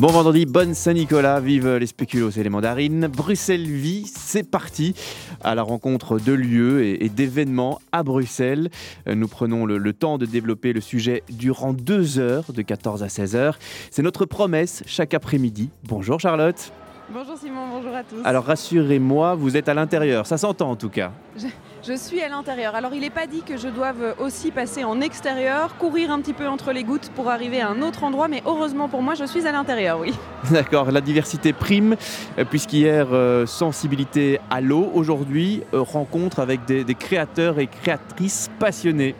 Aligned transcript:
Bon 0.00 0.08
vendredi, 0.08 0.46
bonne 0.46 0.72
Saint-Nicolas, 0.72 1.40
vive 1.40 1.76
les 1.76 1.86
spéculoos 1.86 2.30
et 2.30 2.42
les 2.42 2.48
mandarines. 2.48 3.06
Bruxelles 3.06 3.66
Vie, 3.66 4.06
c'est 4.06 4.50
parti 4.50 4.94
à 5.44 5.54
la 5.54 5.62
rencontre 5.62 6.18
de 6.18 6.32
lieux 6.32 6.82
et, 6.82 7.10
d'événements 7.10 7.80
à 7.92 8.02
Bruxelles. 8.02 8.70
Euh, 9.08 9.14
nous 9.14 9.28
prenons 9.28 9.66
le, 9.66 9.76
le, 9.76 9.92
temps 9.92 10.16
de 10.16 10.24
développer 10.24 10.72
le 10.72 10.80
sujet 10.80 11.22
durant 11.28 11.74
deux 11.74 12.18
heures, 12.18 12.50
de 12.50 12.62
14 12.62 13.02
à 13.02 13.10
16 13.10 13.36
heures. 13.36 13.58
C'est 13.90 14.00
notre 14.00 14.24
promesse 14.24 14.82
chaque 14.86 15.12
après-midi. 15.12 15.68
Bonjour 15.84 16.18
Charlotte. 16.18 16.72
Bonjour 17.12 17.36
Simon, 17.36 17.68
bonjour 17.70 17.94
à 17.94 18.02
tous. 18.02 18.24
Alors 18.24 18.44
rassurez-moi, 18.46 19.34
vous 19.34 19.58
êtes 19.58 19.68
à 19.68 19.74
l'intérieur, 19.74 20.26
ça 20.26 20.38
s'entend 20.38 20.70
en 20.70 20.76
tout 20.76 20.88
cas. 20.88 21.12
Je, 21.36 21.46
suis 21.94 22.20
à 22.22 22.28
l'intérieur. 22.28 22.74
Alors 22.74 22.94
il 22.94 23.00
n'est 23.00 23.10
pas 23.10 23.26
dit 23.26 23.42
que 23.42 23.56
je 23.56 23.68
doive 23.68 24.14
aussi 24.18 24.50
passer 24.50 24.84
en 24.84 25.00
extérieur, 25.00 25.76
courir 25.76 26.10
un 26.10 26.20
petit 26.20 26.32
peu 26.32 26.46
entre 26.46 26.72
les 26.72 26.84
gouttes 26.84 27.10
pour 27.14 27.30
arriver 27.30 27.60
à 27.60 27.68
un 27.68 27.82
autre 27.82 28.04
endroit, 28.04 28.28
mais 28.28 28.42
heureusement 28.46 28.88
pour 28.88 29.02
moi, 29.02 29.14
je 29.14 29.24
suis 29.24 29.46
à 29.46 29.52
l'intérieur, 29.52 30.00
oui. 30.00 30.12
D'accord, 30.50 30.90
la 30.90 31.00
diversité 31.00 31.52
prime, 31.52 31.96
euh, 32.38 32.44
puisqu'hier, 32.44 33.08
euh, 33.12 33.46
sensibilité 33.46 34.40
à 34.50 34.60
l'eau, 34.60 34.90
aujourd'hui, 34.94 35.62
euh, 35.74 35.80
rencontre 35.80 36.40
avec 36.40 36.64
des 36.66 36.94
créateurs 36.94 37.58
et 37.58 37.66
créatrices 37.66 38.50
passionnés. 38.58 39.14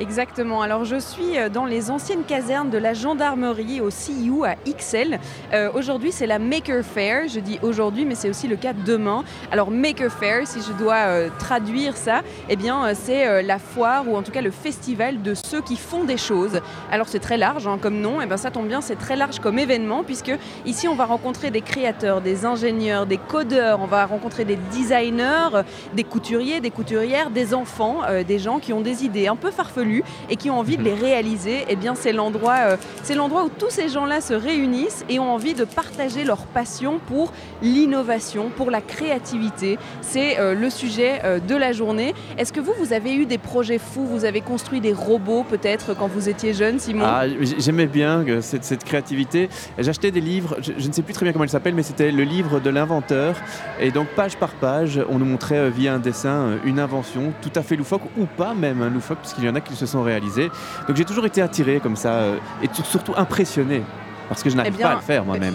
Exactement. 0.00 0.62
Alors 0.62 0.84
je 0.84 0.96
suis 0.96 1.36
euh, 1.36 1.48
dans 1.48 1.64
les 1.64 1.90
anciennes 1.90 2.22
casernes 2.22 2.70
de 2.70 2.78
la 2.78 2.94
gendarmerie 2.94 3.80
au 3.80 3.90
CIU 3.90 4.44
à 4.44 4.54
XL. 4.64 5.18
Euh, 5.52 5.70
aujourd'hui 5.74 6.12
c'est 6.12 6.26
la 6.28 6.38
Maker 6.38 6.84
Fair. 6.84 7.26
Je 7.28 7.40
dis 7.40 7.58
aujourd'hui 7.62 8.04
mais 8.04 8.14
c'est 8.14 8.30
aussi 8.30 8.46
le 8.46 8.54
cas 8.54 8.72
demain. 8.72 9.24
Alors 9.50 9.72
Maker 9.72 10.12
Fair, 10.12 10.46
si 10.46 10.60
je 10.60 10.72
dois 10.72 10.94
euh, 10.94 11.30
traduire 11.40 11.96
ça, 11.96 12.22
eh 12.48 12.54
bien 12.54 12.94
c'est 12.94 13.42
la 13.42 13.58
foire 13.58 14.08
ou 14.08 14.16
en 14.16 14.22
tout 14.22 14.30
cas 14.30 14.40
le 14.40 14.52
festival 14.52 15.20
de 15.22 15.34
ceux 15.34 15.62
qui 15.62 15.76
font 15.76 16.04
des 16.04 16.16
choses. 16.16 16.60
Alors 16.92 17.08
c'est 17.08 17.18
très 17.18 17.36
large 17.36 17.66
hein, 17.66 17.78
comme 17.80 18.00
nom. 18.00 18.20
Eh 18.22 18.26
bien 18.26 18.36
ça 18.36 18.52
tombe 18.52 18.68
bien, 18.68 18.80
c'est 18.80 18.96
très 18.96 19.16
large 19.16 19.40
comme 19.40 19.58
événement 19.58 20.04
puisque 20.04 20.32
ici 20.64 20.86
on 20.86 20.94
va 20.94 21.06
rencontrer 21.06 21.50
des 21.50 21.60
créateurs, 21.60 22.20
des 22.20 22.44
ingénieurs, 22.46 23.06
des 23.06 23.18
codeurs, 23.18 23.80
on 23.80 23.86
va 23.86 24.06
rencontrer 24.06 24.44
des 24.44 24.56
designers, 24.70 25.64
des 25.94 26.04
couturiers, 26.04 26.60
des 26.60 26.70
couturières, 26.70 27.30
des 27.30 27.52
enfants, 27.52 28.02
des 28.26 28.38
gens 28.38 28.60
qui 28.60 28.72
ont 28.72 28.80
des 28.80 29.04
idées 29.04 29.26
un 29.26 29.36
peu 29.36 29.50
farfelues 29.50 29.87
et 30.30 30.36
qui 30.36 30.50
ont 30.50 30.58
envie 30.58 30.76
de 30.76 30.82
les 30.82 30.94
réaliser, 30.94 31.64
eh 31.68 31.76
bien 31.76 31.94
c'est 31.94 32.12
l'endroit 32.12 32.56
euh, 32.68 32.76
c'est 33.02 33.14
l'endroit 33.14 33.44
où 33.44 33.48
tous 33.48 33.70
ces 33.70 33.88
gens-là 33.88 34.20
se 34.20 34.34
réunissent 34.34 35.04
et 35.08 35.18
ont 35.18 35.32
envie 35.32 35.54
de 35.54 35.64
partager 35.64 36.24
leur 36.24 36.46
passion 36.46 37.00
pour 37.06 37.32
l'innovation, 37.62 38.50
pour 38.54 38.70
la 38.70 38.80
créativité. 38.80 39.78
C'est 40.02 40.38
euh, 40.38 40.54
le 40.54 40.70
sujet 40.70 41.20
euh, 41.24 41.38
de 41.40 41.54
la 41.54 41.72
journée. 41.72 42.14
Est-ce 42.36 42.52
que 42.52 42.60
vous, 42.60 42.72
vous 42.78 42.92
avez 42.92 43.14
eu 43.14 43.26
des 43.26 43.38
projets 43.38 43.78
fous? 43.78 44.04
Vous 44.04 44.24
avez 44.24 44.40
construit 44.40 44.80
des 44.80 44.92
robots 44.92 45.44
peut-être 45.48 45.94
quand 45.94 46.08
vous 46.08 46.28
étiez 46.28 46.54
jeune, 46.54 46.78
Simon? 46.78 47.04
Ah, 47.06 47.24
J'aimais 47.58 47.86
bien 47.86 48.24
cette, 48.40 48.64
cette 48.64 48.84
créativité. 48.84 49.48
J'achetais 49.78 50.10
des 50.10 50.20
livres, 50.20 50.56
je, 50.60 50.72
je, 50.76 50.88
ne 50.88 50.92
sais 50.92 51.02
plus 51.02 51.14
très 51.14 51.24
bien 51.24 51.32
comment 51.32 51.44
il 51.44 51.50
s'appelle, 51.50 51.74
mais 51.74 51.82
c'était 51.82 52.10
le 52.10 52.24
livre 52.24 52.60
de 52.60 52.70
l'inventeur. 52.70 53.36
Et 53.80 53.90
donc 53.90 54.08
page 54.08 54.36
par 54.36 54.52
page, 54.52 55.00
on 55.08 55.18
nous 55.18 55.24
montrait 55.24 55.70
via 55.70 55.94
un 55.94 55.98
dessin 55.98 56.58
une 56.64 56.78
invention 56.78 57.32
tout 57.40 57.52
à 57.54 57.62
fait 57.62 57.76
loufoque 57.76 58.02
ou 58.18 58.26
pas 58.26 58.54
même 58.54 58.82
hein, 58.82 58.90
loufoque, 58.90 59.18
puisqu'il 59.18 59.44
y 59.44 59.48
en 59.48 59.54
a 59.54 59.60
qui 59.60 59.74
se 59.78 59.86
sont 59.86 60.02
réalisés. 60.02 60.50
Donc 60.86 60.96
j'ai 60.96 61.04
toujours 61.04 61.26
été 61.26 61.40
attiré 61.40 61.80
comme 61.80 61.96
ça 61.96 62.12
euh, 62.12 62.36
et 62.62 62.68
surtout 62.84 63.14
impressionné 63.16 63.82
parce 64.28 64.42
que 64.42 64.50
je 64.50 64.56
n'arrive 64.56 64.74
eh 64.78 64.82
pas 64.82 64.90
à 64.90 64.94
le 64.96 65.00
faire 65.00 65.24
moi-même. 65.24 65.54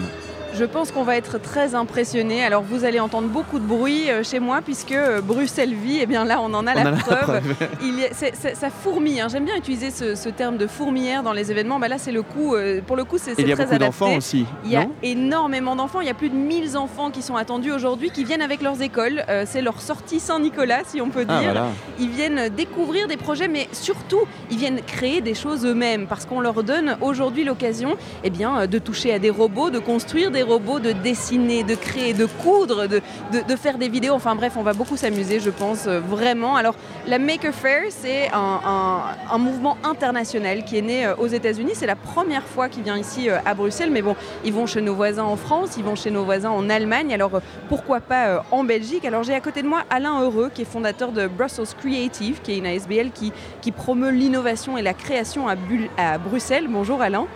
Je 0.56 0.64
pense 0.64 0.92
qu'on 0.92 1.02
va 1.02 1.16
être 1.16 1.38
très 1.38 1.74
impressionné. 1.74 2.44
Alors 2.44 2.62
vous 2.62 2.84
allez 2.84 3.00
entendre 3.00 3.26
beaucoup 3.26 3.58
de 3.58 3.64
bruit 3.64 4.08
euh, 4.08 4.22
chez 4.22 4.38
moi 4.38 4.60
puisque 4.64 4.92
euh, 4.92 5.20
Bruxelles 5.20 5.74
vit, 5.74 5.96
et 5.96 6.02
eh 6.02 6.06
bien 6.06 6.24
là 6.24 6.38
on 6.40 6.54
en 6.54 6.66
a, 6.68 6.72
on 6.72 6.84
la, 6.84 6.90
a 6.90 6.92
preuve. 6.92 7.18
la, 7.18 7.40
preuve. 7.40 7.56
Il 7.82 7.98
y 7.98 8.04
a, 8.04 8.12
c 8.12 8.26
est, 8.26 8.36
c 8.36 8.48
est, 8.50 8.54
ça 8.54 8.70
fourmille. 8.70 9.20
Hein. 9.20 9.26
J'aime 9.28 9.46
bien 9.46 9.56
utiliser 9.56 9.90
ce, 9.90 10.14
ce, 10.14 10.28
terme 10.28 10.56
de 10.56 10.68
fourmilière 10.68 11.24
dans 11.24 11.32
les 11.32 11.50
événements. 11.50 11.80
Bah 11.80 11.88
là 11.88 11.98
c'est 11.98 12.12
le 12.12 12.22
coup, 12.22 12.54
euh, 12.54 12.80
pour 12.86 12.94
le 12.94 13.02
coup 13.04 13.16
c'est 13.18 13.32
très 13.32 13.42
adapté. 13.42 13.42
Il 13.42 13.48
y 13.48 13.52
a 13.52 13.66
beaucoup 13.66 13.78
d'enfants 13.78 14.16
aussi. 14.16 14.46
Il 14.64 14.70
y 14.70 14.76
a 14.76 14.86
énormément 15.02 15.74
d'enfants. 15.74 16.00
Il 16.00 16.06
y 16.06 16.10
a 16.10 16.14
plus 16.14 16.30
de 16.30 16.36
1000 16.36 16.76
enfants 16.76 17.10
qui 17.10 17.22
sont 17.22 17.34
attendus 17.34 17.72
aujourd'hui 17.72 18.10
qui 18.10 18.22
viennent 18.22 18.42
avec 18.42 18.62
leurs 18.62 18.80
écoles. 18.80 19.24
Euh, 19.28 19.44
c'est 19.48 19.60
leur 19.60 19.80
sortie 19.80 20.20
Saint-Nicolas 20.20 20.82
si 20.86 21.00
on 21.00 21.10
peut 21.10 21.24
dire. 21.24 21.34
Ah, 21.36 21.42
voilà. 21.42 21.66
Ils 21.98 22.10
viennent 22.10 22.48
découvrir 22.48 23.08
des 23.08 23.16
projets 23.16 23.48
mais 23.48 23.66
surtout 23.72 24.20
ils 24.52 24.58
viennent 24.58 24.82
créer 24.86 25.20
des 25.20 25.34
choses 25.34 25.66
eux-mêmes 25.66 26.06
parce 26.06 26.26
qu'on 26.26 26.40
leur 26.40 26.62
donne 26.62 26.96
aujourd'hui 27.00 27.42
l'occasion 27.42 27.96
eh 28.22 28.30
bien, 28.30 28.68
de 28.68 28.78
toucher 28.78 29.12
à 29.12 29.18
des 29.18 29.30
robots, 29.30 29.70
de 29.70 29.80
construire 29.80 30.30
des 30.30 30.43
robots, 30.44 30.78
de 30.78 30.92
dessiner 30.92 31.64
de 31.64 31.74
créer, 31.74 32.12
de 32.12 32.26
coudre, 32.26 32.86
de, 32.86 33.00
de, 33.32 33.56
faire 33.56 33.78
des 33.78 33.88
vidéos. 33.88 34.14
Enfin 34.14 34.34
bref, 34.34 34.54
on 34.56 34.62
va 34.62 34.72
beaucoup 34.72 34.96
s'amuser, 34.96 35.40
je 35.40 35.50
pense, 35.50 35.86
euh, 35.86 36.00
vraiment. 36.00 36.56
Alors, 36.56 36.74
la 37.06 37.18
Maker 37.18 37.54
Fair, 37.54 37.82
c'est 37.90 38.30
un, 38.32 39.38
mouvement 39.38 39.76
international 39.82 40.64
qui 40.64 40.78
est 40.78 40.82
né 40.82 41.06
euh, 41.06 41.16
aux 41.16 41.26
États-Unis. 41.26 41.72
C'est 41.74 41.86
la 41.86 41.96
première 41.96 42.44
fois 42.44 42.68
qu'il 42.68 42.82
vient 42.82 42.96
ici 42.96 43.28
euh, 43.28 43.38
à 43.44 43.54
Bruxelles. 43.54 43.90
Mais 43.90 44.02
bon, 44.02 44.16
ils 44.44 44.52
vont 44.52 44.66
chez 44.66 44.80
nos 44.80 44.94
voisins 44.94 45.24
en 45.24 45.36
France, 45.36 45.76
ils 45.76 45.84
vont 45.84 45.96
chez 45.96 46.10
nos 46.10 46.24
voisins 46.24 46.50
en 46.50 46.70
Allemagne. 46.70 47.12
Alors, 47.12 47.40
pourquoi 47.68 48.00
pas 48.00 48.44
en 48.50 48.64
Belgique? 48.64 49.04
Alors, 49.04 49.22
j'ai 49.22 49.34
à 49.34 49.40
côté 49.40 49.62
de 49.62 49.68
moi 49.68 49.82
Alain 49.90 50.22
Heureux, 50.22 50.50
qui 50.52 50.62
est 50.62 50.66
fondateur 50.66 51.12
de 51.12 51.26
Brussels 51.26 51.74
Creative, 51.78 52.40
qui 52.42 52.52
est 52.52 52.58
une 52.58 52.66
ASBL 52.66 53.10
qui, 53.12 53.32
qui 53.60 53.72
promeut 53.72 54.10
l'innovation 54.10 54.78
et 54.78 54.82
la 54.82 54.94
création 54.94 55.46
à 55.48 56.18
Bruxelles. 56.18 56.66
Bonjour 56.68 57.02
Alain. 57.02 57.26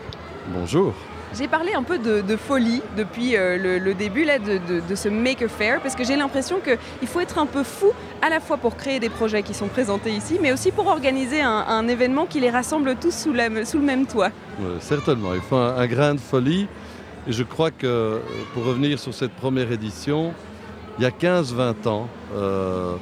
Bonjour. 0.49 0.95
J'ai 1.37 1.47
parlé 1.47 1.75
un 1.75 1.83
peu 1.83 1.99
de, 1.99 2.37
folie 2.37 2.83
depuis 2.97 3.37
euh, 3.37 3.78
le, 3.78 3.94
début 3.94 4.25
là, 4.25 4.39
de, 4.39 4.94
ce 4.94 5.09
Maker 5.09 5.50
Fair 5.50 5.81
parce 5.81 5.94
que 5.94 6.05
j'ai 6.05 6.16
l'impression 6.16 6.61
qu'il 6.61 7.09
faut 7.09 7.21
être 7.21 7.39
un 7.39 7.47
peu 7.47 7.62
fou 7.62 7.93
à 8.22 8.31
la 8.31 8.41
fois 8.41 8.56
pour 8.56 8.77
créer 8.77 8.99
des 8.99 9.11
projets 9.11 9.43
qui 9.43 9.55
sont 9.55 9.69
présentés 9.69 10.11
ici, 10.11 10.38
mais 10.41 10.53
aussi 10.53 10.72
pour 10.72 10.87
organiser 10.87 11.41
un, 11.41 11.87
événement 11.88 12.27
qui 12.27 12.41
les 12.41 12.50
rassemble 12.50 12.97
tous 12.97 13.15
sous, 13.15 13.33
le 13.33 13.81
même 13.81 14.06
toit. 14.06 14.31
Euh, 14.61 14.77
certainement, 14.81 15.34
il 15.34 15.41
faut 15.41 15.56
un, 15.56 15.87
grain 15.87 16.15
de 16.15 16.21
folie. 16.21 16.67
Et 17.27 17.33
je 17.33 17.43
crois 17.43 17.71
que 17.71 18.21
pour 18.55 18.65
revenir 18.65 18.99
sur 18.99 19.12
cette 19.12 19.33
première 19.33 19.71
édition, 19.71 20.33
il 20.99 21.05
y 21.05 21.06
a 21.06 21.11
15-20 21.11 21.88
ans, 21.88 22.09
euh, 22.34 22.94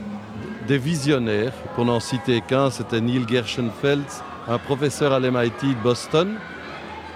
des 0.66 0.78
visionnaires, 0.78 1.52
pour 1.74 1.84
n'en 1.84 2.00
citer 2.00 2.40
qu'un, 2.40 2.70
c'était 2.70 3.00
Neil 3.00 3.24
Gershenfeld, 3.28 4.04
un 4.48 4.58
professeur 4.58 5.12
à 5.12 5.20
l'MIT 5.20 5.62
de 5.62 5.82
Boston, 5.82 6.36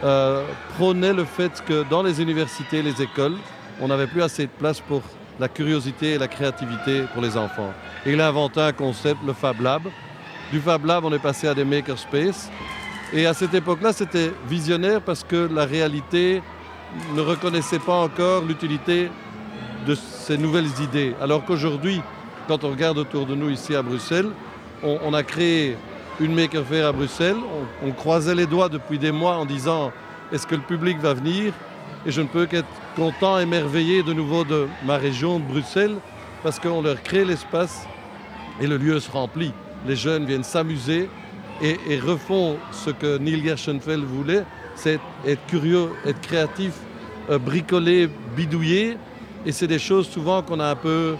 euh, 0.03 0.44
prônait 0.77 1.12
le 1.12 1.25
fait 1.25 1.62
que 1.66 1.84
dans 1.88 2.03
les 2.03 2.22
universités, 2.22 2.83
les 2.83 3.03
écoles, 3.03 3.37
on 3.81 3.88
n'avait 3.88 4.06
plus 4.06 4.22
assez 4.22 4.44
de 4.44 4.50
place 4.50 4.81
pour 4.81 5.03
la 5.38 5.49
curiosité 5.49 6.12
et 6.12 6.19
la 6.19 6.28
créativité 6.28 7.05
pour 7.12 7.22
les 7.22 7.37
enfants. 7.37 7.72
Et 8.06 8.12
il 8.12 8.21
a 8.21 8.28
inventé 8.28 8.61
un 8.61 8.72
concept, 8.72 9.21
le 9.27 9.33
Fab 9.33 9.61
Lab. 9.61 9.83
Du 10.53 10.61
Fab 10.61 10.84
Lab, 10.84 11.05
on 11.05 11.12
est 11.12 11.19
passé 11.19 11.49
à 11.49 11.55
des 11.55 11.65
makerspace. 11.65 12.50
Et 13.12 13.27
à 13.27 13.34
cette 13.34 13.55
époque-là, 13.55 13.93
c'était 13.93 14.33
visionnaire 14.49 15.00
parce 15.00 15.25
que 15.25 15.49
la 15.53 15.65
réalité 15.65 16.43
ne 17.15 17.21
reconnaissait 17.21 17.78
pas 17.78 17.94
encore 17.94 18.44
l'utilité 18.44 19.11
de 19.87 19.94
ces 19.94 20.38
nouvelles 20.38 20.71
idées. 20.82 21.15
Alors 21.21 21.44
qu'aujourd'hui, 21.44 22.00
quand 22.49 22.65
on 22.65 22.71
regarde 22.71 22.99
autour 22.99 23.27
de 23.27 23.34
nous 23.34 23.50
ici 23.50 23.75
à 23.75 23.82
Bruxelles, 23.82 24.31
on, 24.82 24.99
on 25.05 25.15
a 25.15 25.22
créé 25.22 25.77
une 26.20 26.34
Maker 26.34 26.64
Faire 26.66 26.86
à 26.86 26.92
Bruxelles. 26.92 27.36
On, 27.82 27.91
croisait 27.92 28.34
les 28.34 28.47
doigts 28.47 28.69
depuis 28.69 28.98
des 28.98 29.10
mois 29.10 29.36
en 29.36 29.47
disant 29.47 29.91
est-ce 30.32 30.47
que 30.47 30.54
le 30.54 30.60
public 30.60 30.98
va 30.98 31.14
venir? 31.14 31.53
Et 32.06 32.10
je 32.10 32.20
ne 32.20 32.26
peux 32.26 32.47
qu'être 32.47 32.69
content, 32.94 33.38
émerveillé 33.38 34.03
de 34.03 34.12
nouveau 34.12 34.44
de 34.44 34.69
ma 34.84 34.97
région 34.97 35.38
de 35.38 35.44
Bruxelles 35.44 35.97
parce 36.42 36.60
qu'on 36.60 36.82
leur 36.82 37.03
crée 37.03 37.25
l'espace 37.25 37.86
et 38.60 38.66
le 38.66 38.76
lieu 38.76 39.00
se 39.00 39.10
remplit. 39.10 39.53
Les 39.86 39.97
jeunes 39.97 40.26
viennent 40.26 40.44
s'amuser 40.44 41.08
et, 41.62 41.78
et, 41.88 41.98
refont 41.98 42.56
ce 42.70 42.91
que 42.91 43.19
Neil 43.19 43.42
Gershenfeld 43.44 44.04
voulait, 44.04 44.44
c'est 44.75 44.98
être 45.26 45.44
curieux, 45.47 45.91
être 46.06 46.20
créatif, 46.20 46.72
euh, 47.31 47.38
bricoler, 47.38 48.08
bidouiller. 48.37 48.97
Et 49.47 49.52
c'est 49.52 49.66
des 49.66 49.78
choses 49.78 50.08
souvent 50.08 50.42
qu'on 50.42 50.60
a 50.60 50.70
un 50.70 50.76
peu 50.76 51.16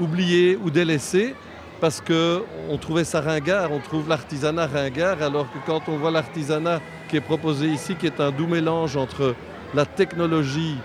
oubliées 0.00 0.58
ou 0.62 0.70
délaissées 0.70 1.34
parce 1.80 2.00
qu'on 2.00 2.76
trouvait 2.78 3.04
ça 3.04 3.20
ringard, 3.20 3.70
on 3.72 3.78
trouve 3.78 4.08
l'artisanat 4.08 4.66
ringard, 4.66 5.22
alors 5.22 5.46
que 5.52 5.58
quand 5.66 5.88
on 5.88 5.96
voit 5.96 6.10
l'artisanat 6.10 6.80
qui 7.08 7.16
est 7.16 7.20
proposé 7.20 7.68
ici, 7.68 7.94
qui 7.94 8.06
est 8.06 8.20
un 8.20 8.30
doux 8.30 8.46
mélange 8.46 8.96
entre 8.96 9.34
la 9.74 9.86
technologie 9.86 10.76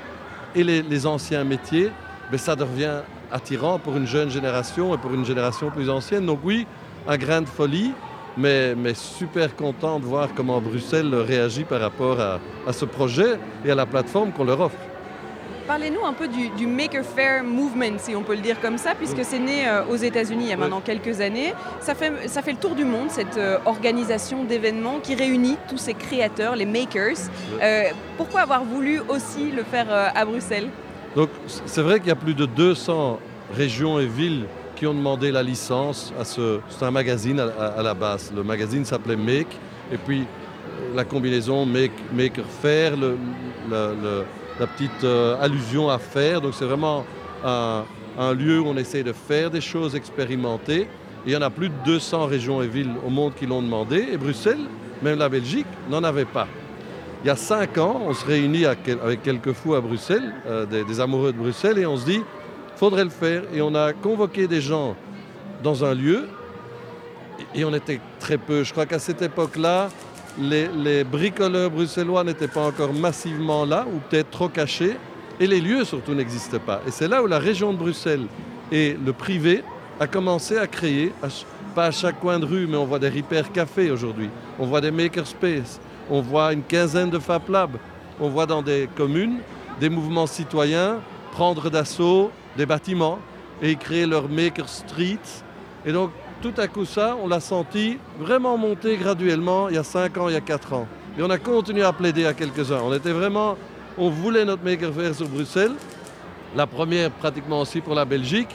et 0.56 0.64
les, 0.64 1.08
anciens 1.08 1.44
métiers, 1.44 1.90
ben 2.32 2.38
ça 2.38 2.56
devient 2.56 3.02
attirant 3.32 3.80
pour 3.80 3.96
une 3.98 4.06
jeune 4.06 4.30
génération 4.30 4.94
et 4.94 4.98
pour 4.98 5.14
une 5.14 5.26
génération 5.26 5.72
plus 5.72 5.90
ancienne. 5.90 6.26
Donc 6.26 6.40
oui, 6.44 6.68
un 7.08 7.18
grain 7.18 7.42
de 7.42 7.48
folie, 7.48 7.94
mais, 8.38 8.76
super 8.94 9.56
content 9.56 10.00
de 10.00 10.06
voir 10.06 10.30
comment 10.36 10.62
Bruxelles 10.62 11.14
réagit 11.16 11.64
par 11.64 11.82
rapport 11.82 12.20
à 12.20 12.74
ce 12.74 12.86
projet 12.86 13.40
et 13.66 13.72
à 13.72 13.76
la 13.76 13.86
plateforme 13.86 14.32
qu'on 14.32 14.44
leur 14.44 14.62
offre. 14.62 14.93
Parlez-nous 15.68 16.06
un 16.06 16.14
peu 16.14 16.28
du, 16.28 16.50
du, 16.50 16.68
Maker 16.68 17.06
Fair 17.06 17.44
Movement, 17.44 17.98
si 17.98 18.16
on 18.16 18.22
peut 18.22 18.36
le 18.36 18.42
dire 18.42 18.60
comme 18.60 18.78
ça, 18.78 18.96
puisque 18.96 19.24
c'est 19.24 19.40
né 19.40 19.68
euh, 19.68 19.86
aux 19.90 19.96
États-Unis 19.96 20.46
il 20.46 20.50
y 20.50 20.54
a 20.54 20.58
maintenant 20.58 20.82
quelques 20.82 21.22
années. 21.22 21.54
Ça 21.80 21.96
fait, 21.96 22.28
ça 22.28 22.42
fait 22.42 22.52
le 22.52 22.58
tour 22.58 22.76
du 22.76 22.84
monde, 22.84 23.10
cette 23.10 23.38
euh, 23.38 23.60
organisation 23.66 24.44
d'événements 24.44 25.00
qui 25.00 25.16
réunit 25.16 25.58
tous 25.70 25.78
ces 25.78 25.94
créateurs, 25.94 26.58
les 26.58 26.66
makers. 26.66 27.30
Euh, 27.62 27.84
pourquoi 28.18 28.42
avoir 28.42 28.66
voulu 28.66 29.00
aussi 29.08 29.52
le 29.52 29.64
faire 29.64 29.88
à 29.90 30.26
Bruxelles? 30.26 30.68
Donc, 31.16 31.30
c'est 31.48 31.82
vrai 31.82 32.00
qu'il 32.00 32.10
y 32.10 32.12
a 32.12 32.16
plus 32.16 32.34
de 32.34 32.46
200 32.46 33.20
régions 33.56 34.00
et 34.00 34.06
villes 34.06 34.46
qui 34.76 34.86
ont 34.86 34.94
demandé 34.94 35.32
la 35.32 35.44
licence 35.44 36.14
à 36.20 36.26
ce. 36.26 36.60
C'est 36.68 36.84
un 36.84 36.92
magazine 36.92 37.40
à, 37.40 37.46
à, 37.46 37.66
à, 37.80 37.84
la 37.84 37.94
base. 37.94 38.34
Le 38.36 38.44
magazine 38.44 38.84
s'appelait 38.84 39.16
Make. 39.16 39.60
Et 39.92 39.98
puis, 39.98 40.26
la 40.94 41.06
combinaison 41.06 41.66
make, 41.66 41.92
maker 42.14 42.46
faire, 42.46 42.94
la 44.60 44.68
petite 44.68 45.04
euh, 45.04 45.42
allusion 45.42 45.90
à 45.90 45.98
faire. 46.00 46.42
Donc 46.42 46.54
c'est 46.54 46.66
vraiment 46.66 47.06
un, 47.44 47.84
lieu 48.34 48.60
où 48.60 48.68
on 48.68 48.78
essaie 48.78 49.04
de 49.04 49.14
faire 49.14 49.50
des 49.50 49.62
choses 49.62 49.96
expérimentées. 49.96 50.88
il 51.26 51.34
y 51.34 51.36
en 51.36 51.42
a 51.42 51.50
plus 51.50 51.70
de 51.70 51.76
200 51.86 52.28
régions 52.28 52.62
et 52.62 52.68
villes 52.68 52.92
au 53.06 53.10
monde 53.10 53.34
qui 53.36 53.46
l'ont 53.46 53.62
demandé. 53.62 54.08
Et 54.12 54.18
Bruxelles, 54.18 54.66
même 55.02 55.18
la 55.18 55.30
Belgique, 55.30 55.68
n'en 55.90 56.04
avait 56.04 56.26
pas. 56.26 56.48
Il 57.24 57.28
y 57.28 57.30
a 57.30 57.36
cinq 57.38 57.78
ans, 57.78 58.02
on 58.06 58.14
se 58.14 58.26
réunit 58.26 58.66
avec 58.66 59.24
quelques 59.24 59.54
fous 59.54 59.76
à 59.76 59.82
Bruxelles, 59.82 60.34
euh, 60.46 60.66
des, 60.66 61.00
amoureux 61.00 61.32
de 61.32 61.38
Bruxelles, 61.38 61.78
et 61.78 61.86
on 61.86 61.96
se 61.96 62.06
dit, 62.06 62.22
faudrait 62.76 63.06
le 63.06 63.10
faire. 63.10 63.44
Et 63.54 63.62
on 63.62 63.74
a 63.76 63.94
convoqué 63.94 64.46
des 64.46 64.60
gens 64.60 64.96
dans 65.64 65.86
un 65.86 65.94
lieu, 65.94 66.28
et 67.56 67.64
on 67.64 67.74
était 67.74 68.02
très 68.20 68.38
peu. 68.38 68.64
Je 68.64 68.74
crois 68.74 68.86
qu'à 68.86 69.00
cette 69.00 69.22
époque-là, 69.22 69.90
les, 70.40 71.04
bricoleurs 71.04 71.70
bruxellois 71.70 72.24
n'étaient 72.24 72.48
pas 72.48 72.68
encore 72.68 72.94
massivement 72.94 73.66
là, 73.66 73.86
ou 73.88 74.00
peut-être 74.10 74.30
trop 74.32 74.50
cachés, 74.50 74.98
et 75.40 75.48
les 75.48 75.62
lieux 75.62 75.84
surtout 75.84 76.14
n'existaient 76.14 76.60
pas. 76.60 76.82
Et 76.88 76.92
c'est 76.92 77.08
là 77.08 77.24
où 77.24 77.28
la 77.28 77.40
région 77.40 77.74
de 77.74 77.78
Bruxelles 77.78 78.26
et 78.72 78.98
le 79.04 79.14
privé 79.14 79.64
a 80.00 80.08
commencé 80.08 80.58
à 80.58 80.68
créer, 80.68 81.12
pas 81.76 81.86
à 81.86 81.92
chaque 81.92 82.20
coin 82.20 82.40
de 82.40 82.46
rue, 82.46 82.68
mais 82.68 82.78
on 82.78 82.86
voit 82.86 83.00
des 83.00 83.10
Repair 83.10 83.52
Café 83.52 83.92
aujourd'hui, 83.92 84.30
on 84.60 84.66
voit 84.66 84.82
des 84.82 84.92
Makerspace, 84.92 85.80
on 86.10 86.22
voit 86.22 86.54
une 86.54 86.64
quinzaine 86.64 87.10
de 87.10 87.20
Fab 87.20 87.50
Labs, 87.50 87.78
on 88.20 88.30
voit 88.30 88.46
dans 88.46 88.62
des 88.62 88.90
communes 88.96 89.40
des 89.80 89.90
mouvements 89.90 90.28
citoyens 90.28 91.00
prendre 91.32 91.70
d'assaut 91.70 92.32
des 92.56 92.66
bâtiments 92.66 93.20
et 93.62 93.76
créer 93.76 94.06
leur 94.06 94.30
Maker 94.30 94.70
Street. 94.70 95.20
Et 95.86 95.92
donc 95.92 96.12
tout 96.44 96.54
à 96.58 96.68
coup 96.68 96.84
ça, 96.84 97.16
on 97.24 97.30
l'a 97.30 97.40
senti 97.40 97.98
vraiment 98.20 98.58
monter 98.58 98.98
graduellement 98.98 99.70
il 99.70 99.76
y 99.76 99.78
a 99.78 99.84
5 99.84 100.18
ans, 100.18 100.28
il 100.28 100.34
y 100.34 100.36
a 100.36 100.42
4 100.42 100.74
ans. 100.74 100.88
Et 101.18 101.24
on 101.24 101.30
a 101.30 101.38
continué 101.38 101.84
à 101.84 101.94
plaider 101.94 102.26
à 102.26 102.34
quelques-uns. 102.34 102.82
On 102.84 102.94
était 102.94 103.14
vraiment, 103.14 103.56
on 103.98 104.10
voulait 104.10 104.44
notre 104.44 104.62
Maker 104.62 104.94
Faire 104.94 105.16
sur 105.16 105.30
Bruxelles, 105.30 105.72
la 106.54 106.68
première 106.68 107.12
pratiquement 107.12 107.62
aussi 107.62 107.80
pour 107.80 107.96
la 107.96 108.04
Belgique, 108.04 108.50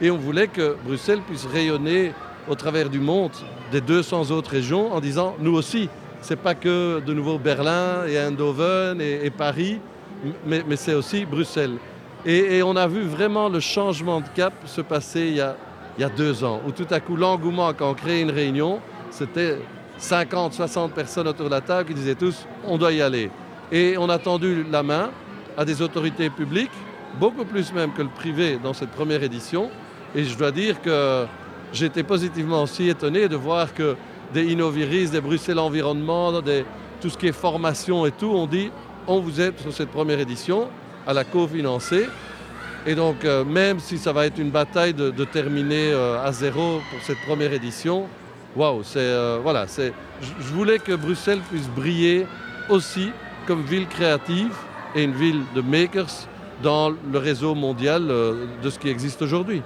et 0.00 0.08
on 0.12 0.18
voulait 0.18 0.46
que 0.46 0.76
Bruxelles 0.84 1.20
puisse 1.26 1.44
rayonner 1.44 2.12
au 2.48 2.54
travers 2.54 2.88
du 2.88 3.00
monde 3.00 3.32
des 3.72 3.80
200 3.80 4.30
autres 4.30 4.52
régions 4.52 4.92
en 4.92 5.00
disant 5.00 5.34
nous 5.40 5.54
aussi. 5.54 5.88
C'est 6.20 6.36
pas 6.36 6.54
que 6.54 7.00
de 7.04 7.12
nouveau 7.12 7.38
Berlin 7.38 8.06
et 8.06 8.18
Eindhoven 8.18 9.00
et, 9.00 9.30
Paris, 9.30 9.80
mais, 10.46 10.62
c'est 10.76 10.94
aussi 10.94 11.24
Bruxelles. 11.24 11.78
Et, 12.24 12.58
et, 12.58 12.62
on 12.62 12.76
a 12.76 12.86
vu 12.86 13.02
vraiment 13.02 13.48
le 13.48 13.58
changement 13.58 14.20
de 14.20 14.28
cap 14.32 14.52
se 14.64 14.80
passer 14.80 15.22
il 15.22 15.34
y 15.34 15.40
a 15.40 15.56
il 15.96 16.02
y 16.02 16.04
a 16.04 16.08
deux 16.08 16.44
ans, 16.44 16.60
où 16.66 16.72
tout 16.72 16.86
à 16.90 17.00
coup 17.00 17.16
l'engouement 17.16 17.72
quand 17.74 17.90
on 17.90 17.94
crée 17.94 18.20
une 18.20 18.30
réunion, 18.30 18.80
c'était 19.10 19.58
50, 19.98 20.54
60 20.54 20.92
personnes 20.92 21.28
autour 21.28 21.46
de 21.46 21.50
la 21.50 21.60
table 21.60 21.88
qui 21.88 21.94
disaient 21.94 22.14
tous 22.14 22.46
on 22.64 22.78
doit 22.78 22.92
y 22.92 23.02
aller. 23.02 23.30
Et 23.70 23.96
on 23.98 24.08
a 24.08 24.18
tendu 24.18 24.64
la 24.70 24.82
main 24.82 25.10
à 25.56 25.64
des 25.64 25.82
autorités 25.82 26.30
publiques, 26.30 26.70
beaucoup 27.18 27.44
plus 27.44 27.72
même 27.72 27.92
que 27.92 28.02
le 28.02 28.08
privé 28.08 28.58
dans 28.62 28.72
cette 28.72 28.90
première 28.90 29.22
édition. 29.22 29.70
Et 30.14 30.24
je 30.24 30.36
dois 30.36 30.50
dire 30.50 30.80
que 30.82 31.26
j'étais 31.72 32.02
positivement 32.02 32.62
aussi 32.62 32.88
étonné 32.88 33.28
de 33.28 33.36
voir 33.36 33.72
que 33.72 33.96
des 34.32 34.44
Innoviris, 34.44 35.10
des 35.10 35.20
Bruxelles 35.20 35.58
Environnement, 35.58 36.32
tout 37.00 37.10
ce 37.10 37.18
qui 37.18 37.28
est 37.28 37.32
formation 37.32 38.06
et 38.06 38.12
tout, 38.12 38.30
on 38.34 38.46
dit 38.46 38.70
on 39.06 39.20
vous 39.20 39.40
aide 39.40 39.58
sur 39.58 39.72
cette 39.72 39.90
première 39.90 40.20
édition 40.20 40.68
à 41.06 41.12
la 41.12 41.24
cofinancer. 41.24 42.08
Et 42.84 42.96
donc, 42.96 43.24
euh, 43.24 43.44
même 43.44 43.78
si 43.78 43.96
ça 43.96 44.12
va 44.12 44.26
être 44.26 44.38
une 44.38 44.50
bataille 44.50 44.92
de, 44.92 45.24
terminer 45.24 45.92
euh, 45.92 46.24
à 46.24 46.32
zéro 46.32 46.80
pour 46.90 47.00
cette 47.02 47.20
première 47.26 47.52
édition, 47.52 48.08
waouh, 48.56 48.82
c'est 48.82 48.98
euh, 48.98 49.38
voilà, 49.40 49.66
c'est. 49.68 49.92
Je 50.20 50.52
voulais 50.52 50.78
que 50.80 50.92
Bruxelles 50.92 51.40
puisse 51.48 51.68
briller 51.68 52.26
aussi 52.68 53.10
comme 53.46 53.62
ville 53.62 53.86
créative 53.86 54.52
et 54.96 55.04
une 55.04 55.12
ville 55.12 55.42
de 55.54 55.60
makers 55.60 56.26
dans 56.62 56.90
le 56.90 57.18
réseau 57.18 57.54
mondial 57.54 58.06
de 58.06 58.70
ce 58.70 58.78
qui 58.78 58.88
existe 58.88 59.22
aujourd'hui. 59.22 59.62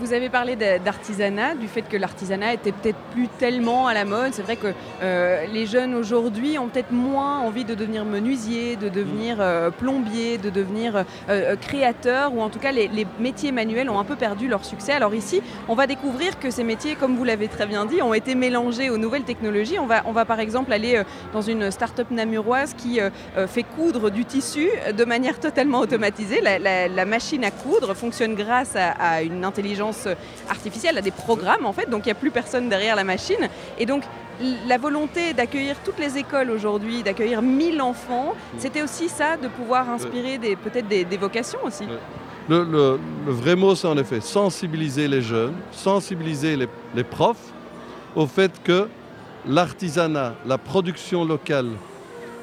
Vous 0.00 0.12
avez 0.12 0.28
parlé 0.28 0.54
d'artisanat, 0.54 1.56
du 1.56 1.66
fait 1.66 1.82
que 1.82 1.96
l'artisanat 1.96 2.54
était 2.54 2.70
peut-être 2.70 2.98
plus 3.10 3.26
tellement 3.26 3.88
à 3.88 3.94
la 3.94 4.04
mode. 4.04 4.32
C'est 4.32 4.42
vrai 4.42 4.54
que 4.54 4.68
euh, 5.02 5.44
les 5.52 5.66
jeunes 5.66 5.92
aujourd'hui 5.94 6.56
ont 6.56 6.68
peut-être 6.68 6.92
moins 6.92 7.40
envie 7.40 7.64
de 7.64 7.74
devenir 7.74 8.04
menuisier, 8.04 8.76
de 8.76 8.88
devenir 8.88 9.38
euh, 9.40 9.70
plombier, 9.70 10.38
de 10.38 10.50
devenir 10.50 11.04
euh, 11.28 11.56
créateur, 11.56 12.32
ou 12.32 12.42
en 12.42 12.48
tout 12.48 12.60
cas 12.60 12.70
les, 12.70 12.88
métiers 13.18 13.50
manuels 13.50 13.90
ont 13.90 13.98
un 13.98 14.04
peu 14.04 14.14
perdu 14.14 14.46
leur 14.46 14.64
succès. 14.64 14.92
Alors 14.92 15.16
ici, 15.16 15.42
on 15.66 15.74
va 15.74 15.88
découvrir 15.88 16.38
que 16.38 16.50
ces 16.50 16.62
métiers, 16.62 16.94
comme 16.94 17.16
vous 17.16 17.24
l'avez 17.24 17.48
très 17.48 17.66
bien 17.66 17.84
dit, 17.84 18.00
ont 18.00 18.14
été 18.14 18.36
mélangés 18.36 18.90
aux 18.90 18.98
nouvelles 18.98 19.24
technologies. 19.24 19.80
On 19.80 19.86
va, 19.86 20.02
on 20.04 20.12
va 20.12 20.24
par 20.24 20.38
exemple 20.38 20.72
aller 20.72 21.02
dans 21.32 21.42
une 21.42 21.72
start-up 21.72 22.12
namuroise 22.12 22.74
qui 22.74 23.00
fait 23.48 23.64
coudre 23.64 24.10
du 24.10 24.24
tissu 24.24 24.68
de 24.96 25.04
manière 25.04 25.40
totalement 25.40 25.80
automatisée. 25.80 26.40
La, 26.40 27.04
machine 27.04 27.44
à 27.44 27.50
coudre 27.50 27.94
fonctionne 27.94 28.34
grâce 28.34 28.76
à 28.76 29.22
une 29.22 29.44
intelligence 29.44 29.87
artificielle, 30.48 30.98
à 30.98 31.02
des 31.02 31.10
programmes 31.10 31.66
en 31.66 31.72
fait, 31.72 31.88
donc 31.88 32.02
il 32.04 32.08
n'y 32.08 32.12
a 32.12 32.16
plus 32.16 32.30
personne 32.30 32.68
derrière 32.68 32.96
la 32.96 33.04
machine. 33.04 33.48
Et 33.78 33.86
donc 33.86 34.02
la 34.66 34.78
volonté 34.78 35.32
d'accueillir 35.32 35.76
toutes 35.84 35.98
les 35.98 36.16
écoles 36.16 36.50
aujourd'hui, 36.50 37.02
d'accueillir 37.02 37.42
1000 37.42 37.80
enfants, 37.80 38.34
c'était 38.58 38.82
aussi 38.82 39.08
ça, 39.08 39.36
de 39.36 39.48
pouvoir 39.48 39.88
inspirer 39.90 40.38
peut-être 40.38 40.88
des, 40.88 41.16
vocations 41.16 41.58
aussi. 41.64 41.84
Le, 42.48 42.98
vrai 43.26 43.56
mot, 43.56 43.74
c'est 43.74 43.88
en 43.88 43.98
effet 43.98 44.20
sensibiliser 44.20 45.08
les 45.08 45.22
jeunes, 45.22 45.54
sensibiliser 45.72 46.56
les, 46.94 47.04
profs 47.04 47.52
au 48.14 48.26
fait 48.26 48.52
que 48.62 48.88
l'artisanat, 49.46 50.34
la 50.46 50.58
production 50.58 51.24
locale, 51.24 51.70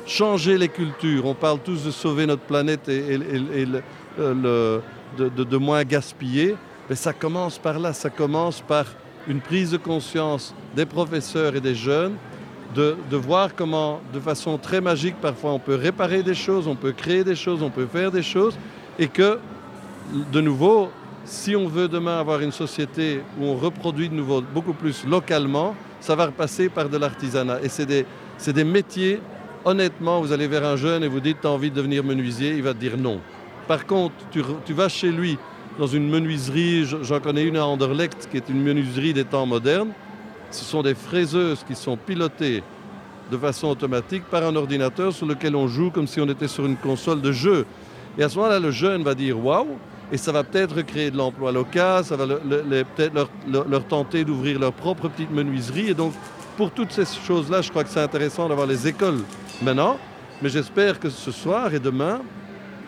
changer 0.05 0.57
les 0.57 0.69
cultures, 0.69 1.25
on 1.25 1.33
parle 1.33 1.59
tous 1.59 1.85
de 1.85 1.91
sauver 1.91 2.25
notre 2.25 2.43
planète 2.43 2.87
et, 2.89 3.17
de, 3.17 4.71
de, 5.17 5.57
moins 5.57 5.83
gaspiller, 5.83 6.55
mais 6.89 6.95
ça 6.95 7.13
commence 7.13 7.57
par 7.57 7.79
là, 7.79 7.93
ça 7.93 8.09
commence 8.09 8.61
par 8.61 8.85
une 9.27 9.41
prise 9.41 9.71
de 9.71 9.77
conscience 9.77 10.53
des 10.75 10.85
professeurs 10.85 11.55
et 11.55 11.61
des 11.61 11.75
jeunes 11.75 12.15
de, 12.75 13.15
voir 13.15 13.55
comment, 13.55 14.01
de 14.13 14.19
façon 14.19 14.57
très 14.57 14.81
magique, 14.81 15.15
parfois 15.21 15.51
on 15.51 15.59
peut 15.59 15.75
réparer 15.75 16.23
des 16.23 16.33
choses, 16.33 16.67
on 16.67 16.75
peut 16.75 16.91
créer 16.91 17.23
des 17.23 17.35
choses, 17.35 17.63
on 17.63 17.69
peut 17.69 17.85
faire 17.85 18.11
des 18.11 18.23
choses, 18.23 18.57
et 18.99 19.07
que, 19.07 19.39
de 20.31 20.41
nouveau, 20.41 20.89
si 21.23 21.55
on 21.55 21.67
veut 21.67 21.87
demain 21.87 22.19
avoir 22.19 22.41
une 22.41 22.51
société 22.51 23.21
où 23.39 23.45
on 23.45 23.55
reproduit 23.55 24.09
de 24.09 24.13
nouveau 24.13 24.41
beaucoup 24.41 24.73
plus 24.73 25.05
localement, 25.05 25.75
ça 25.99 26.15
va 26.15 26.27
repasser 26.27 26.69
par 26.69 26.89
de 26.89 26.97
l'artisanat. 26.97 27.61
Et 27.63 27.69
c'est 27.69 27.85
des, 27.85 28.05
des 28.45 28.63
métiers, 28.63 29.19
honnêtement, 29.63 30.21
vous 30.21 30.31
allez 30.31 30.47
vers 30.47 30.65
un 30.65 30.75
jeune 30.75 31.03
et 31.03 31.07
vous 31.07 31.19
dites, 31.19 31.37
tu 31.41 31.47
as 31.47 31.51
envie 31.51 31.71
de 31.71 31.75
devenir 31.75 32.03
menuisier, 32.03 32.55
il 32.55 32.61
va 32.61 32.73
te 32.73 32.79
dire 32.79 32.97
non. 32.97 33.21
Par 33.67 33.87
contre, 33.87 34.13
tu, 34.29 34.43
tu 34.65 34.73
vas 34.73 34.89
chez 34.89 35.11
lui, 35.11 35.39
dans 35.77 35.87
une 35.87 36.09
menuiserie, 36.09 36.85
j'en 37.01 37.19
connais 37.19 37.43
une 37.43 37.57
à 37.57 37.65
Anderlecht 37.65 38.29
qui 38.31 38.37
est 38.37 38.49
une 38.49 38.63
menuiserie 38.63 39.13
des 39.13 39.25
temps 39.25 39.45
modernes. 39.45 39.91
Ce 40.51 40.63
sont 40.63 40.81
des 40.81 40.95
fraiseuses 40.95 41.63
qui 41.67 41.75
sont 41.75 41.97
pilotées 41.97 42.63
de 43.31 43.37
façon 43.37 43.67
automatique 43.67 44.23
par 44.25 44.43
un 44.45 44.55
ordinateur 44.55 45.11
sur 45.11 45.25
lequel 45.25 45.55
on 45.55 45.67
joue 45.67 45.91
comme 45.91 46.07
si 46.07 46.21
on 46.21 46.29
était 46.29 46.47
sur 46.47 46.65
une 46.65 46.77
console 46.77 47.21
de 47.21 47.31
jeu. 47.31 47.65
Et 48.17 48.23
à 48.23 48.29
ce 48.29 48.37
moment-là, 48.37 48.59
le 48.59 48.71
jeune 48.71 49.03
va 49.03 49.15
dire 49.15 49.43
waouh, 49.43 49.77
et 50.11 50.17
ça 50.17 50.31
va 50.31 50.43
peut-être 50.43 50.81
créer 50.83 51.11
de 51.11 51.17
l'emploi 51.17 51.51
local, 51.51 52.05
ça 52.05 52.15
va 52.15 52.25
peut-être 52.27 53.13
leur, 53.13 53.29
leur, 53.67 53.85
tenter 53.85 54.23
d'ouvrir 54.23 54.59
leur 54.59 54.71
propre 54.71 55.09
petite 55.09 55.31
menuiserie. 55.31 55.89
Et 55.89 55.93
donc, 55.93 56.13
pour 56.55 56.71
toutes 56.71 56.91
ces 56.91 57.05
choses-là, 57.05 57.61
je 57.61 57.69
crois 57.69 57.83
que 57.83 57.89
c'est 57.89 58.01
intéressant 58.01 58.47
d'avoir 58.47 58.67
les 58.67 58.87
écoles 58.87 59.21
maintenant. 59.61 59.97
Mais 60.41 60.49
j'espère 60.49 60.99
que 60.99 61.09
ce 61.09 61.31
soir 61.31 61.73
et 61.73 61.79
demain, 61.79 62.21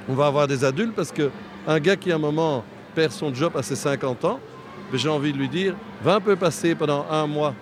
on 0.08 0.14
va 0.14 0.28
avoir 0.28 0.48
des 0.48 0.64
adultes 0.64 0.94
parce 0.96 1.12
qu'un 1.12 1.80
gars 1.80 1.96
qui 1.96 2.12
à 2.12 2.16
un 2.16 2.20
moment 2.20 2.64
perd 2.98 3.12
son 3.12 3.32
job 3.32 3.54
à 3.56 3.62
ses 3.62 3.76
50 3.76 4.26
ans, 4.26 4.40
j'ai 4.92 5.08
envie 5.08 5.32
de 5.32 5.38
lui 5.38 5.48
dire, 5.48 5.76
va 6.02 6.16
un 6.16 6.20
peu 6.20 6.36
passer 6.36 6.74
pendant 6.74 7.06
un 7.12 7.28
mois 7.28 7.54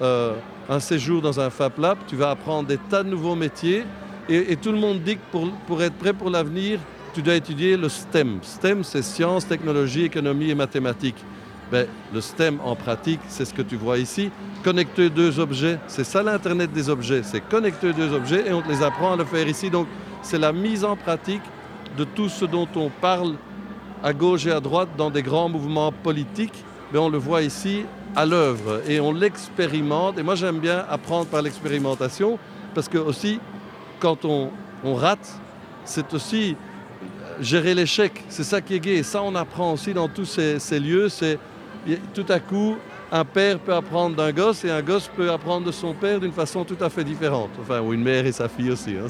euh, 0.00 0.32
un 0.70 0.80
séjour 0.80 1.20
dans 1.20 1.38
un 1.38 1.50
Fab 1.50 1.78
Lab, 1.78 1.98
tu 2.06 2.16
vas 2.16 2.30
apprendre 2.30 2.66
des 2.66 2.78
tas 2.78 3.02
de 3.02 3.10
nouveaux 3.10 3.34
métiers 3.34 3.84
et, 4.26 4.56
tout 4.56 4.72
le 4.72 4.78
monde 4.78 5.02
dit 5.02 5.16
que 5.16 5.20
pour, 5.30 5.50
pour 5.66 5.82
être 5.82 5.96
prêt 5.96 6.14
pour 6.14 6.30
l'avenir, 6.30 6.78
tu 7.12 7.20
dois 7.20 7.34
étudier 7.34 7.76
le 7.76 7.90
STEM. 7.90 8.38
STEM, 8.40 8.82
c'est 8.82 9.02
sciences, 9.02 9.46
technologie, 9.46 10.04
économie 10.04 10.48
et 10.48 10.54
mathématiques. 10.54 11.22
Ben, 11.70 11.86
le 12.14 12.22
STEM 12.22 12.58
en 12.64 12.74
pratique, 12.74 13.20
c'est 13.28 13.44
ce 13.44 13.52
que 13.52 13.62
tu 13.62 13.76
vois 13.76 13.98
ici. 13.98 14.30
Connecter 14.64 15.10
deux 15.10 15.40
objets, 15.40 15.78
c'est 15.88 16.04
ça 16.04 16.22
l'Internet 16.22 16.72
des 16.72 16.88
objets. 16.88 17.22
C'est 17.22 17.42
connecter 17.42 17.92
deux 17.92 18.14
objets 18.14 18.48
et 18.48 18.52
on 18.54 18.62
te 18.62 18.68
les 18.68 18.82
apprend 18.82 19.12
à 19.12 19.16
le 19.16 19.26
faire 19.26 19.46
ici. 19.46 19.68
Donc 19.68 19.88
c'est 20.22 20.38
la 20.38 20.52
mise 20.52 20.86
en 20.86 20.96
pratique 20.96 21.42
de 21.98 22.04
tout 22.04 22.30
ce 22.30 22.46
dont 22.46 22.68
on 22.76 22.88
parle 22.88 23.34
à 24.02 24.12
gauche 24.12 24.46
et 24.46 24.52
à 24.52 24.60
droite 24.60 24.88
dans 24.96 25.10
des 25.10 25.22
grands 25.22 25.48
mouvements 25.48 25.92
politiques, 25.92 26.64
mais 26.92 26.98
on 26.98 27.08
le 27.08 27.18
voit 27.18 27.42
ici 27.42 27.84
à 28.16 28.26
l'œuvre 28.26 28.80
et 28.88 29.00
on 29.00 29.12
l'expérimente. 29.12 30.18
Et 30.18 30.22
moi 30.22 30.34
j'aime 30.34 30.58
bien 30.58 30.84
apprendre 30.88 31.26
par 31.26 31.42
l'expérimentation 31.42 32.38
parce 32.74 32.88
que 32.88 32.98
aussi 32.98 33.40
quand 33.98 34.24
on, 34.24 34.50
rate, 34.94 35.40
c'est 35.84 36.12
aussi 36.14 36.56
gérer 37.40 37.74
l'échec. 37.74 38.24
C'est 38.28 38.44
ça 38.44 38.60
qui 38.60 38.74
est 38.74 38.80
gai. 38.80 38.96
Et 38.96 39.02
ça 39.02 39.22
on 39.22 39.34
apprend 39.34 39.72
aussi 39.72 39.92
dans 39.92 40.08
tous 40.08 40.24
ces, 40.58 40.80
lieux. 40.80 41.08
C'est 41.08 41.38
tout 42.14 42.26
à 42.28 42.40
coup 42.40 42.76
un 43.12 43.24
père 43.24 43.58
peut 43.58 43.74
apprendre 43.74 44.14
d'un 44.14 44.30
gosse 44.30 44.64
et 44.64 44.70
un 44.70 44.82
gosse 44.82 45.08
peut 45.08 45.30
apprendre 45.32 45.66
de 45.66 45.72
son 45.72 45.94
père 45.94 46.20
d'une 46.20 46.32
façon 46.32 46.64
tout 46.64 46.76
à 46.80 46.88
fait 46.88 47.04
différente. 47.04 47.50
Enfin, 47.60 47.80
ou 47.80 47.92
une 47.92 48.02
mère 48.02 48.24
et 48.24 48.32
sa 48.32 48.48
fille 48.48 48.70
aussi. 48.70 48.94
Hein, 48.96 49.08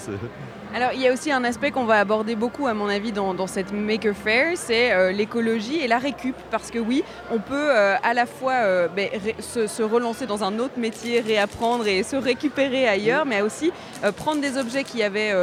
alors 0.73 0.91
il 0.95 1.01
y 1.01 1.09
a 1.09 1.13
aussi 1.13 1.33
un 1.33 1.43
aspect 1.43 1.73
qu'on 1.73 1.85
va 1.85 1.99
aborder 1.99 2.37
beaucoup 2.37 2.69
à 2.69 2.75
mon 2.75 2.89
avis 2.89 3.11
dans, 3.11 3.47
cette 3.49 3.73
Maker 3.73 4.15
Fair, 4.15 4.53
c'est 4.55 4.93
euh, 4.93 5.11
l'écologie 5.11 5.81
et 5.81 5.89
la 5.89 5.99
récup. 5.99 6.37
Parce 6.51 6.71
que 6.71 6.79
oui, 6.79 7.03
on 7.33 7.39
peut 7.39 7.55
euh, 7.71 7.97
à 8.05 8.15
la 8.15 8.27
fois 8.27 8.53
euh, 8.53 8.87
ben, 8.87 9.09
se, 9.41 9.83
relancer 9.83 10.27
dans 10.27 10.45
un 10.45 10.61
autre 10.61 10.79
métier, 10.79 11.21
réapprendre 11.21 11.89
et 11.89 12.05
se 12.05 12.15
récupérer 12.15 12.87
ailleurs, 12.87 13.27
mais 13.27 13.43
aussi 13.43 13.73
prendre 14.17 14.41
des 14.41 14.57
objets 14.57 14.85
qui 14.85 15.03
avaient 15.03 15.35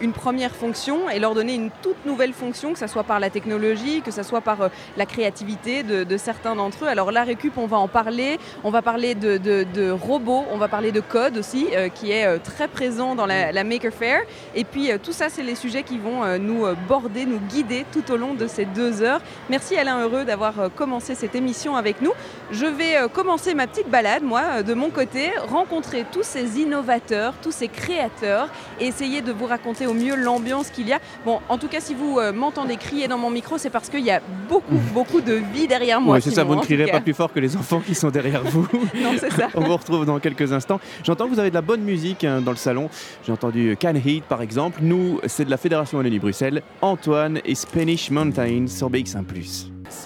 une 0.00 0.12
première 0.12 0.54
fonction 0.54 1.08
et 1.08 1.18
leur 1.18 1.34
donner 1.34 1.54
une 1.54 1.70
toute 1.82 2.04
nouvelle 2.04 2.32
fonction, 2.32 2.72
que 2.72 2.78
ce 2.78 2.86
soit 2.86 3.04
par 3.04 3.20
la 3.20 3.30
technologie, 3.30 4.02
que 4.02 4.10
ce 4.10 4.22
soit 4.22 4.40
par 4.40 4.70
la 4.96 5.06
créativité 5.06 5.82
de, 5.82 6.16
certains 6.16 6.54
d'entre 6.54 6.84
eux. 6.84 6.88
Alors 6.88 7.12
la 7.12 7.24
récup, 7.24 7.56
on 7.56 7.66
va 7.66 7.78
en 7.78 7.88
parler, 7.88 8.38
on 8.64 8.70
va 8.70 8.82
parler 8.82 9.14
de, 9.14 9.90
robots, 9.90 10.44
on 10.50 10.58
va 10.58 10.68
parler 10.68 10.92
de 10.92 11.00
code 11.00 11.38
aussi, 11.38 11.68
qui 11.94 12.10
est 12.10 12.38
très 12.40 12.68
présent 12.68 13.14
dans 13.14 13.26
la, 13.26 13.52
la 13.52 13.64
Maker 13.64 13.92
Fair. 13.92 14.22
Et 14.54 14.64
puis 14.72 14.90
euh, 14.90 14.96
tout 15.00 15.12
ça, 15.12 15.26
c'est 15.28 15.42
les 15.42 15.54
sujets 15.54 15.82
qui 15.82 15.98
vont 15.98 16.24
euh, 16.24 16.38
nous 16.38 16.64
euh, 16.64 16.74
border, 16.88 17.26
nous 17.26 17.38
guider 17.38 17.84
tout 17.92 18.10
au 18.10 18.16
long 18.16 18.34
de 18.34 18.46
ces 18.46 18.64
deux 18.64 19.02
heures. 19.02 19.20
Merci 19.50 19.76
Alain 19.76 20.00
Heureux 20.00 20.24
d'avoir 20.24 20.54
commencé 20.74 21.14
cette 21.14 21.34
émission 21.34 21.76
avec 21.76 22.00
nous. 22.00 22.12
Je 22.50 22.64
vais 22.64 22.96
commencer 23.12 23.54
ma 23.54 23.66
petite 23.66 23.90
balade, 23.90 24.22
moi, 24.22 24.62
de 24.62 24.72
mon 24.74 24.90
côté, 24.90 25.30
rencontrer 25.48 26.06
tous 26.10 26.22
ces 26.22 26.58
innovateurs, 26.58 27.34
tous 27.42 27.52
ces 27.52 27.68
créateurs 27.68 28.48
et 28.80 28.86
essayer 28.86 29.20
de 29.20 29.30
vous 29.30 29.46
raconter 29.46 29.86
au 29.86 29.92
mieux 29.92 30.16
l'ambiance 30.16 30.70
qu'il 30.70 30.88
y 30.88 30.92
a. 30.92 31.00
Bon, 31.24 31.40
en 31.48 31.58
tout 31.58 31.68
cas, 31.68 31.80
si 31.80 31.94
vous 31.94 32.18
m'entendez 32.34 32.76
crier 32.76 33.08
dans 33.08 33.18
mon 33.18 33.30
micro, 33.30 33.58
c'est 33.58 33.70
parce 33.70 33.90
qu'il 33.90 34.04
y 34.04 34.10
a 34.10 34.20
beaucoup, 34.48 34.78
beaucoup 34.94 35.20
de 35.20 35.34
vie 35.52 35.66
derrière 35.66 36.00
moi. 36.00 36.16
Oui, 36.16 36.22
c'est 36.22 36.30
ça, 36.30 36.44
vous 36.44 36.56
ne 36.56 36.62
crierez 36.62 36.90
pas 36.90 37.00
plus 37.00 37.14
fort 37.14 37.32
que 37.32 37.40
les 37.40 37.56
enfants 37.56 37.80
qui 37.80 37.94
sont 37.94 38.10
derrière 38.10 38.42
vous. 38.42 38.66
non, 38.94 39.12
c'est 39.18 39.32
ça. 39.32 39.48
On 39.54 39.60
vous 39.60 39.76
retrouve 39.76 40.06
dans 40.06 40.18
quelques 40.18 40.52
instants. 40.52 40.80
J'entends 41.04 41.26
que 41.26 41.34
vous 41.34 41.40
avez 41.40 41.50
de 41.50 41.54
la 41.54 41.62
bonne 41.62 41.82
musique 41.82 42.24
hein, 42.24 42.40
dans 42.40 42.52
le 42.52 42.56
salon. 42.56 42.88
J'ai 43.26 43.32
entendu 43.32 43.76
Can 43.80 43.94
Heat, 43.94 44.24
par 44.24 44.40
exemple. 44.40 44.61
Nous, 44.80 45.18
c'est 45.26 45.44
de 45.44 45.50
la 45.50 45.56
Fédération 45.56 45.98
Wallonie-Bruxelles, 45.98 46.62
Antoine 46.82 47.40
et 47.44 47.54
Spanish 47.54 48.10
Mountains 48.10 48.66
sur 48.68 48.90
BX1+. 48.90 49.24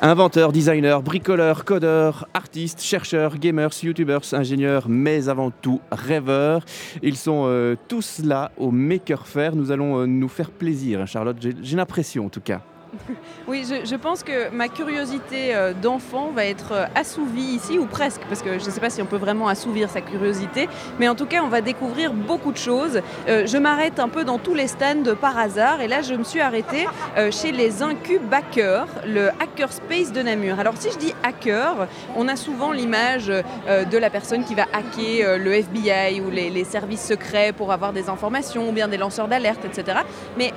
Inventeurs, 0.01 0.53
designers, 0.53 0.99
bricoleurs, 1.05 1.65
codeurs, 1.65 2.27
artistes, 2.33 2.81
chercheurs, 2.83 3.37
gamers, 3.37 3.71
youtubers, 3.83 4.23
ingénieurs, 4.33 4.87
mais 4.89 5.29
avant 5.29 5.51
tout 5.51 5.81
rêveurs. 5.91 6.65
Ils 7.03 7.17
sont 7.17 7.45
euh, 7.47 7.77
tous 7.89 8.21
là 8.25 8.51
au 8.57 8.71
Maker 8.71 9.27
Faire. 9.27 9.55
Nous 9.55 9.71
allons 9.71 10.01
euh, 10.01 10.07
nous 10.07 10.29
faire 10.29 10.51
plaisir, 10.51 11.01
hein, 11.01 11.07
Charlotte. 11.07 11.37
J'ai 11.41 11.77
l'impression 11.77 12.27
en 12.27 12.31
tout 12.31 12.41
cas. 12.41 12.63
Oui, 13.49 13.65
je, 13.65 13.95
pense 13.95 14.25
que 14.25 14.51
ma 14.51 14.69
curiosité 14.69 15.55
euh, 15.55 15.73
d'enfant 15.73 16.31
va 16.35 16.45
être 16.47 16.73
euh, 16.73 16.87
assouvie 16.97 17.43
ici, 17.43 17.79
ou 17.79 17.87
presque, 17.87 18.23
parce 18.29 18.43
que 18.43 18.59
je 18.59 18.65
ne 18.65 18.71
sais 18.71 18.81
pas 18.81 18.91
si 18.91 19.01
on 19.01 19.07
peut 19.07 19.17
vraiment 19.17 19.47
assouvir 19.47 19.89
sa 19.89 20.01
curiosité, 20.01 20.69
mais 20.99 21.09
en 21.09 21.15
tout 21.15 21.27
cas, 21.27 21.43
on 21.45 21.49
va 21.49 21.61
découvrir 21.61 22.13
beaucoup 22.13 22.51
de 22.51 22.57
choses. 22.57 23.01
Euh, 23.29 23.47
je 23.47 23.57
m'arrête 23.57 24.01
un 24.01 24.09
peu 24.09 24.25
dans 24.25 24.39
tous 24.39 24.55
les 24.55 24.67
stands 24.67 25.15
par 25.21 25.39
hasard, 25.39 25.81
et 25.81 25.87
là, 25.87 26.03
je 26.03 26.15
me 26.15 26.25
suis 26.25 26.41
arrêtée 26.41 26.87
chez 27.31 27.53
les 27.53 27.83
Incub 27.83 28.33
Hackers, 28.33 28.89
le 29.07 29.29
Hackerspace 29.41 30.13
de 30.13 30.23
Namur. 30.23 30.59
Alors, 30.59 30.75
si 30.77 30.91
je 30.91 30.99
dis 30.99 31.15
hacker, 31.23 31.87
on 32.17 32.29
a 32.29 32.37
souvent 32.37 32.73
l'image 32.73 33.27
de 33.27 33.99
la 33.99 34.11
personne 34.11 34.45
qui 34.45 34.55
va 34.55 34.65
hacker 34.73 35.39
le 35.39 35.53
FBI 35.53 36.21
ou 36.21 36.31
les, 36.31 36.65
services 36.65 37.07
secrets 37.07 37.53
pour 37.53 37.73
avoir 37.73 37.93
des 37.93 38.09
informations, 38.09 38.69
ou 38.69 38.73
bien 38.73 38.89
des 38.89 38.97
lanceurs 38.97 39.29
d'alerte, 39.29 39.65
etc. 39.65 39.99
Mais 40.37 40.53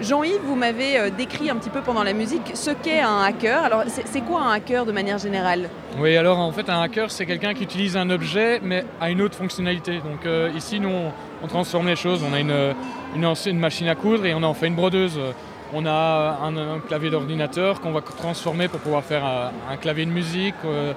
Jean-Yves, 0.00 0.40
vous 0.44 0.56
m'avez 0.56 1.10
décrit 1.10 1.50
un 1.50 1.56
petit 1.56 1.70
peu 1.70 1.73
pendant 1.80 2.02
la 2.02 2.12
musique 2.12 2.52
ce 2.54 2.70
qu'est 2.70 3.00
un 3.00 3.22
hacker. 3.22 3.64
Alors, 3.64 3.84
c'est 3.86 4.20
quoi 4.20 4.42
un 4.42 4.52
hacker 4.52 4.86
de 4.86 4.92
manière 4.92 5.18
générale? 5.18 5.68
Oui, 5.98 6.16
alors 6.16 6.38
en 6.38 6.52
fait, 6.52 6.68
un 6.68 6.80
hacker, 6.80 7.10
c'est 7.10 7.26
quelqu'un 7.26 7.54
qui 7.54 7.64
utilise 7.64 7.96
un 7.96 8.10
objet, 8.10 8.60
mais 8.62 8.84
à 9.00 9.10
une 9.10 9.22
autre 9.22 9.36
fonctionnalité. 9.36 9.98
Donc 9.98 10.26
euh, 10.26 10.50
ici, 10.56 10.80
nous, 10.80 10.92
on, 11.42 11.46
transforme 11.46 11.86
les 11.86 11.96
choses. 11.96 12.24
On 12.28 12.32
a 12.32 12.40
une, 12.40 12.74
une, 13.14 13.58
machine 13.58 13.88
à 13.88 13.94
coudre 13.94 14.24
et 14.26 14.34
on 14.34 14.42
en 14.42 14.54
fait 14.54 14.66
une 14.66 14.74
brodeuse. 14.74 15.18
On 15.72 15.86
a 15.86 16.38
un, 16.42 16.80
clavier 16.80 17.10
d'ordinateur 17.10 17.80
qu'on 17.80 17.92
va 17.92 18.00
transformer 18.00 18.68
pour 18.68 18.80
pouvoir 18.80 19.02
faire 19.02 19.24
un, 19.24 19.76
clavier 19.76 20.06
de 20.06 20.10
musique. 20.10 20.54
Euh, 20.64 20.92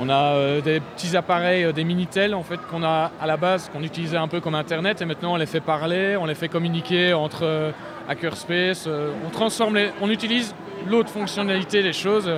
on 0.00 0.08
a 0.08 0.34
euh, 0.34 0.60
des 0.60 0.80
petits 0.80 1.16
appareils, 1.16 1.72
des 1.72 1.84
Minitel 1.84 2.34
en 2.34 2.42
fait 2.42 2.60
qu'on 2.70 2.84
a 2.84 3.10
à 3.20 3.26
la 3.26 3.36
base, 3.36 3.68
qu'on 3.72 3.82
utilisait 3.82 4.16
un 4.16 4.28
peu 4.28 4.40
comme 4.40 4.54
Internet 4.54 5.02
et 5.02 5.04
maintenant 5.04 5.32
on 5.34 5.36
les 5.36 5.46
fait 5.46 5.60
parler, 5.60 6.16
on 6.16 6.26
les 6.26 6.36
fait 6.36 6.48
communiquer 6.48 7.14
entre 7.14 7.72
hackerspace. 8.08 8.86
Euh, 8.86 9.12
on 9.26 9.30
transforme 9.30 9.76
les, 9.76 9.90
on 10.00 10.10
utilise 10.10 10.54
l'autre 10.86 11.10
fonctionnalité 11.10 11.82
des 11.82 11.92
choses 11.92 12.30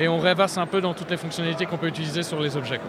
et 0.00 0.08
on 0.08 0.18
rêvasse 0.18 0.56
un 0.56 0.66
peu 0.66 0.80
dans 0.80 0.94
toutes 0.94 1.10
les 1.10 1.18
fonctionnalités 1.18 1.66
qu'on 1.66 1.76
peut 1.76 1.88
utiliser 1.88 2.22
sur 2.22 2.40
les 2.40 2.56
objets. 2.56 2.80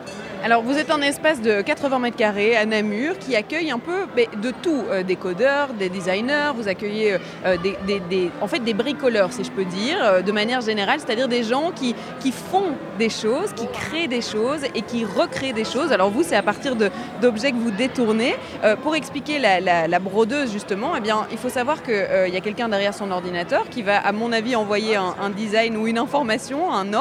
Alors 0.44 0.64
vous 0.64 0.78
êtes 0.78 0.90
un 0.90 1.02
espace 1.02 1.42
de 1.42 1.62
80 1.62 2.00
mètres 2.00 2.16
carrés 2.16 2.56
à 2.56 2.66
Namur 2.66 3.20
qui 3.20 3.36
accueille 3.36 3.70
un 3.70 3.80
peu 3.80 4.08
de 4.42 4.52
tout, 4.64 4.84
euh, 4.90 5.04
des 5.04 5.18
codeurs, 5.18 5.74
des 5.74 5.90
designers, 5.90 6.52
vous 6.56 6.70
accueillez 6.70 7.18
euh, 7.46 7.58
des, 7.58 8.32
en 8.40 8.48
fait 8.48 8.60
des 8.60 8.74
bricoleurs 8.74 9.34
si 9.34 9.44
je 9.44 9.52
peux 9.52 9.66
dire, 9.66 9.98
euh, 10.02 10.22
de 10.22 10.32
manière 10.32 10.62
générale, 10.62 11.00
c'est-à-dire 11.00 11.28
des 11.28 11.44
gens 11.44 11.72
qui, 11.76 11.96
qui 12.22 12.32
font 12.32 12.72
des 12.98 13.10
choses, 13.10 13.52
qui 13.54 13.68
créent 13.68 14.08
des 14.08 14.22
choses 14.22 14.64
et 14.74 14.82
qui 14.82 15.04
recréent 15.04 15.54
des 15.54 15.66
choses. 15.66 15.92
Alors 15.92 16.10
vous 16.10 16.24
c'est 16.24 16.38
à 16.38 16.44
partir 16.44 16.78
d'objets 17.22 17.52
que 17.52 17.58
vous 17.58 17.72
détournez. 17.72 18.36
pour 18.84 18.96
expliquer 18.96 19.38
la, 19.38 20.00
brodeuse 20.00 20.52
justement, 20.52 20.96
eh 20.96 21.02
bien, 21.02 21.28
il 21.32 21.38
faut 21.38 21.50
savoir 21.50 21.84
qu'il 21.84 21.94
y 22.34 22.38
a 22.38 22.42
quelqu'un 22.42 22.70
derrière 22.70 22.94
son 22.94 23.12
ordinateur 23.12 23.70
qui 23.70 23.82
va 23.82 23.98
à 23.98 24.12
mon 24.14 24.32
avis 24.32 24.56
envoyer 24.56 24.96
un, 24.96 25.16
un 25.22 25.30
design 25.30 25.76
ou 25.76 25.88
une 25.88 25.98
information, 25.98 26.72
un 26.72 26.94
ordre 26.94 27.01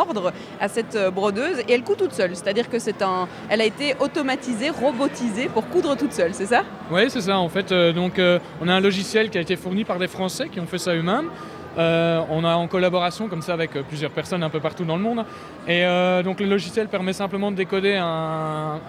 à 0.60 0.68
cette 0.68 0.96
euh, 0.96 1.10
brodeuse 1.10 1.60
et 1.68 1.72
elle 1.72 1.82
coud 1.82 1.96
toute 1.96 2.12
seule. 2.12 2.34
C'est-à-dire 2.34 2.68
que 2.68 2.78
c'est 2.78 3.02
un, 3.02 3.28
elle 3.48 3.60
a 3.60 3.64
été 3.64 3.94
automatisée, 4.00 4.70
robotisée 4.70 5.48
pour 5.48 5.68
coudre 5.68 5.96
toute 5.96 6.12
seule, 6.12 6.34
c'est 6.34 6.46
ça? 6.46 6.62
Oui, 6.90 7.08
c'est 7.08 7.20
ça. 7.20 7.38
En 7.38 7.48
fait, 7.48 7.72
euh, 7.72 7.92
donc 7.92 8.18
euh, 8.18 8.38
on 8.60 8.68
a 8.68 8.74
un 8.74 8.80
logiciel 8.80 9.30
qui 9.30 9.38
a 9.38 9.40
été 9.40 9.56
fourni 9.56 9.84
par 9.84 9.98
des 9.98 10.08
Français 10.08 10.48
qui 10.48 10.60
ont 10.60 10.66
fait 10.66 10.78
ça 10.78 10.94
eux-mêmes. 10.94 11.30
on 11.76 12.44
a 12.44 12.54
en 12.54 12.66
collaboration 12.66 13.28
comme 13.28 13.42
ça 13.42 13.52
avec 13.52 13.72
plusieurs 13.88 14.10
personnes 14.10 14.42
un 14.42 14.50
peu 14.50 14.60
partout 14.60 14.84
dans 14.84 14.96
le 14.96 15.02
monde. 15.02 15.24
Et 15.68 15.84
donc 16.24 16.40
le 16.40 16.46
logiciel 16.46 16.88
permet 16.88 17.12
simplement 17.12 17.50
de 17.50 17.56
décoder 17.56 17.96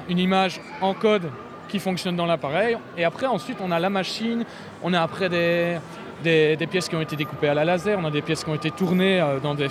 une 0.10 0.20
image 0.20 0.60
en 0.82 0.94
code 0.94 1.30
qui 1.72 1.80
fonctionne 1.80 2.16
dans 2.16 2.26
l'appareil. 2.26 2.78
Et 2.98 3.06
après, 3.06 3.28
ensuite, 3.28 3.60
on 3.62 3.72
a 3.72 3.80
la 3.80 3.90
machine, 3.90 4.44
on 4.84 4.94
a 4.94 5.02
après 5.02 5.30
des, 5.30 5.78
des, 6.22 6.68
pièces 6.70 6.88
qui 6.88 6.96
ont 6.96 7.02
été 7.02 7.16
découpées 7.16 7.50
à 7.50 7.54
la 7.54 7.66
laser, 7.66 7.98
on 8.00 8.06
a 8.06 8.12
des 8.12 8.22
pièces 8.22 8.44
qui 8.44 8.50
ont 8.50 8.56
été 8.56 8.72
tournées 8.72 9.20
euh, 9.20 9.40
dans 9.40 9.56
des, 9.56 9.68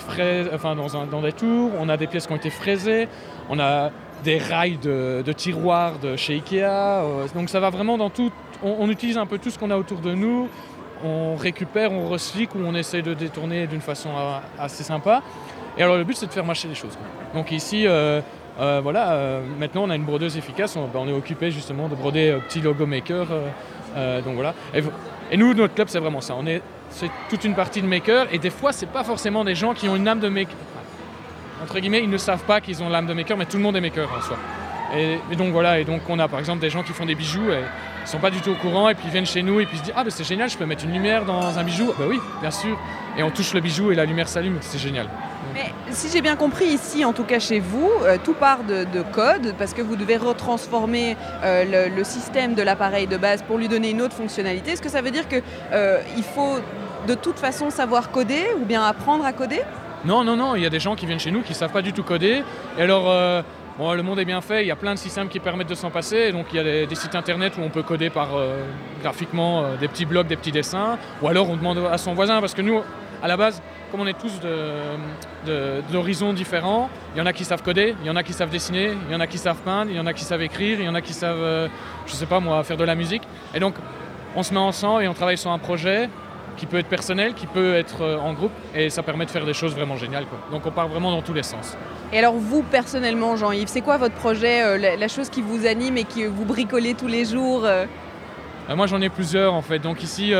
enfin, 0.52 0.75
dans, 0.75 1.21
des 1.23 1.33
tours, 1.33 1.71
on 1.78 1.88
a 1.88 1.97
des 1.97 2.07
pièces 2.07 2.26
qui 2.26 2.33
ont 2.33 2.37
été 2.37 2.50
fraisées, 2.50 3.09
on 3.49 3.59
a 3.59 3.90
des 4.25 4.38
rails 4.38 4.78
de, 4.78 5.33
tiroirs 5.33 5.99
de 5.99 6.16
chez 6.16 6.35
Ikea. 6.35 6.64
Euh, 6.64 7.26
donc 7.35 7.49
ça 7.49 7.61
va 7.61 7.71
vraiment 7.71 7.97
dans 7.97 8.11
tout. 8.11 8.30
On, 8.62 8.90
utilise 8.90 9.16
un 9.16 9.26
peu 9.26 9.38
tout 9.38 9.50
ce 9.50 9.59
qu'on 9.59 9.71
a 9.71 9.76
autour 9.76 10.00
de 10.00 10.14
nous, 10.14 10.49
on 11.02 11.35
récupère, 11.37 11.92
on 11.92 12.09
recycle 12.09 12.59
ou 12.59 12.66
on 12.66 12.75
essaie 12.75 13.00
de 13.00 13.14
détourner 13.14 13.66
d'une 13.66 13.80
façon 13.80 14.11
euh, 14.11 14.38
assez 14.59 14.83
sympa. 14.83 15.23
Et 15.78 15.83
alors 15.83 15.97
le 15.97 16.04
but 16.04 16.16
c'est 16.16 16.26
de 16.26 16.33
faire 16.33 16.45
marcher 16.45 16.69
les 16.69 16.75
choses. 16.75 16.99
Donc 17.33 17.52
ici, 17.52 17.87
voilà, 18.59 19.40
maintenant 19.59 19.85
on 19.85 19.90
a 19.90 19.97
une 19.97 20.04
brodeuse 20.04 20.37
efficace, 20.37 20.76
on, 20.76 20.88
ben, 20.88 21.09
est 21.09 21.16
occupé 21.16 21.50
justement 21.50 21.88
de 21.88 21.95
broder 21.95 22.37
petit 22.49 22.61
logo 22.61 22.85
maker. 22.85 23.28
donc 24.25 24.35
voilà. 24.35 24.52
Nous, 25.37 25.55
notre 25.55 25.75
club, 25.75 25.89
c'est 25.89 25.99
vraiment 25.99 26.21
ça. 26.21 26.35
On 26.39 26.47
est, 26.47 26.63
c'est 26.91 27.11
toute 27.29 27.45
une 27.45 27.55
partie 27.55 27.83
de 27.83 27.87
makers, 27.87 28.27
et 28.33 28.39
des 28.39 28.51
fois, 28.51 28.73
c'est 28.73 28.87
pas 28.87 29.05
forcément 29.05 29.45
des 29.45 29.55
gens 29.55 29.75
qui 29.75 29.89
ont 29.89 29.97
une 29.97 30.09
âme 30.09 30.21
de 30.21 30.29
maker. 30.29 30.57
Entre 31.63 31.79
guillemets, 31.79 32.03
ils 32.03 32.11
ne 32.11 32.19
savent 32.19 32.45
pas 32.45 32.61
qu'ils 32.61 32.83
ont 32.83 32.89
l'âme 32.89 33.07
de 33.07 33.15
maker, 33.15 33.37
mais 33.37 33.45
tout 33.45 33.59
le 33.59 33.63
monde 33.63 33.77
est 33.77 33.81
maker 33.81 34.09
en 34.17 34.23
soi. 34.23 34.37
Et, 34.97 35.37
donc 35.37 35.53
voilà, 35.53 35.79
et 35.79 35.85
donc 35.85 36.03
on 36.09 36.19
a 36.19 36.27
par 36.27 36.41
exemple 36.41 36.61
des 36.61 36.71
gens 36.71 36.83
qui 36.83 36.93
font 36.93 37.07
des 37.07 37.15
bijoux 37.15 37.49
et 37.53 37.61
ils 38.05 38.09
sont 38.09 38.19
pas 38.19 38.31
du 38.31 38.41
tout 38.41 38.51
au 38.51 38.57
courant 38.57 38.89
et 38.89 38.95
puis 38.95 39.05
ils 39.07 39.13
viennent 39.13 39.27
chez 39.27 39.43
nous 39.43 39.61
et 39.61 39.67
puis 39.67 39.77
ils 39.77 39.79
se 39.79 39.85
disent 39.85 39.95
ah 39.97 40.03
ben 40.03 40.11
c'est 40.11 40.25
génial, 40.25 40.51
je 40.51 40.59
peux 40.59 40.67
mettre 40.67 40.85
une 40.85 40.93
lumière 40.93 41.25
dans 41.25 41.57
un 41.57 41.63
bijou? 41.63 41.93
Bah 41.97 42.07
oui, 42.09 42.19
bien 42.41 42.51
sûr. 42.51 42.77
Et 43.17 43.23
on 43.23 43.31
touche 43.31 43.55
le 43.55 43.61
bijou 43.61 43.93
et 43.93 43.95
la 43.95 44.05
lumière 44.05 44.27
s'allume, 44.27 44.59
c'est 44.61 44.79
génial. 44.79 45.09
Mais 45.55 45.73
si 45.91 46.09
j'ai 46.13 46.21
bien 46.21 46.37
compris 46.37 46.67
ici, 46.67 47.05
en 47.05 47.13
tout 47.13 47.25
cas 47.25 47.39
chez 47.39 47.61
vous, 47.61 47.91
euh, 48.03 48.17
tout 48.23 48.35
part 48.35 48.65
de, 48.65 48.85
code 49.13 49.55
parce 49.59 49.75
que 49.75 49.83
vous 49.83 49.97
devez 49.97 50.17
retransformer 50.17 51.17
euh, 51.43 51.89
le, 51.89 52.05
système 52.05 52.55
de 52.55 52.63
l'appareil 52.63 53.07
de 53.07 53.17
base 53.17 53.43
pour 53.43 53.59
lui 53.59 53.69
donner 53.69 53.91
une 53.91 54.03
autre 54.03 54.15
fonctionnalité. 54.15 54.73
Est-ce 54.73 54.83
que 54.83 54.89
ça 54.89 55.03
veut 55.03 55.11
dire 55.11 55.29
qu'il 55.29 55.43
euh, 55.73 56.01
faut 56.35 56.59
de 57.07 57.15
toute 57.15 57.39
façon 57.39 57.71
savoir 57.71 58.11
coder 58.11 58.45
ou 58.61 58.65
bien 58.65 58.85
apprendre 58.85 59.25
à 59.25 59.33
coder? 59.33 59.63
Non, 60.05 60.25
non, 60.25 60.37
non. 60.37 60.55
Il 60.55 60.63
y 60.63 60.67
a 60.67 60.71
des 60.71 60.81
gens 60.81 60.95
qui 60.95 61.07
viennent 61.07 61.21
chez 61.21 61.31
nous 61.31 61.43
qui 61.43 61.53
ne 61.53 61.57
savent 61.57 61.73
pas 61.73 61.83
du 61.83 61.93
tout 61.93 62.03
coder. 62.03 62.43
Et 62.79 62.83
alors 62.83 63.13
le 63.79 64.03
monde 64.03 64.19
est 64.19 64.25
bien 64.25 64.41
fait, 64.41 64.63
il 64.63 64.67
y 64.67 64.71
a 64.71 64.77
plein 64.77 64.95
de 64.95 64.99
systèmes 64.99 65.29
qui 65.29 65.41
permettent 65.41 65.69
de 65.69 65.75
s'en 65.75 65.91
passer. 65.91 66.33
Donc 66.33 66.47
il 66.53 66.57
y 66.57 66.59
a 66.61 66.87
des, 66.87 66.95
sites 66.95 67.15
internet 67.15 67.55
où 67.59 67.63
on 67.63 67.71
peut 67.71 67.83
coder 67.83 68.11
par 68.11 68.29
graphiquement 69.03 69.77
des 69.79 69.89
petits 69.89 70.07
blocs, 70.07 70.27
des 70.27 70.37
petits 70.37 70.53
dessins. 70.53 70.99
Ou 71.23 71.29
alors 71.29 71.51
on 71.51 71.57
demande 71.57 71.79
à 71.91 71.99
son 71.99 72.15
voisin, 72.15 72.41
parce 72.41 72.55
que 72.55 72.63
nous, 72.63 72.81
à 73.23 73.29
la 73.29 73.37
base, 73.37 73.62
comme 73.91 74.00
on 74.00 74.07
est 74.07 74.19
tous 74.19 74.41
d'horizons 75.93 76.33
différents, 76.33 76.89
il 77.15 77.19
y 77.19 77.23
en 77.23 77.27
a 77.27 77.33
qui 77.33 77.45
savent 77.45 77.62
coder, 77.62 77.95
il 78.03 78.07
y 78.07 78.11
en 78.11 78.17
a 78.17 78.23
qui 78.23 78.33
savent 78.33 78.50
dessiner, 78.50 78.93
il 79.09 79.12
y 79.12 79.17
en 79.17 79.21
a 79.21 79.27
qui 79.27 79.39
savent 79.39 79.59
peindre, 79.65 79.91
il 79.91 79.97
y 79.97 80.00
en 80.00 80.07
a 80.07 80.12
qui 80.12 80.25
savent 80.25 80.43
écrire, 80.43 80.79
il 80.81 80.87
y 80.87 80.89
en 80.89 80.95
a 80.95 81.00
qui 81.00 81.12
savent, 81.12 81.39
je 81.39 81.43
euh, 81.43 81.69
je 82.07 82.12
sais 82.12 82.27
pas 82.27 82.41
moi, 82.41 82.62
faire 82.65 82.77
de 82.77 82.85
la 82.85 82.95
musique. 82.95 83.23
Et 83.55 83.61
donc, 83.61 83.75
on 84.37 84.43
se 84.43 84.53
met 84.55 84.61
ensemble 84.61 85.03
et 85.05 85.09
on 85.09 85.15
travaille 85.15 85.39
sur 85.39 85.50
un 85.50 85.59
projet. 85.59 86.09
qui 86.57 86.67
peut 86.67 86.79
être 86.79 86.89
personnel, 86.89 87.33
qui 87.33 87.47
peut 87.47 87.75
être 87.75 88.03
euh, 88.03 88.19
en 88.19 88.35
groupe, 88.35 88.53
et 88.75 88.91
ça 88.91 89.03
permet 89.03 89.25
de 89.25 89.31
faire 89.31 89.47
des 89.47 89.55
choses 89.55 89.75
vraiment 89.75 89.97
géniales. 89.97 90.27
Quoi. 90.27 90.39
Donc 90.50 90.67
on 90.67 90.71
part 90.71 90.89
vraiment 90.89 91.11
dans 91.11 91.23
tous 91.23 91.33
les 91.33 91.43
sens. 91.43 91.77
Et 92.12 92.19
alors 92.19 92.35
vous 92.35 92.62
personnellement, 92.62 93.35
Jean-Yves, 93.37 93.69
c'est 93.69 93.81
quoi 93.81 93.97
votre 93.97 94.15
projet, 94.15 94.62
euh, 94.62 94.77
la, 94.77 94.97
la 94.97 95.09
chose 95.09 95.31
qui 95.31 95.41
vous 95.41 95.67
anime 95.67 95.97
et 95.97 96.05
que 96.05 96.27
vous 96.29 96.45
bricolez 96.45 96.95
tous 96.95 97.07
les 97.07 97.25
jours 97.25 97.62
euh? 97.65 97.87
Moi 98.69 98.87
j'en 98.87 99.00
ai 99.00 99.09
plusieurs 99.09 99.55
en 99.55 99.62
fait. 99.62 99.79
Donc 99.79 100.03
ici, 100.03 100.33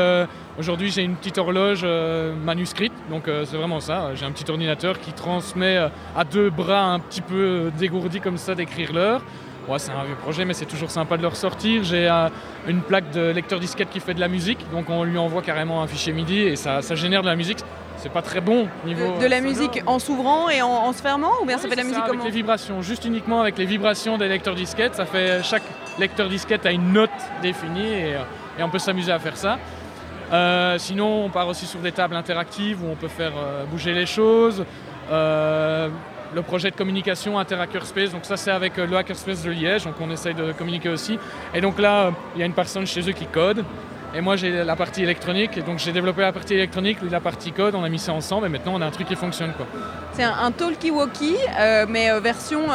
aujourd'hui 0.59 0.91
j'ai 0.91 1.03
une 1.03 1.15
petite 1.15 1.37
horloge 1.37 1.81
euh, 1.83 2.33
manuscrite, 2.35 2.93
donc 3.09 3.27
euh, 3.27 3.45
c'est 3.45 3.57
vraiment 3.57 3.79
ça. 3.79 4.11
J'ai 4.15 4.25
un 4.25 4.31
petit 4.31 4.49
ordinateur 4.49 4.99
qui 4.99 5.13
transmet 5.13 5.77
euh, 5.77 5.89
à 6.15 6.23
deux 6.23 6.49
bras 6.49 6.83
un 6.83 6.99
petit 6.99 7.21
peu 7.21 7.71
dégourdis 7.77 8.21
comme 8.21 8.37
ça 8.37 8.55
d'écrire 8.55 8.93
l'heure. 8.93 9.21
Ouais, 9.67 9.77
c'est 9.77 9.91
un 9.91 10.03
vieux 10.03 10.15
projet, 10.15 10.43
mais 10.43 10.53
c'est 10.53 10.65
toujours 10.65 10.89
sympa 10.89 11.17
de 11.17 11.21
le 11.21 11.27
ressortir. 11.27 11.83
J'ai 11.83 12.09
une 12.67 12.81
plaque 12.81 13.11
de 13.11 13.29
lecteur 13.29 13.59
disquette 13.59 13.91
qui 13.91 13.99
fait 13.99 14.15
de 14.15 14.19
la 14.19 14.27
musique, 14.27 14.59
donc 14.71 14.89
on 14.89 15.03
lui 15.03 15.19
envoie 15.19 15.43
carrément 15.43 15.83
un 15.83 15.87
fichier 15.87 16.13
MIDI 16.13 16.39
et 16.39 16.55
ça, 16.55 16.81
ça 16.81 16.95
génère 16.95 17.21
de 17.21 17.27
la 17.27 17.35
musique. 17.35 17.59
C'est 17.97 18.11
pas 18.11 18.23
très 18.23 18.41
bon 18.41 18.67
niveau. 18.83 19.17
De, 19.17 19.21
de 19.21 19.27
la 19.27 19.39
musique 19.39 19.83
en 19.85 19.99
s'ouvrant 19.99 20.49
et 20.49 20.63
en, 20.63 20.67
en 20.67 20.91
se 20.93 21.01
fermant 21.03 21.33
ou 21.43 21.45
bien 21.45 21.59
ça 21.59 21.67
fait 21.67 21.75
de 21.75 21.77
la 21.77 21.83
musique 21.83 21.99
avec 21.99 22.09
comment 22.09 22.23
les 22.25 22.31
vibrations, 22.31 22.81
juste 22.81 23.05
uniquement 23.05 23.41
avec 23.41 23.59
les 23.59 23.65
vibrations 23.65 24.17
des 24.17 24.27
lecteurs 24.27 24.55
disquettes. 24.55 24.95
Ça 24.95 25.05
fait 25.05 25.43
chaque 25.43 25.61
lecteur 25.99 26.27
disquette 26.27 26.65
a 26.65 26.71
une 26.71 26.93
note 26.93 27.11
définie 27.43 27.87
et, 27.93 28.15
et 28.57 28.63
on 28.63 28.69
peut 28.69 28.79
s'amuser 28.79 29.11
à 29.11 29.19
faire 29.19 29.37
ça. 29.37 29.59
Euh, 30.31 30.77
sinon, 30.77 31.25
on 31.25 31.29
part 31.29 31.47
aussi 31.47 31.65
sur 31.65 31.79
des 31.79 31.91
tables 31.91 32.15
interactives 32.15 32.83
où 32.83 32.87
on 32.89 32.95
peut 32.95 33.09
faire 33.09 33.33
euh, 33.37 33.65
bouger 33.65 33.93
les 33.93 34.05
choses. 34.05 34.65
Euh, 35.11 35.89
le 36.33 36.41
projet 36.41 36.71
de 36.71 36.75
communication 36.75 37.37
Inter-Hackerspace, 37.37 38.11
donc 38.11 38.23
ça 38.23 38.37
c'est 38.37 38.51
avec 38.51 38.77
le 38.77 38.95
Hackerspace 38.95 39.43
de 39.43 39.51
Liège, 39.51 39.83
donc 39.83 39.95
on 39.99 40.09
essaye 40.09 40.33
de 40.33 40.53
communiquer 40.53 40.87
aussi. 40.87 41.19
Et 41.53 41.59
donc 41.59 41.77
là, 41.77 42.11
il 42.35 42.39
y 42.39 42.43
a 42.43 42.45
une 42.45 42.53
personne 42.53 42.87
chez 42.87 43.01
eux 43.01 43.11
qui 43.11 43.25
code. 43.25 43.65
Et 44.15 44.21
moi 44.21 44.37
j'ai 44.37 44.63
la 44.63 44.75
partie 44.77 45.03
électronique, 45.03 45.57
et 45.57 45.61
donc 45.61 45.79
j'ai 45.79 45.91
développé 45.91 46.21
la 46.21 46.31
partie 46.31 46.53
électronique, 46.53 47.01
lui 47.01 47.09
la 47.09 47.19
partie 47.19 47.51
code, 47.51 47.75
on 47.75 47.83
a 47.83 47.89
mis 47.89 47.99
ça 47.99 48.13
ensemble 48.13 48.45
et 48.45 48.49
maintenant 48.49 48.73
on 48.75 48.81
a 48.81 48.85
un 48.85 48.91
truc 48.91 49.07
qui 49.07 49.15
fonctionne 49.15 49.51
quoi. 49.53 49.65
C'est 50.13 50.23
un, 50.23 50.33
un 50.33 50.51
talkie-walkie, 50.51 51.37
mais 51.89 52.17
version, 52.21 52.67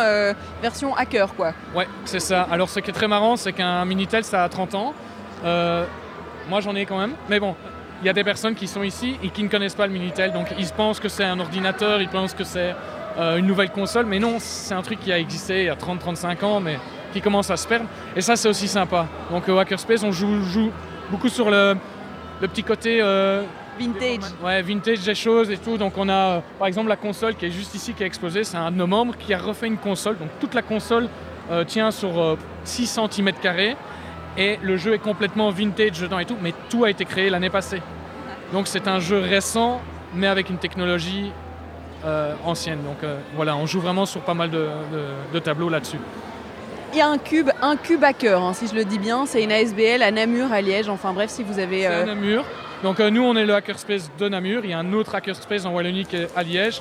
version 0.60 0.94
hacker 0.94 1.34
quoi. 1.34 1.52
Ouais, 1.74 1.88
c'est 2.04 2.20
ça. 2.20 2.46
Alors, 2.50 2.68
ce 2.68 2.80
qui 2.80 2.90
est 2.90 2.94
très 2.94 3.08
marrant, 3.08 3.36
c'est 3.36 3.52
qu'un 3.52 3.84
Minitel, 3.86 4.24
ça 4.24 4.44
a 4.44 4.48
30 4.48 4.74
ans. 4.74 4.94
Euh, 6.46 6.50
moi, 6.50 6.60
j'en 6.60 6.74
ai 6.74 6.86
quand 6.86 6.98
même. 6.98 7.12
Mais 7.28 7.40
bon, 7.40 7.54
il 8.02 8.06
y 8.06 8.08
a 8.08 8.12
des 8.12 8.24
personnes 8.24 8.54
qui 8.54 8.66
sont 8.66 8.82
ici 8.82 9.16
et 9.22 9.30
qui 9.30 9.42
ne 9.42 9.48
connaissent 9.48 9.74
pas 9.74 9.86
le 9.86 9.92
Minitel. 9.92 10.32
Donc, 10.32 10.48
ils 10.58 10.66
pensent 10.68 11.00
que 11.00 11.08
c'est 11.08 11.24
un 11.24 11.38
ordinateur, 11.40 12.00
ils 12.00 12.08
pensent 12.08 12.34
que 12.34 12.44
c'est 12.44 12.74
euh, 13.18 13.36
une 13.38 13.46
nouvelle 13.46 13.70
console. 13.70 14.06
Mais 14.06 14.18
non, 14.18 14.36
c'est 14.38 14.74
un 14.74 14.82
truc 14.82 15.00
qui 15.00 15.12
a 15.12 15.18
existé 15.18 15.60
il 15.60 15.66
y 15.66 15.68
a 15.70 15.74
30-35 15.76 16.44
ans, 16.44 16.60
mais 16.60 16.78
qui 17.12 17.20
commence 17.20 17.50
à 17.50 17.56
se 17.56 17.66
perdre. 17.66 17.86
Et 18.14 18.20
ça, 18.20 18.36
c'est 18.36 18.48
aussi 18.48 18.68
sympa. 18.68 19.06
Donc, 19.30 19.48
au 19.48 19.58
Hackerspace, 19.58 20.02
on 20.02 20.12
joue, 20.12 20.42
joue 20.42 20.70
beaucoup 21.10 21.28
sur 21.28 21.50
le, 21.50 21.76
le 22.40 22.48
petit 22.48 22.62
côté. 22.62 22.98
euh, 23.00 23.42
Vintage. 23.78 24.30
Ouais, 24.42 24.62
vintage 24.62 25.00
des 25.00 25.14
choses 25.14 25.50
et 25.50 25.58
tout. 25.58 25.76
Donc 25.76 25.98
on 25.98 26.08
a 26.08 26.14
euh, 26.14 26.40
par 26.58 26.66
exemple 26.66 26.88
la 26.88 26.96
console 26.96 27.34
qui 27.34 27.44
est 27.44 27.50
juste 27.50 27.74
ici 27.74 27.92
qui 27.92 28.02
a 28.04 28.06
explosé. 28.06 28.42
C'est 28.42 28.56
un 28.56 28.70
de 28.70 28.76
nos 28.78 28.86
membres 28.86 29.14
qui 29.18 29.34
a 29.34 29.38
refait 29.38 29.66
une 29.66 29.76
console. 29.76 30.16
Donc 30.16 30.30
toute 30.40 30.54
la 30.54 30.62
console 30.62 31.10
euh, 31.50 31.62
tient 31.62 31.90
sur 31.90 32.18
euh, 32.18 32.36
6 32.64 32.86
cm 33.12 33.32
et 34.38 34.58
le 34.62 34.76
jeu 34.76 34.94
est 34.94 34.98
complètement 34.98 35.50
vintage 35.50 36.00
dedans 36.00 36.18
et 36.18 36.24
tout. 36.24 36.36
Mais 36.40 36.52
tout 36.70 36.84
a 36.84 36.90
été 36.90 37.04
créé 37.04 37.30
l'année 37.30 37.50
passée. 37.50 37.80
Donc 38.52 38.66
c'est 38.68 38.86
un 38.88 39.00
jeu 39.00 39.18
récent 39.18 39.80
mais 40.14 40.26
avec 40.28 40.48
une 40.50 40.58
technologie 40.58 41.32
euh, 42.04 42.34
ancienne. 42.44 42.78
Donc 42.84 43.02
euh, 43.02 43.18
voilà, 43.34 43.56
on 43.56 43.66
joue 43.66 43.80
vraiment 43.80 44.06
sur 44.06 44.20
pas 44.20 44.34
mal 44.34 44.50
de, 44.50 44.58
de- 44.92 45.32
de 45.34 45.38
tableaux 45.38 45.68
là-dessus. 45.68 45.98
Il 46.92 46.98
y 46.98 47.02
a 47.02 47.08
un 47.08 47.18
cube, 47.18 47.50
un 47.60 47.76
cube 47.76 48.02
hacker, 48.04 48.40
hein, 48.40 48.52
si 48.54 48.68
je 48.68 48.74
le 48.74 48.84
dis 48.84 48.98
bien. 48.98 49.26
C'est 49.26 49.42
une 49.42 49.52
ASBL 49.52 50.02
à 50.02 50.10
Namur, 50.12 50.52
à 50.52 50.60
Liège. 50.62 50.88
Enfin 50.88 51.12
bref, 51.12 51.28
si 51.30 51.42
vous 51.42 51.58
avez. 51.58 51.82
C'est 51.82 51.86
euh, 51.88 52.02
à 52.04 52.06
Namur. 52.06 52.44
Donc 52.82 53.00
euh, 53.00 53.10
nous, 53.10 53.22
on 53.24 53.34
est 53.36 53.44
le 53.44 53.54
hackerspace 53.54 54.10
de 54.18 54.28
Namur. 54.28 54.60
Il 54.64 54.70
y 54.70 54.74
a 54.74 54.78
un 54.78 54.92
autre 54.92 55.14
hackerspace 55.14 55.64
en 55.66 55.72
Wallonie 55.72 56.06
qui 56.06 56.16
est 56.16 56.28
à 56.36 56.42
Liège. 56.42 56.80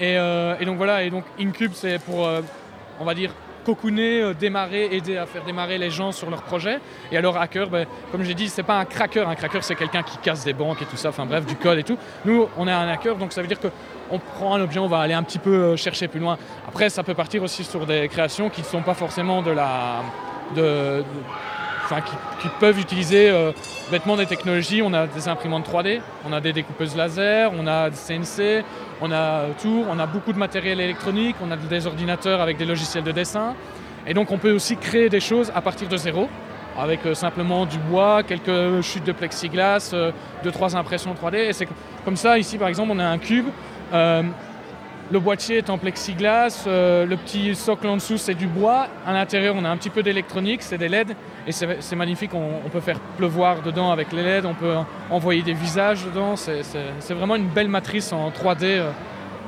Et, 0.00 0.14
et 0.14 0.64
donc 0.64 0.78
voilà, 0.78 1.02
et 1.04 1.10
donc 1.10 1.24
Incube, 1.38 1.72
c'est 1.74 2.00
pour, 2.00 2.28
on 2.98 3.04
va 3.04 3.14
dire, 3.14 3.30
cocooner, 3.64 4.20
euh, 4.22 4.34
démarrer, 4.34 4.88
aider 4.92 5.16
à 5.16 5.26
faire 5.26 5.44
démarrer 5.44 5.78
les 5.78 5.90
gens 5.90 6.12
sur 6.12 6.28
leur 6.30 6.42
projet. 6.42 6.78
Et 7.10 7.16
alors 7.16 7.36
hacker, 7.36 7.68
ben, 7.68 7.86
comme 8.10 8.22
j'ai 8.22 8.34
dit, 8.34 8.48
c'est 8.48 8.62
pas 8.62 8.78
un 8.78 8.84
cracker. 8.84 9.26
Un 9.26 9.34
cracker, 9.34 9.58
c'est 9.62 9.74
quelqu'un 9.74 10.02
qui 10.02 10.16
casse 10.18 10.44
des 10.44 10.52
banques 10.52 10.82
et 10.82 10.86
tout 10.86 10.96
ça. 10.96 11.10
Enfin 11.10 11.26
bref, 11.26 11.46
du 11.46 11.56
code 11.56 11.78
et 11.78 11.84
tout. 11.84 11.96
Nous, 12.24 12.48
on 12.56 12.68
est 12.68 12.72
un 12.72 12.88
hacker, 12.88 13.16
donc 13.16 13.32
ça 13.32 13.40
veut 13.42 13.48
dire 13.48 13.60
que 13.60 13.68
on 14.10 14.18
prend 14.18 14.54
un 14.56 14.60
objet, 14.60 14.78
on 14.78 14.88
va 14.88 14.98
aller 15.00 15.14
un 15.14 15.22
petit 15.22 15.38
peu 15.38 15.54
euh, 15.54 15.76
chercher 15.76 16.06
plus 16.08 16.20
loin. 16.20 16.36
Après, 16.68 16.90
ça 16.90 17.02
peut 17.02 17.14
partir 17.14 17.42
aussi 17.42 17.64
sur 17.64 17.86
des 17.86 18.08
créations 18.08 18.50
qui 18.50 18.60
ne 18.60 18.66
sont 18.66 18.82
pas 18.82 18.94
forcément 18.94 19.40
de 19.42 19.50
la, 19.52 20.02
de- 20.54 21.02
qui, 22.00 22.48
peuvent 22.60 22.78
utiliser 22.78 23.30
euh, 23.30 23.52
bêtement 23.90 24.16
des 24.16 24.26
technologies. 24.26 24.82
On 24.82 24.92
a 24.92 25.06
des 25.06 25.28
imprimantes 25.28 25.68
3D, 25.68 26.00
on 26.24 26.32
a 26.32 26.40
des 26.40 26.52
découpeuses 26.52 26.96
laser, 26.96 27.52
on 27.56 27.66
a 27.66 27.90
des 27.90 27.96
CNC, 27.96 28.64
on 29.00 29.12
a 29.12 29.46
tout, 29.60 29.84
on 29.88 29.98
a 29.98 30.06
beaucoup 30.06 30.32
de 30.32 30.38
matériel 30.38 30.80
électronique, 30.80 31.36
on 31.42 31.50
a 31.50 31.56
des 31.56 31.86
ordinateurs 31.86 32.40
avec 32.40 32.56
des 32.56 32.64
logiciels 32.64 33.04
de 33.04 33.12
dessin. 33.12 33.54
Et 34.06 34.14
donc 34.14 34.30
on 34.30 34.38
peut 34.38 34.52
aussi 34.52 34.76
créer 34.76 35.08
des 35.08 35.20
choses 35.20 35.52
à 35.54 35.60
partir 35.60 35.88
de 35.88 35.96
zéro, 35.96 36.28
avec 36.78 37.04
euh, 37.06 37.14
simplement 37.14 37.66
du 37.66 37.78
bois, 37.78 38.22
quelques 38.22 38.80
chutes 38.82 39.04
de 39.04 39.12
plexiglas, 39.12 39.90
euh, 39.92 40.12
deux, 40.42 40.50
trois 40.50 40.76
impressions 40.76 41.14
3D. 41.14 41.36
Et 41.36 41.52
c'est 41.52 41.68
comme 42.04 42.16
ça, 42.16 42.38
ici 42.38 42.58
par 42.58 42.68
exemple, 42.68 42.92
on 42.92 42.98
a 42.98 43.06
un 43.06 43.18
cube. 43.18 43.46
Le 45.12 45.20
boîtier 45.20 45.58
est 45.58 45.68
en 45.68 45.76
plexiglas, 45.76 46.64
euh, 46.66 47.04
le 47.04 47.16
petit 47.18 47.54
socle 47.54 47.86
en 47.86 47.96
dessous 47.96 48.16
c'est 48.16 48.34
du 48.34 48.46
bois. 48.46 48.86
À 49.06 49.12
l'intérieur 49.12 49.54
on 49.58 49.64
a 49.64 49.68
un 49.68 49.76
petit 49.76 49.90
peu 49.90 50.02
d'électronique, 50.02 50.62
c'est 50.62 50.78
des 50.78 50.88
LED 50.88 51.14
et 51.46 51.52
c'est 51.52 51.96
magnifique. 51.96 52.30
On, 52.34 52.68
peut 52.70 52.80
faire 52.80 52.98
pleuvoir 53.18 53.60
dedans 53.60 53.90
avec 53.90 54.10
les 54.12 54.22
LED, 54.22 54.46
on 54.46 54.54
peut 54.54 54.74
en- 54.74 54.86
envoyer 55.10 55.42
des 55.42 55.52
visages 55.52 56.04
dedans. 56.06 56.34
C'est- 56.36 56.62
vraiment 57.12 57.36
une 57.36 57.48
belle 57.48 57.68
matrice 57.68 58.10
en 58.12 58.30
3D 58.30 58.80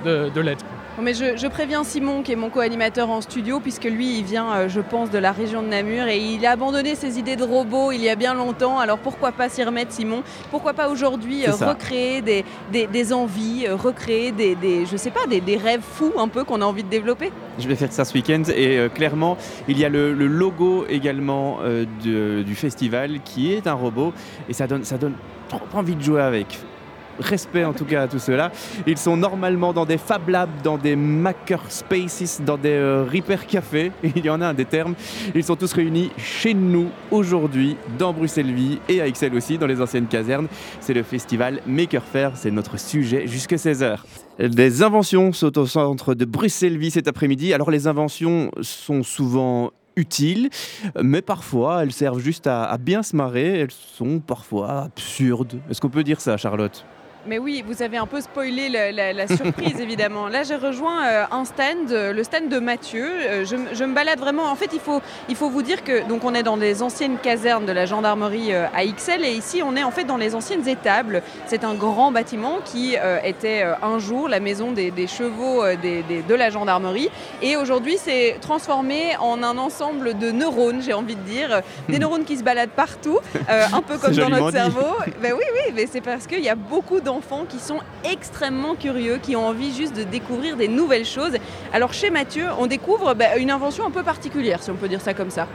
euh, 0.05 0.29
de 0.29 0.41
LED. 0.41 0.59
Bon, 0.97 1.03
mais 1.03 1.13
je, 1.15 1.37
je 1.37 1.49
préviens 1.49 1.83
Simon, 1.83 2.23
qui 2.23 2.31
est 2.31 2.37
mon 2.37 2.51
co-animateur 2.51 3.11
en 3.11 3.21
studio, 3.21 3.59
puisque 3.59 3.83
lui, 3.83 4.19
il 4.19 4.25
vient, 4.25 4.53
euh, 4.55 4.69
je 4.69 4.81
pense, 4.81 5.11
de 5.11 5.19
la 5.19 5.33
région 5.33 5.61
de 5.61 5.67
Namur 5.67 6.07
et 6.07 6.19
il 6.19 6.47
a 6.47 6.53
abandonné 6.53 6.95
ses 6.95 7.19
idées 7.19 7.35
de 7.35 7.43
robots 7.43 7.91
il 7.91 8.01
y 8.01 8.09
a 8.09 8.15
bien 8.15 8.33
longtemps. 8.33 8.79
Alors 8.79 8.99
pourquoi 8.99 9.33
pas 9.33 9.49
s'y 9.49 9.65
remettre, 9.65 9.91
Simon? 9.91 10.23
Pourquoi 10.53 10.73
pas 10.73 10.89
aujourd'hui 10.89 11.49
euh, 11.49 11.51
recréer 11.67 12.23
des, 12.23 12.45
des- 12.71 12.87
des 12.87 13.13
envies, 13.13 13.65
euh, 13.67 13.75
recréer 13.75 14.31
des, 14.31 14.55
des- 14.55 14.87
je 14.87 14.97
sais 14.97 15.11
pas, 15.11 15.27
des, 15.29 15.41
des 15.41 15.57
rêves 15.57 15.83
fous 15.83 16.13
un 16.17 16.29
peu 16.29 16.45
qu'on 16.45 16.63
a 16.63 16.65
envie 16.65 16.85
de 16.85 16.89
développer? 16.91 17.33
Je 17.59 17.67
vais 17.67 17.75
faire 17.75 17.93
ça 17.93 18.05
ce 18.05 18.15
week-end 18.15 18.43
et 18.55 18.89
clairement, 18.95 19.37
il 19.67 19.77
y 19.81 19.85
a 19.85 19.89
le, 19.89 20.13
le 20.13 20.29
logo 20.29 20.85
également 20.89 21.59
de- 22.05 22.43
du 22.43 22.55
festival 22.55 23.19
qui 23.25 23.53
est 23.53 23.67
un 23.67 23.75
robot 23.75 24.13
et 24.49 24.53
ça 24.53 24.69
donne, 24.69 24.85
ça 24.85 24.97
donne 24.97 25.15
trop 25.49 25.59
envie 25.73 25.97
de 25.97 26.03
jouer 26.03 26.23
avec. 26.23 26.61
Respect 27.19 27.65
en 27.65 27.73
tout 27.73 27.85
cas 27.85 28.03
à 28.03 28.09
tous 28.09 28.19
ceux-là. 28.19 28.51
Ils 28.87 28.99
sont 28.99 29.17
normalement 29.17 29.73
dans 29.73 29.87
des 29.87 29.99
Fab 29.99 30.29
Labs, 30.29 30.51
dans 30.63 30.79
des 30.79 30.97
Maker 30.97 31.61
Spaces, 31.69 32.41
dans 32.45 32.57
des 32.57 32.71
euh, 32.71 33.05
Repair 33.05 33.47
Café. 33.47 33.93
Il 34.17 34.25
y 34.25 34.31
en 34.31 34.41
a 34.41 34.49
un 34.49 34.55
des 34.55 34.65
termes. 34.65 34.95
Ils 35.35 35.45
sont 35.45 35.57
tous 35.57 35.73
réunis 35.73 36.11
chez 36.17 36.55
nous 36.55 36.89
aujourd'hui, 37.11 37.77
dans 37.99 38.13
Bruxelles-Vie 38.13 38.81
et 38.89 39.01
à 39.01 39.07
Excel 39.07 39.35
aussi, 39.35 39.59
dans 39.59 39.67
les 39.67 39.81
anciennes 39.81 40.07
casernes. 40.07 40.49
C'est 40.81 40.95
le 40.95 41.03
festival 41.03 41.61
Maker 41.67 42.03
Faire, 42.03 42.33
c'est 42.37 42.51
notre 42.51 42.79
sujet 42.79 43.27
jusqu'à 43.27 43.57
16h. 43.57 43.99
Des 44.39 44.83
inventions 44.83 45.33
sont 45.33 45.57
au 45.59 45.67
centre 45.67 46.15
de 46.15 46.25
Bruxelles-Vie 46.25 46.91
cet 46.91 47.09
après-midi. 47.09 47.55
Alors 47.55 47.71
les 47.71 47.87
inventions 47.87 48.51
sont 48.61 49.03
souvent 49.03 49.71
utiles, 49.97 50.51
mais 51.01 51.23
parfois 51.23 51.83
elles 51.83 51.93
servent 51.93 52.21
juste 52.21 52.47
à 52.47 52.77
bien 52.79 53.03
se 53.03 53.15
marrer. 53.15 53.61
Elles 53.61 53.71
sont 53.71 54.19
parfois 54.19 54.83
absurdes. 54.85 55.61
Est-ce 55.71 55.81
qu'on 55.81 55.91
peut 55.91 56.05
dire 56.05 56.21
ça, 56.21 56.37
Charlotte? 56.37 56.85
Mais 57.27 57.39
oui, 57.39 57.65
vous 57.67 57.83
avez 57.83 57.97
un 57.97 58.07
peu 58.07 58.21
spoilé 58.21 58.69
la, 58.69 58.93
la- 58.93 59.13
la 59.13 59.27
surprise 59.27 59.81
évidemment. 59.81 60.29
Là, 60.29 60.43
j'ai 60.43 60.57
rejoint 60.57 61.05
euh, 61.07 61.25
un 61.31 61.45
stand, 61.45 61.91
euh, 61.91 62.13
le 62.13 62.23
stand 62.23 62.49
de 62.49 62.59
Mathieu. 62.59 63.09
Euh, 63.09 63.45
je, 63.45 63.85
me 63.85 63.95
balade 63.95 64.19
vraiment. 64.19 64.45
En 64.51 64.55
fait, 64.57 64.71
il 64.75 64.81
faut, 64.81 65.01
il 65.31 65.35
faut 65.37 65.49
vous 65.49 65.63
dire 65.63 65.83
que 65.85 66.07
donc 66.07 66.25
on 66.25 66.35
est 66.35 66.43
dans 66.43 66.57
les 66.57 66.83
anciennes 66.83 67.17
casernes 67.19 67.65
de 67.65 67.73
la 67.73 67.87
gendarmerie 67.87 68.53
à 68.55 68.85
XL 68.85 69.25
et 69.25 69.33
ici 69.33 69.63
on 69.65 69.75
est 69.77 69.85
en 69.85 69.91
fait 69.91 70.05
dans 70.05 70.17
les 70.19 70.35
anciennes 70.35 70.69
étables. 70.69 71.23
C'est 71.47 71.65
un 71.65 71.75
grand 71.75 72.13
bâtiment 72.13 72.59
qui 72.65 72.97
était 73.25 73.65
un 73.83 73.99
jour 73.99 74.29
la 74.29 74.41
maison 74.41 74.73
des, 74.73 74.91
des 74.91 75.07
chevaux 75.07 75.63
des- 75.83 76.03
des- 76.03 76.23
de 76.23 76.35
la 76.35 76.51
gendarmerie 76.51 77.09
et 77.43 77.57
aujourd'hui 77.57 77.97
c'est 77.99 78.37
transformé 78.41 79.17
en 79.21 79.43
un 79.43 79.57
ensemble 79.59 80.19
de 80.19 80.31
neurones, 80.31 80.83
j'ai 80.83 80.93
envie 80.93 81.17
de 81.17 81.23
dire, 81.23 81.63
des 81.89 81.99
neurones 82.01 82.25
qui 82.25 82.37
se 82.37 82.43
baladent 82.45 82.71
partout, 82.71 83.19
un 83.49 83.81
peu 83.83 83.97
comme 83.99 84.13
dans 84.15 84.29
notre 84.29 84.53
cerveau. 84.53 84.95
Ben 85.23 85.33
oui, 85.33 85.45
oui, 85.55 85.73
mais 85.75 85.87
c'est 85.91 86.01
parce 86.01 86.27
qu'il 86.27 86.41
y 86.43 86.49
a 86.49 86.55
beaucoup 86.55 87.01
d'enfants 87.01 87.14
qui 87.49 87.59
sont 87.59 87.81
extrêmement 88.05 88.75
curieux, 88.75 89.19
qui 89.19 89.37
ont 89.37 89.47
envie 89.47 89.75
juste 89.75 89.97
de 89.97 90.05
découvrir 90.05 90.57
des 90.57 90.69
nouvelles 90.69 91.05
choses. 91.05 91.33
Alors 91.73 91.93
chez 91.93 92.11
Mathieu, 92.11 92.47
on 92.59 92.67
découvre 92.67 93.15
ben, 93.15 93.39
une 93.39 93.51
invention 93.51 93.87
un 93.87 93.91
peu 93.91 94.03
particulière, 94.03 94.63
si 94.63 94.71
on 94.71 94.75
peut 94.75 94.89
dire 94.89 95.01
ça 95.01 95.15
comme 95.15 95.31
ça. 95.31 95.47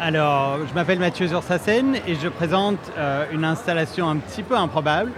Alors, 0.00 0.58
je 0.68 0.74
m'appelle 0.74 1.00
Mathieu 1.00 1.26
Zursassen 1.26 1.96
et 2.06 2.14
je 2.14 2.28
présente 2.28 2.78
euh, 2.96 3.24
une 3.32 3.44
installation 3.44 4.08
un 4.08 4.16
petit 4.16 4.44
peu 4.44 4.56
improbable 4.56 5.10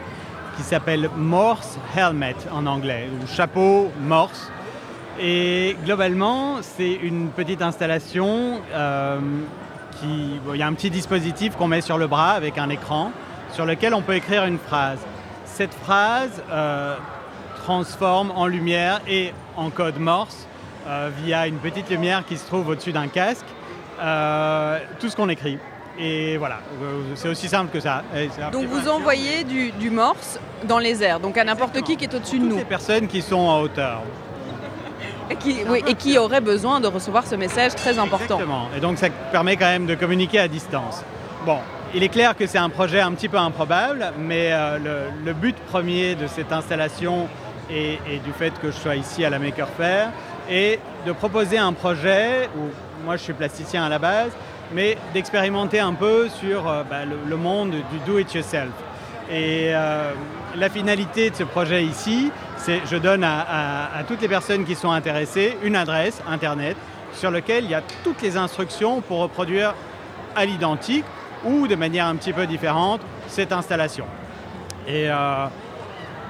qui 0.57 0.63
s'appelle 0.63 1.11
Morse 1.17 1.79
Helmet 1.95 2.37
en 2.51 2.67
anglais, 2.67 3.09
ou 3.13 3.27
chapeau 3.27 3.91
Morse. 4.01 4.51
Et 5.21 5.77
globalement, 5.85 6.59
c'est 6.63 6.95
une 6.95 7.29
petite 7.29 7.61
installation 7.61 8.61
euh, 8.73 9.19
qui. 10.01 10.41
Il 10.55 10.59
y 10.59 10.63
a 10.63 10.67
un 10.67 10.73
petit 10.73 10.91
dispositif 10.91 11.57
qu'on 11.57 11.69
met 11.69 11.83
sur 11.83 11.99
le 11.99 12.07
bras 12.07 12.31
avec 12.31 12.57
un 12.57 12.71
écran 12.71 13.13
sur 13.53 13.67
lequel 13.67 13.93
on 13.95 14.01
peut 14.01 14.15
écrire 14.15 14.45
une 14.45 14.59
phrase. 14.59 15.01
Cette 15.61 15.75
phrase 15.75 16.43
euh, 16.51 16.97
transforme 17.65 18.33
en 18.35 18.47
lumière 18.47 19.03
et 19.07 19.35
en 19.59 19.69
code 19.69 19.99
Morse 19.99 20.47
euh, 20.89 21.11
via 21.23 21.47
une 21.47 21.59
petite 21.59 21.91
lumière 21.91 22.25
qui 22.25 22.39
se 22.39 22.47
trouve 22.47 22.67
au-dessus 22.69 22.93
d'un 22.93 23.09
casque 23.09 23.45
euh, 24.01 24.79
tout 24.99 25.11
ce 25.11 25.17
qu'on 25.17 25.29
écrit. 25.29 25.59
Et 25.99 26.39
voilà, 26.39 26.61
c'est 27.15 27.29
aussi 27.29 27.47
simple 27.47 27.71
que 27.71 27.79
ça. 27.79 28.03
Donc 28.53 28.69
vous 28.69 28.89
envoyez 28.89 29.45
du, 29.45 29.71
du 29.73 29.91
morse 29.91 30.41
dans 30.65 30.79
les 30.79 31.03
airs, 31.03 31.21
donc 31.21 31.37
à 31.37 31.45
n'importe 31.45 31.83
qui 31.83 31.99
qui 31.99 32.05
est 32.05 32.15
au-dessus 32.15 32.39
de 32.39 32.45
toutes 32.45 32.53
nous 32.53 32.57
les 32.57 32.65
personnes 32.65 33.07
qui 33.07 33.21
sont 33.21 33.37
en 33.37 33.61
hauteur. 33.61 34.01
et 35.29 35.37
qui, 35.37 35.59
oui, 35.69 35.85
et 35.87 35.93
qui 35.93 36.17
aurait 36.17 36.41
besoin 36.41 36.81
de 36.81 36.87
recevoir 36.87 37.27
ce 37.27 37.35
message 37.35 37.75
très 37.75 37.99
important. 37.99 38.37
Exactement. 38.37 38.71
Et 38.75 38.81
donc 38.81 38.97
ça 38.97 39.11
permet 39.31 39.59
quand 39.59 39.67
même 39.67 39.85
de 39.85 39.95
communiquer 39.95 40.39
à 40.39 40.49
distance. 40.49 41.05
Bon, 41.45 41.59
il 41.95 42.03
est 42.03 42.09
clair 42.09 42.37
que 42.37 42.47
c'est 42.47 42.59
un 42.59 42.69
projet 42.69 43.01
un 43.01 43.13
petit 43.13 43.29
peu 43.29 43.39
improbable, 43.39 44.13
mais 44.19 44.51
euh, 44.53 45.09
le, 45.25 45.33
but 45.33 45.57
premier 45.69 46.15
de 46.15 46.27
cette 46.27 46.53
installation 46.53 47.29
et, 47.69 47.99
du 48.25 48.33
fait 48.33 48.53
que 48.61 48.71
je 48.71 48.77
sois 48.77 48.97
ici 48.97 49.25
à 49.25 49.31
la 49.31 49.39
Maker 49.39 49.69
Faire 49.69 50.11
est 50.49 50.81
de 51.07 51.13
proposer 51.13 51.59
un 51.59 51.73
projet 51.73 52.49
où 52.57 53.05
moi 53.05 53.17
je 53.17 53.23
suis 53.23 53.33
plasticien 53.33 53.85
à 53.85 53.89
la 53.89 53.99
base, 53.99 54.31
mais 54.73 54.99
d'expérimenter 55.15 55.81
un 55.81 55.95
peu 55.95 56.29
sur 56.29 56.69
euh, 56.69 56.83
bah, 56.89 57.05
le, 57.05 57.37
monde 57.37 57.71
du 57.71 57.99
do-it-yourself. 58.07 58.73
Et 59.31 59.71
euh, 59.73 60.13
la 60.57 60.69
finalité 60.69 61.31
de 61.31 61.37
ce 61.37 61.45
projet 61.45 61.85
ici, 61.85 62.31
c'est 62.57 62.81
je 62.89 62.97
donne 62.97 63.25
à- 63.25 63.91
à 63.97 64.05
toutes 64.05 64.21
les 64.21 64.29
personnes 64.29 64.65
qui 64.65 64.75
sont 64.75 64.91
intéressées 64.91 65.57
une 65.63 65.77
adresse 65.77 66.21
internet 66.29 66.77
sur 67.15 67.31
laquelle 67.31 67.65
il 67.65 67.71
y 67.71 67.75
a 67.75 67.83
toutes 68.05 68.23
les 68.23 68.37
instructions 68.37 69.01
pour 69.01 69.21
reproduire 69.21 69.75
à 70.37 70.45
l'identique 70.45 71.05
ou 71.45 71.67
de 71.67 71.75
manière 71.75 72.07
un 72.07 72.17
petit 72.17 72.33
peu 72.33 72.47
différente 72.47 73.01
cette 73.29 73.53
installation. 73.53 74.05
Et 74.87 75.09
euh, 75.09 75.47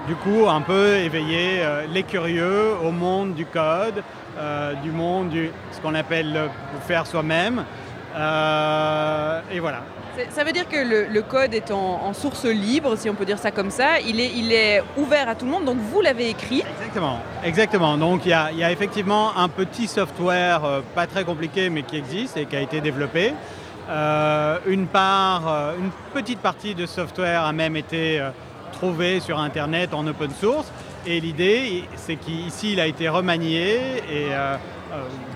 du 0.06 0.14
coup, 0.16 0.48
un 0.48 0.60
peu 0.60 0.96
éveiller 0.96 1.60
euh, 1.62 1.86
les 1.88 2.02
curieux 2.02 2.74
au 2.84 2.90
monde 2.90 3.34
du 3.34 3.46
code, 3.46 4.02
euh, 4.38 4.74
du 4.74 4.90
monde 4.90 5.30
du 5.30 5.50
ce 5.72 5.80
qu'on 5.80 5.94
appelle 5.94 6.32
le 6.32 6.48
faire 6.86 7.06
soi-même. 7.06 7.64
Et 8.16 9.60
voilà. 9.60 9.82
Ça 10.30 10.42
veut 10.42 10.52
dire 10.52 10.68
que 10.68 10.76
le, 10.76 11.06
le 11.06 11.22
code 11.22 11.54
est 11.54 11.70
en, 11.70 12.00
en 12.04 12.12
source 12.12 12.44
libre, 12.44 12.96
si 12.96 13.08
on 13.08 13.14
peut 13.14 13.24
dire 13.24 13.38
ça 13.38 13.52
comme 13.52 13.70
ça. 13.70 14.00
Il 14.00 14.20
est, 14.20 14.32
il 14.34 14.52
est 14.52 14.82
ouvert 14.96 15.28
à 15.28 15.36
tout 15.36 15.44
le 15.44 15.52
monde, 15.52 15.64
donc 15.64 15.78
vous 15.78 16.00
l'avez 16.00 16.28
écrit. 16.28 16.64
Exactement, 16.78 17.20
exactement. 17.44 17.96
Donc 17.96 18.26
il 18.26 18.30
y 18.30 18.58
y 18.58 18.64
a 18.64 18.72
effectivement 18.72 19.36
un 19.38 19.48
petit 19.48 19.86
software, 19.86 20.82
pas 20.94 21.06
très 21.06 21.22
compliqué, 21.24 21.70
mais 21.70 21.82
qui 21.84 21.96
existe 21.96 22.36
et 22.36 22.46
qui 22.46 22.56
a 22.56 22.60
été 22.60 22.80
développé. 22.80 23.32
Euh, 23.90 24.58
euh, 24.66 25.76
une 25.78 25.90
petite 26.14 26.38
partie 26.38 26.74
de 26.74 26.86
software 26.86 27.44
a 27.44 27.52
même 27.52 27.76
été 27.76 28.20
euh, 28.20 28.30
trouvée 28.72 29.18
sur 29.18 29.38
Internet 29.38 29.92
en 29.94 30.06
open 30.06 30.30
source. 30.30 30.70
Et 31.06 31.18
l'idée, 31.18 31.84
c'est 31.96 32.16
qu'ici, 32.16 32.74
il 32.74 32.80
a 32.80 32.86
été 32.86 33.08
remanié 33.08 33.78
et 34.12 34.28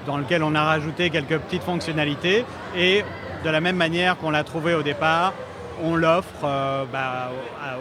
dans 0.07 0.19
lequel 0.19 0.43
on 0.43 0.55
a 0.55 0.63
rajouté 0.63 1.09
quelques 1.09 1.39
petites 1.39 1.63
fonctionnalités. 1.63 2.45
Et 2.77 3.03
de 3.43 3.51
la 3.51 3.63
même 3.63 3.77
manière 3.77 4.19
qu'on 4.19 4.31
l'a 4.31 4.45
trouvé 4.45 4.75
au 4.75 4.83
départ, 4.83 5.33
on 5.83 5.97
l'offre 5.97 6.29
euh, 6.45 6.85
bah, 6.93 7.31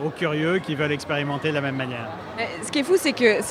aux- 0.06 0.10
curieux 0.10 0.60
qui 0.60 0.76
veulent 0.76 0.92
expérimenter 0.92 1.50
de 1.50 1.56
la 1.56 1.62
même 1.62 1.76
manière. 1.76 2.08
Ce 2.64 2.72
qui 2.72 2.80
est 2.80 2.84
fou, 2.84 2.94
c'est 2.98 3.14
que 3.14 3.42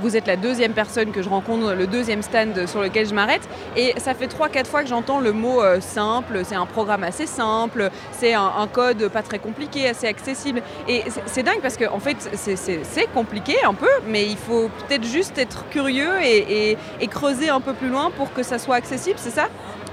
vous 0.00 0.16
êtes 0.16 0.26
la 0.26 0.36
deuxième 0.36 0.72
personne 0.72 1.12
que 1.12 1.22
je 1.22 1.28
rencontre, 1.28 1.72
le 1.74 1.86
deuxième 1.86 2.22
stand 2.22 2.66
sur 2.66 2.80
lequel 2.82 3.06
je 3.08 3.14
m'arrête. 3.14 3.48
Et 3.76 3.94
ça 3.98 4.14
fait 4.14 4.26
3-4 4.26 4.66
fois 4.66 4.82
que 4.82 4.88
j'entends 4.88 5.20
le 5.20 5.32
mot 5.32 5.62
euh, 5.62 5.80
simple. 5.80 6.42
C'est 6.44 6.54
un 6.54 6.66
programme 6.66 7.04
assez 7.04 7.26
simple, 7.26 7.90
c'est 8.12 8.34
un, 8.34 8.66
code 8.72 9.08
pas 9.08 9.22
très 9.22 9.38
compliqué, 9.38 9.88
assez 9.88 10.06
accessible. 10.06 10.62
Et 10.88 11.04
c'est- 11.26 11.42
dingue 11.42 11.60
parce 11.62 11.76
qu'en 11.76 11.94
en 11.94 12.00
fait, 12.00 12.16
c'est- 12.34 12.56
compliqué 13.14 13.56
un 13.64 13.74
peu, 13.74 13.88
mais 14.06 14.26
il 14.26 14.36
faut 14.36 14.68
peut-être 14.86 15.04
juste 15.04 15.38
être 15.38 15.64
curieux 15.70 16.10
et 16.22 16.76
creuser 17.08 17.48
un 17.48 17.60
peu 17.60 17.72
plus 17.72 17.88
loin 17.88 18.10
pour 18.10 18.32
que 18.32 18.42
ça 18.42 18.58
soit 18.58 18.76
accessible, 18.76 19.16
c'est 19.18 19.30
ça? 19.30 19.48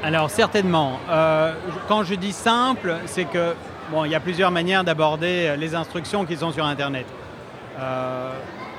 Alors 0.06 0.30
certainement. 0.30 1.00
Euh, 1.10 1.52
quand 1.88 2.04
je 2.04 2.14
dis 2.14 2.32
simple, 2.32 2.98
c'est 3.08 3.26
que 3.26 3.56
bon, 3.90 4.06
il 4.06 4.12
y 4.12 4.16
a 4.16 4.20
plusieurs 4.20 4.52
manières 4.52 4.84
d'aborder 4.84 5.48
euh, 5.48 5.56
les 5.56 5.74
instructions 5.74 6.26
qui 6.26 6.38
sont 6.38 6.52
sur 6.52 6.64
Internet. 6.64 7.08
Euh, 7.80 8.30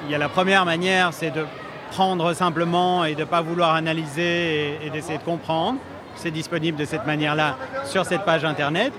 il 0.04 0.12
y 0.12 0.14
a 0.14 0.18
la 0.18 0.28
première 0.28 0.64
manière, 0.64 1.12
c'est 1.12 1.32
de 1.32 1.44
prendre 1.90 2.32
simplement 2.32 3.04
et 3.04 3.16
de 3.16 3.22
ne 3.22 3.24
pas 3.24 3.40
vouloir 3.40 3.74
analyser 3.74 4.78
et, 4.86 4.90
d'essayer 4.90 5.18
de 5.18 5.24
comprendre. 5.24 5.80
C'est 6.14 6.30
disponible 6.30 6.78
de 6.78 6.84
cette 6.84 7.06
manière-là 7.06 7.56
sur 7.86 8.06
cette 8.06 8.22
page 8.22 8.44
Internet. 8.44 8.92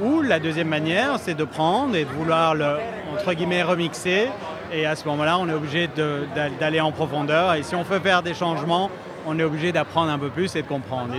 Ou 0.00 0.22
la 0.22 0.38
deuxième 0.40 0.68
manière, 0.68 1.18
c'est 1.18 1.34
de 1.34 1.44
prendre 1.44 1.94
et 1.96 2.04
de 2.04 2.10
vouloir 2.10 2.54
le, 2.54 2.78
entre 3.12 3.34
guillemets, 3.34 3.62
remixer. 3.62 4.30
Et 4.72 4.86
à 4.86 4.96
ce 4.96 5.06
moment-là, 5.08 5.36
on 5.38 5.50
est 5.50 5.54
obligé 5.54 5.90
d'aller 6.58 6.80
en 6.80 6.92
profondeur. 6.92 7.52
Et 7.52 7.62
si 7.62 7.74
on 7.74 7.82
veut 7.82 8.00
faire 8.00 8.22
des 8.22 8.32
changements, 8.32 8.90
on 9.26 9.38
est 9.38 9.44
obligé 9.44 9.72
d'apprendre 9.72 10.10
un 10.10 10.18
peu 10.18 10.30
plus 10.30 10.54
et 10.56 10.62
de 10.62 10.66
comprendre. 10.66 11.14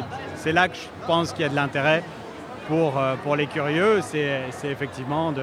C'est 0.45 0.51
là 0.51 0.67
que 0.67 0.75
je 0.75 1.08
pense 1.08 1.31
qu'il 1.34 1.41
y 1.41 1.45
a 1.45 1.49
de 1.49 1.55
l'intérêt 1.55 2.03
pour, 2.67 2.99
euh, 2.99 3.15
pour 3.23 3.36
les 3.36 3.47
curieux. 3.47 3.99
C'est 4.01 4.43
effectivement 4.63 5.31
de, 5.31 5.41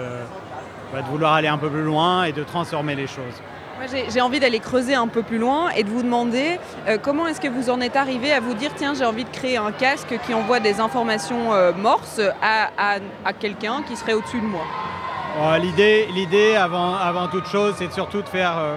bah, 0.92 1.02
de 1.02 1.06
vouloir 1.08 1.34
aller 1.34 1.48
un 1.48 1.58
peu 1.58 1.68
plus 1.68 1.82
loin 1.82 2.22
et 2.22 2.30
de 2.32 2.44
transformer 2.44 2.94
les 2.94 3.08
choses. 3.08 3.36
Moi, 3.78 3.86
j'ai- 4.12 4.20
envie 4.20 4.38
d'aller 4.38 4.60
creuser 4.60 4.94
un 4.94 5.08
peu 5.08 5.24
plus 5.24 5.38
loin 5.38 5.70
et 5.70 5.82
de 5.82 5.90
vous 5.90 6.04
demander 6.04 6.60
euh, 6.86 6.98
comment 7.02 7.26
est-ce 7.26 7.40
que 7.40 7.48
vous 7.48 7.68
en 7.68 7.80
êtes 7.80 7.96
arrivé 7.96 8.32
à 8.32 8.38
vous 8.38 8.54
dire 8.54 8.70
tiens 8.76 8.94
j'ai 8.94 9.04
envie 9.04 9.24
de 9.24 9.30
créer 9.30 9.56
un 9.56 9.72
casque 9.72 10.14
qui 10.24 10.34
envoie 10.34 10.60
des 10.60 10.78
informations 10.78 11.52
euh, 11.52 11.72
morses 11.72 12.20
à, 12.40 12.70
à- 12.78 12.98
à 13.24 13.32
quelqu'un 13.32 13.82
qui 13.82 13.96
serait 13.96 14.12
au-dessus 14.12 14.40
de 14.40 14.46
moi? 14.46 14.60
Bon, 15.36 15.52
L'idée, 16.14 16.54
avant, 16.54 16.94
avant 16.94 17.26
toute 17.26 17.46
chose, 17.48 17.74
c'est 17.76 17.92
surtout 17.92 18.22
de 18.22 18.28
faire, 18.28 18.54
euh, 18.56 18.76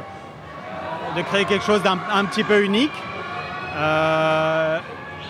de 1.17 1.21
créer 1.21 1.45
quelque 1.45 1.65
chose 1.65 1.83
d'un 1.83 1.99
un 2.11 2.25
petit 2.25 2.43
peu 2.43 2.63
unique, 2.63 2.97
euh, 3.77 4.79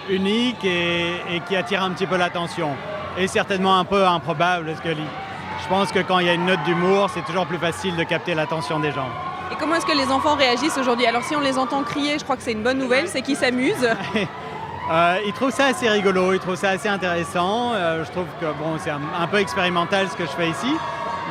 unique 0.09 0.63
et, 0.63 1.13
et 1.31 1.39
qui 1.47 1.55
attire 1.55 1.83
un 1.83 1.91
petit 1.91 2.07
peu 2.07 2.17
l'attention. 2.17 2.69
Et 3.17 3.27
certainement 3.27 3.77
un 3.79 3.85
peu 3.85 4.05
improbable, 4.05 4.65
parce 4.67 4.81
que 4.81 4.89
je 4.93 5.67
pense 5.69 5.91
que 5.91 5.99
quand 5.99 6.19
il 6.19 6.27
y 6.27 6.29
a 6.29 6.33
une 6.33 6.45
note 6.45 6.63
d'humour, 6.63 7.09
c'est 7.13 7.23
toujours 7.25 7.45
plus 7.45 7.57
facile 7.57 7.95
de 7.95 8.03
capter 8.03 8.35
l'attention 8.35 8.79
des 8.79 8.91
gens. 8.91 9.07
Et 9.51 9.55
comment 9.59 9.75
est-ce 9.75 9.85
que 9.85 9.95
les 9.97 10.11
enfants 10.11 10.35
réagissent 10.35 10.77
aujourd'hui? 10.77 11.05
Alors 11.05 11.23
si 11.23 11.35
on 11.35 11.39
les 11.39 11.57
entend 11.57 11.83
crier, 11.83 12.17
je 12.19 12.23
crois 12.23 12.35
que 12.35 12.41
c'est 12.43 12.51
une 12.51 12.63
bonne 12.63 12.79
nouvelle, 12.79 13.07
c'est 13.07 13.21
qu'ils 13.21 13.37
s'amusent. 13.37 13.89
Euh, 14.91 15.17
ils 15.25 15.33
trouvent 15.33 15.49
ça 15.49 15.65
assez 15.65 15.89
rigolo, 15.89 16.31
ils 16.33 16.39
trouvent 16.39 16.53
ça 16.55 16.69
assez 16.69 16.87
intéressant. 16.87 17.71
Euh, 17.73 18.05
je 18.05 18.11
trouve 18.11 18.27
que 18.39 18.45
bon, 18.45 18.77
c'est 18.77 18.91
un, 18.91 19.01
un 19.19 19.25
peu 19.25 19.39
expérimental 19.39 20.07
ce 20.11 20.15
que 20.15 20.25
je 20.25 20.29
fais 20.29 20.47
ici, 20.47 20.71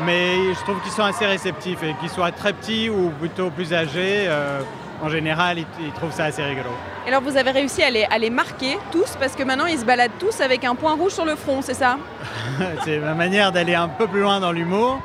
mais 0.05 0.53
je 0.53 0.61
trouve 0.65 0.81
qu'ils 0.81 0.91
sont 0.91 1.05
assez 1.05 1.25
réceptifs 1.25 1.81
et 1.85 1.95
qu'ils 2.01 2.11
soient 2.11 2.33
très 2.33 2.53
petits 2.53 2.91
ou 2.91 3.11
plutôt 3.11 3.51
plus 3.51 3.73
âgés. 3.73 4.25
euh, 4.27 4.61
en 5.03 5.09
général, 5.09 5.59
ils, 5.59 5.67
ils 5.81 5.93
trouvent 5.93 6.13
ça 6.13 6.25
assez 6.25 6.43
rigolo. 6.43 6.71
Et 7.07 7.09
alors 7.11 7.23
vous 7.23 7.37
avez 7.37 7.51
réussi 7.51 7.83
à 7.83 7.91
les, 7.91 8.05
à 8.05 8.19
les 8.19 8.31
marquer 8.31 8.79
tous 8.91 9.17
parce 9.21 9.35
que 9.37 9.43
maintenant 9.43 9.67
ils 9.67 9.79
se 9.79 9.85
baladent 9.85 10.19
tous 10.19 10.41
avec 10.41 10.65
un 10.65 10.75
point 10.75 10.95
rouge 10.95 11.13
sur 11.13 11.25
le 11.25 11.37
front, 11.37 11.61
c'est 11.63 11.75
ça? 11.75 11.99
C'est 12.85 12.99
ma 12.99 13.15
manière 13.15 13.53
d'aller 13.53 13.75
un 13.75 13.89
peu 13.89 14.07
plus 14.07 14.21
loin 14.21 14.41
dans 14.41 14.53
l'humour. 14.53 15.01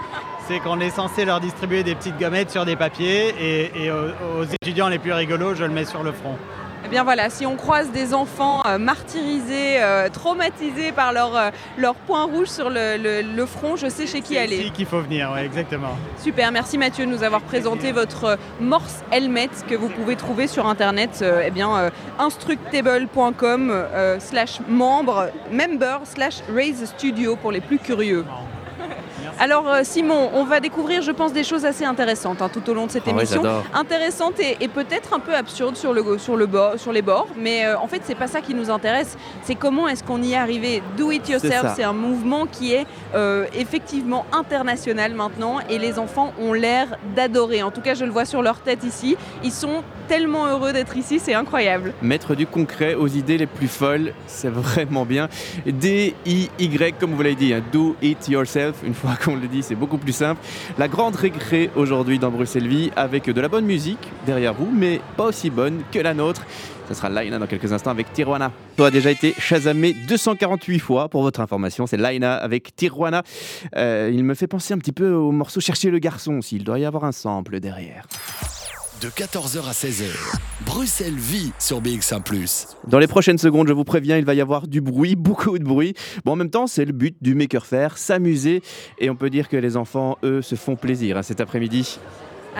C'est 0.47 0.59
qu'on 0.59 0.79
est 0.79 0.89
censé 0.89 1.25
leur 1.25 1.39
distribuer 1.39 1.83
des 1.83 1.93
petites 1.93 2.17
gommettes 2.17 2.49
sur 2.49 2.65
des 2.65 2.75
papiers 2.75 3.35
et, 3.39 3.83
et 3.85 3.91
aux, 3.91 4.39
aux 4.39 4.43
étudiants 4.45 4.87
les 4.87 4.97
plus 4.97 5.13
rigolos, 5.13 5.53
je 5.53 5.63
le 5.63 5.69
mets 5.69 5.85
sur 5.85 6.01
le 6.01 6.11
front. 6.11 6.37
Eh 6.85 6.87
bien 6.89 7.03
voilà, 7.03 7.29
si 7.29 7.45
on 7.45 7.55
croise 7.55 7.91
des 7.91 8.13
enfants 8.13 8.61
euh, 8.65 8.77
martyrisés, 8.77 9.81
euh, 9.81 10.09
traumatisés 10.09 10.91
par 10.91 11.11
leur, 11.13 11.35
euh, 11.35 11.49
leur 11.77 11.93
point 11.95 12.23
rouge 12.23 12.47
sur 12.47 12.69
le, 12.69 12.97
le- 12.97 13.21
le 13.21 13.45
front, 13.45 13.75
je 13.75 13.87
sais 13.89 14.07
chez 14.07 14.21
qui 14.21 14.33
C'est 14.35 14.39
aller. 14.39 14.57
ici 14.57 14.71
qu'il 14.71 14.85
faut 14.85 15.01
venir, 15.01 15.31
ouais, 15.33 15.45
exactement. 15.45 15.97
Super, 16.21 16.51
merci 16.51 16.77
Mathieu 16.77 17.05
de 17.05 17.11
nous 17.11 17.23
avoir 17.23 17.41
présenté 17.41 17.91
votre 17.91 18.37
Morse 18.59 19.03
Helmet 19.11 19.49
que 19.67 19.75
vous 19.75 19.89
pouvez 19.89 20.15
trouver 20.15 20.47
sur 20.47 20.65
internet, 20.67 21.23
eh 21.45 21.51
bien 21.51 21.91
instructable.com 22.17 23.73
slash 24.19 24.59
membre, 24.67 25.29
member 25.51 25.99
slash 26.05 26.35
raise 26.53 26.85
studio 26.85 27.35
pour 27.35 27.51
les 27.51 27.61
plus 27.61 27.77
curieux. 27.79 28.25
Alors 29.41 29.69
euh, 29.69 29.81
Simon, 29.83 30.29
on 30.33 30.43
va 30.43 30.59
découvrir 30.59 31.01
je 31.01 31.11
pense 31.11 31.31
des 31.31 31.45
choses 31.45 31.65
assez 31.65 31.85
intéressantes 31.85 32.41
hein, 32.41 32.49
tout 32.51 32.69
au 32.69 32.73
long 32.73 32.87
de 32.87 32.91
cette 32.91 33.03
Ah 33.07 33.11
émission. 33.11 33.41
Intéressantes 33.73 34.37
et, 34.41 34.57
et 34.59 34.67
peut-être 34.67 35.13
un 35.13 35.19
peu 35.19 35.33
absurdes 35.33 35.77
sur, 35.77 35.93
le, 35.93 36.17
sur, 36.17 36.35
le 36.35 36.45
bord, 36.45 36.77
sur 36.77 36.91
les 36.91 37.01
bords, 37.01 37.27
mais 37.37 37.65
euh, 37.65 37.77
en 37.79 37.87
fait 37.87 38.01
c'est 38.03 38.15
pas 38.15 38.27
ça 38.27 38.41
qui 38.41 38.53
nous 38.53 38.69
intéresse, 38.69 39.17
c'est 39.43 39.55
comment 39.55 39.87
est-ce 39.87 40.03
qu'on 40.03 40.21
y 40.21 40.33
est 40.33 40.35
arrivé? 40.35 40.83
Do 40.97 41.11
it 41.11 41.29
yourself, 41.29 41.73
c'est 41.75 41.83
un 41.83 41.93
mouvement 41.93 42.47
qui 42.47 42.73
est 42.73 42.85
euh, 43.15 43.45
effectivement 43.53 44.25
international 44.33 45.13
maintenant 45.13 45.59
et 45.69 45.77
les 45.77 45.99
enfants 45.99 46.33
ont 46.37 46.51
l'air 46.51 46.97
d'adorer. 47.15 47.63
En 47.63 47.71
tout 47.71 47.81
cas, 47.81 47.93
je 47.93 48.03
le 48.03 48.11
vois 48.11 48.25
sur 48.25 48.41
leur 48.41 48.59
tête 48.59 48.83
ici. 48.83 49.15
Ils 49.43 49.53
sont 49.53 49.83
tellement 50.09 50.47
heureux 50.47 50.73
d'être 50.73 50.97
ici, 50.97 51.19
c'est 51.19 51.33
incroyable. 51.33 51.93
Mettre 52.01 52.35
du 52.35 52.45
concret 52.45 52.95
aux 52.95 53.07
idées 53.07 53.37
les 53.37 53.45
plus 53.45 53.67
folles, 53.67 54.13
c'est 54.27 54.49
vraiment 54.51 55.05
bien. 55.05 55.29
D-I-Y, 55.65 56.95
comme 56.99 57.13
vous 57.13 57.21
l'avez 57.21 57.35
dit, 57.35 57.53
hein, 57.53 57.61
do 57.71 57.95
it 58.01 58.27
yourself. 58.27 58.77
Une 58.83 58.95
fois 58.95 59.11
qu'on 59.23 59.28
le 59.35 59.47
dit, 59.47 59.63
c'est 59.63 59.75
beaucoup 59.75 59.97
plus 59.97 60.13
simple. 60.13 60.41
La 60.77 60.87
grande 60.87 61.15
récré 61.15 61.69
aujourd'hui 61.75 62.19
dans 62.19 62.31
Bruxelles 62.31 62.67
Vie 62.67 62.91
avec 62.95 63.29
de 63.29 63.41
la 63.41 63.47
bonne 63.47 63.65
musique 63.65 64.11
derrière 64.25 64.53
vous, 64.53 64.69
mais 64.71 65.01
pas 65.17 65.25
aussi 65.25 65.49
bonne 65.49 65.81
que 65.91 65.99
la 65.99 66.13
nôtre. 66.13 66.45
Ce 66.89 66.95
sera 66.95 67.07
Laina 67.09 67.37
dans 67.37 67.45
quelques 67.45 67.71
instants 67.71 67.91
avec 67.91 68.11
Tijuana. 68.13 68.51
Ça 68.77 68.87
a 68.87 68.91
déjà 68.91 69.11
été 69.11 69.35
chasamé 69.37 69.93
248 70.07 70.79
fois 70.79 71.07
pour 71.07 71.21
votre 71.21 71.39
information. 71.39 71.85
C'est 71.85 71.97
Laina 71.97 72.33
avec 72.33 72.75
Tijuana. 72.75 73.21
Euh, 73.75 74.09
il 74.11 74.23
me 74.23 74.33
fait 74.33 74.47
penser 74.47 74.73
un 74.73 74.79
petit 74.79 74.91
peu 74.91 75.11
au 75.11 75.31
morceau 75.31 75.59
Chercher 75.59 75.91
le 75.91 75.99
garçon 75.99 76.41
s'il 76.41 76.63
doit 76.63 76.79
y 76.79 76.85
avoir 76.85 77.03
un 77.03 77.11
sample 77.11 77.59
derrière. 77.59 78.07
De 79.01 79.07
14h 79.07 79.59
à 79.65 79.71
16h, 79.71 80.09
Bruxelles 80.65 81.15
vit 81.15 81.53
sur 81.57 81.81
BX1⁇ 81.81 82.21
Dans 82.85 82.99
les 82.99 83.07
prochaines 83.07 83.37
secondes, 83.37 83.69
je 83.69 83.73
vous 83.73 83.85
préviens, 83.85 84.17
il 84.17 84.25
va 84.25 84.33
y 84.33 84.41
avoir 84.41 84.67
du 84.67 84.81
bruit, 84.81 85.15
beaucoup 85.17 85.57
de 85.57 85.63
bruit. 85.63 85.93
Bon, 86.25 86.33
en 86.33 86.35
même 86.35 86.49
temps, 86.49 86.67
c'est 86.67 86.83
le 86.83 86.91
but 86.91 87.15
du 87.21 87.33
Maker 87.33 87.65
Faire, 87.65 87.97
s'amuser. 87.97 88.61
Et 88.97 89.09
on 89.09 89.15
peut 89.15 89.29
dire 89.29 89.47
que 89.47 89.55
les 89.55 89.77
enfants, 89.77 90.17
eux, 90.23 90.41
se 90.41 90.55
font 90.55 90.75
plaisir 90.75 91.15
hein, 91.15 91.23
cet 91.23 91.39
après-midi. 91.39 91.97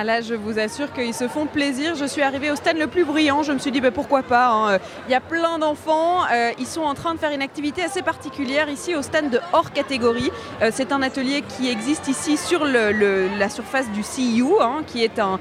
Ah 0.01 0.05
là, 0.05 0.21
je 0.21 0.33
vous 0.33 0.59
assure 0.59 0.93
qu'ils 0.93 1.13
se 1.13 1.27
font 1.27 1.45
plaisir. 1.45 1.93
Je 1.93 2.05
suis 2.05 2.21
arrivée 2.21 2.51
au 2.51 2.55
stand 2.55 2.77
le 2.77 2.87
plus 2.87 3.03
brillant. 3.03 3.43
Je 3.43 3.51
me 3.51 3.59
suis 3.59 3.69
dit, 3.69 3.81
bah, 3.81 3.91
pourquoi 3.91 4.23
pas 4.23 4.47
hein. 4.49 4.79
Il 5.09 5.11
y 5.11 5.13
a 5.13 5.19
plein 5.19 5.59
d'enfants. 5.59 6.21
Euh, 6.31 6.51
ils 6.57 6.67
sont 6.67 6.83
en 6.83 6.93
train 6.93 7.15
de 7.15 7.19
faire 7.19 7.31
une 7.31 7.41
activité 7.41 7.83
assez 7.83 8.01
particulière 8.01 8.69
ici 8.69 8.95
au 8.95 9.01
stand 9.01 9.29
de 9.29 9.41
hors 9.51 9.73
catégorie. 9.73 10.31
Euh, 10.61 10.69
c'est 10.71 10.93
un 10.93 11.01
atelier 11.01 11.41
qui 11.41 11.69
existe 11.69 12.07
ici 12.07 12.37
sur 12.37 12.63
la 12.63 13.49
surface 13.49 13.91
du 13.91 14.03
CU, 14.03 14.45
hein, 14.61 14.83
qui 14.87 15.03
est 15.03 15.19
un, 15.19 15.37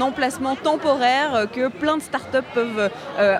emplacement 0.00 0.56
temporaire 0.56 1.32
euh, 1.32 1.46
que 1.46 1.68
plein 1.68 1.98
de 1.98 2.02
startups 2.02 2.38
peuvent 2.54 2.90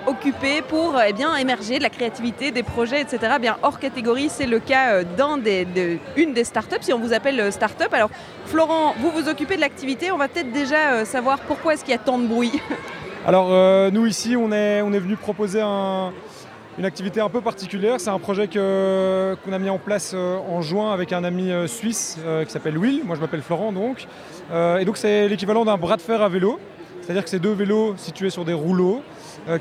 occuper 0.06 0.62
pour 0.62 1.00
eh 1.00 1.40
émerger 1.40 1.78
de 1.78 1.82
la 1.82 1.90
créativité, 1.90 2.52
des 2.52 2.62
projets, 2.62 3.00
etc. 3.00 3.38
Bien, 3.40 3.56
hors 3.62 3.80
catégorie, 3.80 4.28
c'est 4.28 4.46
le 4.46 4.61
cas 4.61 5.02
d'une 5.02 5.42
des, 5.42 5.64
de, 5.64 5.98
des 6.32 6.44
startups. 6.44 6.82
Si 6.82 6.92
on 6.92 7.00
vous 7.00 7.12
appelle 7.12 7.50
startup, 7.50 7.92
alors 7.92 8.11
Florent, 8.46 8.94
vous 8.98 9.11
vous 9.11 9.28
occupez 9.28 9.57
de 9.57 9.61
l'activité 9.61 10.12
on 10.12 10.18
va 10.18 10.28
peut-être 10.28 10.52
déjà 10.52 10.92
euh, 10.92 11.05
savoir 11.05 11.38
pourquoi 11.40 11.74
est-ce 11.74 11.85
qu'il 11.85 11.92
y 11.92 11.94
a 11.94 11.98
tant 11.98 12.18
de 12.18 12.26
bruit. 12.26 12.52
Alors 13.26 13.48
euh, 13.50 13.90
nous 13.90 14.07
ici, 14.07 14.37
on 14.37 14.52
est, 14.52 14.83
on 14.83 14.92
est 14.92 14.98
venu 14.98 15.16
proposer 15.16 15.62
une 15.62 16.85
activité 16.85 17.20
un 17.20 17.28
peu 17.28 17.40
particulière. 17.40 18.00
C'est 18.00 18.11
un 18.11 18.18
projet 18.18 18.48
qu'on 18.48 19.52
a 19.52 19.59
mis 19.59 19.70
en 19.70 19.78
place 19.78 20.12
euh, 20.14 20.38
en 20.38 20.61
juin 20.61 20.92
avec 20.92 21.12
un 21.12 21.22
ami 21.24 21.50
suisse 21.66 22.18
qui 22.44 22.50
s'appelle 22.50 22.78
Will. 22.78 23.02
Moi 23.05 23.16
je 23.16 23.20
m'appelle 23.20 23.42
Florent 23.42 23.72
donc. 23.72 24.07
et 24.52 24.85
donc 24.85 24.96
c'est 24.96 25.28
l'équivalent 25.28 25.64
d'un 25.64 25.76
bras 25.76 25.96
de 25.96 26.02
fer 26.02 26.20
à 26.20 26.28
vélo. 26.28 26.59
C'est-à-dire 27.00 27.24
que 27.24 27.31
c'est 27.31 27.40
deux 27.40 27.52
vélos 27.52 27.94
situés 27.96 28.31
sur 28.31 28.44
des 28.44 28.52
rouleaux 28.52 29.02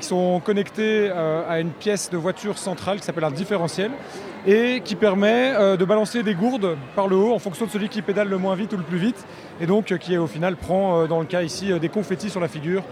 qui 0.00 0.06
sont 0.06 0.40
connectés 0.44 1.10
à 1.10 1.58
une 1.60 1.70
pièce 1.70 2.10
de 2.10 2.16
voiture 2.16 2.56
centrale 2.58 3.00
qui 3.00 3.04
s'appelle 3.04 3.24
un 3.24 3.32
différentiel 3.32 3.90
et 4.46 4.80
qui 4.84 4.96
permet 4.96 5.52
euh, 5.54 5.76
de 5.76 5.84
balancer 5.84 6.22
des 6.22 6.34
gourdes 6.34 6.76
par 6.96 7.08
le 7.08 7.16
haut 7.16 7.32
en 7.32 7.38
fonction 7.38 7.66
de 7.66 7.70
celui 7.70 7.88
qui 7.88 8.02
pédale 8.02 8.28
le 8.28 8.38
moins 8.38 8.54
vite 8.54 8.72
ou 8.72 8.76
le 8.76 8.82
plus 8.82 8.98
vite 8.98 9.24
et 9.60 9.66
donc 9.66 9.92
euh, 9.92 9.98
qui 9.98 10.16
au 10.16 10.26
final 10.26 10.56
prend 10.56 11.00
euh, 11.00 11.06
dans 11.06 11.20
le 11.20 11.26
cas 11.26 11.42
ici 11.42 11.78
des 11.78 11.88
confettis 11.88 12.30
sur 12.30 12.40
la 12.40 12.48
figure 12.48 12.82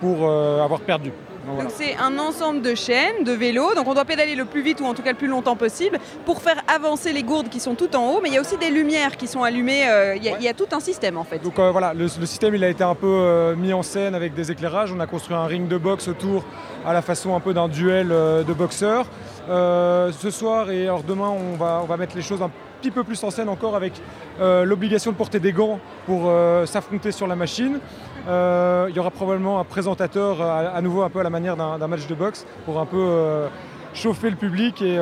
pour 0.00 0.28
avoir 0.28 0.80
perdu. 0.80 1.12
Donc 1.46 1.70
c'est 1.70 1.96
un 1.96 2.18
ensemble 2.18 2.62
de 2.62 2.74
chaînes, 2.74 3.24
de 3.24 3.32
vélos, 3.32 3.74
donc 3.74 3.86
on 3.88 3.94
doit 3.94 4.04
pédaler 4.04 4.34
le 4.34 4.44
plus 4.44 4.62
vite 4.62 4.80
ou 4.80 4.84
en 4.84 4.94
tout 4.94 5.02
cas 5.02 5.12
le 5.12 5.18
plus 5.18 5.28
longtemps 5.28 5.56
possible 5.56 5.98
pour 6.24 6.42
faire 6.42 6.62
avancer 6.68 7.12
les 7.12 7.22
gourdes 7.22 7.48
qui 7.48 7.60
sont 7.60 7.74
tout 7.74 7.94
en 7.96 8.10
haut, 8.10 8.20
mais 8.22 8.28
il 8.30 8.34
y 8.34 8.38
a 8.38 8.40
aussi 8.40 8.56
des 8.56 8.70
lumières 8.70 9.16
qui 9.16 9.26
sont 9.26 9.42
allumées, 9.42 9.84
il 10.16 10.22
y, 10.22 10.48
a 10.48 10.54
tout 10.54 10.68
un 10.72 10.80
système 10.80 11.16
en 11.16 11.24
fait. 11.24 11.38
Donc 11.38 11.58
voilà, 11.58 11.94
le, 11.94 12.08
système 12.08 12.54
il 12.54 12.64
a 12.64 12.68
été 12.68 12.84
un 12.84 12.94
peu 12.94 13.54
mis 13.56 13.72
en 13.72 13.82
scène 13.82 14.14
avec 14.14 14.34
des 14.34 14.50
éclairages, 14.50 14.92
on 14.92 15.00
a 15.00 15.06
construit 15.06 15.36
un 15.36 15.46
ring 15.46 15.68
de 15.68 15.78
boxe 15.78 16.08
autour 16.08 16.44
à 16.84 16.92
la 16.92 17.02
façon 17.02 17.34
un 17.34 17.40
peu 17.40 17.54
d'un 17.54 17.68
duel 17.68 18.08
de 18.08 18.52
boxeurs. 18.52 19.06
Euh, 19.48 20.10
ce 20.12 20.30
soir 20.30 20.70
et 20.70 20.84
alors 20.84 21.02
demain, 21.02 21.28
on 21.28 21.56
va, 21.56 21.80
on 21.82 21.86
va 21.86 21.96
mettre 21.98 22.16
les 22.16 22.22
choses 22.22 22.40
un 22.40 22.50
petit 22.80 22.90
peu 22.90 23.04
plus 23.04 23.22
en 23.24 23.30
scène 23.30 23.50
encore 23.50 23.76
avec 23.76 23.92
euh, 24.40 24.64
l'obligation 24.64 25.12
de 25.12 25.16
porter 25.16 25.38
des 25.38 25.52
gants 25.52 25.80
pour 26.06 26.22
euh, 26.26 26.64
s'affronter 26.64 27.12
sur 27.12 27.26
la 27.26 27.36
machine. 27.36 27.78
Il 28.26 28.94
y 28.94 28.98
aura 28.98 29.10
probablement 29.10 29.60
un 29.60 29.64
présentateur 29.64 30.40
à, 30.40 30.80
nouveau 30.80 31.02
un 31.02 31.10
peu 31.10 31.20
à 31.20 31.22
la 31.22 31.30
manière 31.30 31.56
d'un 31.56 31.88
match 31.88 32.06
de 32.06 32.14
boxe 32.14 32.46
pour 32.64 32.80
un 32.80 32.86
peu 32.86 33.48
chauffer 33.94 34.28
le 34.28 34.36
public 34.36 34.82
et, 34.82 34.98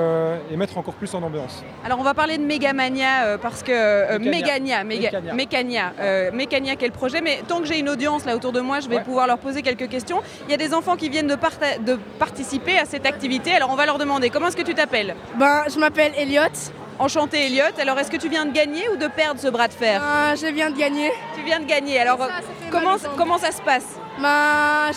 mettre 0.57 0.79
encore 0.79 0.95
plus 0.95 1.15
en 1.15 1.23
ambiance. 1.23 1.65
Alors 1.85 1.99
on 1.99 2.03
va 2.03 2.15
parler 2.15 2.39
de 2.39 2.45
Megamania 2.45 3.39
parce 3.39 3.63
que 3.63 4.19
Mégania, 4.19 4.85
Mécania, 4.85 5.93
Mécania, 6.33 6.77
quel 6.77 6.93
projet, 6.93 7.21
mais 7.21 7.43
tant 7.47 7.61
que 7.61 7.67
j'ai 7.67 7.79
une 7.79 7.89
audience 7.89 8.25
là 8.25 8.37
autour 8.37 8.53
de 8.53 8.61
moi, 8.61 8.81
je 8.81 8.89
vais 8.89 9.01
pouvoir 9.01 9.27
leur 9.27 9.39
poser 9.39 9.63
quelques 9.63 9.89
questions. 9.89 10.21
Il 10.47 10.51
y 10.51 10.55
a 10.55 10.59
des 10.59 10.75
enfants 10.75 10.97
qui 10.97 11.09
viennent 11.09 11.27
de, 11.27 11.37
de 11.85 11.99
participer 12.19 12.79
à 12.79 12.85
cette 12.85 13.07
activité, 13.07 13.53
alors 13.53 13.71
on 13.71 13.77
va 13.77 13.87
leur 13.87 13.99
demander 13.99 14.31
comment 14.31 14.49
est-ce 14.49 14.57
que 14.57 14.63
tu 14.63 14.75
t'appelles? 14.75 15.15
Ben 15.39 15.63
je 15.73 15.79
m'appelle 15.79 16.13
Elliot. 16.17 16.73
Enchanté 16.99 17.47
Elliot. 17.47 17.65
Alors 17.81 17.99
est-ce 17.99 18.11
que 18.11 18.17
tu 18.17 18.29
viens 18.29 18.47
de 18.47 18.53
gagner 18.53 18.89
ou 18.91 18.97
de 18.97 19.07
perdre 19.09 19.41
ce 19.41 19.49
bras 19.49 19.69
de 19.69 19.73
fer 19.73 20.01
ben, 20.01 20.37
Je 20.37 20.47
viens 20.53 20.71
de 20.71 20.79
gagner. 20.79 21.13
Tu 21.35 21.43
viens 21.43 21.61
de 21.61 21.65
gagner. 21.65 21.99
Alors 21.99 22.29
comment, 22.71 22.97
comment 23.17 23.39
ça 23.39 23.51
se 23.53 23.63
passe 23.63 23.99
ben, 24.21 24.93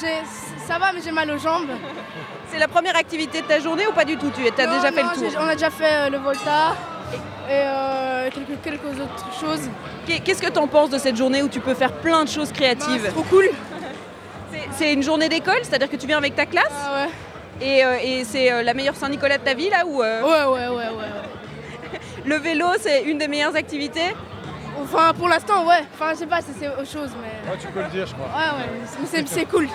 Ça 0.67 0.77
va 0.79 0.91
mais 0.93 1.01
j'ai 1.03 1.12
mal 1.12 1.29
aux 1.31 1.38
jambes. 1.38 1.69
C'est 2.51 2.60
la 2.60 2.67
première 2.67 2.95
activité 2.95 3.41
de 3.41 3.47
ta 3.47 3.60
journée 3.60 3.88
ou 3.88 3.91
pas 3.91 4.05
du 4.05 4.17
tout? 4.17 4.31
Tu 4.36 4.47
as 4.47 4.67
déjà 4.67 4.91
fait 4.91 5.03
le 5.03 5.15
tour? 5.15 5.39
On 5.39 5.47
a 5.47 5.53
déjà 5.55 5.69
fait 5.69 5.93
euh, 5.93 6.10
le 6.10 6.19
Volta 6.19 6.75
et 7.49 7.51
euh, 7.51 8.29
quelques, 8.63 8.99
autres 8.99 9.39
choses. 9.39 9.69
Qu'est-ce 10.23 10.41
que 10.41 10.49
tu 10.49 10.60
en 10.60 10.67
penses 10.67 10.89
de 10.89 10.97
cette 10.97 11.15
journée 11.15 11.41
où 11.41 11.47
tu 11.49 11.60
peux 11.60 11.73
faire 11.73 11.91
plein 11.93 12.23
de 12.23 12.29
choses 12.29 12.51
créatives? 12.51 13.01
C'est 13.03 13.12
trop 13.12 13.23
cool. 13.23 13.49
C'est 14.71 14.93
une 14.93 15.03
journée 15.03 15.27
d'école, 15.27 15.60
c'est-à-dire 15.63 15.89
que 15.89 15.95
tu 15.95 16.08
viens 16.08 16.17
avec 16.17 16.36
ta 16.36 16.45
classe? 16.45 16.65
Ah 16.71 17.05
ouais. 17.05 17.65
Et, 17.65 17.84
euh, 17.84 18.23
c'est 18.25 18.63
la 18.63 18.73
meilleure 18.73 18.95
Saint-Nicolas 18.95 19.38
de 19.38 19.43
ta 19.43 19.53
vie 19.53 19.69
là 19.69 19.86
ou 19.86 19.99
Ouais, 19.99 20.21
ouais, 20.23 20.67
ouais, 20.67 20.89
ouais. 20.89 21.35
Le 22.25 22.35
vélo, 22.35 22.65
c'est 22.79 23.03
une 23.03 23.17
des 23.17 23.27
meilleures 23.27 23.55
activités 23.55 24.13
Enfin, 24.81 25.13
pour 25.13 25.27
l'instant, 25.27 25.65
ouais. 25.65 25.83
Enfin, 25.93 26.11
je 26.13 26.19
sais 26.19 26.27
pas 26.27 26.41
si 26.41 26.51
c'est 26.59 26.67
autre 26.67 26.88
chose, 26.88 27.09
mais. 27.21 27.49
Ouais, 27.49 27.57
tu 27.59 27.67
peux 27.67 27.81
le 27.81 27.89
dire, 27.89 28.05
je 28.05 28.13
crois. 28.13 28.27
Ouais, 28.27 28.65
ouais. 29.13 29.23
C'est 29.25 29.45
cool. 29.45 29.67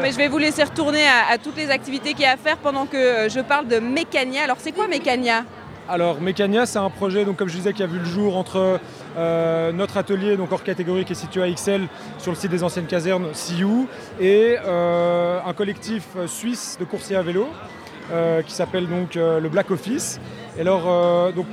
Mais 0.00 0.12
je 0.12 0.16
vais 0.16 0.28
vous 0.28 0.38
laisser 0.38 0.64
retourner 0.64 1.04
à, 1.06 1.38
toutes 1.38 1.56
les 1.56 1.70
activités 1.70 2.12
qu'il 2.12 2.22
y 2.22 2.26
a 2.26 2.32
à 2.32 2.36
faire 2.36 2.56
pendant 2.58 2.86
que 2.86 2.96
euh, 2.96 3.28
je 3.28 3.40
parle 3.40 3.68
de 3.68 3.78
Mécania. 3.78 4.42
Alors, 4.42 4.56
c'est 4.58 4.72
quoi 4.72 4.88
Mécania? 4.88 5.44
Alors 5.86 6.18
Mécania, 6.18 6.64
c'est 6.64 6.78
un 6.78 6.88
projet, 6.88 7.26
donc, 7.26 7.36
comme 7.36 7.48
je 7.48 7.56
disais, 7.56 7.74
qui 7.74 7.82
a 7.82 7.86
vu 7.86 7.98
le 7.98 8.06
jour 8.06 8.38
entre 8.38 8.80
euh, 9.18 9.72
notre 9.72 9.98
atelier, 9.98 10.38
donc 10.38 10.50
hors 10.50 10.62
catégorie, 10.62 11.04
qui 11.04 11.12
est 11.12 11.16
situé 11.16 11.42
à 11.42 11.50
XL 11.50 11.88
sur 12.18 12.32
le 12.32 12.36
site 12.36 12.50
des 12.50 12.64
anciennes 12.64 12.86
casernes 12.86 13.28
CIU, 13.34 13.86
et 14.18 14.56
euh, 14.64 15.40
un 15.44 15.52
collectif 15.52 16.04
suisse 16.26 16.78
de 16.80 16.86
coursiers 16.86 17.16
à 17.16 17.22
vélo 17.22 17.48
qui 18.46 18.52
s'appelle 18.52 18.86
donc 18.86 19.14
le 19.14 19.48
Black 19.48 19.70
Office. 19.70 20.20
Et 20.58 20.60
alors, 20.60 21.32
donc, 21.32 21.46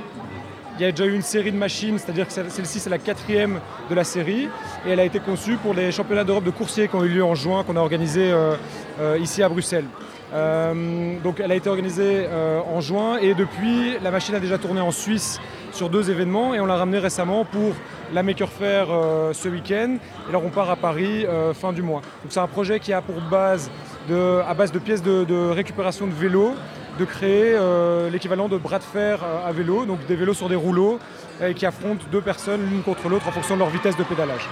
il 0.78 0.82
y 0.82 0.84
a 0.84 0.90
déjà 0.90 1.06
eu 1.06 1.14
une 1.14 1.22
série 1.22 1.52
de 1.52 1.56
machines, 1.56 1.98
c'est-à-dire 1.98 2.26
que 2.26 2.32
celle-ci 2.32 2.80
c'est 2.80 2.90
la 2.90 2.98
quatrième 2.98 3.60
de 3.90 3.94
la 3.94 4.04
série 4.04 4.48
et 4.86 4.90
elle 4.90 5.00
a 5.00 5.04
été 5.04 5.20
conçue 5.20 5.56
pour 5.56 5.74
les 5.74 5.92
championnats 5.92 6.24
d'Europe 6.24 6.44
de 6.44 6.50
coursier 6.50 6.88
qui 6.88 6.96
ont 6.96 7.04
eu 7.04 7.08
lieu 7.08 7.24
en 7.24 7.34
juin, 7.34 7.62
qu'on 7.64 7.76
a 7.76 7.80
organisé 7.80 8.32
euh, 8.32 8.54
euh, 9.00 9.18
ici 9.20 9.42
à 9.42 9.48
Bruxelles. 9.48 9.84
Euh, 10.32 11.18
donc 11.22 11.40
elle 11.40 11.52
a 11.52 11.54
été 11.54 11.68
organisée 11.68 12.26
en 12.72 12.80
juin 12.80 13.18
et 13.18 13.34
depuis 13.34 13.98
la 14.02 14.10
machine 14.10 14.34
a 14.34 14.40
déjà 14.40 14.56
tourné 14.56 14.80
en 14.80 14.90
Suisse 14.90 15.38
sur 15.72 15.90
deux 15.90 16.10
événements 16.10 16.54
et 16.54 16.60
on 16.60 16.64
l'a 16.64 16.76
ramenée 16.76 16.98
récemment 16.98 17.44
pour 17.44 17.72
la 18.14 18.22
Maker 18.22 18.48
Faire 18.48 18.86
ce 19.32 19.48
week-end 19.50 19.96
et 20.26 20.28
alors 20.30 20.42
on 20.46 20.48
part 20.48 20.70
à 20.70 20.76
Paris 20.76 21.26
fin 21.52 21.74
du 21.74 21.82
mois. 21.82 22.00
Donc 22.22 22.30
c'est 22.30 22.40
un 22.40 22.46
projet 22.46 22.80
qui 22.80 22.94
a 22.94 23.02
pour 23.02 23.20
base 23.30 23.70
de, 24.08 24.40
à 24.48 24.54
base 24.54 24.72
de 24.72 24.78
pièces 24.78 25.02
de, 25.02 25.24
de 25.24 25.50
récupération 25.50 26.06
de 26.06 26.12
vélos 26.12 26.54
de 27.02 27.06
créer 27.06 27.54
euh, 27.54 28.08
l'équivalent 28.10 28.48
de 28.48 28.56
bras 28.56 28.78
de 28.78 28.84
fer 28.84 29.18
euh, 29.24 29.48
à 29.48 29.50
vélo, 29.50 29.84
donc 29.84 30.06
des 30.06 30.14
vélos 30.14 30.34
sur 30.34 30.48
des 30.48 30.54
rouleaux 30.54 31.00
et 31.42 31.52
qui 31.52 31.66
affrontent 31.66 32.04
deux 32.12 32.20
personnes 32.20 32.62
l'une 32.70 32.82
contre 32.82 33.08
l'autre 33.08 33.26
en 33.26 33.32
fonction 33.32 33.54
de 33.56 33.60
leur 33.60 33.70
vitesse 33.70 33.96
de 33.96 34.04
pédalage. 34.04 34.48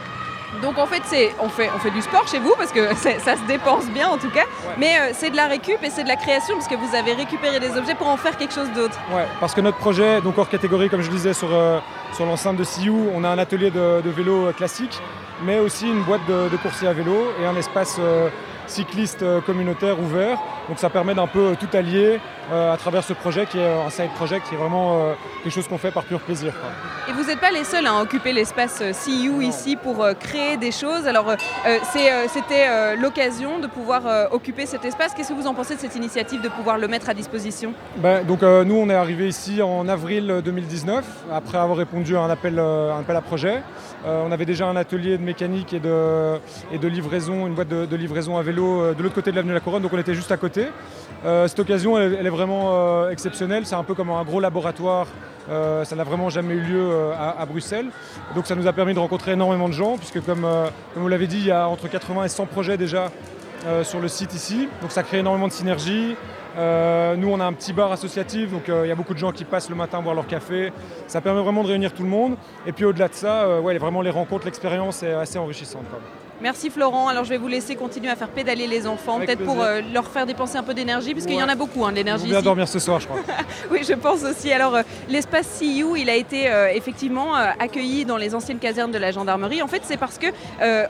Donc 0.62 0.78
en 0.78 0.86
fait, 0.86 1.02
c'est, 1.04 1.30
on, 1.40 1.48
fait, 1.48 1.70
on 1.72 1.78
fait 1.78 1.92
du 1.92 2.02
sport 2.02 2.26
chez 2.26 2.40
vous 2.40 2.52
parce 2.58 2.72
que 2.72 2.92
ça 2.96 3.36
se 3.36 3.46
dépense 3.46 3.86
bien 3.90 4.08
en 4.08 4.18
tout 4.18 4.30
cas, 4.30 4.46
mais 4.78 4.98
euh, 4.98 5.10
c'est 5.12 5.30
de 5.30 5.36
la 5.36 5.46
récup 5.46 5.78
et 5.84 5.90
c'est 5.90 6.02
de 6.02 6.08
la 6.08 6.16
création 6.16 6.56
parce 6.56 6.66
que 6.66 6.74
vous 6.74 6.96
avez 6.96 7.12
récupéré 7.12 7.60
des 7.60 7.76
objets 7.78 7.94
pour 7.94 8.08
en 8.08 8.16
faire 8.16 8.36
quelque 8.36 8.54
chose 8.54 8.70
d'autre. 8.74 8.98
Ouais, 9.14 9.26
parce 9.38 9.54
que 9.54 9.60
notre 9.60 9.78
projet, 9.78 10.20
donc 10.20 10.36
hors 10.36 10.48
catégorie 10.48 10.90
comme 10.90 11.02
je 11.02 11.10
disais 11.10 11.34
sur, 11.34 11.50
sur 12.14 12.26
l'enceinte 12.26 12.56
de 12.56 12.64
Siou, 12.64 13.10
on 13.14 13.22
a 13.22 13.28
un 13.28 13.38
atelier 13.38 13.70
de, 13.70 14.10
vélo 14.10 14.52
classique, 14.56 14.98
mais 15.44 15.60
aussi 15.60 15.86
une 15.88 16.02
boîte 16.02 16.26
de, 16.28 16.48
de 16.48 16.56
coursiers 16.56 16.88
à 16.88 16.92
vélo 16.92 17.16
et 17.40 17.46
un 17.46 17.54
espace 17.54 18.00
cycliste 18.70 19.24
communautaire 19.44 19.98
ouvert 20.00 20.38
Donc 20.68 20.78
ça 20.78 20.88
permet 20.88 21.14
d'un 21.14 21.26
peu 21.26 21.56
tout 21.58 21.76
allier 21.76 22.20
à 22.52 22.76
travers 22.76 23.04
ce 23.04 23.12
projet 23.12 23.46
qui 23.46 23.58
est 23.58 23.66
un 23.66 23.90
side 23.90 24.10
project 24.16 24.48
qui 24.48 24.54
est 24.54 24.58
vraiment 24.58 25.14
quelque 25.42 25.52
chose 25.52 25.68
qu'on 25.68 25.78
fait 25.78 25.90
par 25.90 26.04
pur 26.04 26.20
plaisir. 26.20 26.52
Et 27.08 27.12
vous 27.12 27.24
n'êtes 27.24 27.40
pas 27.40 27.50
les 27.50 27.64
seuls 27.64 27.86
à 27.86 28.00
occuper 28.00 28.32
l'espace 28.32 28.82
CU 29.04 29.44
ici 29.44 29.76
pour 29.76 30.06
créer 30.18 30.56
des 30.56 30.72
choses. 30.72 31.06
Alors 31.06 31.34
c'était 31.92 32.96
l'occasion 32.96 33.58
de 33.58 33.66
pouvoir 33.66 34.32
occuper 34.32 34.66
cet 34.66 34.84
espace. 34.84 35.14
Qu'est-ce 35.14 35.30
que 35.30 35.34
vous 35.34 35.46
en 35.46 35.54
pensez 35.54 35.76
de 35.76 35.80
cette 35.80 35.96
initiative 35.96 36.42
de 36.42 36.48
pouvoir 36.48 36.78
le 36.78 36.88
mettre 36.88 37.08
à 37.08 37.14
disposition? 37.14 37.72
Ben, 37.96 38.24
Donc 38.24 38.42
nous 38.42 38.74
on 38.74 38.90
est 38.90 38.94
arrivé 38.94 39.28
ici 39.28 39.62
en 39.62 39.88
avril 39.88 40.40
2019 40.44 41.04
après 41.32 41.58
avoir 41.58 41.78
répondu 41.78 42.16
à 42.16 42.20
un 42.20 42.30
appel, 42.30 42.58
un 42.58 43.00
appel 43.00 43.16
à 43.16 43.20
projet. 43.20 43.62
on 44.04 44.32
avait 44.32 44.46
déjà 44.46 44.66
un 44.66 44.76
atelier 44.76 45.18
de 45.18 45.22
mécanique 45.22 45.72
et 45.72 45.80
de, 45.80 46.38
et 46.72 46.78
de 46.78 46.88
livraison, 46.88 47.46
une 47.46 47.54
boîte 47.54 47.68
de, 47.68 47.96
livraison 47.96 48.36
à 48.38 48.42
vélo 48.42 48.94
de 48.94 49.02
l'autre 49.02 49.14
côté 49.14 49.30
de 49.30 49.36
l'avenue 49.36 49.52
de 49.52 49.58
la 49.58 49.60
Couronne, 49.60 49.82
donc 49.82 49.92
on 49.92 49.98
était 49.98 50.14
juste 50.14 50.32
à 50.32 50.36
côté. 50.36 50.66
cette 51.22 51.58
occasion 51.58 51.98
elle, 51.98 52.26
est 52.26 52.30
vraiment 52.40 53.08
exceptionnelle, 53.08 53.66
c'est 53.66 53.74
un 53.74 53.84
peu 53.84 53.94
comme 53.94 54.10
un 54.10 54.24
gros 54.24 54.40
laboratoire 54.40 55.06
ça 55.48 55.96
n'a 55.96 56.04
vraiment 56.04 56.30
jamais 56.30 56.54
eu 56.54 56.60
lieu 56.60 57.12
à, 57.18 57.44
Bruxelles. 57.44 57.88
Donc 58.36 58.46
ça 58.46 58.54
nous 58.54 58.68
a 58.68 58.72
permis 58.72 58.94
de 58.94 59.00
rencontrer 59.00 59.32
énormément 59.32 59.68
de 59.68 59.74
gens, 59.74 59.96
puisque 59.96 60.24
comme, 60.24 60.42
comme 60.42 61.02
vous 61.02 61.08
l'avez 61.08 61.26
dit, 61.26 61.38
il 61.38 61.46
y 61.46 61.50
a 61.50 61.68
entre 61.68 61.88
80 61.88 62.24
et 62.24 62.28
100 62.28 62.46
projets 62.46 62.76
déjà 62.76 63.10
sur 63.82 63.98
le 63.98 64.06
site 64.06 64.32
ici. 64.32 64.68
Donc 64.80 64.92
ça 64.92 65.02
crée 65.02 65.18
énormément 65.18 65.48
de 65.48 65.52
synergie. 65.52 66.14
nous, 66.56 67.28
on 67.28 67.40
a 67.40 67.44
un 67.44 67.52
petit 67.52 67.72
bar 67.72 67.90
associatif, 67.90 68.52
donc 68.52 68.68
il 68.68 68.86
y 68.86 68.92
a 68.92 68.94
beaucoup 68.94 69.14
de 69.14 69.18
gens 69.18 69.32
qui 69.32 69.44
passent 69.44 69.70
le 69.70 69.74
matin 69.74 70.00
boire 70.00 70.14
leur 70.14 70.28
café. 70.28 70.72
Ça 71.08 71.20
permet 71.20 71.42
vraiment 71.42 71.64
de 71.64 71.68
réunir 71.68 71.92
tout 71.92 72.04
le 72.04 72.08
monde. 72.08 72.36
Et 72.64 72.70
puis 72.70 72.84
au-delà 72.84 73.08
de 73.08 73.14
ça, 73.14 73.60
ouais, 73.60 73.76
vraiment 73.76 74.02
les 74.02 74.10
rencontres, 74.10 74.44
l'expérience 74.44 75.02
est 75.02 75.14
assez 75.14 75.38
enrichissante. 75.38 75.86
Merci 76.42 76.70
Florent. 76.70 77.08
Alors 77.08 77.24
je 77.24 77.30
vais 77.30 77.36
vous 77.36 77.48
laisser 77.48 77.76
continuer 77.76 78.08
à 78.08 78.16
faire 78.16 78.28
pédaler 78.28 78.66
les 78.66 78.86
enfants, 78.86 79.18
peut-être 79.18 79.44
pour 79.44 79.60
euh, 79.60 79.82
leur 79.92 80.06
faire 80.06 80.24
dépenser 80.24 80.56
un 80.56 80.62
peu 80.62 80.72
d'énergie, 80.72 81.12
parce 81.12 81.26
qu'il 81.26 81.36
y 81.36 81.42
en 81.42 81.48
a 81.48 81.54
beaucoup 81.54 81.84
hein, 81.84 81.92
d'énergie. 81.92 82.24
Ils 82.24 82.28
vont 82.28 82.36
bien 82.36 82.42
dormir 82.42 82.66
ce 82.66 82.78
soir, 82.78 82.98
je 82.98 83.06
crois. 83.06 83.20
oui, 83.70 83.80
je 83.86 83.92
pense 83.92 84.24
aussi. 84.24 84.50
Alors 84.50 84.74
euh, 84.74 84.82
l'espace 85.10 85.58
CU, 85.58 85.98
il 85.98 86.08
a 86.08 86.16
été 86.16 86.50
euh, 86.50 86.68
effectivement 86.72 87.34
accueilli 87.34 88.06
dans 88.06 88.16
les 88.16 88.34
anciennes 88.34 88.58
casernes 88.58 88.90
de 88.90 88.98
la 88.98 89.10
gendarmerie. 89.10 89.60
En 89.60 89.66
fait, 89.66 89.82
c'est 89.84 89.98
parce 89.98 90.18
que 90.18 90.28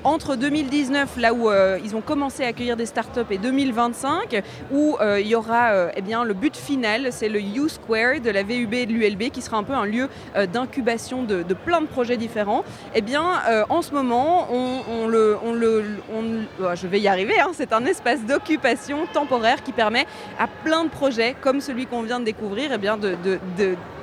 entre 0.04 0.36
2019, 0.36 1.16
là 1.16 1.34
où 1.34 1.50
ils 1.84 1.96
ont 1.96 2.00
commencé 2.00 2.44
à 2.44 2.48
accueillir 2.48 2.76
des 2.76 2.86
startups, 2.86 3.20
et 3.30 3.38
2025, 3.38 4.42
où 4.72 4.96
il 5.18 5.26
y 5.26 5.34
aura 5.34 5.90
eh 5.96 6.02
bien 6.02 6.24
le 6.24 6.34
but 6.34 6.56
final, 6.56 7.08
c'est 7.10 7.28
le 7.28 7.40
U 7.40 7.68
Square 7.68 8.20
de 8.22 8.30
la 8.30 8.42
VUB 8.42 8.74
et 8.74 8.86
de 8.86 8.92
l'ULB, 8.92 9.30
qui 9.30 9.42
sera 9.42 9.56
un 9.56 9.62
peu 9.62 9.74
un 9.74 9.84
lieu 9.84 10.08
d'incubation 10.52 11.22
de, 11.22 11.42
plein 11.54 11.80
de 11.80 11.86
projets 11.86 12.16
différents. 12.16 12.64
Eh 12.94 13.00
bien, 13.00 13.40
en 13.68 13.82
ce 13.82 13.92
moment, 13.92 14.48
on 14.52 15.06
le 15.06 15.39
le, 15.54 15.84
oh, 16.12 16.64
je 16.74 16.86
vais 16.86 17.00
y 17.00 17.08
arriver, 17.08 17.40
hein, 17.40 17.50
c'est 17.52 17.72
un 17.72 17.84
espace 17.84 18.20
d'occupation 18.24 19.06
temporaire 19.12 19.62
qui 19.62 19.72
permet 19.72 20.06
à 20.38 20.46
plein 20.46 20.84
de 20.84 20.90
projets, 20.90 21.34
comme 21.40 21.60
celui 21.60 21.86
qu'on 21.86 22.02
vient 22.02 22.20
de 22.20 22.24
découvrir, 22.24 22.70
eh 22.74 22.78
bien 22.78 22.96
de, 22.96 23.16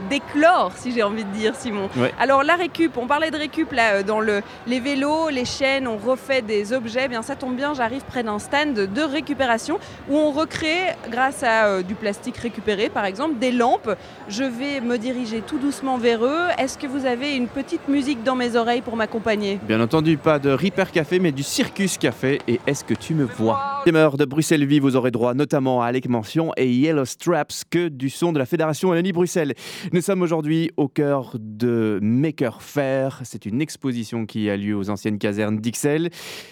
d'éclore, 0.09 0.71
si 0.75 0.91
j'ai 0.91 1.03
envie 1.03 1.23
de 1.23 1.31
dire, 1.31 1.55
Simon. 1.55 1.89
Alors 2.19 2.43
la 2.43 2.55
récup, 2.55 2.97
on 2.97 3.07
parlait 3.07 3.31
de 3.31 3.37
récup 3.37 3.71
là, 3.71 3.93
euh, 3.93 4.03
dans 4.03 4.19
le, 4.19 4.41
les 4.67 4.79
vélos, 4.79 5.29
les 5.29 5.45
chaînes, 5.45 5.87
on 5.87 5.97
refait 5.97 6.41
des 6.41 6.73
objets, 6.73 7.03
eh 7.05 7.07
bien 7.07 7.21
ça 7.21 7.35
tombe 7.35 7.55
bien, 7.55 7.73
j'arrive 7.73 8.03
près 8.03 8.23
d'un 8.23 8.39
stand 8.39 8.73
de 8.73 9.01
récupération 9.01 9.79
où 10.09 10.17
on 10.17 10.31
recrée, 10.31 10.95
grâce 11.09 11.43
à 11.43 11.65
euh, 11.65 11.81
du 11.81 11.95
plastique 11.95 12.37
récupéré 12.37 12.89
par 12.89 13.05
exemple, 13.05 13.39
des 13.39 13.51
lampes. 13.51 13.95
Je 14.29 14.43
vais 14.43 14.81
me 14.81 14.97
diriger 14.97 15.41
tout 15.41 15.57
doucement 15.57 15.97
vers 15.97 16.23
eux. 16.23 16.45
Est-ce 16.57 16.77
que 16.77 16.87
vous 16.87 17.05
avez 17.05 17.35
une 17.35 17.47
petite 17.47 17.87
musique 17.87 18.23
dans 18.23 18.35
mes 18.35 18.55
oreilles 18.55 18.81
pour 18.81 18.95
m'accompagner? 18.95 19.59
Bien 19.63 19.81
entendu, 19.81 20.17
pas 20.17 20.39
de 20.39 20.51
Reaper 20.51 20.91
Café, 20.91 21.19
mais 21.19 21.26
du 21.31 21.43
Circus 21.43 21.97
Café 21.97 22.39
et 22.47 22.59
Est-ce 22.67 22.83
que 22.83 22.93
tu 22.93 23.13
me 23.13 23.23
vois? 23.23 23.81
Demeure 23.85 24.17
de 24.17 24.25
Bruxelles 24.25 24.65
Vie, 24.65 24.79
vous 24.79 24.95
aurez 24.95 25.11
droit 25.11 25.33
notamment 25.33 25.81
à 25.81 25.87
Alec 25.87 26.07
Mention 26.07 26.51
et 26.57 26.71
Yellow 26.71 27.05
Straps 27.05 27.63
que 27.69 27.87
du 27.87 28.09
son 28.09 28.31
de 28.31 28.39
la 28.39 28.45
Fédération 28.45 28.89
Wallonie 28.89 29.11
Bruxelles. 29.11 29.53
Nous 29.93 30.01
sommes 30.01 30.21
aujourd'hui 30.21 30.71
au 30.77 30.87
cœur 30.87 31.35
de 31.39 31.99
Maker 32.01 32.61
Faire. 32.61 33.21
C'est 33.23 33.45
une 33.45 33.61
exposition 33.61 34.25
qui 34.25 34.49
a 34.49 34.57
lieu 34.57 34.75
aux 34.75 34.89
anciennes 34.89 35.17
casernes 35.17 35.57
d'Ixelles. 35.57 36.09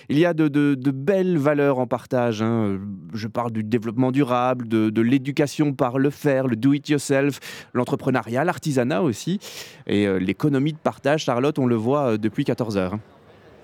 Il 0.09 0.17
y 0.17 0.25
a 0.25 0.33
de, 0.33 0.75
belles 0.91 1.37
valeurs 1.37 1.79
en 1.79 1.87
partage. 1.87 2.41
Hein. 2.41 2.79
Je 3.13 3.27
parle 3.27 3.51
du 3.51 3.63
développement 3.63 4.11
durable, 4.11 4.67
de, 4.67 5.01
l'éducation 5.01 5.73
par 5.73 5.99
le 5.99 6.09
faire, 6.09 6.47
le 6.47 6.55
do-it-yourself, 6.55 7.39
l'entrepreneuriat, 7.73 8.43
l'artisanat 8.43 9.01
aussi 9.01 9.39
et 9.87 10.07
euh, 10.07 10.17
l'économie 10.17 10.73
de 10.73 10.77
partage. 10.77 11.23
Charlotte, 11.23 11.59
on 11.59 11.65
le 11.65 11.75
voit 11.75 12.13
euh, 12.13 12.17
depuis 12.17 12.43
14 12.43 12.77
heures. 12.77 12.97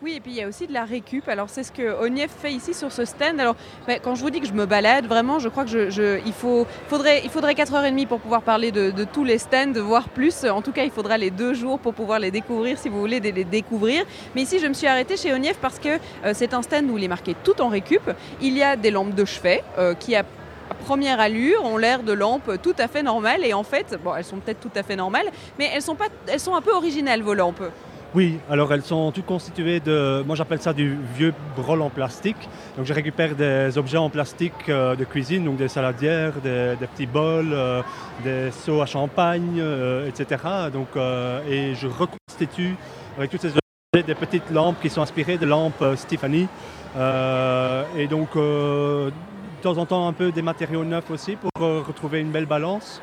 Oui, 0.04 0.14
et 0.16 0.20
puis 0.20 0.32
il 0.32 0.38
y 0.38 0.42
a 0.42 0.48
aussi 0.48 0.66
de 0.66 0.74
la 0.74 0.84
récup. 0.84 1.30
Alors 1.30 1.48
c'est 1.48 1.62
ce 1.62 1.72
que 1.72 2.04
Onief 2.04 2.32
fait 2.32 2.52
ici 2.52 2.74
sur 2.74 2.92
ce 2.92 3.06
stand. 3.06 3.40
Alors 3.40 3.56
quand 4.04 4.16
je 4.16 4.22
vous 4.24 4.32
dis 4.32 4.40
que 4.40 4.48
je 4.48 4.54
me 4.54 4.66
balade, 4.66 5.06
vraiment, 5.06 5.38
je 5.38 5.48
crois 5.48 5.64
que 5.64 6.20
il, 6.26 6.34
faut, 6.34 6.66
faudrait, 6.88 7.22
il 7.24 7.30
faudrait 7.30 7.54
4h30 7.54 8.08
pour 8.08 8.20
pouvoir 8.20 8.42
parler 8.42 8.72
de, 8.72 9.04
tous 9.04 9.24
les 9.24 9.38
stands, 9.38 9.74
voire 9.74 10.10
plus. 10.10 10.44
En 10.46 10.64
tout 10.64 10.72
cas, 10.72 10.86
il 10.86 10.92
faudra 10.92 11.20
les 11.20 11.30
deux 11.30 11.54
jours 11.54 11.78
pour 11.78 11.94
pouvoir 11.94 12.18
les 12.18 12.32
découvrir 12.32 12.80
si 12.80 12.90
vous 12.90 13.00
voulez 13.00 13.20
les 13.20 13.44
découvrir. 13.44 14.04
Mais 14.34 14.42
ici, 14.42 14.58
je 14.58 14.66
me 14.66 14.74
suis 14.74 14.88
arrêtée 14.88 15.18
chez 15.18 15.34
Onief 15.34 15.58
parce 15.58 15.78
que 15.78 16.00
euh, 16.26 16.32
c'est 16.34 16.56
un 16.56 16.64
stand 16.64 16.90
où 16.90 16.98
il 16.98 17.04
est 17.04 17.08
marqué 17.08 17.36
tout 17.44 17.62
en 17.62 17.68
récup. 17.68 18.10
Il 18.42 18.58
y 18.58 18.64
a 18.64 18.76
des 18.76 18.90
lampes 18.90 19.14
de 19.14 19.26
chevet 19.26 19.64
euh, 19.78 19.94
qui 19.94 20.16
à 20.16 20.24
première 20.86 21.20
allure 21.20 21.64
ont 21.64 21.78
l'air 21.78 22.02
de 22.02 22.14
lampes 22.14 22.60
tout 22.64 22.74
à 22.80 22.88
fait 22.88 23.04
normales 23.04 23.46
et 23.46 23.54
en 23.54 23.64
fait, 23.64 24.00
bon, 24.04 24.16
elles 24.16 24.24
sont 24.24 24.38
peut-être 24.38 24.62
tout 24.62 24.72
à 24.76 24.82
fait 24.82 24.96
normales, 24.96 25.30
mais 25.60 25.70
elles 25.72 25.84
sont 25.84 25.96
pas, 25.96 26.08
elles 26.26 26.40
sont 26.40 26.56
un 26.56 26.62
peu 26.62 26.72
originales 26.72 27.22
vos 27.22 27.36
lampes. 27.36 27.62
Oui, 28.14 28.40
alors 28.50 28.74
elles 28.74 28.84
sont 28.84 29.10
toutes 29.14 29.26
constituées 29.26 29.80
de, 29.80 30.22
moi 30.28 30.36
j'appelle 30.36 30.62
ça 30.62 30.74
du 30.74 30.98
vieux 31.16 31.34
brol 31.56 31.82
en 31.82 31.90
plastique. 31.90 32.50
Donc 32.76 32.86
je 32.86 32.94
récupère 32.94 33.36
des 33.36 33.78
objets 33.78 33.98
en 33.98 34.10
plastique 34.10 34.68
euh, 34.68 34.98
de 34.98 35.06
cuisine, 35.06 35.46
donc 35.46 35.56
des 35.56 35.70
saladières, 35.70 36.34
des, 36.44 36.76
petits 36.94 37.06
bols, 37.06 37.54
euh, 37.54 37.82
des 38.26 38.52
seaux 38.52 38.82
à 38.82 38.86
champagne, 38.86 39.60
euh, 39.60 40.10
etc. 40.10 40.44
Donc, 40.74 40.90
et 41.50 41.74
je 41.74 41.88
reconstitue 41.88 42.76
avec 43.18 43.32
toutes 43.32 43.42
ces 43.42 43.52
objets 43.52 44.06
des 44.06 44.16
petites 44.16 44.50
lampes 44.52 44.82
qui 44.82 44.90
sont 44.90 45.02
inspirées 45.02 45.38
de 45.38 45.46
lampes 45.46 45.84
Stéphanie. 45.96 46.50
et 47.98 48.08
donc 48.08 48.36
de 48.36 49.12
temps 49.62 49.78
en 49.78 49.86
temps 49.86 50.10
un 50.10 50.14
peu 50.14 50.34
des 50.34 50.42
matériaux 50.42 50.84
neufs 50.84 51.10
aussi 51.12 51.38
pour 51.38 51.52
retrouver 51.88 52.20
une 52.20 52.32
belle 52.32 52.46
balance. 52.46 53.02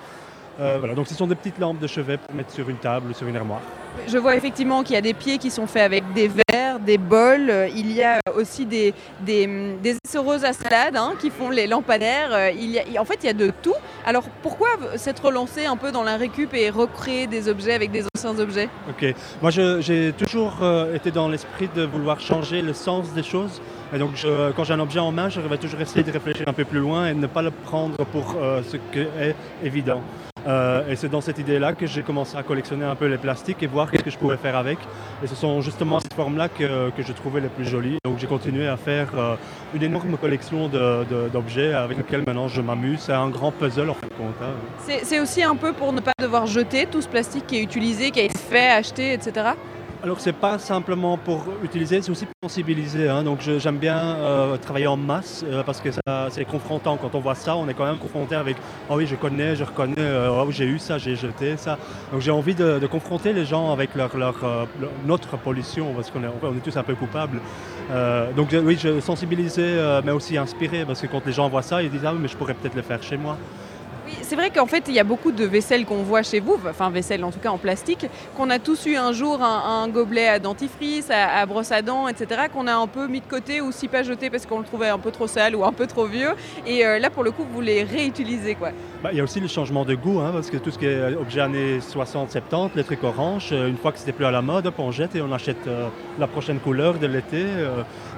Voilà, 0.58 0.94
donc 0.94 1.06
ce 1.06 1.14
sont 1.14 1.26
des 1.26 1.34
petites 1.34 1.58
lampes 1.58 1.78
de 1.78 1.86
chevet 1.86 2.16
pour 2.18 2.34
mettre 2.34 2.50
sur 2.50 2.68
une 2.68 2.76
table 2.76 3.10
ou 3.10 3.14
sur 3.14 3.26
une 3.26 3.36
armoire. 3.36 3.60
Je 4.06 4.18
vois 4.18 4.36
effectivement 4.36 4.82
qu'il 4.82 4.94
y 4.94 4.98
a 4.98 5.02
des 5.02 5.14
pieds 5.14 5.38
qui 5.38 5.50
sont 5.50 5.66
faits 5.66 5.82
avec 5.82 6.04
des 6.12 6.28
verres, 6.28 6.78
des 6.78 6.98
bols. 6.98 7.52
Il 7.74 7.90
y 7.92 8.02
a 8.02 8.20
aussi 8.36 8.64
des, 8.64 8.94
des, 9.20 9.46
des 9.82 9.96
à 10.44 10.52
salade 10.52 10.96
hein, 10.96 11.14
qui 11.20 11.30
font 11.30 11.50
les 11.50 11.66
lampadaires. 11.66 12.50
Il 12.50 12.70
y 12.70 12.78
a, 12.78 13.00
en 13.00 13.04
fait, 13.04 13.18
il 13.22 13.26
y 13.26 13.30
a 13.30 13.34
de 13.34 13.50
tout. 13.62 13.74
Alors 14.06 14.24
pourquoi 14.42 14.68
s'être 14.96 15.24
relancé 15.24 15.66
un 15.66 15.76
peu 15.76 15.90
dans 15.90 16.04
la 16.04 16.16
récup 16.16 16.54
et 16.54 16.70
recréer 16.70 17.26
des 17.26 17.48
objets 17.48 17.74
avec 17.74 17.90
des 17.90 18.04
anciens 18.14 18.38
objets? 18.38 18.68
Ok. 18.88 19.14
Moi, 19.42 19.50
j'ai 19.50 20.12
toujours 20.12 20.58
euh, 20.62 20.94
été 20.94 21.10
dans 21.10 21.28
l'esprit 21.28 21.68
de 21.74 21.82
vouloir 21.82 22.20
changer 22.20 22.62
le 22.62 22.72
sens 22.72 23.12
des 23.12 23.24
choses. 23.24 23.60
Et 23.92 23.98
donc, 23.98 24.10
quand 24.54 24.64
j'ai 24.64 24.74
un 24.74 24.80
objet 24.80 25.00
en 25.00 25.10
main, 25.12 25.30
je 25.30 25.40
vais 25.40 25.56
toujours 25.56 25.80
essayer 25.80 26.02
de 26.02 26.12
réfléchir 26.12 26.46
un 26.46 26.52
peu 26.52 26.66
plus 26.66 26.78
loin 26.78 27.08
et 27.08 27.14
ne 27.14 27.26
pas 27.26 27.40
le 27.40 27.50
prendre 27.50 27.96
pour 28.12 28.36
euh, 28.36 28.62
ce 28.62 28.76
qui 28.76 29.00
est 29.00 29.34
évident. 29.64 30.02
Euh, 30.46 30.88
et 30.88 30.96
c'est 30.96 31.08
dans 31.08 31.20
cette 31.20 31.38
idée-là 31.38 31.72
que 31.72 31.86
j'ai 31.86 32.02
commencé 32.02 32.36
à 32.36 32.42
collectionner 32.42 32.84
un 32.84 32.94
peu 32.94 33.06
les 33.06 33.18
plastiques 33.18 33.62
et 33.62 33.66
voir 33.66 33.90
qu'est-ce 33.90 34.04
que 34.04 34.10
je 34.10 34.18
pouvais 34.18 34.36
faire 34.36 34.56
avec. 34.56 34.78
Et 35.22 35.26
ce 35.26 35.34
sont 35.34 35.60
justement 35.60 36.00
ces 36.00 36.14
formes-là 36.14 36.48
que, 36.48 36.90
que, 36.90 37.02
je 37.02 37.12
trouvais 37.12 37.40
les 37.40 37.48
plus 37.48 37.64
jolies. 37.64 37.98
Donc 38.04 38.18
j'ai 38.18 38.26
continué 38.26 38.66
à 38.66 38.76
faire 38.76 39.08
euh, 39.16 39.34
une 39.74 39.82
énorme 39.82 40.16
collection 40.16 40.68
d'objets 41.32 41.72
avec 41.72 41.98
lesquels 41.98 42.24
maintenant 42.26 42.48
je 42.48 42.60
m'amuse. 42.60 43.00
C'est 43.00 43.12
un 43.12 43.28
grand 43.28 43.50
puzzle 43.50 43.90
en 43.90 43.94
fin 43.94 44.06
de 44.06 44.14
compte. 44.14 44.34
Hein. 44.42 44.98
C'est 45.02 45.20
aussi 45.20 45.42
un 45.42 45.56
peu 45.56 45.72
pour 45.72 45.92
ne 45.92 46.00
pas 46.00 46.12
devoir 46.20 46.46
jeter 46.46 46.86
tout 46.86 47.02
ce 47.02 47.08
plastique 47.08 47.46
qui 47.46 47.56
est 47.56 47.62
utilisé, 47.62 48.10
qui 48.10 48.20
a 48.20 48.24
été 48.24 48.38
fait, 48.38 48.70
acheté, 48.70 49.12
etc. 49.12 49.50
Alors 50.00 50.20
c'est 50.20 50.32
pas 50.32 50.60
simplement 50.60 51.18
pour 51.18 51.44
utiliser, 51.64 52.00
c'est 52.02 52.12
aussi 52.12 52.24
pour 52.24 52.34
sensibiliser. 52.48 53.08
Hein. 53.08 53.24
Donc 53.24 53.40
j'aime 53.40 53.78
bien 53.78 53.98
euh, 53.98 54.56
travailler 54.56 54.86
en 54.86 54.96
masse 54.96 55.44
euh, 55.44 55.64
parce 55.64 55.80
que 55.80 55.88
c'est 56.30 56.44
confrontant. 56.44 56.96
Quand 56.96 57.16
on 57.16 57.20
voit 57.20 57.34
ça, 57.34 57.56
on 57.56 57.68
est 57.68 57.74
quand 57.74 57.84
même 57.84 57.98
confronté 57.98 58.36
avec 58.36 58.56
oh 58.88 58.94
oui 58.96 59.08
je 59.08 59.16
connais, 59.16 59.56
je 59.56 59.64
reconnais, 59.64 60.28
oh 60.30 60.46
j'ai 60.50 60.66
eu 60.66 60.78
ça, 60.78 60.98
j'ai 60.98 61.16
jeté 61.16 61.56
ça. 61.56 61.78
Donc 62.12 62.20
j'ai 62.20 62.30
envie 62.30 62.54
de, 62.54 62.86
confronter 62.86 63.32
les 63.32 63.44
gens 63.44 63.72
avec 63.72 63.96
leur, 63.96 64.12
notre 65.04 65.36
pollution 65.36 65.92
parce 65.94 66.12
qu'on 66.12 66.22
est, 66.22 66.30
on 66.42 66.56
est 66.56 66.60
tous 66.60 66.76
un 66.76 66.84
peu 66.84 66.94
coupables. 66.94 67.40
donc 68.36 68.54
oui, 68.64 68.78
je 68.80 69.00
sensibiliser 69.00 70.00
mais 70.04 70.12
aussi 70.12 70.36
inspirer 70.36 70.84
parce 70.84 71.00
que 71.00 71.08
quand 71.08 71.26
les 71.26 71.32
gens 71.32 71.48
voient 71.48 71.62
ça, 71.62 71.82
ils 71.82 71.90
disent 71.90 72.06
ah 72.06 72.12
oui 72.12 72.20
mais 72.22 72.28
je 72.28 72.36
pourrais 72.36 72.54
peut-être 72.54 72.76
le 72.76 72.82
faire 72.82 73.02
chez 73.02 73.16
moi 73.16 73.36
c'est 74.22 74.36
vrai 74.36 74.50
qu'en 74.50 74.66
fait, 74.66 74.84
il 74.88 74.94
y 74.94 74.98
a 74.98 75.04
beaucoup 75.04 75.32
de 75.32 75.44
vaisselle 75.44 75.84
qu'on 75.84 76.02
voit 76.02 76.22
chez 76.22 76.40
vous, 76.40 76.58
enfin 76.68 76.90
vaisselle 76.90 77.24
en 77.24 77.30
tout 77.30 77.38
cas 77.38 77.50
en 77.50 77.58
plastique, 77.58 78.06
qu'on 78.36 78.50
a 78.50 78.58
tous 78.58 78.86
eu 78.86 78.96
un 78.96 79.12
jour 79.12 79.42
un, 79.42 79.88
gobelet 79.88 80.28
à 80.28 80.38
dentifrice, 80.38 81.10
à, 81.10 81.44
brosse 81.46 81.72
à 81.72 81.82
dents, 81.82 82.08
etc., 82.08 82.42
qu'on 82.52 82.66
a 82.66 82.74
un 82.74 82.86
peu 82.86 83.06
mis 83.06 83.20
de 83.20 83.26
côté 83.26 83.60
ou 83.60 83.72
si 83.72 83.88
pas 83.88 84.02
jeté 84.02 84.30
parce 84.30 84.46
qu'on 84.46 84.58
le 84.58 84.64
trouvait 84.64 84.88
un 84.88 84.98
peu 84.98 85.10
trop 85.10 85.26
sale 85.26 85.56
ou 85.56 85.64
un 85.64 85.72
peu 85.72 85.86
trop 85.86 86.06
vieux. 86.06 86.30
Et 86.66 86.84
euh, 86.84 86.98
là, 86.98 87.10
pour 87.10 87.24
le 87.24 87.30
coup, 87.30 87.44
vous 87.50 87.60
les 87.60 87.82
réutilisez. 87.82 88.56
Bah, 89.02 89.10
il 89.12 89.18
y 89.18 89.20
a 89.20 89.24
aussi 89.24 89.40
le 89.40 89.48
changement 89.48 89.84
de 89.84 89.94
goût, 89.94 90.20
hein, 90.20 90.30
parce 90.32 90.50
que 90.50 90.56
tout 90.56 90.70
ce 90.70 90.78
qui 90.78 90.86
est 90.86 91.14
objet 91.14 91.40
années 91.40 91.78
60-70, 91.78 92.70
les 92.74 92.84
trucs 92.84 93.04
orange, 93.04 93.50
euh, 93.52 93.68
une 93.68 93.76
fois 93.76 93.92
que 93.92 93.98
c'était 93.98 94.12
plus 94.12 94.24
à 94.24 94.30
la 94.30 94.42
mode, 94.42 94.70
on 94.78 94.90
jette 94.90 95.16
et 95.16 95.22
on 95.22 95.32
achète 95.32 95.66
euh, 95.66 95.88
la 96.18 96.26
prochaine 96.26 96.60
couleur 96.60 96.98
de 96.98 97.06
l'été. 97.06 97.44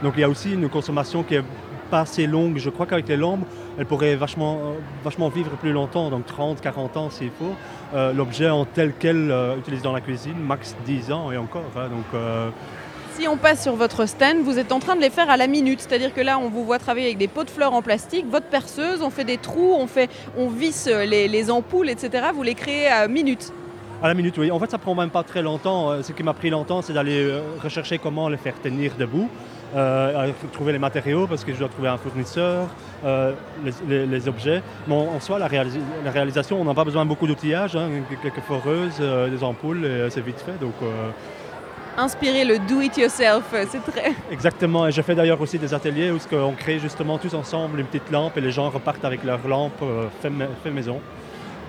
donc 0.03 0.15
il 0.17 0.21
y 0.21 0.25
a 0.25 0.29
aussi 0.29 0.53
une 0.53 0.69
consommation 0.69 1.23
qui 1.23 1.37
est 1.37 1.43
pas 1.91 2.01
assez 2.01 2.27
longue. 2.27 2.59
Je 2.59 2.71
crois 2.71 2.87
qu'avec 2.87 3.09
les 3.09 3.17
lampes, 3.17 3.45
elle 3.79 3.87
pourrait 3.87 4.15
vachement, 4.17 4.59
vachement 5.05 5.29
vivre 5.29 5.51
plus 5.53 5.73
longtemps, 5.73 6.11
donc 6.11 6.27
30, 6.27 6.61
40 6.61 6.97
ans 6.97 7.11
s'il 7.11 7.31
faut. 7.31 7.55
Euh, 7.95 8.13
L'objet 8.13 8.49
en 8.49 8.65
tel 8.65 8.93
quel 8.99 9.31
euh, 9.31 9.57
utilisé 9.59 9.83
dans 9.83 9.93
la 9.93 10.01
cuisine, 10.01 10.37
max 10.39 10.77
10 10.87 11.13
ans 11.13 11.33
et 11.33 11.37
encore. 11.37 11.63
hein, 11.77 11.89
donc, 11.89 12.05
euh, 12.15 12.49
Si 13.19 13.27
on 13.29 13.37
passe 13.37 13.63
sur 13.63 13.75
votre 13.75 14.07
stand, 14.07 14.39
vous 14.45 14.59
êtes 14.59 14.73
en 14.73 14.79
train 14.79 14.97
de 14.97 15.01
les 15.01 15.11
faire 15.11 15.29
à 15.29 15.37
la 15.37 15.47
minute, 15.47 15.81
c'est-à-dire 15.81 16.15
que 16.15 16.21
là, 16.21 16.39
on 16.39 16.49
vous 16.49 16.65
voit 16.65 16.79
travailler 16.79 17.07
avec 17.07 17.19
des 17.19 17.29
pots 17.29 17.45
de 17.45 17.51
fleurs 17.51 17.75
en 17.75 17.83
plastique, 17.83 18.27
votre 18.31 18.47
perceuse, 18.47 19.03
on 19.03 19.11
fait 19.11 19.25
des 19.25 19.37
trous, 19.39 19.75
on, 19.79 19.87
fait, 19.87 20.09
on 20.39 20.49
visse 20.49 20.87
les, 20.87 21.27
les 21.29 21.51
ampoules, 21.51 21.91
etc. 21.91 22.29
Vous 22.35 22.43
les 22.45 22.55
créez 22.55 22.87
à 22.87 23.09
minute. 23.09 23.53
À 24.03 24.09
la 24.09 24.15
minute, 24.15 24.39
oui. 24.39 24.51
En 24.51 24.59
fait, 24.59 24.71
ça 24.71 24.79
prend 24.79 24.95
même 24.95 25.11
pas 25.11 25.23
très 25.25 25.43
longtemps. 25.43 25.91
Euh, 25.91 26.03
Ce 26.03 26.13
qui 26.13 26.23
m'a 26.23 26.33
pris 26.33 26.49
longtemps, 26.49 26.81
c'est 26.81 26.95
d'aller 26.95 27.31
rechercher 27.63 27.99
comment 27.99 28.29
les 28.31 28.39
faire 28.39 28.55
tenir 28.63 28.93
debout, 28.99 29.29
euh, 29.77 30.29
à 30.29 30.49
trouver 30.53 30.73
les 30.73 30.79
matériaux 30.79 31.27
parce 31.27 31.45
que 31.45 31.53
je 31.53 31.59
dois 31.59 31.69
trouver 31.69 31.89
un 31.89 31.97
fournisseur, 31.99 32.67
euh, 33.05 33.33
les, 33.65 33.73
les- 33.89 34.07
les 34.07 34.29
objets. 34.29 34.63
Mais 34.89 34.95
en 34.95 35.15
en 35.17 35.21
soi, 35.21 35.39
la, 35.39 35.49
réalis- 35.49 35.81
la 36.05 36.11
réalisation, 36.11 36.61
on 36.61 36.65
n'a 36.65 36.75
pas 36.75 36.85
besoin 36.85 37.05
de 37.05 37.09
beaucoup 37.09 37.27
d'outillage, 37.27 37.77
hein, 37.77 37.89
quelques 38.23 38.41
foreuses, 38.41 38.99
euh, 39.01 39.29
des 39.29 39.43
ampoules, 39.45 39.85
et 39.85 39.89
euh, 39.89 40.11
c'est 40.11 40.21
vite 40.23 40.41
fait. 40.41 40.59
Donc, 40.61 40.75
Inspirez 41.99 42.45
le 42.45 42.59
do-it-yourself, 42.61 43.45
c'est 43.69 43.85
très... 43.93 44.13
exactement. 44.31 44.87
Et 44.87 44.93
je 44.93 45.03
fais 45.03 45.15
d'ailleurs 45.15 45.41
aussi 45.41 45.59
des 45.59 45.75
ateliers 45.75 46.11
où 46.11 46.19
qu'on 46.31 46.53
crée 46.53 46.79
justement 46.79 47.19
tous 47.19 47.35
ensemble 47.35 47.81
une 47.81 47.87
petite 47.87 48.11
lampe 48.11 48.39
et 48.39 48.41
les 48.41 48.53
gens 48.53 48.71
repartent 48.71 49.05
avec 49.05 49.23
leur 49.25 49.47
lampe 49.47 49.83
fait 50.23 50.71
maison. 50.71 51.01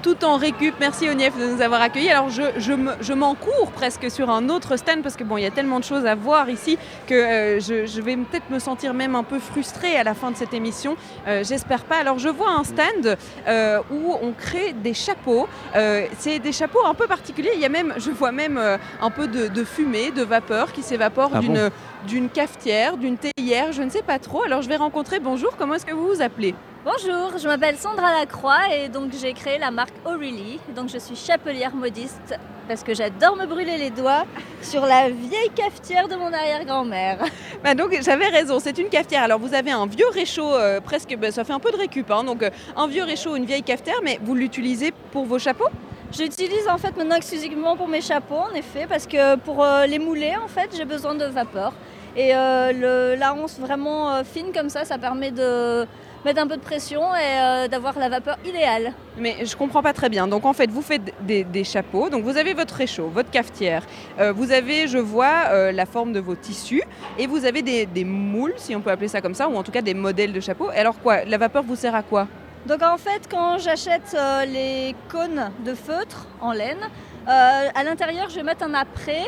Tout 0.01 0.25
en 0.25 0.37
récup. 0.37 0.73
Merci 0.79 1.09
Onief 1.09 1.37
de 1.37 1.45
nous 1.45 1.61
avoir 1.61 1.81
accueillis. 1.81 2.09
Alors 2.09 2.29
je, 2.29 2.43
je 2.57 2.73
me- 2.73 2.93
je 3.01 3.13
m'encours 3.13 3.71
presque 3.71 4.09
sur 4.09 4.29
un 4.29 4.49
autre 4.49 4.75
stand 4.77 5.01
parce 5.03 5.15
que 5.15 5.23
bon, 5.23 5.37
il 5.37 5.43
y 5.43 5.45
a 5.45 5.51
tellement 5.51 5.79
de 5.79 5.83
choses 5.85 6.05
à 6.05 6.15
voir 6.15 6.49
ici 6.49 6.77
que 7.07 7.13
euh, 7.13 7.59
je, 7.59 7.85
je 7.85 8.01
vais 8.01 8.15
peut-être 8.15 8.49
me 8.49 8.59
sentir 8.59 8.93
même 8.93 9.15
un 9.15 9.23
peu 9.23 9.39
frustrée 9.39 9.95
à 9.95 10.03
la 10.03 10.13
fin 10.13 10.31
de 10.31 10.35
cette 10.35 10.53
émission. 10.53 10.95
Euh, 11.27 11.43
J'espère 11.43 11.83
pas. 11.83 11.97
Alors 11.97 12.19
je 12.19 12.29
vois 12.29 12.51
un 12.51 12.63
stand 12.63 13.17
euh, 13.47 13.79
où 13.91 14.15
on 14.21 14.31
crée 14.31 14.73
des 14.73 14.93
chapeaux. 14.93 15.47
C'est 16.17 16.39
des 16.39 16.51
chapeaux 16.51 16.85
un 16.85 16.93
peu 16.93 17.07
particuliers. 17.07 17.51
Il 17.55 17.59
y 17.61 17.65
a 17.65 17.69
même, 17.69 17.93
je 17.97 18.09
vois 18.11 18.31
même 18.31 18.57
un 19.01 19.09
peu 19.09 19.27
de, 19.27 19.47
de 19.47 19.63
fumée, 19.63 20.11
de 20.11 20.23
vapeur 20.23 20.71
qui 20.71 20.81
s'évapore 20.83 21.31
Ah 21.35 21.39
d'une 21.39 21.53
bon? 21.53 21.69
d'une 22.07 22.29
cafetière, 22.29 22.97
d'une 22.97 23.17
théière, 23.17 23.71
je 23.73 23.83
ne 23.83 23.89
sais 23.91 24.01
pas 24.01 24.17
trop. 24.17 24.43
Alors 24.43 24.63
je 24.63 24.69
vais 24.69 24.75
rencontrer. 24.77 25.19
Bonjour, 25.19 25.55
comment 25.57 25.75
est-ce 25.75 25.85
que 25.85 25.93
vous 25.93 26.07
vous 26.07 26.21
appelez? 26.21 26.55
Bonjour, 26.83 27.37
je 27.37 27.47
m'appelle 27.47 27.77
Sandra 27.77 28.11
Lacroix 28.11 28.73
et 28.73 28.89
donc 28.89 29.11
j'ai 29.19 29.33
créé 29.33 29.59
la 29.59 29.69
marque 29.69 29.93
O'Reilly. 30.03 30.59
Donc 30.75 30.89
je 30.89 30.97
suis 30.97 31.15
chapelière 31.15 31.75
modiste 31.75 32.35
parce 32.67 32.83
que 32.83 32.95
j'adore 32.95 33.35
me 33.35 33.45
brûler 33.45 33.77
les 33.77 33.91
doigts 33.91 34.23
sur 34.63 34.85
la 34.87 35.09
vieille 35.09 35.51
cafetière 35.55 36.07
de 36.07 36.15
mon 36.15 36.33
arrière-grand-mère. 36.33 37.19
Bah 37.63 37.75
donc 37.75 37.95
j'avais 38.01 38.29
raison, 38.29 38.59
c'est 38.59 38.79
une 38.79 38.89
cafetière. 38.89 39.21
Alors 39.21 39.37
vous 39.37 39.53
avez 39.53 39.69
un 39.69 39.85
vieux 39.85 40.07
réchaud, 40.11 40.55
euh, 40.55 40.81
presque, 40.81 41.15
bah, 41.15 41.29
ça 41.31 41.43
fait 41.43 41.53
un 41.53 41.59
peu 41.59 41.71
de 41.71 41.77
récup, 41.77 42.09
hein, 42.09 42.23
donc 42.23 42.41
euh, 42.41 42.49
un 42.75 42.87
vieux 42.87 43.03
réchaud, 43.03 43.35
une 43.35 43.45
vieille 43.45 43.61
cafetière, 43.61 43.99
mais 44.03 44.17
vous 44.23 44.33
l'utilisez 44.33 44.91
pour 45.11 45.25
vos 45.25 45.37
chapeaux? 45.37 45.67
J'utilise 46.11 46.67
en 46.67 46.79
fait 46.79 46.97
maintenant 46.97 47.15
exclusivement 47.15 47.77
pour 47.77 47.87
mes 47.87 48.01
chapeaux 48.01 48.39
en 48.51 48.53
effet 48.55 48.87
parce 48.89 49.05
que 49.05 49.35
pour 49.35 49.63
euh, 49.63 49.85
les 49.85 49.99
mouler 49.99 50.33
en 50.43 50.47
fait 50.47 50.71
j'ai 50.75 50.85
besoin 50.85 51.13
de 51.13 51.25
vapeur. 51.25 51.73
Et 52.17 52.35
euh, 52.35 52.71
le- 52.73 53.15
la 53.19 53.33
honce 53.35 53.59
vraiment 53.59 54.23
fine 54.25 54.51
comme 54.53 54.69
ça, 54.69 54.83
ça 54.83 54.97
permet 54.97 55.29
de 55.31 55.85
mettre 56.25 56.41
un 56.41 56.47
peu 56.47 56.57
de 56.57 56.61
pression 56.61 57.01
et 57.15 57.19
euh, 57.19 57.67
d'avoir 57.67 57.97
la 57.97 58.09
vapeur 58.09 58.37
idéale. 58.45 58.93
Mais 59.17 59.45
je 59.45 59.55
comprends 59.55 59.81
pas 59.81 59.93
très 59.93 60.09
bien. 60.09 60.27
Donc 60.27 60.45
en 60.45 60.53
fait, 60.53 60.69
vous 60.69 60.81
faites 60.81 61.13
des, 61.21 61.43
des 61.43 61.63
chapeaux. 61.63 62.09
Donc 62.09 62.23
vous 62.23 62.37
avez 62.37 62.53
votre 62.53 62.75
réchaud, 62.75 63.07
votre 63.07 63.29
cafetière. 63.31 63.83
Euh, 64.19 64.31
vous 64.31 64.51
avez, 64.51 64.87
je 64.87 64.97
vois, 64.97 65.45
euh, 65.49 65.71
la 65.71 65.85
forme 65.85 66.13
de 66.13 66.19
vos 66.19 66.35
tissus. 66.35 66.83
Et 67.17 67.27
vous 67.27 67.45
avez 67.45 67.61
des, 67.61 67.85
des 67.85 68.03
moules, 68.03 68.53
si 68.57 68.75
on 68.75 68.81
peut 68.81 68.91
appeler 68.91 69.07
ça 69.07 69.21
comme 69.21 69.35
ça, 69.35 69.47
ou 69.49 69.55
en 69.55 69.63
tout 69.63 69.71
cas 69.71 69.81
des 69.81 69.93
modèles 69.93 70.33
de 70.33 70.39
chapeaux. 70.39 70.71
Et 70.71 70.77
alors 70.77 70.99
quoi? 70.99 71.25
La 71.25 71.37
vapeur 71.37 71.63
vous 71.63 71.75
sert 71.75 71.95
à 71.95 72.03
quoi? 72.03 72.27
Donc 72.65 72.83
en 72.83 72.97
fait, 72.97 73.27
quand 73.29 73.57
j'achète 73.57 74.15
euh, 74.15 74.45
les 74.45 74.95
cônes 75.11 75.49
de 75.65 75.73
feutre 75.73 76.27
en 76.39 76.51
laine, 76.51 76.77
euh, 77.27 77.67
à 77.73 77.83
l'intérieur, 77.83 78.29
je 78.29 78.35
vais 78.35 78.43
mettre 78.43 78.63
un 78.63 78.73
après 78.75 79.23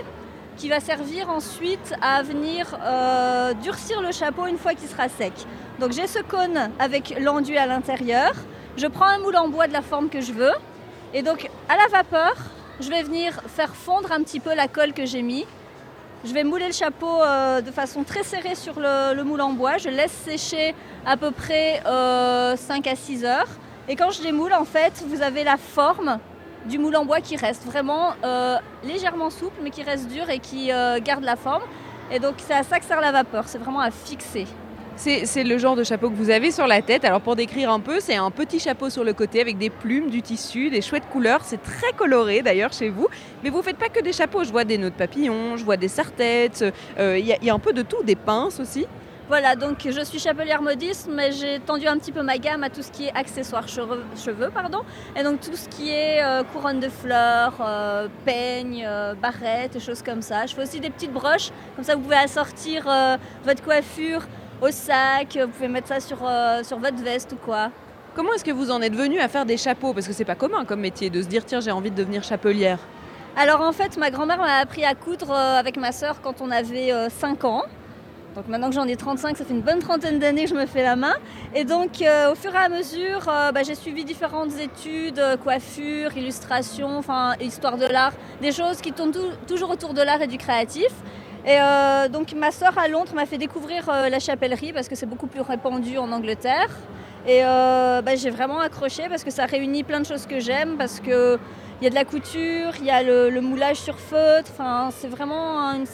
qui 0.57 0.69
va 0.69 0.79
servir 0.79 1.29
ensuite 1.29 1.93
à 2.01 2.21
venir 2.23 2.77
euh, 2.81 3.53
durcir 3.55 4.01
le 4.01 4.11
chapeau 4.11 4.45
une 4.45 4.57
fois 4.57 4.73
qu'il 4.73 4.87
sera 4.87 5.09
sec. 5.09 5.33
Donc 5.79 5.91
j'ai 5.91 6.07
ce 6.07 6.19
cône 6.19 6.69
avec 6.79 7.15
l'enduit 7.19 7.57
à 7.57 7.65
l'intérieur. 7.65 8.33
Je 8.77 8.87
prends 8.87 9.05
un 9.05 9.19
moule 9.19 9.35
en 9.37 9.47
bois 9.47 9.67
de 9.67 9.73
la 9.73 9.81
forme 9.81 10.09
que 10.09 10.21
je 10.21 10.31
veux. 10.31 10.53
Et 11.13 11.21
donc 11.21 11.49
à 11.69 11.77
la 11.77 11.87
vapeur, 11.87 12.35
je 12.79 12.89
vais 12.89 13.03
venir 13.03 13.41
faire 13.47 13.75
fondre 13.75 14.11
un 14.11 14.21
petit 14.23 14.39
peu 14.39 14.53
la 14.53 14.67
colle 14.67 14.93
que 14.93 15.05
j'ai 15.05 15.21
mis. 15.21 15.45
Je 16.25 16.33
vais 16.33 16.43
mouler 16.43 16.67
le 16.67 16.73
chapeau 16.73 17.21
euh, 17.21 17.61
de 17.61 17.71
façon 17.71 18.03
très 18.03 18.23
serrée 18.23 18.55
sur 18.55 18.79
le, 18.79 19.13
le 19.13 19.23
moule 19.23 19.41
en 19.41 19.51
bois. 19.51 19.77
Je 19.77 19.89
laisse 19.89 20.11
sécher 20.11 20.73
à 21.05 21.17
peu 21.17 21.31
près 21.31 21.83
euh, 21.85 22.55
5 22.55 22.87
à 22.87 22.95
6 22.95 23.25
heures. 23.25 23.49
Et 23.89 23.97
quand 23.97 24.11
je 24.11 24.21
démoule, 24.21 24.53
en 24.53 24.63
fait, 24.63 25.03
vous 25.07 25.21
avez 25.21 25.43
la 25.43 25.57
forme 25.57 26.19
du 26.65 26.79
moule 26.79 26.95
en 26.95 27.05
bois 27.05 27.21
qui 27.21 27.35
reste 27.35 27.65
vraiment 27.65 28.13
euh, 28.23 28.57
légèrement 28.83 29.29
souple, 29.29 29.59
mais 29.63 29.69
qui 29.69 29.83
reste 29.83 30.07
dur 30.07 30.29
et 30.29 30.39
qui 30.39 30.71
euh, 30.71 30.99
garde 30.99 31.23
la 31.23 31.35
forme. 31.35 31.63
Et 32.11 32.19
donc 32.19 32.35
c'est 32.37 32.53
à 32.53 32.63
ça 32.63 32.79
que 32.79 32.85
sert 32.85 33.01
la 33.01 33.11
vapeur, 33.11 33.47
c'est 33.47 33.57
vraiment 33.57 33.79
à 33.79 33.91
fixer. 33.91 34.45
C'est 34.95 35.43
le 35.43 35.57
genre 35.57 35.75
de 35.75 35.83
chapeau 35.83 36.09
que 36.11 36.15
vous 36.15 36.29
avez 36.29 36.51
sur 36.51 36.67
la 36.67 36.81
tête. 36.83 37.03
Alors 37.03 37.19
pour 37.19 37.35
décrire 37.35 37.71
un 37.71 37.79
peu, 37.79 37.99
c'est 37.99 38.15
un 38.15 38.29
petit 38.29 38.59
chapeau 38.59 38.91
sur 38.91 39.03
le 39.03 39.13
côté 39.13 39.41
avec 39.41 39.57
des 39.57 39.71
plumes, 39.71 40.11
du 40.11 40.21
tissu, 40.21 40.69
des 40.69 40.81
chouettes 40.81 41.09
couleurs. 41.09 41.41
C'est 41.43 41.61
très 41.61 41.91
coloré 41.93 42.43
d'ailleurs 42.43 42.71
chez 42.73 42.89
vous. 42.89 43.07
Mais 43.43 43.49
vous 43.49 43.63
faites 43.63 43.77
pas 43.77 43.89
que 43.89 44.01
des 44.01 44.13
chapeaux. 44.13 44.43
Je 44.43 44.51
vois 44.51 44.65
des 44.65 44.77
nœuds 44.77 44.91
de 44.91 44.95
papillon, 44.95 45.57
je 45.57 45.65
vois 45.65 45.77
des 45.77 45.87
serre-têtes. 45.87 46.63
euh, 46.99 47.17
il 47.17 47.25
y 47.25 47.49
a 47.49 47.53
un 47.53 47.59
peu 47.59 47.73
de 47.73 47.81
tout, 47.81 48.03
des 48.03 48.15
pinces 48.15 48.59
aussi. 48.59 48.85
Voilà, 49.33 49.55
donc 49.55 49.79
je 49.83 50.03
suis 50.05 50.19
chapelière 50.19 50.61
modiste, 50.61 51.09
mais 51.11 51.31
j'ai 51.31 51.59
tendu 51.59 51.87
un 51.87 51.97
petit 51.97 52.11
peu 52.11 52.21
ma 52.21 52.37
gamme 52.37 52.61
à 52.61 52.69
tout 52.69 52.83
ce 52.83 52.91
qui 52.91 53.07
est 53.07 53.15
accessoires 53.15 53.67
cheveux, 53.67 54.03
cheveux 54.15 54.51
pardon, 54.53 54.81
et 55.15 55.23
donc 55.23 55.41
tout 55.41 55.55
ce 55.55 55.67
qui 55.69 55.89
est 55.89 56.23
euh, 56.23 56.43
couronne 56.43 56.79
de 56.79 56.87
fleurs, 56.87 57.55
euh, 57.59 58.07
peignes, 58.25 58.85
euh, 58.87 59.15
barrettes, 59.15 59.75
et 59.75 59.79
choses 59.79 60.03
comme 60.03 60.21
ça. 60.21 60.45
Je 60.45 60.53
fais 60.53 60.61
aussi 60.61 60.79
des 60.79 60.91
petites 60.91 61.11
broches, 61.11 61.49
comme 61.75 61.83
ça 61.83 61.95
vous 61.95 62.01
pouvez 62.01 62.17
assortir 62.17 62.87
euh, 62.87 63.17
votre 63.43 63.63
coiffure 63.63 64.21
au 64.61 64.69
sac, 64.69 65.35
vous 65.35 65.47
pouvez 65.47 65.67
mettre 65.67 65.87
ça 65.87 65.99
sur, 65.99 66.19
euh, 66.21 66.61
sur 66.61 66.77
votre 66.77 67.01
veste 67.01 67.31
ou 67.31 67.37
quoi. 67.37 67.71
Comment 68.13 68.33
est-ce 68.33 68.45
que 68.45 68.51
vous 68.51 68.69
en 68.69 68.83
êtes 68.83 68.93
venu 68.93 69.17
à 69.19 69.29
faire 69.29 69.47
des 69.47 69.57
chapeaux? 69.57 69.93
Parce 69.95 70.05
que 70.05 70.13
c'est 70.13 70.25
pas 70.25 70.35
commun 70.35 70.63
comme 70.63 70.81
métier 70.81 71.09
de 71.09 71.23
se 71.23 71.27
dire 71.27 71.43
tiens 71.43 71.59
j'ai 71.59 71.71
envie 71.71 71.89
de 71.89 71.95
devenir 71.95 72.21
chapelière. 72.21 72.77
Alors 73.35 73.61
en 73.61 73.71
fait, 73.71 73.97
ma 73.97 74.11
grand-mère 74.11 74.37
m'a 74.37 74.57
appris 74.57 74.85
à 74.85 74.93
coudre 74.93 75.31
avec 75.31 75.77
ma 75.77 75.91
sœur 75.91 76.21
quand 76.21 76.39
on 76.39 76.51
avait 76.51 76.93
euh, 76.93 77.09
5 77.09 77.45
ans. 77.45 77.63
Donc 78.35 78.47
maintenant 78.47 78.69
que 78.69 78.75
j'en 78.75 78.87
ai 78.87 78.95
35, 78.95 79.37
ça 79.37 79.45
fait 79.45 79.53
une 79.53 79.61
bonne 79.61 79.77
trentaine 79.79 80.17
d'années 80.17 80.45
que 80.45 80.49
je 80.49 80.55
me 80.55 80.65
fais 80.65 80.81
la 80.81 80.95
main. 80.95 81.13
Et 81.53 81.65
donc 81.65 82.01
euh, 82.01 82.31
au 82.31 82.35
fur 82.35 82.51
et 82.53 82.57
à 82.57 82.67
mesure, 82.69 83.27
euh, 83.29 83.51
bah, 83.51 83.61
j'ai 83.63 83.75
suivi 83.75 84.03
différentes 84.05 84.53
études, 84.59 85.19
euh, 85.19 85.37
coiffure, 85.37 86.17
illustration, 86.17 86.97
enfin 86.97 87.33
histoire 87.39 87.77
de 87.77 87.85
l'art, 87.85 88.13
des 88.41 88.51
choses 88.51 88.81
qui 88.81 88.91
tournent 88.91 89.11
tou- 89.11 89.33
toujours 89.47 89.69
autour 89.69 89.93
de 89.93 90.01
l'art 90.01 90.21
et 90.21 90.27
du 90.27 90.37
créatif. 90.39 90.89
Et 91.45 91.57
donc 92.09 92.31
ma 92.35 92.51
sœur 92.51 92.77
à 92.77 92.87
Londres 92.87 93.11
m'a 93.13 93.25
fait 93.25 93.37
découvrir 93.37 93.87
la 94.09 94.19
chapellerie 94.19 94.71
parce 94.71 94.87
que 94.87 94.95
c'est 94.95 95.05
beaucoup 95.05 95.27
plus 95.27 95.41
répandu 95.41 95.97
en 95.97 96.09
Angleterre. 96.13 96.69
Et 97.27 97.41
bah, 97.41 98.15
j'ai 98.15 98.29
vraiment 98.29 98.61
accroché 98.61 99.09
parce 99.09 99.25
que 99.25 99.29
ça 99.31 99.45
réunit 99.45 99.83
plein 99.83 99.99
de 99.99 100.05
choses 100.05 100.25
que 100.25 100.39
j'aime, 100.39 100.77
parce 100.77 101.01
que 101.01 101.37
il 101.81 101.83
y 101.83 101.87
a 101.87 101.89
de 101.89 101.95
la 101.95 102.05
couture, 102.05 102.71
il 102.79 102.85
y 102.85 102.91
a 102.91 103.03
le, 103.03 103.29
le 103.29 103.41
moulage 103.41 103.75
sur 103.75 103.99
feutre, 103.99 104.49
enfin 104.53 104.89
c'est 104.97 105.09
vraiment 105.09 105.59
une, 105.73 105.85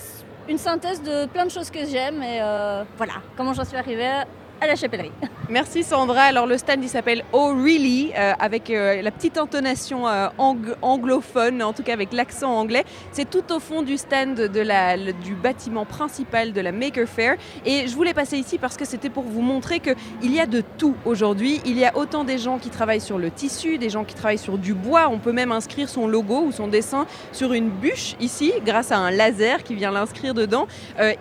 une 0.49 0.57
synthèse 0.57 1.01
de 1.03 1.27
plein 1.27 1.45
de 1.45 1.51
choses 1.51 1.69
que 1.69 1.85
j'aime 1.85 2.23
et 2.23 2.39
euh, 2.41 2.83
voilà 2.97 3.13
comment 3.37 3.53
j'en 3.53 3.63
suis 3.63 3.77
arrivée 3.77 4.23
à 4.61 4.67
la 4.67 4.75
chapellerie. 4.75 5.11
Merci 5.49 5.83
Sandra. 5.83 6.21
Alors 6.23 6.45
le 6.45 6.57
stand 6.57 6.83
il 6.83 6.89
s'appelle 6.89 7.23
Oh 7.33 7.53
Really 7.55 8.11
euh, 8.15 8.33
avec 8.39 8.69
euh, 8.69 9.01
la 9.01 9.09
petite 9.09 9.37
intonation 9.37 10.07
euh, 10.07 10.27
ang- 10.37 10.75
anglophone, 10.81 11.63
en 11.63 11.73
tout 11.73 11.81
cas 11.81 11.93
avec 11.93 12.13
l'accent 12.13 12.51
anglais. 12.51 12.83
C'est 13.11 13.29
tout 13.29 13.51
au 13.51 13.59
fond 13.59 13.81
du 13.81 13.97
stand 13.97 14.35
de 14.35 14.59
la, 14.61 14.97
du 14.97 15.33
bâtiment 15.33 15.85
principal 15.85 16.53
de 16.53 16.61
la 16.61 16.71
Maker 16.71 17.07
Faire. 17.07 17.35
Et 17.65 17.87
je 17.87 17.95
voulais 17.95 18.13
passer 18.13 18.37
ici 18.37 18.57
parce 18.57 18.77
que 18.77 18.85
c'était 18.85 19.09
pour 19.09 19.23
vous 19.23 19.41
montrer 19.41 19.79
qu'il 19.79 20.33
y 20.33 20.39
a 20.39 20.45
de 20.45 20.61
tout 20.77 20.95
aujourd'hui. 21.05 21.61
Il 21.65 21.77
y 21.77 21.85
a 21.85 21.97
autant 21.97 22.23
des 22.23 22.37
gens 22.37 22.59
qui 22.59 22.69
travaillent 22.69 23.01
sur 23.01 23.17
le 23.17 23.31
tissu, 23.31 23.77
des 23.77 23.89
gens 23.89 24.03
qui 24.03 24.13
travaillent 24.13 24.37
sur 24.37 24.57
du 24.57 24.73
bois. 24.73 25.07
On 25.09 25.19
peut 25.19 25.31
même 25.31 25.51
inscrire 25.51 25.89
son 25.89 26.07
logo 26.07 26.43
ou 26.45 26.51
son 26.51 26.67
dessin 26.67 27.07
sur 27.31 27.53
une 27.53 27.69
bûche 27.69 28.15
ici 28.19 28.53
grâce 28.65 28.91
à 28.91 28.97
un 28.97 29.09
laser 29.09 29.63
qui 29.63 29.73
vient 29.75 29.91
l'inscrire 29.91 30.33
dedans. 30.33 30.67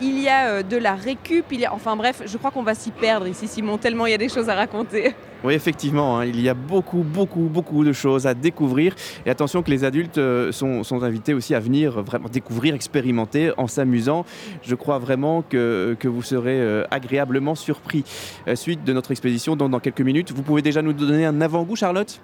Il 0.00 0.18
y 0.20 0.28
a 0.28 0.62
de 0.62 0.76
la 0.76 0.94
récup, 0.94 1.46
il 1.52 1.60
y 1.60 1.64
a... 1.64 1.72
enfin 1.72 1.96
bref, 1.96 2.22
je 2.26 2.36
crois 2.36 2.50
qu'on 2.50 2.62
va 2.62 2.74
s'y 2.74 2.90
perdre 2.90 3.27
ici 3.28 3.46
Simon, 3.46 3.78
tellement 3.78 4.06
il 4.06 4.10
y 4.10 4.14
a 4.14 4.18
des 4.18 4.28
choses 4.28 4.48
à 4.48 4.54
raconter. 4.54 5.14
Oui, 5.44 5.54
effectivement, 5.54 6.18
hein, 6.18 6.24
il 6.24 6.40
y 6.40 6.48
a 6.48 6.54
beaucoup, 6.54 7.04
beaucoup, 7.04 7.42
beaucoup 7.42 7.84
de 7.84 7.92
choses 7.92 8.26
à 8.26 8.34
découvrir. 8.34 8.96
Et 9.24 9.30
attention 9.30 9.62
que 9.62 9.70
les 9.70 9.84
adultes 9.84 10.18
euh, 10.18 10.50
sont, 10.50 11.02
invités 11.02 11.32
aussi 11.32 11.54
à 11.54 11.60
venir 11.60 12.02
vraiment 12.02 12.28
découvrir, 12.28 12.74
expérimenter 12.74 13.52
en 13.56 13.68
s'amusant. 13.68 14.24
Je 14.62 14.74
crois 14.74 14.98
vraiment 14.98 15.42
que, 15.42 15.96
que 16.00 16.08
vous 16.08 16.22
serez 16.22 16.60
euh, 16.60 16.84
agréablement 16.90 17.54
surpris. 17.54 18.04
Euh, 18.48 18.56
suite 18.56 18.82
de 18.82 18.92
notre 18.92 19.12
expédition, 19.12 19.54
donc 19.54 19.70
dans 19.70 19.80
quelques 19.80 20.00
minutes, 20.00 20.32
vous 20.32 20.42
pouvez 20.42 20.62
déjà 20.62 20.82
nous 20.82 20.92
donner 20.92 21.24
un 21.24 21.40
avant-goût, 21.40 21.76
Charlotte? 21.76 22.20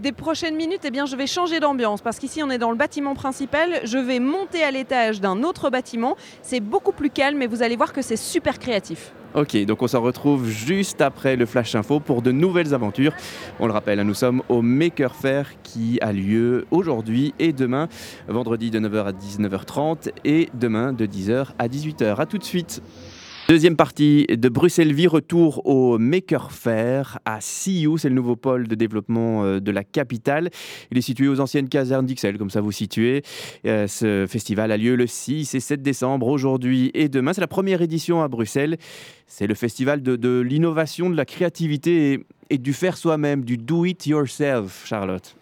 Des 0.00 0.12
prochaines 0.12 0.56
minutes, 0.56 0.80
eh 0.84 0.90
bien, 0.90 1.06
je 1.06 1.14
vais 1.14 1.26
changer 1.26 1.60
d'ambiance 1.60 2.00
parce 2.00 2.18
qu'ici, 2.18 2.42
on 2.42 2.50
est 2.50 2.58
dans 2.58 2.70
le 2.70 2.76
bâtiment 2.76 3.14
principal. 3.14 3.80
Je 3.84 3.98
vais 3.98 4.18
monter 4.18 4.62
à 4.62 4.70
l'étage 4.70 5.20
d'un 5.20 5.42
autre 5.42 5.70
bâtiment. 5.70 6.16
C'est 6.42 6.60
beaucoup 6.60 6.92
plus 6.92 7.10
calme 7.10 7.42
et 7.42 7.46
vous 7.46 7.62
allez 7.62 7.76
voir 7.76 7.92
que 7.92 8.02
c'est 8.02 8.16
super 8.16 8.58
créatif. 8.58 9.12
Ok, 9.34 9.56
donc 9.64 9.80
on 9.80 9.86
se 9.86 9.96
retrouve 9.96 10.48
juste 10.48 11.00
après 11.00 11.36
le 11.36 11.46
Flash 11.46 11.76
Info 11.76 12.00
pour 12.00 12.20
de 12.20 12.32
nouvelles 12.32 12.74
aventures. 12.74 13.12
On 13.60 13.66
le 13.66 13.72
rappelle, 13.72 14.00
nous 14.00 14.14
sommes 14.14 14.42
au 14.48 14.60
Maker 14.60 15.14
Faire 15.14 15.52
qui 15.62 16.00
a 16.00 16.12
lieu 16.12 16.66
aujourd'hui 16.72 17.32
et 17.38 17.52
demain, 17.52 17.86
vendredi 18.26 18.72
de 18.72 18.80
9h 18.80 19.04
à 19.04 19.12
19h30 19.12 20.10
et 20.24 20.48
demain 20.54 20.92
de 20.92 21.06
10h 21.06 21.50
à 21.60 21.68
18h. 21.68 22.16
A 22.16 22.26
tout 22.26 22.38
de 22.38 22.44
suite. 22.44 22.82
Deuxième 23.48 23.74
partie 23.74 24.26
de 24.28 24.48
Bruxelles 24.48 24.92
Vie, 24.92 25.08
retour 25.08 25.66
au 25.66 25.98
Maker 25.98 26.52
Faire 26.52 27.18
à 27.24 27.40
Siou, 27.40 27.98
c'est 27.98 28.08
le 28.08 28.14
nouveau 28.14 28.36
pôle 28.36 28.68
de 28.68 28.74
développement 28.76 29.44
euh, 29.44 29.60
de 29.60 29.70
la 29.72 29.82
capitale. 29.82 30.50
Il 30.92 30.98
est 30.98 31.02
situé 31.02 31.26
aux 31.26 31.40
anciennes 31.40 31.68
casernes 31.68 32.06
d'Ixelles, 32.06 32.38
comme 32.38 32.50
ça 32.50 32.60
vous 32.60 32.70
situez. 32.70 33.22
Euh, 33.66 33.88
ce 33.88 34.26
festival 34.28 34.70
a 34.70 34.76
lieu 34.76 34.94
le 34.94 35.06
6 35.08 35.54
et 35.54 35.60
7 35.60 35.82
décembre, 35.82 36.28
aujourd'hui 36.28 36.92
et 36.94 37.08
demain. 37.08 37.32
C'est 37.32 37.40
la 37.40 37.48
première 37.48 37.82
édition 37.82 38.22
à 38.22 38.28
Bruxelles. 38.28 38.76
C'est 39.26 39.48
le 39.48 39.54
festival 39.54 40.02
de, 40.02 40.40
l'innovation, 40.40 41.10
de 41.10 41.16
la 41.16 41.24
créativité 41.24 42.12
et, 42.12 42.26
et 42.50 42.58
du 42.58 42.72
faire 42.72 42.96
soi-même, 42.96 43.44
du 43.44 43.56
do 43.56 43.84
it 43.84 44.06
yourself, 44.06 44.86
Charlotte. 44.86 45.34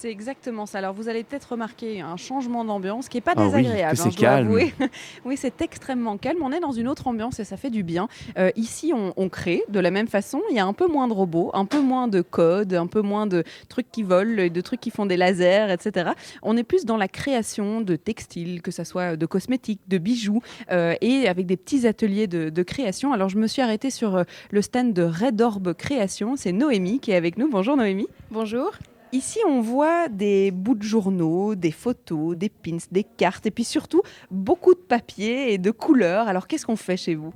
C'est 0.00 0.12
exactement 0.12 0.64
ça. 0.64 0.78
Alors 0.78 0.94
vous 0.94 1.08
allez 1.08 1.24
peut-être 1.24 1.50
remarquer 1.50 2.00
un 2.02 2.16
changement 2.16 2.64
d'ambiance 2.64 3.08
qui 3.08 3.16
n'est 3.16 3.20
pas 3.20 3.32
Ah 3.36 3.40
oui, 3.40 3.46
désagréable. 3.46 3.96
que 3.96 4.00
hein, 4.00 4.04
c'est 4.04 4.10
je 4.12 4.16
dois 4.16 4.28
calme. 4.28 4.46
avouer. 4.46 4.72
oui, 5.24 5.36
c'est 5.36 5.60
extrêmement 5.60 6.16
calme. 6.18 6.38
On 6.40 6.52
est 6.52 6.60
dans 6.60 6.70
une 6.70 6.86
autre 6.86 7.08
ambiance 7.08 7.40
et 7.40 7.44
ça 7.44 7.56
fait 7.56 7.68
du 7.70 7.82
bien. 7.82 8.06
Euh, 8.38 8.52
ici, 8.54 8.92
on, 8.94 9.12
on 9.16 9.28
crée 9.28 9.64
de 9.68 9.80
la 9.80 9.90
même 9.90 10.06
façon. 10.06 10.40
Il 10.50 10.56
y 10.56 10.60
a 10.60 10.64
un 10.66 10.72
peu 10.72 10.86
moins 10.86 11.08
de 11.08 11.12
robots, 11.14 11.50
un 11.52 11.64
peu 11.64 11.80
moins 11.80 12.06
de 12.06 12.20
code, 12.20 12.74
un 12.74 12.86
peu 12.86 13.00
moins 13.00 13.26
de 13.26 13.42
trucs 13.68 13.90
qui 13.90 14.04
volent, 14.04 14.46
de 14.48 14.60
trucs 14.60 14.78
qui 14.80 14.90
font 14.92 15.04
des 15.04 15.16
lasers, 15.16 15.72
etc. 15.72 16.10
On 16.42 16.56
est 16.56 16.62
plus 16.62 16.84
dans 16.84 16.96
la 16.96 17.08
création 17.08 17.80
de 17.80 17.96
textiles, 17.96 18.62
que 18.62 18.70
ce 18.70 18.84
soit 18.84 19.16
de 19.16 19.26
cosmétiques, 19.26 19.80
de 19.88 19.98
bijoux, 19.98 20.42
euh, 20.70 20.94
et 21.00 21.26
avec 21.26 21.46
des 21.46 21.56
petits 21.56 21.88
ateliers 21.88 22.28
de, 22.28 22.50
de 22.50 22.62
création. 22.62 23.12
Alors 23.12 23.30
je 23.30 23.36
me 23.36 23.48
suis 23.48 23.62
arrêtée 23.62 23.90
sur 23.90 24.14
euh, 24.14 24.22
le 24.52 24.62
stand 24.62 24.92
de 24.92 25.02
Red 25.02 25.40
Orb 25.40 25.74
Création. 25.74 26.36
C'est 26.36 26.52
Noémie 26.52 27.00
qui 27.00 27.10
est 27.10 27.16
avec 27.16 27.36
nous. 27.36 27.50
Bonjour 27.50 27.76
Noémie. 27.76 28.06
Bonjour. 28.30 28.70
Ici, 29.12 29.38
on 29.46 29.62
voit 29.62 30.08
des 30.08 30.50
bouts 30.50 30.74
de 30.74 30.82
journaux, 30.82 31.54
des 31.54 31.70
photos, 31.70 32.36
des 32.36 32.50
pins, 32.50 32.76
des 32.92 33.04
cartes, 33.04 33.46
et 33.46 33.50
puis 33.50 33.64
surtout 33.64 34.02
beaucoup 34.30 34.74
de 34.74 34.80
papier 34.80 35.54
et 35.54 35.58
de 35.58 35.70
couleurs. 35.70 36.28
Alors, 36.28 36.46
qu'est-ce 36.46 36.66
qu'on 36.66 36.76
fait 36.76 36.98
chez 36.98 37.14
vous? 37.14 37.32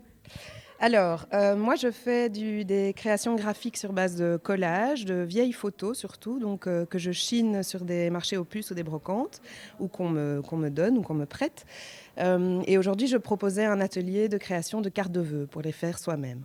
Alors, 0.80 1.26
euh, 1.32 1.56
moi, 1.56 1.76
je 1.76 1.90
fais 1.90 2.28
des 2.28 2.92
créations 2.94 3.36
graphiques 3.36 3.78
sur 3.78 3.92
base 3.92 4.16
de 4.16 4.36
collage, 4.36 5.06
de 5.06 5.22
vieilles 5.22 5.52
photos 5.52 5.96
surtout, 5.96 6.40
donc 6.40 6.66
euh, 6.66 6.84
que 6.84 6.98
je 6.98 7.12
chine 7.12 7.62
sur 7.62 7.84
des 7.84 8.10
marchés 8.10 8.36
aux 8.36 8.44
puces 8.44 8.70
ou 8.72 8.74
des 8.74 8.82
brocantes, 8.82 9.40
ou 9.78 9.86
qu'on 9.88 10.10
me, 10.10 10.42
qu'on 10.42 10.56
me 10.56 10.68
donne 10.68 10.98
ou 10.98 11.02
qu'on 11.02 11.14
me 11.14 11.24
prête. 11.24 11.64
Euh, 12.18 12.60
et 12.66 12.76
aujourd'hui, 12.76 13.06
je 13.06 13.16
proposais 13.16 13.64
un 13.64 13.80
atelier 13.80 14.28
de 14.28 14.36
création 14.36 14.80
de 14.80 14.88
cartes 14.88 15.12
de 15.12 15.20
vœux 15.20 15.46
pour 15.46 15.62
les 15.62 15.72
faire 15.72 15.98
soi-même. 15.98 16.42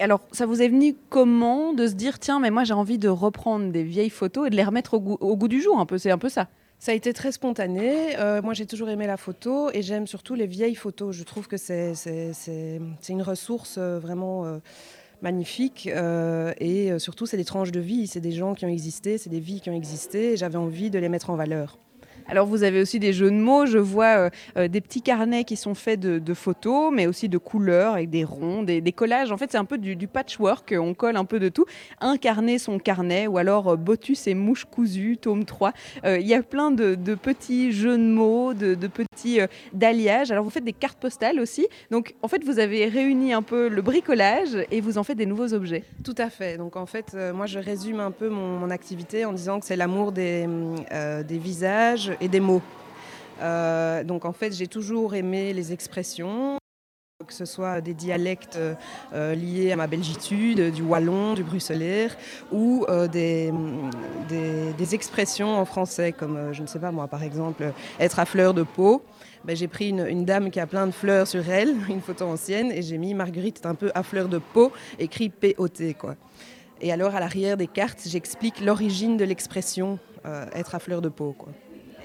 Alors, 0.00 0.20
ça 0.32 0.46
vous 0.46 0.62
est 0.62 0.68
venu 0.68 0.96
comment 1.08 1.72
de 1.72 1.86
se 1.86 1.94
dire, 1.94 2.18
tiens, 2.18 2.40
mais 2.40 2.50
moi 2.50 2.64
j'ai 2.64 2.74
envie 2.74 2.98
de 2.98 3.08
reprendre 3.08 3.72
des 3.72 3.82
vieilles 3.82 4.10
photos 4.10 4.46
et 4.46 4.50
de 4.50 4.56
les 4.56 4.64
remettre 4.64 4.94
au 4.94 5.36
goût, 5.36 5.48
du 5.48 5.60
jour 5.60 5.78
un 5.78 5.86
peu 5.86 5.98
C'est 5.98 6.10
un 6.10 6.18
peu 6.18 6.28
ça. 6.28 6.48
Ça 6.78 6.92
a 6.92 6.94
été 6.94 7.12
très 7.12 7.32
spontané. 7.32 8.16
Euh, 8.18 8.40
moi, 8.40 8.54
j'ai 8.54 8.66
toujours 8.66 8.88
aimé 8.88 9.08
la 9.08 9.16
photo 9.16 9.68
et 9.72 9.82
j'aime 9.82 10.06
surtout 10.06 10.34
les 10.34 10.46
vieilles 10.46 10.76
photos. 10.76 11.14
Je 11.16 11.24
trouve 11.24 11.48
que 11.48 11.56
c'est 11.56 11.92
une 13.08 13.22
ressource 13.22 13.76
euh, 13.78 13.98
vraiment 13.98 14.44
euh, 14.44 14.58
magnifique. 15.20 15.88
et 15.88 16.98
surtout, 16.98 17.26
c'est 17.26 17.36
des 17.36 17.44
tranches 17.44 17.72
de 17.72 17.80
vie. 17.80 18.06
C'est 18.06 18.20
des 18.20 18.30
gens 18.32 18.54
qui 18.54 18.64
ont 18.64 18.68
existé, 18.68 19.18
c'est 19.18 19.30
des 19.30 19.40
vies 19.40 19.60
qui 19.60 19.70
ont 19.70 19.76
existé. 19.76 20.34
Et 20.34 20.36
j'avais 20.36 20.58
envie 20.58 20.90
de 20.90 21.00
les 21.00 21.08
mettre 21.08 21.30
en 21.30 21.36
valeur. 21.36 21.78
Alors, 22.30 22.46
vous 22.46 22.62
avez 22.62 22.82
aussi 22.82 22.98
des 22.98 23.14
jeux 23.14 23.30
de 23.30 23.36
mots. 23.36 23.64
Je 23.64 23.78
vois 23.78 24.18
euh, 24.18 24.30
euh, 24.58 24.68
des 24.68 24.82
petits 24.82 25.00
carnets 25.00 25.44
qui 25.44 25.56
sont 25.56 25.74
faits 25.74 25.98
de, 25.98 26.34
photos, 26.34 26.92
mais 26.92 27.06
aussi 27.06 27.28
de 27.30 27.38
couleurs 27.38 27.94
avec 27.94 28.10
des 28.10 28.22
ronds, 28.22 28.62
des, 28.62 28.82
des 28.82 28.92
collages. 28.92 29.32
En 29.32 29.38
fait, 29.38 29.50
c'est 29.50 29.58
un 29.58 29.64
peu 29.64 29.78
du, 29.78 29.96
patchwork. 30.06 30.74
On 30.78 30.92
colle 30.92 31.16
un 31.16 31.24
peu 31.24 31.40
de 31.40 31.48
tout. 31.48 31.64
Un 32.00 32.18
carnet, 32.18 32.58
son 32.58 32.78
carnet, 32.78 33.26
ou 33.26 33.38
alors 33.38 33.68
euh, 33.68 33.76
Botus 33.76 34.26
et 34.26 34.34
mouche 34.34 34.66
cousue, 34.66 35.16
tome 35.16 35.46
3. 35.46 35.72
Euh, 36.04 36.18
Il 36.18 36.26
y 36.26 36.34
a 36.34 36.42
plein 36.42 36.70
de, 36.70 36.94
petits 37.14 37.72
jeux 37.72 37.96
de 37.96 38.02
mots, 38.02 38.52
de, 38.52 38.74
petits 38.74 39.40
euh, 39.40 39.46
d'alliages. 39.72 40.30
Alors, 40.30 40.44
vous 40.44 40.50
faites 40.50 40.64
des 40.64 40.74
cartes 40.74 40.98
postales 40.98 41.40
aussi. 41.40 41.66
Donc, 41.90 42.14
en 42.20 42.28
fait, 42.28 42.44
vous 42.44 42.58
avez 42.58 42.86
réuni 42.86 43.32
un 43.32 43.42
peu 43.42 43.68
le 43.68 43.80
bricolage 43.80 44.66
et 44.70 44.82
vous 44.82 44.98
en 44.98 45.02
faites 45.02 45.16
des 45.16 45.26
nouveaux 45.26 45.54
objets. 45.54 45.84
Tout 46.04 46.14
à 46.18 46.28
fait. 46.28 46.58
Donc 46.58 46.76
en 46.76 46.86
fait, 46.86 47.16
moi 47.34 47.46
je 47.46 47.58
résume 47.58 48.00
un 48.00 48.10
peu 48.10 48.28
mon, 48.28 48.68
activité 48.70 49.24
en 49.24 49.32
disant 49.32 49.60
que 49.60 49.66
c'est 49.66 49.76
l'amour 49.76 50.12
des 50.12 50.46
visages 51.30 52.12
et 52.20 52.28
des 52.28 52.40
mots. 52.40 52.62
Euh, 53.40 54.04
donc 54.04 54.24
en 54.24 54.32
fait, 54.32 54.52
j'ai 54.52 54.66
toujours 54.66 55.14
aimé 55.14 55.52
les 55.52 55.72
expressions, 55.72 56.58
que 57.26 57.32
ce 57.32 57.44
soit 57.44 57.80
des 57.80 57.94
dialectes 57.94 58.58
euh, 59.12 59.34
liés 59.34 59.72
à 59.72 59.76
ma 59.76 59.86
belgitude, 59.86 60.72
du 60.72 60.82
wallon, 60.82 61.34
du 61.34 61.44
bruxellaire, 61.44 62.16
ou 62.52 62.84
euh, 62.88 63.06
des, 63.08 63.52
expressions 64.94 65.58
en 65.58 65.64
français, 65.64 66.12
comme 66.12 66.52
je 66.52 66.62
ne 66.62 66.66
sais 66.66 66.78
pas 66.78 66.90
moi, 66.90 67.08
par 67.08 67.22
exemple, 67.22 67.72
être 68.00 68.18
à 68.18 68.24
fleur 68.24 68.54
de 68.54 68.62
peau. 68.62 69.02
Ben, 69.44 69.54
j'ai 69.54 69.68
pris 69.68 69.90
une, 69.90 70.24
dame 70.24 70.50
qui 70.50 70.58
a 70.58 70.66
plein 70.66 70.86
de 70.86 70.92
fleurs 70.92 71.26
sur 71.26 71.48
elle, 71.48 71.76
une 71.88 72.00
photo 72.00 72.24
ancienne, 72.24 72.72
et 72.72 72.82
j'ai 72.82 72.98
mis 72.98 73.14
Marguerite 73.14 73.60
est 73.62 73.66
un 73.66 73.74
peu 73.74 73.92
à 73.94 74.02
fleur 74.02 74.28
de 74.28 74.38
peau, 74.38 74.72
écrit 74.98 75.28
P-O-T. 75.28 75.94
Quoi. 75.94 76.16
Et 76.80 76.92
alors, 76.92 77.14
à 77.14 77.20
l'arrière 77.20 77.56
des 77.56 77.66
cartes, 77.66 78.02
j'explique 78.06 78.60
l'origine 78.60 79.16
de 79.16 79.24
l'expression 79.24 79.98
être 80.54 80.74
à 80.74 80.78
fleur 80.78 81.00
de 81.00 81.08
peau. 81.08 81.34
Quoi. 81.38 81.52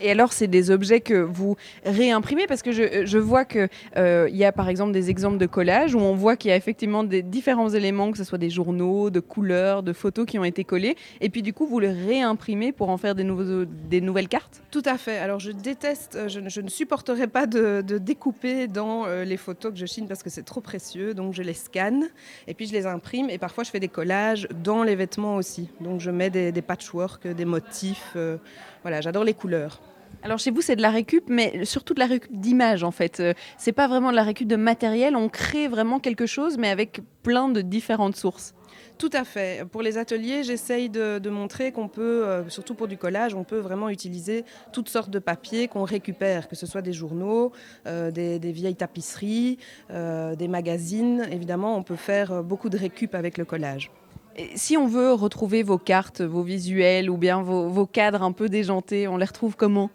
Et 0.03 0.11
alors, 0.11 0.33
c'est 0.33 0.47
des 0.47 0.69
objets 0.69 0.99
que 0.99 1.13
vous 1.13 1.55
réimprimez 1.85 2.45
parce 2.45 2.61
que 2.61 2.73
je, 2.73 3.17
vois 3.17 3.45
qu'il 3.45 3.69
y 3.95 4.43
a 4.43 4.51
par 4.51 4.67
exemple 4.67 4.91
des 4.91 5.09
exemples 5.09 5.37
de 5.37 5.45
collages 5.45 5.95
où 5.95 5.99
on 5.99 6.13
voit 6.13 6.35
qu'il 6.35 6.49
y 6.49 6.51
a 6.51 6.57
effectivement 6.57 7.05
des 7.05 7.21
différents 7.21 7.69
éléments, 7.69 8.11
que 8.11 8.17
ce 8.17 8.25
soit 8.25 8.37
des 8.37 8.49
journaux, 8.49 9.09
de 9.09 9.21
couleurs, 9.21 9.81
de 9.81 9.93
photos 9.93 10.25
qui 10.25 10.37
ont 10.37 10.43
été 10.43 10.65
collés. 10.65 10.97
Et 11.21 11.29
puis 11.29 11.41
du 11.41 11.53
coup, 11.53 11.65
vous 11.65 11.79
les 11.79 11.93
réimprimez 11.93 12.73
pour 12.73 12.89
en 12.89 12.97
faire 12.97 13.15
des, 13.15 13.23
nouvelles 13.23 14.27
cartes? 14.27 14.61
Tout 14.71 14.83
à 14.85 14.97
fait. 14.97 15.17
Alors, 15.19 15.39
je 15.39 15.51
déteste, 15.51 16.17
euh, 16.17 16.27
je, 16.27 16.41
ne- 16.41 16.67
supporterai 16.67 17.27
pas 17.27 17.45
de, 17.45 17.81
de 17.81 17.97
découper 17.97 18.67
dans 18.67 19.05
euh, 19.05 19.23
les 19.23 19.37
photos 19.37 19.71
que 19.71 19.79
je 19.79 19.85
chine 19.85 20.07
parce 20.09 20.21
que 20.21 20.29
c'est 20.29 20.43
trop 20.43 20.59
précieux. 20.59 21.13
Donc, 21.13 21.33
je 21.33 21.43
les 21.43 21.53
scanne 21.53 22.09
et 22.47 22.53
puis 22.53 22.67
je 22.67 22.73
les 22.73 22.85
imprime. 22.85 23.29
Et 23.29 23.37
parfois, 23.37 23.63
je 23.63 23.71
fais 23.71 23.79
des 23.79 23.87
collages 23.87 24.49
dans 24.65 24.83
les 24.83 24.95
vêtements 24.95 25.37
aussi. 25.37 25.69
Donc, 25.79 26.01
je 26.01 26.11
mets 26.11 26.29
des, 26.29 26.51
des 26.51 26.61
patchwork, 26.61 27.25
des 27.25 27.45
motifs. 27.45 28.11
euh, 28.17 28.35
voilà, 28.81 28.99
j'adore 28.99 29.23
les 29.23 29.33
couleurs. 29.33 29.79
Alors 30.23 30.39
chez 30.39 30.51
vous, 30.51 30.61
c'est 30.61 30.77
de 30.77 30.81
la 30.81 30.89
récup, 30.89 31.25
mais 31.27 31.65
surtout 31.65 31.93
de 31.93 31.99
la 31.99 32.05
récup 32.05 32.31
d'images 32.31 32.85
en 32.85 32.91
fait. 32.91 33.19
Euh, 33.19 33.33
C'est 33.57 33.73
pas 33.73 33.89
vraiment 33.89 34.09
de 34.09 34.15
la 34.15 34.23
récup 34.23 34.47
de 34.47 34.55
matériel, 34.55 35.17
on 35.17 35.27
crée 35.27 35.67
vraiment 35.67 35.99
quelque 35.99 36.25
chose, 36.25 36.57
mais 36.57 36.69
avec 36.69 37.01
plein 37.23 37.49
de 37.49 37.59
différentes 37.59 38.15
sources. 38.15 38.53
Tout 38.97 39.09
à 39.11 39.25
fait. 39.25 39.67
Pour 39.69 39.81
les 39.81 39.97
ateliers, 39.97 40.43
j'essaye 40.43 40.89
de, 40.89 41.19
de 41.19 41.29
montrer 41.29 41.73
qu'on 41.73 41.89
peut, 41.89 42.25
euh, 42.25 42.47
surtout 42.47 42.73
pour 42.73 42.87
du 42.87 42.95
collage, 42.95 43.33
on 43.35 43.43
peut 43.43 43.57
vraiment 43.57 43.89
utiliser 43.89 44.45
toutes 44.71 44.87
sortes 44.87 45.09
de 45.09 45.19
papiers 45.19 45.67
qu'on 45.67 45.83
récupère, 45.83 46.47
que 46.47 46.55
ce 46.55 46.65
soit 46.65 46.81
des 46.81 46.93
journaux, 46.93 47.51
euh, 47.85 48.09
des, 48.09 48.39
des 48.39 48.51
vieilles 48.53 48.75
tapisseries, 48.75 49.57
euh, 49.91 50.35
des 50.35 50.47
magazines. 50.47 51.27
Évidemment, 51.31 51.75
on 51.75 51.83
peut 51.83 51.97
faire 51.97 52.43
beaucoup 52.43 52.69
de 52.69 52.77
récup 52.77 53.13
avec 53.13 53.37
le 53.37 53.43
collage. 53.43 53.91
Et 54.37 54.51
si 54.55 54.77
on 54.77 54.87
veut 54.87 55.11
retrouver 55.11 55.63
vos 55.63 55.77
cartes, 55.77 56.21
vos 56.21 56.43
visuels 56.43 57.09
ou 57.09 57.17
bien 57.17 57.41
vos, 57.41 57.67
vos 57.67 57.85
cadres 57.85 58.23
un 58.23 58.31
peu 58.31 58.47
déjantés, 58.47 59.07
on 59.07 59.17
les 59.17 59.25
retrouve 59.25 59.57
comment? 59.57 59.91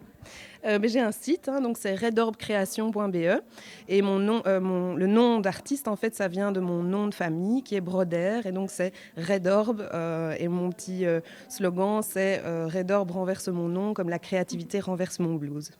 Euh, 0.64 0.78
mais 0.80 0.88
j'ai 0.88 1.00
un 1.00 1.12
site, 1.12 1.48
hein, 1.48 1.60
donc 1.60 1.78
c'est 1.78 1.94
redorbcreation.be 1.94 3.40
et 3.88 4.02
mon 4.02 4.18
nom, 4.18 4.42
euh, 4.46 4.94
le 4.96 5.06
nom 5.06 5.40
d'artiste 5.40 5.88
en 5.88 5.96
fait 5.96 6.14
ça 6.14 6.28
vient 6.28 6.52
de 6.52 6.60
mon 6.60 6.82
nom 6.82 7.06
de 7.06 7.14
famille 7.14 7.62
qui 7.62 7.76
est 7.76 7.80
Broder 7.80 8.40
et 8.44 8.52
donc 8.52 8.70
c'est 8.70 8.92
Redorb 9.16 9.88
euh, 9.92 10.34
et 10.38 10.48
mon 10.48 10.70
petit 10.70 11.04
slogan 11.48 12.02
c'est 12.02 12.40
Redorb 12.44 13.10
renverse 13.10 13.48
mon 13.48 13.68
nom 13.68 13.94
comme 13.94 14.08
la 14.08 14.18
créativité 14.18 14.80
renverse 14.80 15.18
mon 15.20 15.34
blues. 15.34 15.70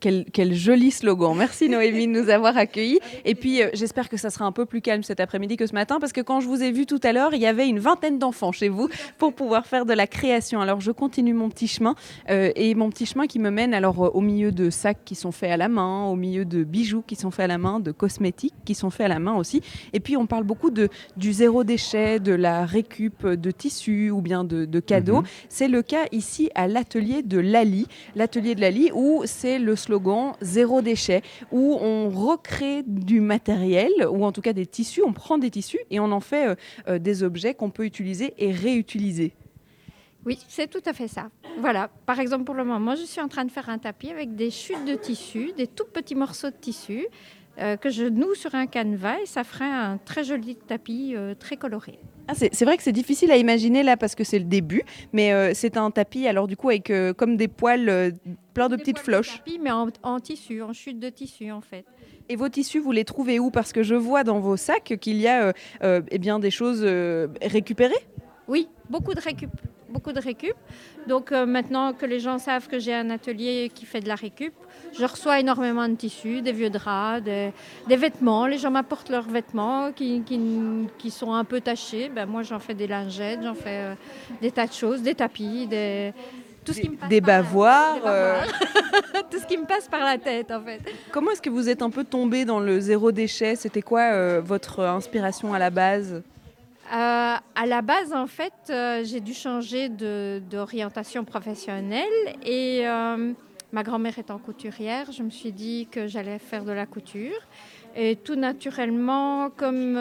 Quel, 0.00 0.26
quel 0.32 0.54
joli 0.54 0.92
slogan. 0.92 1.34
Merci 1.36 1.68
Noémie 1.68 2.06
de 2.06 2.12
nous 2.12 2.28
avoir 2.28 2.56
accueillis. 2.56 3.00
Et 3.24 3.34
puis 3.34 3.62
euh, 3.62 3.68
j'espère 3.72 4.08
que 4.08 4.16
ça 4.16 4.30
sera 4.30 4.44
un 4.44 4.52
peu 4.52 4.64
plus 4.64 4.80
calme 4.80 5.02
cet 5.02 5.18
après-midi 5.18 5.56
que 5.56 5.66
ce 5.66 5.72
matin 5.72 5.98
parce 5.98 6.12
que 6.12 6.20
quand 6.20 6.40
je 6.40 6.46
vous 6.46 6.62
ai 6.62 6.70
vu 6.70 6.86
tout 6.86 7.00
à 7.02 7.12
l'heure, 7.12 7.34
il 7.34 7.40
y 7.40 7.46
avait 7.46 7.68
une 7.68 7.80
vingtaine 7.80 8.18
d'enfants 8.18 8.52
chez 8.52 8.68
vous 8.68 8.88
pour 9.18 9.32
pouvoir 9.32 9.66
faire 9.66 9.86
de 9.86 9.92
la 9.92 10.06
création. 10.06 10.60
Alors 10.60 10.80
je 10.80 10.92
continue 10.92 11.34
mon 11.34 11.48
petit 11.48 11.66
chemin 11.66 11.96
euh, 12.30 12.52
et 12.54 12.74
mon 12.74 12.90
petit 12.90 13.06
chemin 13.06 13.26
qui 13.26 13.40
me 13.40 13.50
mène 13.50 13.74
alors 13.74 14.04
euh, 14.04 14.10
au 14.10 14.20
milieu 14.20 14.52
de 14.52 14.70
sacs 14.70 15.04
qui 15.04 15.16
sont 15.16 15.32
faits 15.32 15.50
à 15.50 15.56
la 15.56 15.68
main, 15.68 16.06
au 16.06 16.14
milieu 16.14 16.44
de 16.44 16.62
bijoux 16.62 17.02
qui 17.04 17.16
sont 17.16 17.32
faits 17.32 17.44
à 17.44 17.48
la 17.48 17.58
main, 17.58 17.80
de 17.80 17.90
cosmétiques 17.90 18.54
qui 18.64 18.74
sont 18.74 18.90
faits 18.90 19.06
à 19.06 19.08
la 19.08 19.18
main 19.18 19.34
aussi. 19.34 19.62
Et 19.92 20.00
puis 20.00 20.16
on 20.16 20.26
parle 20.26 20.44
beaucoup 20.44 20.70
de, 20.70 20.88
du 21.16 21.32
zéro 21.32 21.64
déchet, 21.64 22.20
de 22.20 22.32
la 22.32 22.66
récup 22.66 23.26
de 23.26 23.50
tissus 23.50 24.10
ou 24.10 24.20
bien 24.20 24.44
de, 24.44 24.64
de 24.64 24.80
cadeaux. 24.80 25.22
Mhm. 25.22 25.28
C'est 25.48 25.68
le 25.68 25.82
cas 25.82 26.04
ici 26.12 26.50
à 26.54 26.68
l'atelier 26.68 27.22
de 27.22 27.38
Lali, 27.38 27.88
l'atelier 28.14 28.54
de 28.54 28.60
Lali 28.60 28.90
où 28.94 29.22
c'est 29.24 29.58
le 29.58 29.74
slogan 29.74 29.87
zéro 30.40 30.82
déchet, 30.82 31.22
où 31.52 31.78
on 31.80 32.08
recrée 32.10 32.82
du 32.86 33.20
matériel 33.20 33.90
ou 34.10 34.24
en 34.24 34.32
tout 34.32 34.40
cas 34.40 34.52
des 34.52 34.66
tissus, 34.66 35.02
on 35.02 35.12
prend 35.12 35.38
des 35.38 35.50
tissus 35.50 35.80
et 35.90 36.00
on 36.00 36.10
en 36.12 36.20
fait 36.20 36.48
euh, 36.48 36.54
euh, 36.88 36.98
des 36.98 37.22
objets 37.22 37.54
qu'on 37.54 37.70
peut 37.70 37.84
utiliser 37.84 38.34
et 38.38 38.52
réutiliser. 38.52 39.34
Oui, 40.26 40.38
c'est 40.48 40.68
tout 40.68 40.82
à 40.84 40.92
fait 40.92 41.08
ça. 41.08 41.30
Voilà, 41.60 41.88
par 42.04 42.20
exemple, 42.20 42.44
pour 42.44 42.54
le 42.54 42.64
moment, 42.64 42.94
je 42.96 43.04
suis 43.04 43.20
en 43.20 43.28
train 43.28 43.44
de 43.44 43.50
faire 43.50 43.68
un 43.70 43.78
tapis 43.78 44.10
avec 44.10 44.34
des 44.34 44.50
chutes 44.50 44.84
de 44.84 44.94
tissu, 44.94 45.52
des 45.56 45.66
tout 45.66 45.86
petits 45.86 46.14
morceaux 46.14 46.50
de 46.50 46.56
tissu 46.60 47.06
euh, 47.60 47.76
que 47.76 47.90
je 47.90 48.04
noue 48.04 48.34
sur 48.34 48.54
un 48.54 48.66
canevas 48.66 49.18
et 49.22 49.26
ça 49.26 49.42
ferait 49.42 49.64
un 49.64 49.98
très 49.98 50.22
joli 50.22 50.54
tapis 50.54 51.14
euh, 51.16 51.34
très 51.34 51.56
coloré. 51.56 51.98
Ah, 52.28 52.34
c'est 52.34 52.64
vrai 52.64 52.76
que 52.76 52.82
c'est 52.82 52.92
difficile 52.92 53.30
à 53.32 53.36
imaginer 53.36 53.82
là 53.82 53.96
parce 53.96 54.14
que 54.14 54.22
c'est 54.22 54.38
le 54.38 54.44
début, 54.44 54.82
mais 55.12 55.32
euh, 55.32 55.52
c'est 55.54 55.76
un 55.76 55.90
tapis 55.90 56.28
alors 56.28 56.46
du 56.46 56.56
coup 56.56 56.68
avec 56.68 56.92
comme 57.16 57.36
des 57.36 57.48
poils, 57.48 58.12
plein 58.52 58.68
de 58.68 58.76
petites 58.76 58.98
floches. 58.98 59.38
Tapis, 59.38 59.58
mais 59.58 59.70
en, 59.70 59.88
en 60.02 60.20
tissu, 60.20 60.62
en 60.62 60.72
chute 60.72 61.00
de 61.00 61.08
tissu 61.08 61.50
en 61.50 61.62
fait. 61.62 61.84
Et 62.28 62.36
vos 62.36 62.50
tissus, 62.50 62.80
vous 62.80 62.92
les 62.92 63.04
trouvez 63.04 63.38
où? 63.38 63.50
Parce 63.50 63.72
que 63.72 63.82
je 63.82 63.94
vois 63.94 64.24
dans 64.24 64.40
vos 64.40 64.58
sacs 64.58 64.98
qu'il 65.00 65.16
y 65.16 65.26
a 65.26 65.54
eh 65.82 66.18
bien 66.18 66.38
des 66.38 66.50
choses 66.50 66.84
récupérées? 67.42 68.06
Oui, 68.46 68.68
beaucoup 68.90 69.14
de 69.14 69.20
récup. 69.20 69.50
Beaucoup 69.88 70.12
de 70.12 70.20
récup. 70.20 70.54
Donc 71.06 71.32
euh, 71.32 71.46
maintenant 71.46 71.92
que 71.94 72.04
les 72.04 72.20
gens 72.20 72.38
savent 72.38 72.68
que 72.68 72.78
j'ai 72.78 72.94
un 72.94 73.08
atelier 73.10 73.70
qui 73.74 73.86
fait 73.86 74.00
de 74.00 74.08
la 74.08 74.16
récup, 74.16 74.52
je 74.98 75.04
reçois 75.04 75.40
énormément 75.40 75.88
de 75.88 75.94
tissus, 75.94 76.42
des 76.42 76.52
vieux 76.52 76.68
draps, 76.70 77.22
des, 77.22 77.52
des 77.88 77.96
vêtements. 77.96 78.46
Les 78.46 78.58
gens 78.58 78.70
m'apportent 78.70 79.08
leurs 79.10 79.28
vêtements 79.28 79.90
qui, 79.92 80.22
qui, 80.22 80.38
qui 80.98 81.10
sont 81.10 81.32
un 81.32 81.44
peu 81.44 81.60
tachés. 81.60 82.10
Ben, 82.14 82.26
moi, 82.26 82.42
j'en 82.42 82.58
fais 82.58 82.74
des 82.74 82.86
lingettes, 82.86 83.40
j'en 83.42 83.54
fais 83.54 83.68
euh, 83.84 83.94
des 84.42 84.50
tas 84.50 84.66
de 84.66 84.72
choses, 84.72 85.00
des 85.02 85.14
tapis, 85.14 85.66
des, 85.66 86.12
tout 86.64 86.72
ce 86.74 86.80
qui 86.80 86.90
me 86.90 86.96
passe 86.96 87.08
Des 87.08 87.20
la- 87.20 87.26
bavoirs. 87.26 87.96
euh, 88.04 88.40
tout 89.30 89.38
ce 89.38 89.46
qui 89.46 89.56
me 89.56 89.64
passe 89.64 89.88
par 89.88 90.00
la 90.04 90.18
tête, 90.18 90.50
en 90.50 90.60
fait. 90.60 90.80
Comment 91.12 91.30
est-ce 91.30 91.42
que 91.42 91.50
vous 91.50 91.68
êtes 91.68 91.80
un 91.80 91.90
peu 91.90 92.04
tombé 92.04 92.44
dans 92.44 92.60
le 92.60 92.78
zéro 92.80 93.10
déchet? 93.10 93.56
C'était 93.56 93.82
quoi 93.82 94.02
euh, 94.12 94.42
votre 94.44 94.80
inspiration 94.84 95.54
à 95.54 95.58
la 95.58 95.70
base? 95.70 96.22
Euh, 96.90 97.36
à 97.54 97.66
la 97.66 97.82
base, 97.82 98.14
en 98.14 98.26
fait, 98.26 98.52
euh, 98.70 99.04
j'ai 99.04 99.20
dû 99.20 99.34
changer 99.34 99.90
d'orientation 99.90 101.24
professionnelle 101.24 102.06
et 102.44 102.88
euh, 102.88 103.32
ma 103.72 103.82
grand-mère 103.82 104.18
étant 104.18 104.38
couturière, 104.38 105.12
je 105.12 105.22
me 105.22 105.30
suis 105.30 105.52
dit 105.52 105.86
que 105.90 106.06
j'allais 106.06 106.38
faire 106.38 106.64
de 106.64 106.72
la 106.72 106.86
couture. 106.86 107.38
Et 107.94 108.16
tout 108.16 108.36
naturellement, 108.36 109.50
comme 109.50 109.98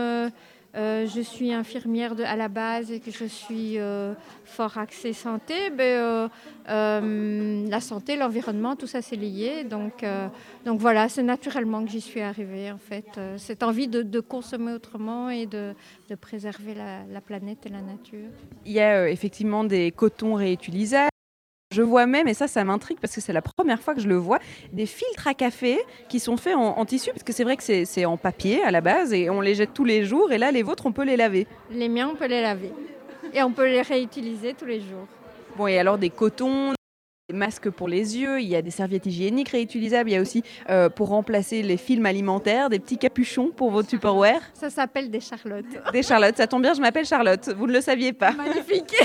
euh, 0.77 1.07
je 1.07 1.21
suis 1.21 1.51
infirmière 1.51 2.13
à 2.23 2.35
la 2.35 2.49
base 2.49 2.91
et 2.91 2.99
que 2.99 3.09
je 3.09 3.25
suis 3.25 3.79
euh, 3.79 4.13
fort 4.45 4.77
axée 4.77 5.13
santé, 5.13 5.71
ben, 5.71 6.29
euh, 6.69 7.67
la 7.67 7.81
santé, 7.81 8.15
l'environnement, 8.15 8.75
tout 8.75 8.85
ça 8.85 9.01
c'est 9.01 9.15
lié. 9.15 9.63
Donc, 9.63 10.05
donc 10.65 10.79
voilà, 10.79 11.09
c'est 11.09 11.23
naturellement 11.23 11.83
que 11.83 11.89
j'y 11.89 12.01
suis 12.01 12.21
arrivée 12.21 12.71
en 12.71 12.77
fait. 12.77 13.19
Cette 13.37 13.63
envie 13.63 13.87
de, 13.87 14.19
consommer 14.19 14.73
autrement 14.73 15.29
et 15.29 15.47
de, 15.47 15.73
préserver 16.19 16.75
la, 16.75 17.05
la 17.11 17.21
planète 17.21 17.65
et 17.65 17.69
la 17.69 17.81
nature. 17.81 18.29
Il 18.65 18.73
y 18.73 18.79
a 18.79 19.09
effectivement 19.09 19.63
des 19.63 19.91
cotons 19.91 20.35
réutilisables. 20.35 21.09
Je 21.77 21.83
vois 21.83 22.07
même, 22.07 22.27
et 22.27 22.33
ça, 22.33 22.47
ça 22.47 22.63
m'intrigue 22.63 22.97
parce 22.99 23.13
que 23.13 23.21
c'est 23.21 23.33
la 23.33 23.43
première 23.43 23.79
fois 23.79 23.93
que 23.93 24.01
je 24.01 24.07
le 24.07 24.15
vois, 24.15 24.39
des 24.73 24.87
filtres 24.87 25.27
à 25.27 25.35
café 25.35 25.77
qui 26.09 26.19
sont 26.19 26.35
faits 26.35 26.55
en, 26.55 26.79
en 26.79 26.85
tissu, 26.85 27.11
parce 27.11 27.21
que 27.21 27.31
c'est 27.31 27.43
vrai 27.43 27.55
que 27.55 27.61
c'est 27.61 28.05
en 28.05 28.17
papier 28.17 28.63
à 28.63 28.71
la 28.71 28.81
base 28.81 29.13
et 29.13 29.29
on 29.29 29.41
les 29.41 29.53
jette 29.53 29.75
tous 29.75 29.85
les 29.85 30.03
jours, 30.03 30.31
et 30.31 30.39
là, 30.39 30.49
les 30.49 30.63
vôtres, 30.63 30.87
on 30.87 30.91
peut 30.91 31.03
les 31.03 31.15
laver. 31.15 31.45
Les 31.69 31.87
miens, 31.87 32.09
on 32.11 32.15
peut 32.15 32.25
les 32.25 32.41
laver 32.41 32.71
et 33.31 33.43
on 33.43 33.51
peut 33.51 33.67
les 33.67 33.83
réutiliser 33.83 34.55
tous 34.55 34.65
les 34.65 34.79
jours. 34.79 35.05
Bon, 35.55 35.67
et 35.67 35.77
alors 35.77 35.99
des 35.99 36.09
cotons, 36.09 36.73
masques 37.33 37.69
pour 37.69 37.89
les 37.89 38.17
yeux, 38.17 38.39
il 38.39 38.47
y 38.47 38.55
a 38.55 38.61
des 38.61 38.71
serviettes 38.71 39.05
hygiéniques 39.05 39.49
réutilisables, 39.49 40.09
il 40.09 40.13
y 40.13 40.15
a 40.15 40.21
aussi 40.21 40.43
euh, 40.69 40.87
pour 40.87 41.09
remplacer 41.09 41.61
les 41.61 41.75
films 41.75 42.05
alimentaires, 42.05 42.69
des 42.69 42.79
petits 42.79 42.97
capuchons 42.97 43.49
pour 43.53 43.69
vos 43.69 43.83
Tupperware. 43.83 44.39
Ça 44.53 44.69
s'appelle 44.69 45.11
des 45.11 45.19
charlottes. 45.19 45.65
Des 45.91 46.03
Charlotte, 46.03 46.37
ça 46.37 46.47
tombe 46.47 46.61
bien, 46.61 46.73
je 46.73 46.79
m'appelle 46.79 47.05
Charlotte, 47.05 47.49
vous 47.57 47.67
ne 47.67 47.73
le 47.73 47.81
saviez 47.81 48.13
pas. 48.13 48.31
Magnifique. 48.31 48.95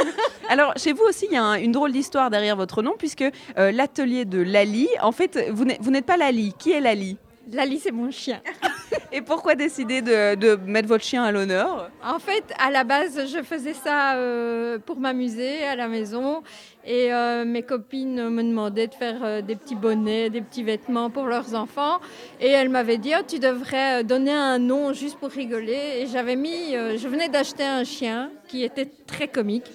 Alors, 0.48 0.72
chez 0.76 0.92
vous 0.92 1.02
aussi, 1.08 1.26
il 1.28 1.34
y 1.34 1.36
a 1.36 1.42
un- 1.42 1.54
une 1.58 1.72
drôle 1.72 1.90
d'histoire 1.92 2.30
derrière 2.30 2.56
votre 2.56 2.82
nom, 2.82 2.94
puisque 2.96 3.24
euh, 3.58 3.72
l'atelier 3.72 4.24
de 4.26 4.40
Lali, 4.40 4.88
en 5.02 5.10
fait, 5.12 5.48
vous 5.50 5.64
n'êtes 5.64 6.06
pas 6.06 6.16
Lali. 6.16 6.54
Qui 6.58 6.70
est 6.72 6.80
Lali? 6.80 7.16
Lali, 7.50 7.80
c'est 7.80 7.90
mon 7.92 8.10
chien. 8.12 8.40
Et 9.12 9.22
pourquoi 9.22 9.54
décider 9.54 10.02
de, 10.02 10.56
mettre 10.66 10.88
votre 10.88 11.04
chien 11.04 11.24
à 11.24 11.32
l'honneur 11.32 11.90
En 12.04 12.18
fait, 12.18 12.44
à 12.58 12.70
la 12.70 12.84
base, 12.84 13.26
je 13.32 13.42
faisais 13.42 13.74
ça 13.74 14.14
euh, 14.14 14.78
pour 14.78 14.98
m'amuser 14.98 15.64
à 15.64 15.76
la 15.76 15.88
maison. 15.88 16.42
Et 16.84 17.12
euh, 17.12 17.44
mes 17.44 17.62
copines 17.62 18.28
me 18.28 18.42
demandaient 18.42 18.88
de 18.88 18.94
faire 18.94 19.22
euh, 19.22 19.40
des 19.40 19.54
petits 19.54 19.76
bonnets, 19.76 20.30
des 20.30 20.40
petits 20.40 20.64
vêtements 20.64 21.10
pour 21.10 21.26
leurs 21.26 21.54
enfants. 21.54 22.00
Et 22.40 22.48
elles 22.48 22.68
m'avaient 22.68 22.98
dit, 22.98 23.12
oh, 23.18 23.22
tu 23.26 23.38
devrais 23.38 24.02
donner 24.04 24.32
un 24.32 24.58
nom 24.58 24.92
juste 24.92 25.18
pour 25.18 25.30
rigoler. 25.30 26.00
Et 26.00 26.06
j'avais 26.06 26.36
mis, 26.36 26.72
je 26.72 27.08
venais 27.08 27.28
d'acheter 27.28 27.64
un 27.64 27.84
chien 27.84 28.30
qui 28.48 28.64
était 28.64 28.90
très 29.06 29.28
comique. 29.28 29.66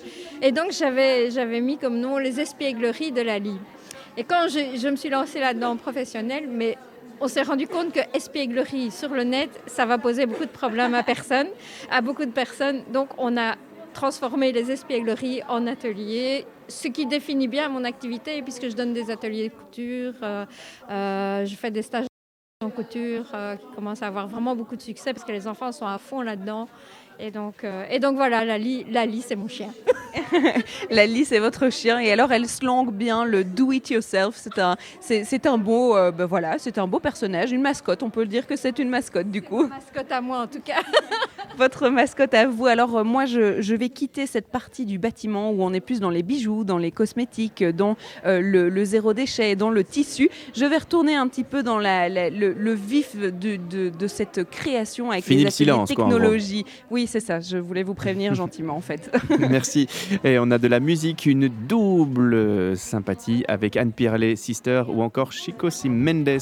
Et 0.41 0.51
donc, 0.51 0.71
j'avais 0.71 1.61
mis 1.61 1.77
comme 1.77 1.99
nom 1.99 2.17
les 2.17 2.39
espiègleries 2.39 3.11
de 3.11 3.21
Lali. 3.21 3.55
Et 4.19 4.23
quand 4.23 4.47
je, 4.47 4.77
je 4.77 4.87
me 4.87 4.95
suis 4.95 5.09
lancée 5.09 5.39
là-dedans 5.39 5.77
professionnelle, 5.77 6.47
mais 6.49 6.75
on 7.19 7.27
s'est 7.27 7.41
rendu 7.41 7.67
compte 7.67 7.91
que 7.93 7.99
espièglerie 8.15 8.91
sur 8.91 9.09
le 9.09 9.23
net, 9.23 9.49
ça 9.65 9.85
va 9.85 9.97
poser 9.97 10.25
beaucoup 10.25 10.45
de 10.45 10.49
problèmes 10.49 10.93
à 10.93 11.03
personne, 11.03 11.47
à 11.89 12.01
beaucoup 12.01 12.25
de 12.25 12.31
personnes. 12.31 12.83
Donc 12.91 13.09
on 13.17 13.37
a 13.37 13.55
transformé 13.93 14.51
les 14.51 14.69
espiègleries 14.71 15.41
en 15.49 15.65
ateliers, 15.65 16.45
ce 16.67 16.87
qui 16.87 17.05
définit 17.05 17.47
bien 17.47 17.69
mon 17.69 17.83
activité 17.83 18.41
puisque 18.41 18.69
je 18.69 18.75
donne 18.75 18.93
des 18.93 19.09
ateliers 19.09 19.49
de 19.49 19.53
couture, 19.53 20.13
euh, 20.21 20.45
euh, 20.89 21.45
je 21.45 21.55
fais 21.55 21.71
des 21.71 21.81
stages 21.81 22.05
en 22.63 22.69
couture 22.69 23.25
euh, 23.33 23.55
qui 23.55 23.65
commencent 23.75 24.01
à 24.01 24.07
avoir 24.07 24.27
vraiment 24.27 24.55
beaucoup 24.55 24.75
de 24.75 24.81
succès 24.81 25.13
parce 25.13 25.23
que 25.23 25.31
les 25.31 25.47
enfants 25.47 25.71
sont 25.71 25.85
à 25.85 25.97
fond 25.97 26.21
là-dedans. 26.21 26.67
Et 27.19 27.31
donc, 27.31 27.63
euh, 27.63 27.83
et 27.89 27.99
donc 27.99 28.15
voilà, 28.15 28.45
Lali, 28.45 28.85
Lali 28.91 29.23
c'est 29.25 29.35
mon 29.35 29.47
chien. 29.47 29.69
Lali, 30.91 31.25
c'est 31.25 31.39
votre 31.39 31.71
chien, 31.71 31.99
et 31.99 32.11
alors 32.11 32.31
elle 32.31 32.47
slangue 32.47 32.91
bien 32.93 33.25
le 33.25 33.43
do 33.43 33.71
it 33.71 33.89
yourself. 33.89 34.35
C'est 34.35 34.59
un, 34.59 34.77
c'est, 34.99 35.23
c'est 35.23 35.45
un 35.47 35.57
beau, 35.57 35.95
euh, 35.95 36.11
ben 36.11 36.25
voilà, 36.25 36.57
c'est 36.59 36.77
un 36.77 36.87
beau 36.87 36.99
personnage, 36.99 37.51
une 37.51 37.61
mascotte. 37.61 38.03
On 38.03 38.09
peut 38.09 38.21
le 38.21 38.27
dire 38.27 38.45
que 38.45 38.55
c'est 38.55 38.77
une 38.79 38.89
mascotte 38.89 39.31
du 39.31 39.41
coup. 39.41 39.65
Mascotte 39.67 40.11
à 40.11 40.21
moi 40.21 40.39
en 40.41 40.47
tout 40.47 40.61
cas. 40.61 40.81
Votre 41.57 41.89
mascotte 41.89 42.35
à 42.35 42.45
vous. 42.45 42.67
Alors 42.67 42.97
euh, 42.97 43.03
moi, 43.03 43.25
je, 43.25 43.61
je 43.61 43.73
vais 43.75 43.89
quitter 43.89 44.27
cette 44.27 44.47
partie 44.49 44.85
du 44.85 44.99
bâtiment 44.99 45.49
où 45.51 45.63
on 45.63 45.73
est 45.73 45.79
plus 45.79 45.99
dans 45.99 46.11
les 46.11 46.21
bijoux, 46.21 46.63
dans 46.63 46.77
les 46.77 46.91
cosmétiques, 46.91 47.63
dans 47.63 47.97
euh, 48.27 48.41
le, 48.41 48.69
le 48.69 48.85
zéro 48.85 49.13
déchet, 49.13 49.55
dans 49.55 49.71
le 49.71 49.83
tissu. 49.83 50.29
Je 50.55 50.65
vais 50.65 50.77
retourner 50.77 51.15
un 51.15 51.27
petit 51.27 51.43
peu 51.43 51.63
dans 51.63 51.79
la- 51.79 52.09
la- 52.09 52.29
le, 52.29 52.53
le 52.53 52.73
vif 52.73 53.15
de, 53.17 53.29
de- 53.31 53.89
de 53.89 54.07
cette 54.07 54.47
création 54.51 55.09
avec 55.09 55.23
Fini 55.23 55.39
les 55.39 55.43
le 55.45 55.49
silence, 55.49 55.91
quoi, 55.93 56.05
technologie. 56.05 56.63
Oui, 57.07 57.11
c'est 57.11 57.25
ça. 57.25 57.39
Je 57.39 57.57
voulais 57.57 57.83
vous 57.83 57.93
prévenir 57.93 58.35
gentiment 58.35 58.75
en 58.75 58.81
fait. 58.81 59.09
Merci. 59.39 59.87
Et 60.23 60.37
on 60.39 60.51
a 60.51 60.57
de 60.57 60.67
la 60.67 60.81
musique, 60.81 61.25
une 61.25 61.47
double 61.47 62.75
sympathie 62.75 63.45
avec 63.47 63.77
Anne 63.77 63.93
Pirlet, 63.93 64.35
Sister 64.35 64.83
ou 64.89 65.01
encore 65.01 65.31
Chico 65.31 65.69
Mendes, 65.85 66.39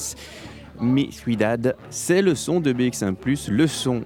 Mi 0.81 1.11
Ciudad. 1.11 1.75
C'est 1.89 2.21
le 2.21 2.33
son 2.33 2.61
de 2.61 2.73
BX1+, 2.73 3.15
le 3.51 3.67
son 3.67 4.03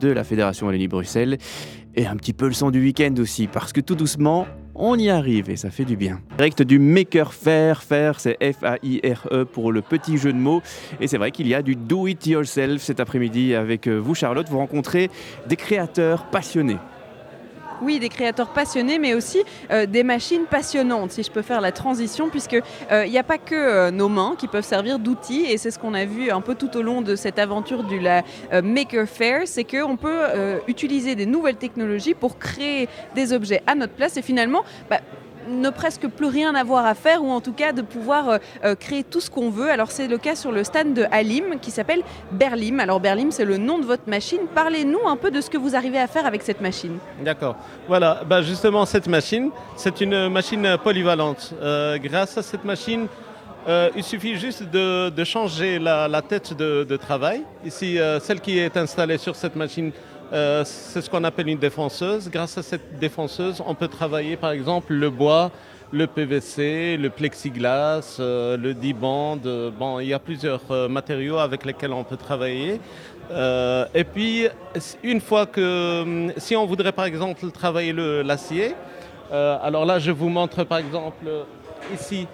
de 0.00 0.08
la 0.08 0.22
Fédération 0.24 0.66
Wallonie-Bruxelles 0.66 1.38
et 1.94 2.06
un 2.06 2.16
petit 2.16 2.32
peu 2.32 2.46
le 2.46 2.52
son 2.52 2.70
du 2.70 2.82
week-end 2.82 3.14
aussi, 3.18 3.46
parce 3.46 3.72
que 3.72 3.80
tout 3.80 3.94
doucement, 3.94 4.46
on 4.74 4.98
y 4.98 5.10
arrive 5.10 5.50
et 5.50 5.56
ça 5.56 5.70
fait 5.70 5.84
du 5.84 5.96
bien. 5.96 6.20
Direct 6.36 6.62
du 6.62 6.78
Maker 6.78 7.34
Faire, 7.34 7.82
faire 7.82 8.20
c'est 8.20 8.36
F-A-I-R-E 8.40 9.44
pour 9.44 9.72
le 9.72 9.82
petit 9.82 10.18
jeu 10.18 10.32
de 10.32 10.38
mots. 10.38 10.62
Et 11.00 11.06
c'est 11.06 11.18
vrai 11.18 11.30
qu'il 11.30 11.48
y 11.48 11.54
a 11.54 11.62
du 11.62 11.76
do 11.76 12.06
it 12.06 12.26
yourself 12.26 12.82
cet 12.82 13.00
après-midi 13.00 13.54
avec 13.54 13.86
euh, 13.86 13.98
vous 13.98 14.14
Charlotte. 14.14 14.48
Vous 14.48 14.58
rencontrez 14.58 15.10
des 15.46 15.56
créateurs 15.56 16.24
passionnés. 16.24 16.78
Oui, 17.82 17.98
des 17.98 18.08
créateurs 18.08 18.50
passionnés, 18.50 19.00
mais 19.00 19.12
aussi 19.12 19.42
euh, 19.72 19.86
des 19.86 20.04
machines 20.04 20.44
passionnantes, 20.48 21.10
si 21.10 21.24
je 21.24 21.32
peux 21.32 21.42
faire 21.42 21.60
la 21.60 21.72
transition, 21.72 22.28
puisque 22.28 22.54
euh, 22.92 23.04
il 23.04 23.10
n'y 23.10 23.18
a 23.18 23.24
pas 23.24 23.38
que 23.38 23.56
euh, 23.56 23.90
nos 23.90 24.08
mains 24.08 24.36
qui 24.38 24.46
peuvent 24.46 24.64
servir 24.64 25.00
d'outils, 25.00 25.46
et 25.48 25.58
c'est 25.58 25.72
ce 25.72 25.80
qu'on 25.80 25.94
a 25.94 26.04
vu 26.04 26.30
un 26.30 26.40
peu 26.40 26.54
tout 26.54 26.76
au 26.76 26.82
long 26.82 27.02
de 27.02 27.16
cette 27.16 27.40
aventure 27.40 27.82
du 27.82 27.98
la, 27.98 28.22
Maker 28.62 29.08
Faire, 29.08 29.42
c'est 29.46 29.64
qu'on 29.64 29.96
peut 29.96 30.20
utiliser 30.68 31.16
des 31.16 31.26
nouvelles 31.26 31.56
technologies 31.56 32.14
pour 32.14 32.38
créer 32.38 32.88
des 33.16 33.32
objets 33.32 33.62
à 33.66 33.74
notre 33.74 33.94
place, 33.94 34.16
et 34.16 34.22
finalement, 34.22 34.62
bah, 34.88 35.00
ne 35.48 35.70
presque 35.70 36.06
plus 36.08 36.26
rien 36.26 36.54
avoir 36.54 36.86
à 36.86 36.94
faire 36.94 37.22
ou 37.22 37.30
en 37.30 37.40
tout 37.40 37.52
cas 37.52 37.72
de 37.72 37.82
pouvoir 37.82 38.28
euh, 38.28 38.38
euh, 38.64 38.74
créer 38.74 39.04
tout 39.04 39.20
ce 39.20 39.30
qu'on 39.30 39.50
veut. 39.50 39.70
Alors 39.70 39.90
c'est 39.90 40.08
le 40.08 40.18
cas 40.18 40.36
sur 40.36 40.52
le 40.52 40.64
stand 40.64 40.94
de 40.94 41.04
Halim 41.10 41.58
qui 41.60 41.70
s'appelle 41.70 42.02
Berlim. 42.32 42.80
Alors 42.80 43.00
Berlim 43.00 43.30
c'est 43.30 43.44
le 43.44 43.56
nom 43.56 43.78
de 43.78 43.84
votre 43.84 44.08
machine. 44.08 44.40
Parlez-nous 44.54 45.06
un 45.06 45.16
peu 45.16 45.30
de 45.30 45.40
ce 45.40 45.50
que 45.50 45.58
vous 45.58 45.74
arrivez 45.76 45.98
à 45.98 46.06
faire 46.06 46.26
avec 46.26 46.42
cette 46.42 46.60
machine. 46.60 46.98
D'accord. 47.24 47.56
Voilà, 47.88 48.22
bah 48.26 48.42
justement 48.42 48.86
cette 48.86 49.08
machine, 49.08 49.50
c'est 49.76 50.00
une 50.00 50.28
machine 50.28 50.76
polyvalente. 50.82 51.52
Euh, 51.60 51.98
grâce 51.98 52.38
à 52.38 52.42
cette 52.42 52.64
machine, 52.64 53.06
il 53.94 54.02
suffit 54.02 54.34
juste 54.34 54.64
de, 54.64 55.24
changer 55.24 55.78
la, 55.78 56.22
tête 56.22 56.52
de, 56.56 56.96
travail. 56.96 57.44
Ici, 57.64 57.96
celle 58.20 58.40
qui 58.40 58.58
est 58.58 58.76
installée 58.76 59.18
sur 59.18 59.36
cette 59.36 59.54
machine, 59.54 59.92
euh, 60.32 60.62
c'est 60.64 61.00
ce 61.02 61.10
qu'on 61.10 61.24
appelle 61.24 61.48
une 61.48 61.58
défonceuse. 61.58 62.30
Grâce 62.30 62.56
à 62.58 62.62
cette 62.62 62.98
défonceuse, 62.98 63.62
on 63.66 63.74
peut 63.74 63.88
travailler 63.88 64.36
par 64.36 64.50
exemple 64.52 64.92
le 64.94 65.10
bois, 65.10 65.50
le 65.92 66.06
PVC, 66.06 66.96
le 66.96 67.10
plexiglas, 67.10 68.16
euh, 68.18 68.56
le 68.56 68.72
D-band. 68.72 69.40
euh, 69.44 69.70
bon, 69.70 70.00
il 70.00 70.08
y 70.08 70.14
a 70.14 70.18
plusieurs 70.18 70.62
euh, 70.70 70.88
matériaux 70.88 71.38
avec 71.38 71.64
lesquels 71.66 71.92
on 71.92 72.04
peut 72.04 72.16
travailler. 72.16 72.80
Et 73.94 74.04
puis, 74.04 74.46
une 75.02 75.20
fois 75.20 75.46
que, 75.46 76.02
hum, 76.02 76.32
si 76.36 76.54
on 76.54 76.66
voudrait 76.66 76.92
par 76.92 77.06
exemple 77.06 77.50
travailler 77.50 77.92
le- 77.94 78.20
l'acier, 78.22 78.74
alors 79.30 79.86
là, 79.86 79.98
je 79.98 80.10
vous 80.10 80.28
montre 80.28 80.64
par 80.64 80.76
exemple 80.78 81.24
ici, 81.94 82.26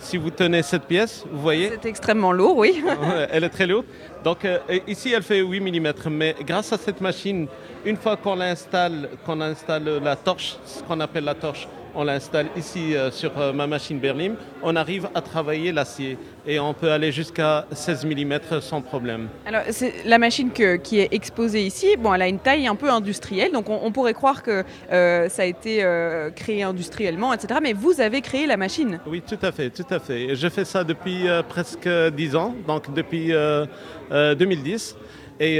si 0.00 0.18
vous 0.18 0.30
tenez 0.30 0.62
cette 0.62 0.82
pièce, 0.84 1.24
vous 1.30 1.40
voyez. 1.40 1.70
C'est 1.82 1.88
extrêmement 1.88 2.32
lourd, 2.32 2.58
oui. 2.58 2.84
Elle 3.32 3.44
est 3.44 3.48
très 3.48 3.66
lourde. 3.66 3.86
Donc 4.24 4.44
euh, 4.44 4.58
ici, 4.86 5.12
elle 5.12 5.22
fait 5.22 5.40
8 5.40 5.60
mm. 5.60 5.92
Mais 6.10 6.34
grâce 6.46 6.72
à 6.72 6.78
cette 6.78 7.00
machine, 7.00 7.46
une 7.84 7.96
fois 7.96 8.16
qu'on 8.16 8.34
l'installe, 8.34 9.08
qu'on 9.24 9.40
installe 9.40 10.00
la 10.02 10.16
torche, 10.16 10.56
ce 10.64 10.82
qu'on 10.82 11.00
appelle 11.00 11.24
la 11.24 11.34
torche, 11.34 11.68
on 11.98 12.04
l'installe 12.04 12.46
ici 12.56 12.94
euh, 12.94 13.10
sur 13.10 13.36
euh, 13.38 13.52
ma 13.52 13.66
machine 13.66 13.98
Berlim, 13.98 14.36
on 14.62 14.76
arrive 14.76 15.08
à 15.16 15.20
travailler 15.20 15.72
l'acier. 15.72 16.16
Et 16.46 16.60
on 16.60 16.72
peut 16.72 16.92
aller 16.92 17.10
jusqu'à 17.10 17.66
16 17.72 18.06
mm 18.06 18.38
sans 18.60 18.80
problème. 18.80 19.28
Alors, 19.44 19.62
c'est 19.70 19.92
la 20.06 20.16
machine 20.18 20.50
que- 20.52 20.76
qui 20.76 21.00
est 21.00 21.08
exposée 21.12 21.62
ici, 21.66 21.96
bon, 21.98 22.14
elle 22.14 22.22
a 22.22 22.28
une 22.28 22.38
taille 22.38 22.68
un 22.68 22.76
peu 22.76 22.88
industrielle, 22.88 23.50
donc 23.52 23.68
on, 23.68 23.80
on 23.82 23.90
pourrait 23.90 24.14
croire 24.14 24.44
que 24.44 24.62
euh, 24.92 25.28
ça 25.28 25.42
a 25.42 25.44
été 25.46 25.82
euh, 25.82 26.30
créé 26.30 26.62
industriellement, 26.62 27.34
etc. 27.34 27.58
Mais 27.60 27.72
vous 27.72 28.00
avez 28.00 28.20
créé 28.20 28.46
la 28.46 28.56
machine. 28.56 29.00
Oui, 29.06 29.20
tout 29.20 29.38
à 29.42 29.50
fait, 29.50 29.70
tout 29.70 29.86
à 29.90 29.98
fait. 29.98 30.36
Je 30.36 30.48
fais 30.48 30.64
ça 30.64 30.84
depuis 30.84 31.28
euh, 31.28 31.42
presque 31.42 31.88
10 31.88 32.36
ans, 32.36 32.54
donc 32.66 32.94
depuis 32.94 33.34
euh, 33.34 33.66
euh, 34.12 34.34
2010. 34.36 34.96
Et 35.40 35.58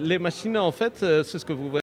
les 0.00 0.18
machines, 0.20 0.56
en 0.58 0.70
fait, 0.70 0.92
c'est 0.98 1.38
ce 1.38 1.44
que 1.44 1.52
vous 1.52 1.68
voyez. 1.70 1.81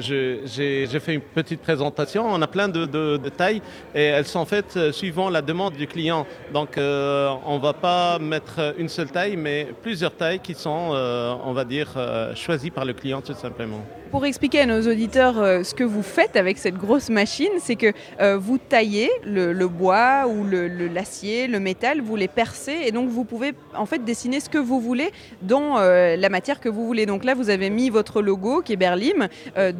J'ai 0.00 0.98
fait 0.98 1.14
une 1.14 1.20
petite 1.20 1.60
présentation. 1.60 2.26
On 2.26 2.42
a 2.42 2.48
plein 2.48 2.66
de, 2.66 3.16
tailles 3.28 3.62
et 3.94 4.02
elles 4.02 4.26
sont 4.26 4.44
faites 4.44 4.76
euh, 4.76 4.90
suivant 4.90 5.30
la 5.30 5.42
demande 5.42 5.74
du 5.74 5.86
client. 5.86 6.26
Donc, 6.52 6.76
euh, 6.76 7.32
on 7.46 7.58
ne 7.58 7.62
va 7.62 7.72
pas 7.72 8.18
mettre 8.18 8.74
une 8.78 8.88
seule 8.88 9.12
taille, 9.12 9.36
mais 9.36 9.68
plusieurs 9.84 10.10
tailles 10.10 10.40
qui 10.40 10.54
sont, 10.54 10.88
euh, 10.90 11.36
on 11.44 11.52
va 11.52 11.64
dire, 11.64 11.94
choisies 12.34 12.72
par 12.72 12.84
le 12.84 12.94
client 12.94 13.20
tout 13.20 13.34
simplement. 13.34 13.78
Pour 14.10 14.24
expliquer 14.24 14.60
à 14.60 14.66
nos 14.66 14.80
auditeurs 14.80 15.34
ce 15.64 15.74
que 15.74 15.84
vous 15.84 16.02
faites 16.02 16.36
avec 16.36 16.58
cette 16.58 16.76
grosse 16.76 17.10
machine, 17.10 17.50
c'est 17.58 17.74
que 17.74 17.92
vous 18.36 18.56
taillez 18.56 19.10
le, 19.24 19.66
bois 19.66 20.26
ou 20.28 20.46
l'acier, 20.94 21.48
le, 21.48 21.58
métal, 21.60 22.00
vous 22.00 22.14
les 22.14 22.28
percez 22.28 22.82
et 22.86 22.92
donc 22.92 23.08
vous 23.10 23.24
pouvez 23.24 23.52
en 23.76 23.84
fait 23.84 24.04
dessiner 24.04 24.38
ce 24.38 24.48
que 24.48 24.58
vous 24.58 24.80
voulez 24.80 25.10
dans 25.42 25.78
la 25.78 26.28
matière 26.28 26.60
que 26.60 26.68
vous 26.68 26.86
voulez. 26.86 27.04
Donc 27.04 27.24
là, 27.24 27.34
vous 27.34 27.50
avez 27.50 27.68
mis 27.68 27.90
votre 27.90 28.22
logo 28.22 28.62
qui 28.62 28.72
est 28.72 28.76
Berlim 28.76 29.28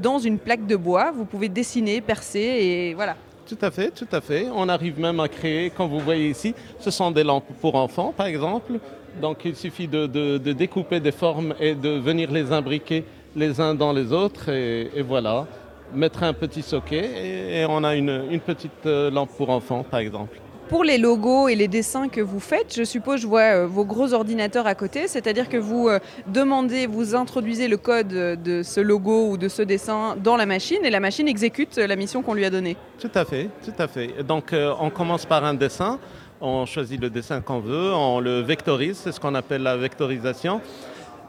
dans 0.01 0.18
une 0.18 0.38
plaque 0.38 0.66
de 0.66 0.76
bois. 0.76 1.12
Vous 1.12 1.24
pouvez 1.24 1.49
dessiner, 1.49 2.01
percer 2.01 2.38
et 2.40 2.94
voilà. 2.94 3.16
Tout 3.47 3.59
à 3.61 3.70
fait, 3.70 3.90
tout 3.90 4.09
à 4.11 4.20
fait. 4.20 4.49
On 4.55 4.68
arrive 4.68 4.99
même 4.99 5.20
à 5.20 5.28
créer, 5.28 5.70
comme 5.70 5.88
vous 5.88 6.01
voyez 6.01 6.30
ici, 6.30 6.55
ce 6.80 6.90
sont 6.90 7.11
des 7.12 7.22
lampes 7.22 7.53
pour 7.61 7.76
enfants, 7.76 8.12
par 8.16 8.26
exemple. 8.26 8.72
Donc 9.20 9.44
il 9.44 9.55
suffit 9.55 9.86
de, 9.88 10.38
découper 10.53 11.01
des 11.01 11.12
formes 11.12 11.55
et 11.61 11.74
de 11.74 11.90
venir 11.90 12.30
les 12.30 12.53
imbriquer 12.53 13.05
les 13.34 13.61
uns 13.61 13.74
dans 13.74 13.92
les 13.92 14.12
autres. 14.12 14.51
Et, 14.51 15.03
voilà, 15.03 15.47
mettre 15.94 16.24
un 16.24 16.32
petit 16.32 16.62
socket 16.62 17.05
et, 17.05 17.64
on 17.68 17.84
a 17.84 17.94
une, 17.94 18.24
une 18.30 18.40
petite 18.40 18.84
euh, 18.86 19.11
lampe 19.11 19.30
pour 19.36 19.51
enfants, 19.51 19.84
par 19.88 20.01
exemple. 20.01 20.40
Pour 20.68 20.82
les 20.82 20.98
logos 20.98 21.46
et 21.46 21.54
les 21.54 21.68
dessins 21.68 22.08
que 22.08 22.20
vous 22.20 22.40
faites, 22.40 22.74
je 22.76 22.82
suppose, 22.82 23.20
je 23.20 23.28
vois 23.28 23.40
euh, 23.42 23.66
vos 23.68 23.84
gros 23.84 24.12
ordinateurs 24.12 24.66
à 24.66 24.74
côté, 24.74 25.06
c'est-à-dire 25.06 25.48
que 25.48 25.56
vous 25.56 25.88
euh, 25.88 26.00
demandez, 26.26 26.88
vous 26.88 27.14
introduisez 27.14 27.68
le 27.68 27.76
code 27.76 28.12
euh, 28.12 28.34
de 28.34 28.64
ce 28.64 28.80
logo 28.80 29.30
ou 29.30 29.36
de 29.36 29.46
ce 29.48 29.62
dessin 29.62 30.16
dans 30.16 30.36
la 30.36 30.44
machine 30.44 30.84
et 30.84 30.90
la 30.90 30.98
machine 30.98 31.28
exécute 31.28 31.76
la 31.76 31.94
mission 31.94 32.20
qu'on 32.20 32.34
lui 32.34 32.44
a 32.44 32.50
donnée. 32.50 32.76
Tout 32.98 33.12
à 33.14 33.24
fait, 33.24 33.48
tout 33.64 33.80
à 33.80 33.86
fait. 33.86 34.24
Donc 34.24 34.52
on 34.80 34.90
commence 34.90 35.24
par 35.24 35.44
un 35.44 35.54
dessin, 35.54 36.00
on 36.40 36.66
choisit 36.66 37.00
le 37.00 37.10
dessin 37.10 37.40
qu'on 37.40 37.60
veut, 37.60 37.92
on 37.94 38.18
le 38.18 38.40
vectorise, 38.40 38.96
c'est 38.96 39.12
ce 39.12 39.20
qu'on 39.20 39.36
appelle 39.36 39.62
la 39.62 39.76
vectorisation. 39.76 40.60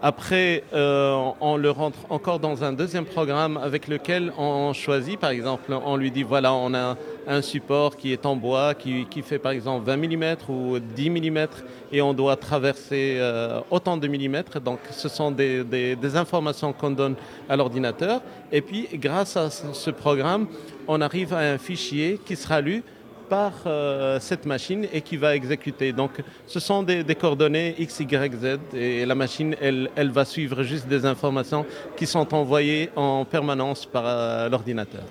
Après, 0.01 0.63
euh, 0.73 1.31
on 1.41 1.57
le 1.57 1.71
rentre 1.71 1.97
encore 2.09 2.39
dans 2.39 2.63
un 2.63 2.71
deuxième 2.71 3.05
programme 3.05 3.57
avec 3.57 3.87
lequel 3.87 4.31
on 4.37 4.71
choisit, 4.71 5.19
par 5.19 5.31
exemple, 5.31 5.73
on 5.85 5.95
lui 5.97 6.11
dit 6.11 6.21
voilà, 6.21 6.53
on 6.53 6.71
a 6.75 6.95
un 7.27 7.41
support 7.41 7.97
qui 7.97 8.13
est 8.13 8.25
en 8.27 8.35
bois, 8.35 8.75
qui, 8.75 9.05
qui 9.05 9.23
fait 9.23 9.39
par 9.39 9.53
exemple 9.53 9.85
20 9.87 9.97
mm 9.97 10.35
ou 10.49 10.77
10 10.79 11.09
mm, 11.09 11.47
et 11.91 12.01
on 12.03 12.13
doit 12.13 12.35
traverser 12.35 13.17
euh, 13.17 13.59
autant 13.71 13.97
de 13.97 14.07
millimètres. 14.07 14.61
Donc, 14.61 14.79
ce 14.91 15.09
sont 15.09 15.31
des, 15.31 15.63
des- 15.63 16.15
informations 16.15 16.73
qu'on 16.73 16.91
donne 16.91 17.15
à 17.49 17.55
l'ordinateur. 17.55 18.21
Et 18.51 18.61
puis, 18.61 18.87
grâce 18.93 19.35
à 19.35 19.49
ce 19.49 19.89
programme, 19.89 20.47
on 20.87 21.01
arrive 21.01 21.33
à 21.33 21.39
un 21.39 21.57
fichier 21.57 22.19
qui 22.23 22.35
sera 22.35 22.61
lu 22.61 22.83
par 23.29 23.53
euh, 23.65 24.19
cette 24.19 24.45
machine 24.45 24.87
et 24.91 25.01
qui 25.01 25.17
va 25.17 25.35
exécuter. 25.35 25.93
Donc 25.93 26.11
ce 26.45 26.59
sont 26.59 26.83
des, 26.83 27.03
coordonnées 27.15 27.75
X, 27.77 27.99
Y, 27.99 28.33
Z 28.35 28.59
et 28.73 29.05
la 29.05 29.15
machine, 29.15 29.55
elle, 29.61 29.89
elle 29.95 30.11
va 30.11 30.25
suivre 30.25 30.63
juste 30.63 30.87
des 30.87 31.05
informations 31.05 31.65
qui 31.95 32.05
sont 32.05 32.33
envoyées 32.33 32.89
en 32.95 33.25
permanence 33.25 33.85
par 33.85 34.03
euh, 34.05 34.49
l'ordinateur. 34.49 35.03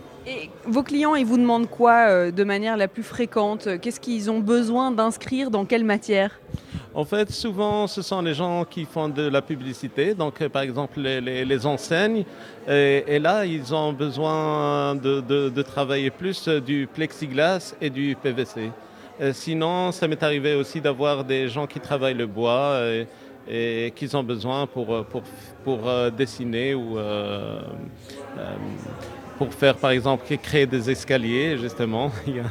Vos 0.65 0.83
clients, 0.83 1.15
ils 1.15 1.25
vous 1.25 1.39
demandent 1.39 1.69
quoi 1.69 2.09
euh, 2.09 2.31
de 2.33 2.43
manière 2.43 2.77
la 2.77 2.89
plus 2.89 3.05
fréquente? 3.05 3.69
Qu'est-ce 3.81 4.01
qu'ils 4.01 4.29
ont 4.31 4.41
besoin 4.41 4.91
d'inscrire 4.91 5.51
dans 5.51 5.65
quelle 5.65 5.85
matière? 5.85 6.41
En 6.95 7.05
fait, 7.05 7.31
souvent, 7.31 7.87
ce 7.87 8.03
sont 8.03 8.23
les 8.23 8.35
gens 8.35 8.65
qui 8.65 8.87
font 8.87 9.09
de 9.09 9.29
la 9.29 9.43
publicité, 9.43 10.15
donc 10.15 10.41
euh, 10.41 10.49
par 10.49 10.63
exemple 10.63 10.99
les, 10.99 11.67
enseignes, 11.67 12.25
et, 12.67 13.19
là, 13.21 13.45
ils 13.45 13.73
ont 13.73 13.93
besoin 13.93 14.97
de, 14.97 15.63
travailler 15.63 16.11
plus 16.11 16.49
euh, 16.49 16.61
du 16.61 16.89
plexiglas 16.93 17.75
et 17.81 17.91
du 17.91 18.17
PVC. 18.21 18.73
Sinon, 19.33 19.93
ça 19.93 20.09
m'est 20.09 20.23
arrivé 20.23 20.55
aussi 20.55 20.79
d'avoir 20.79 21.25
des 21.25 21.49
gens 21.49 21.67
qui 21.67 21.81
travaillent 21.81 22.13
le 22.13 22.27
bois 22.27 22.81
et, 23.49 23.93
qu'ils 23.97 24.15
ont 24.15 24.23
besoin 24.23 24.67
pour, 24.67 25.07
pour, 25.07 25.23
pour 25.65 25.79
dessiner 26.11 26.75
ou 26.75 26.99
pour 29.39 29.53
faire, 29.53 29.77
par 29.77 29.91
exemple, 29.91 30.25
créer 30.43 30.67
des 30.67 30.91
escaliers, 30.91 31.59
justement. 31.59 32.11
Il 32.27 32.37
y 32.37 32.41
a, 32.41 32.45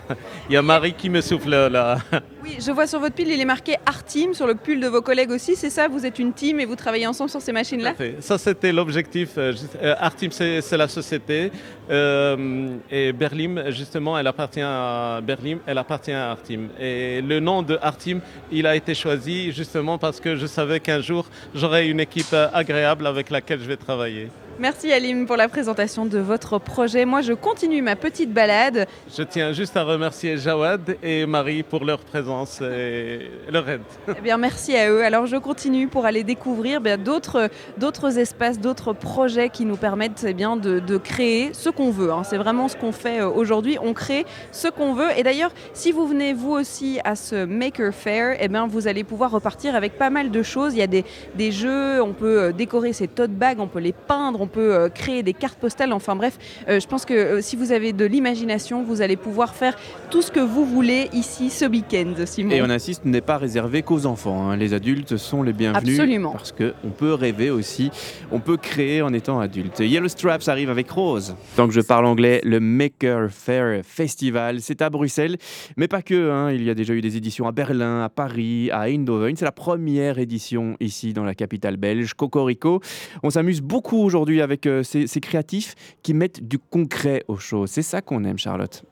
il 0.50 0.54
y 0.54 0.58
a 0.58 0.62
Marie 0.62 0.94
qui 0.94 1.10
me 1.10 1.22
souffle 1.22 1.50
là. 1.50 1.98
Oui, 2.44 2.58
je 2.60 2.72
vois 2.72 2.86
sur 2.86 3.00
votre 3.00 3.16
pile, 3.16 3.30
il 3.30 3.42
est 3.42 3.46
marqué 3.46 3.76
Art 3.86 4.04
Team, 4.04 4.34
sur 4.34 4.46
le 4.46 4.54
pull 4.56 4.80
de 4.80 4.88
vos 4.88 5.02
collègues 5.02 5.32
aussi, 5.32 5.56
c'est 5.56 5.70
ça? 5.72 5.88
Vous 5.88 6.06
êtes 6.06 6.20
une 6.20 6.32
team 6.32 6.60
et 6.60 6.66
vous 6.66 6.76
travaillez 6.76 7.08
ensemble 7.08 7.30
sur 7.30 7.42
ces 7.42 7.52
machines-là? 7.52 7.96
Ça, 8.20 8.38
c'était 8.38 8.72
l'objectif. 8.72 9.32
Euh, 9.38 9.54
euh, 9.82 9.96
Artim, 10.00 10.30
c'est 10.32 10.78
la 10.78 10.88
société. 10.88 11.52
Euh, 11.90 12.78
et 12.92 13.12
Berlim, 13.14 13.72
justement, 13.72 14.18
elle 14.18 14.28
appartient 14.28 14.62
à 14.62 15.22
Berlim, 15.24 15.60
elle 15.66 15.78
appartient 15.78 16.12
à 16.12 16.32
Artim. 16.32 16.70
Et 16.80 17.22
le 17.22 17.40
nom 17.40 17.64
de 17.64 17.80
Artim, 17.82 18.20
il 18.52 18.68
a 18.68 18.76
été 18.76 18.94
choisi 18.94 19.52
justement 19.52 19.98
parce 19.98 20.20
que 20.20 20.36
je 20.36 20.46
savais 20.46 20.80
qu'un 20.80 21.02
jour, 21.02 21.26
j'aurai 21.54 21.90
une 21.90 22.00
équipe 22.00 22.36
agréable 22.54 23.08
avec 23.08 23.32
laquelle 23.32 23.60
je 23.60 23.66
vais 23.66 23.78
travailler. 23.78 24.30
Merci 24.58 24.94
Alim 24.94 25.26
pour 25.26 25.36
la 25.36 25.50
présentation 25.50 26.06
de 26.06 26.18
votre 26.18 26.60
projet. 26.60 27.04
Moi, 27.04 27.20
je 27.20 27.34
continue 27.34 27.82
ma 27.82 27.98
petite 27.98 28.32
balade. 28.32 28.88
Je 29.16 29.22
tiens 29.22 29.52
juste 29.52 29.76
à 29.76 29.84
remercier 29.84 30.38
Jawad 30.38 30.96
et 31.04 31.26
Marie 31.26 31.62
pour 31.62 31.84
leur 31.84 32.00
présence 32.00 32.62
et 32.62 33.30
leur 33.52 33.68
aide. 33.68 33.82
Eh 34.18 34.22
bien, 34.22 34.38
merci 34.38 34.78
à 34.78 34.90
eux. 34.90 35.04
Alors, 35.04 35.26
je 35.26 35.36
continue 35.36 35.88
pour 35.90 36.06
aller 36.06 36.24
découvrir 36.24 36.80
bien, 36.80 36.98
d'autres, 36.98 37.50
d'autres 37.78 38.18
espaces, 38.18 38.58
d'autres 38.58 38.94
projets 38.94 39.50
qui 39.50 39.66
nous 39.66 39.76
permettent 39.76 40.26
eh 40.26 40.34
bien, 40.34 40.56
de, 40.56 40.80
de 40.80 40.98
créer 40.98 41.50
ce 41.52 41.68
qu'on 41.70 41.92
veut. 41.92 42.14
hein. 42.14 42.24
C'est 42.24 42.38
vraiment 42.38 42.70
ce 42.70 42.78
qu'on 42.78 42.94
fait 42.94 43.20
euh, 43.20 43.30
aujourd'hui. 43.30 43.78
On 43.82 43.92
crée 43.94 44.26
ce 44.54 44.70
qu'on 44.70 44.94
veut. 44.94 45.10
Et 45.18 45.24
d'ailleurs, 45.24 45.52
si 45.74 45.92
vous 45.92 46.08
venez 46.08 46.32
vous 46.34 46.52
aussi 46.52 47.00
à 47.04 47.16
ce 47.18 47.44
Maker 47.44 47.94
Fair, 47.94 48.38
eh 48.40 48.48
bien, 48.48 48.68
vous 48.68 48.88
allez 48.88 49.04
pouvoir 49.04 49.32
repartir 49.32 49.76
avec 49.76 49.98
pas 49.98 50.10
mal 50.10 50.32
de 50.32 50.44
choses. 50.44 50.74
Il 50.76 50.80
y 50.80 50.82
a 50.84 50.88
des, 50.88 51.04
des 51.36 51.52
jeux, 51.52 52.02
on 52.02 52.14
peut 52.14 52.40
euh, 52.42 52.52
décorer 52.54 52.94
ces 52.94 53.10
tote 53.10 53.32
bags, 53.32 53.60
on 53.60 53.68
peut 53.68 53.80
les 53.80 53.92
peindre, 53.92 54.45
on 54.46 54.48
peut 54.48 54.76
euh, 54.76 54.90
créer 54.90 55.24
des 55.24 55.34
cartes 55.34 55.58
postales. 55.58 55.92
Enfin 55.92 56.16
bref, 56.16 56.38
euh, 56.70 56.80
je 56.80 56.86
pense 56.86 57.04
que 57.04 57.14
euh, 57.14 57.42
si 57.42 57.56
vous 57.56 57.72
avez 57.72 57.94
de 57.94 58.06
l'imagination, 58.06 58.84
vous 58.84 59.02
allez 59.02 59.16
pouvoir 59.16 59.56
faire 59.56 59.76
tout 60.12 60.22
ce 60.22 60.32
que 60.32 60.40
vous 60.40 60.66
voulez 60.66 61.10
ici 61.14 61.50
ce 61.50 61.66
week-end, 61.66 62.14
Simon. 62.26 62.52
Et 62.52 62.62
on 62.62 62.70
insiste, 62.70 63.06
n'est 63.06 63.22
pas 63.22 63.38
réservé 63.38 63.82
qu'aux 63.82 64.06
enfants. 64.06 64.50
hein. 64.52 64.56
Les 64.56 64.74
adultes 64.74 65.18
sont 65.18 65.42
les 65.42 65.54
bienvenus. 65.54 66.00
Absolument. 66.00 66.32
Parce 66.32 66.52
qu'on 66.52 66.92
peut 66.96 67.16
rêver 67.16 67.50
aussi, 67.50 67.90
on 68.32 68.40
peut 68.40 68.58
créer 68.58 69.02
en 69.02 69.14
étant 69.14 69.40
adulte. 69.40 69.80
Yellow 69.80 70.08
Straps 70.08 70.48
arrive 70.48 70.70
avec 70.70 70.92
Rose. 70.92 71.36
Tant 71.56 71.68
que 71.68 71.74
je 71.74 71.82
parle 71.82 72.06
anglais, 72.06 72.40
le 72.44 72.60
Maker 72.60 73.32
Fair 73.32 73.82
Festival, 73.84 74.62
c'est 74.62 74.84
à 74.84 74.92
Bruxelles. 74.92 75.38
Mais 75.76 75.88
pas 75.88 76.04
que, 76.04 76.30
hein. 76.30 76.52
il 76.52 76.64
y 76.64 76.70
a 76.70 76.76
déjà 76.76 76.94
eu 76.94 77.02
des 77.02 77.18
éditions 77.18 77.48
à 77.48 77.52
Berlin, 77.52 78.04
à 78.04 78.10
Paris, 78.10 78.70
à 78.72 78.90
Eindhoven. 78.90 79.36
C'est 79.36 79.46
la 79.46 79.52
première 79.52 80.20
édition 80.20 80.78
ici 80.80 81.14
dans 81.14 81.24
la 81.24 81.34
capitale 81.34 81.78
belge, 81.78 82.14
Cocorico. 82.14 82.80
On 83.24 83.32
s'amuse 83.32 83.62
beaucoup 83.62 83.98
aujourd'hui 83.98 84.35
avec 84.42 84.66
euh, 84.66 84.84
ces, 84.84 85.08
ces 85.08 85.20
créatifs 85.22 85.76
qui 86.04 86.14
mettent 86.14 86.48
du 86.48 86.60
concret 86.60 87.24
aux 87.28 87.38
choses. 87.38 87.72
C'est 87.72 87.82
ça 87.82 88.02
qu'on 88.02 88.24
aime, 88.24 88.38
Charlotte. 88.38 88.84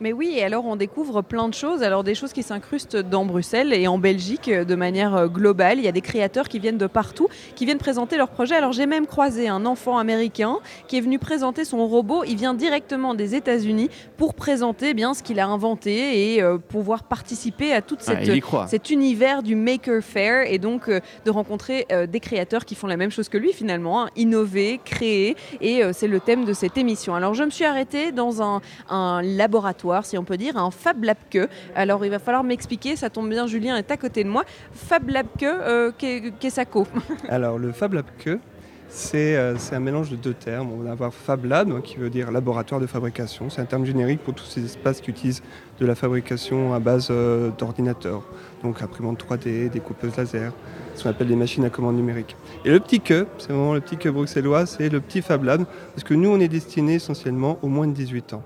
Mais 0.00 0.14
oui, 0.14 0.34
et 0.36 0.42
alors 0.42 0.64
on 0.64 0.76
découvre 0.76 1.20
plein 1.20 1.46
de 1.46 1.52
choses, 1.52 1.82
alors 1.82 2.04
des 2.04 2.14
choses 2.14 2.32
qui 2.32 2.42
s'incrustent 2.42 2.96
dans 2.96 3.26
Bruxelles 3.26 3.74
et 3.74 3.86
en 3.86 3.98
Belgique 3.98 4.48
euh, 4.48 4.64
de 4.64 4.74
manière 4.74 5.14
euh, 5.14 5.26
globale. 5.28 5.76
Il 5.76 5.84
y 5.84 5.88
a 5.88 5.92
des 5.92 6.00
créateurs 6.00 6.48
qui 6.48 6.58
viennent 6.58 6.78
de 6.78 6.86
partout, 6.86 7.28
qui 7.54 7.66
viennent 7.66 7.78
présenter 7.78 8.16
leurs 8.16 8.30
projets. 8.30 8.56
Alors 8.56 8.72
j'ai 8.72 8.86
même 8.86 9.06
croisé 9.06 9.48
un 9.48 9.66
enfant 9.66 9.98
américain 9.98 10.58
qui 10.88 10.96
est 10.96 11.00
venu 11.02 11.18
présenter 11.18 11.64
son 11.66 11.86
robot. 11.86 12.24
Il 12.24 12.36
vient 12.36 12.54
directement 12.54 13.14
des 13.14 13.34
États-Unis 13.34 13.90
pour 14.16 14.34
présenter 14.34 14.90
eh 14.90 14.94
bien 14.94 15.14
ce 15.14 15.22
qu'il 15.22 15.40
a 15.40 15.46
inventé 15.46 16.34
et 16.34 16.42
euh, 16.42 16.58
pouvoir 16.58 17.04
participer 17.04 17.72
à 17.72 17.80
tout 17.80 17.96
Ah, 18.06 18.66
cet 18.66 18.90
univers 18.90 19.42
du 19.42 19.56
Maker 19.56 20.02
Faire 20.02 20.50
et 20.50 20.58
donc 20.58 20.88
euh, 20.88 21.00
de 21.24 21.30
rencontrer 21.30 21.86
euh, 21.90 22.06
des 22.06 22.20
créateurs 22.20 22.64
qui 22.64 22.74
font 22.74 22.86
la 22.86 22.96
même 22.96 23.10
chose 23.10 23.28
que 23.28 23.38
lui 23.38 23.52
finalement, 23.52 24.02
hein, 24.02 24.08
innover, 24.16 24.80
créer 24.84 25.36
et 25.60 25.82
c'est 25.92 26.06
le 26.06 26.20
thème 26.20 26.44
de 26.44 26.52
cette 26.52 26.76
émission. 26.76 27.14
Alors 27.14 27.34
je 27.34 27.44
me 27.44 27.50
suis 27.50 27.64
arrêtée 27.64 28.12
dans 28.12 28.42
un, 28.42 28.60
un 28.88 29.22
laboratoire, 29.22 29.89
si 30.02 30.16
on 30.16 30.24
peut 30.24 30.36
dire, 30.36 30.56
un 30.56 30.70
Fab 30.70 31.02
Lab 31.04 31.16
Que. 31.30 31.48
Alors 31.74 32.04
il 32.04 32.10
va 32.10 32.18
falloir 32.18 32.44
m'expliquer, 32.44 32.96
ça 32.96 33.10
tombe 33.10 33.28
bien, 33.28 33.46
Julien 33.46 33.76
est 33.76 33.90
à 33.90 33.96
côté 33.96 34.24
de 34.24 34.28
moi. 34.28 34.44
Fab 34.72 35.08
Lab 35.08 35.26
Que, 35.38 35.44
euh, 35.46 35.90
qu'est- 35.96 36.32
qu'est-ce 36.38 36.54
que 36.56 36.60
ça 36.60 36.64
co? 36.64 36.86
Alors 37.28 37.58
le 37.58 37.72
Fab 37.72 37.92
Lab 37.94 38.06
Que, 38.18 38.38
c'est 38.88 39.36
euh, 39.36 39.56
c'est 39.56 39.76
un 39.76 39.80
mélange 39.80 40.10
de 40.10 40.16
deux 40.16 40.34
termes. 40.34 40.70
On 40.72 40.82
va 40.82 40.92
avoir 40.92 41.12
Fab 41.14 41.44
Lab, 41.44 41.80
qui 41.82 41.96
veut 41.96 42.10
dire 42.10 42.30
laboratoire 42.32 42.80
de 42.80 42.86
fabrication. 42.86 43.48
C'est 43.50 43.60
un 43.60 43.64
terme 43.64 43.84
générique 43.86 44.20
pour 44.24 44.34
tous 44.34 44.44
ces 44.46 44.64
espaces 44.64 45.00
qui 45.00 45.10
utilisent 45.10 45.42
de 45.78 45.86
la 45.86 45.94
fabrication 45.94 46.74
à 46.74 46.80
base 46.80 47.08
euh, 47.10 47.50
d'ordinateurs. 47.56 48.22
Donc 48.64 48.82
imprimante 48.82 49.24
3D, 49.24 49.70
découpeuses 49.70 50.16
laser, 50.16 50.52
ce 50.96 51.04
qu'on 51.04 51.10
appelle 51.10 51.28
des 51.28 51.36
machines 51.36 51.64
à 51.64 51.70
commande 51.70 51.96
numérique. 51.96 52.36
Et 52.64 52.70
le 52.70 52.80
petit 52.80 53.00
que, 53.00 53.26
c'est 53.38 53.52
vraiment 53.52 53.74
le 53.74 53.80
petit 53.80 53.96
que 53.96 54.08
bruxellois, 54.08 54.66
c'est 54.66 54.88
le 54.88 55.00
petit 55.00 55.22
Fab 55.22 55.44
Lab, 55.44 55.64
parce 55.94 56.02
que 56.04 56.12
nous 56.14 56.28
on 56.28 56.40
est 56.40 56.48
destiné 56.48 56.94
essentiellement 56.94 57.58
aux 57.62 57.68
moins 57.68 57.86
de 57.86 57.92
18 57.94 58.34
ans. 58.34 58.42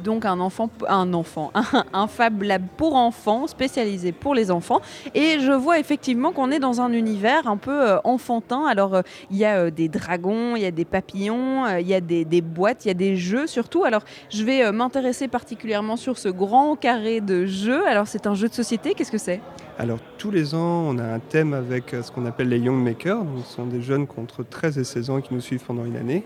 Donc 0.00 0.24
un 0.24 0.40
enfant, 0.40 0.70
un 0.88 1.12
enfant, 1.14 1.50
un, 1.54 1.64
un 1.92 2.06
Fab 2.06 2.42
Lab 2.42 2.62
pour 2.76 2.96
enfants, 2.96 3.46
spécialisé 3.46 4.12
pour 4.12 4.34
les 4.34 4.50
enfants. 4.50 4.80
Et 5.14 5.38
je 5.40 5.52
vois 5.52 5.78
effectivement 5.78 6.32
qu'on 6.32 6.50
est 6.50 6.58
dans 6.58 6.80
un 6.80 6.92
univers 6.92 7.46
un 7.46 7.56
peu 7.56 7.88
euh, 7.88 7.98
enfantin. 8.04 8.66
Alors 8.66 8.94
euh, 8.94 9.02
il 9.30 9.36
y 9.36 9.44
a 9.44 9.56
euh, 9.56 9.70
des 9.70 9.88
dragons, 9.88 10.56
il 10.56 10.62
y 10.62 10.66
a 10.66 10.70
des 10.70 10.84
papillons, 10.84 11.66
il 11.78 11.86
y 11.86 11.94
a 11.94 12.00
des, 12.00 12.24
des 12.24 12.40
boîtes, 12.40 12.84
il 12.84 12.88
y 12.88 12.90
a 12.90 12.94
des 12.94 13.16
jeux 13.16 13.46
surtout. 13.46 13.84
Alors 13.84 14.02
je 14.30 14.44
vais 14.44 14.72
m'intéresser 14.72 15.28
particulièrement 15.28 15.96
sur 15.96 16.18
ce 16.18 16.28
grand 16.28 16.76
carré 16.76 17.20
de 17.20 17.46
jeux. 17.46 17.86
Alors 17.86 18.06
c'est 18.06 18.26
un 18.26 18.34
jeu 18.34 18.48
de 18.48 18.54
société, 18.54 18.94
qu'est-ce 18.94 19.12
que 19.12 19.18
c'est? 19.18 19.40
Alors 19.78 19.98
tous 20.18 20.30
les 20.30 20.54
ans, 20.54 20.84
on 20.88 20.98
a 20.98 21.04
un 21.04 21.20
thème 21.20 21.54
avec 21.54 21.94
ce 22.02 22.10
qu'on 22.10 22.26
appelle 22.26 22.48
les 22.48 22.58
Young 22.58 22.82
Makers. 22.82 23.24
Donc, 23.24 23.44
ce 23.46 23.54
sont 23.54 23.66
des 23.66 23.80
jeunes 23.80 24.06
entre 24.18 24.42
13 24.42 24.78
et 24.78 24.84
16 24.84 25.10
ans 25.10 25.20
qui 25.20 25.32
nous 25.32 25.40
suivent 25.40 25.64
pendant 25.64 25.84
une 25.84 25.96
année. 25.96 26.24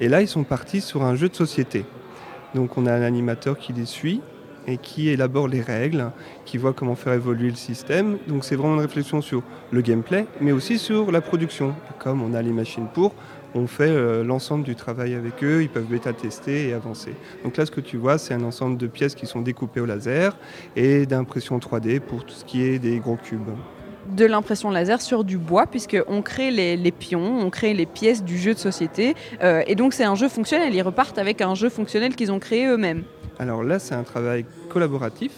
Et 0.00 0.08
là, 0.08 0.22
ils 0.22 0.28
sont 0.28 0.42
partis 0.44 0.80
sur 0.80 1.04
un 1.04 1.14
jeu 1.14 1.28
de 1.28 1.34
société. 1.36 1.84
Donc 2.56 2.78
on 2.78 2.86
a 2.86 2.92
un 2.92 3.02
animateur 3.02 3.58
qui 3.58 3.74
les 3.74 3.84
suit 3.84 4.22
et 4.66 4.78
qui 4.78 5.10
élabore 5.10 5.46
les 5.46 5.60
règles, 5.60 6.10
qui 6.46 6.56
voit 6.56 6.72
comment 6.72 6.96
faire 6.96 7.12
évoluer 7.12 7.50
le 7.50 7.54
système. 7.54 8.16
Donc 8.28 8.44
c'est 8.44 8.56
vraiment 8.56 8.74
une 8.74 8.80
réflexion 8.80 9.20
sur 9.20 9.42
le 9.70 9.82
gameplay, 9.82 10.26
mais 10.40 10.52
aussi 10.52 10.78
sur 10.78 11.12
la 11.12 11.20
production. 11.20 11.74
Comme 11.98 12.22
on 12.22 12.32
a 12.32 12.40
les 12.40 12.52
machines 12.52 12.88
pour, 12.94 13.14
on 13.54 13.66
fait 13.66 13.90
euh, 13.90 14.24
l'ensemble 14.24 14.64
du 14.64 14.74
travail 14.74 15.14
avec 15.14 15.44
eux, 15.44 15.62
ils 15.62 15.68
peuvent 15.68 15.84
bêta-tester 15.84 16.68
et 16.68 16.72
avancer. 16.72 17.12
Donc 17.44 17.58
là, 17.58 17.66
ce 17.66 17.70
que 17.70 17.82
tu 17.82 17.98
vois, 17.98 18.16
c'est 18.16 18.32
un 18.32 18.42
ensemble 18.42 18.78
de 18.78 18.86
pièces 18.86 19.14
qui 19.14 19.26
sont 19.26 19.42
découpées 19.42 19.80
au 19.80 19.86
laser 19.86 20.34
et 20.76 21.04
d'impression 21.04 21.58
3D 21.58 22.00
pour 22.00 22.24
tout 22.24 22.34
ce 22.34 22.46
qui 22.46 22.62
est 22.62 22.78
des 22.78 22.98
gros 23.00 23.16
cubes. 23.16 23.50
De 24.14 24.24
l'impression 24.24 24.70
laser 24.70 25.00
sur 25.00 25.24
du 25.24 25.38
bois, 25.38 25.66
puisqu'on 25.66 26.22
crée 26.22 26.50
les, 26.50 26.76
les 26.76 26.92
pions, 26.92 27.38
on 27.40 27.50
crée 27.50 27.74
les 27.74 27.86
pièces 27.86 28.22
du 28.24 28.38
jeu 28.38 28.54
de 28.54 28.58
société. 28.58 29.14
euh, 29.42 29.62
et 29.66 29.74
donc 29.74 29.92
c'est 29.92 30.04
un 30.04 30.14
jeu 30.14 30.28
fonctionnel. 30.28 30.74
Ils 30.74 30.82
repartent 30.82 31.18
avec 31.18 31.40
un 31.40 31.54
jeu 31.54 31.68
fonctionnel 31.68 32.14
qu'ils 32.14 32.32
ont 32.32 32.38
créé 32.38 32.66
eux-mêmes. 32.66 33.04
Alors 33.38 33.62
là, 33.62 33.78
c'est 33.78 33.94
un 33.94 34.02
travail 34.02 34.44
collaboratif. 34.68 35.32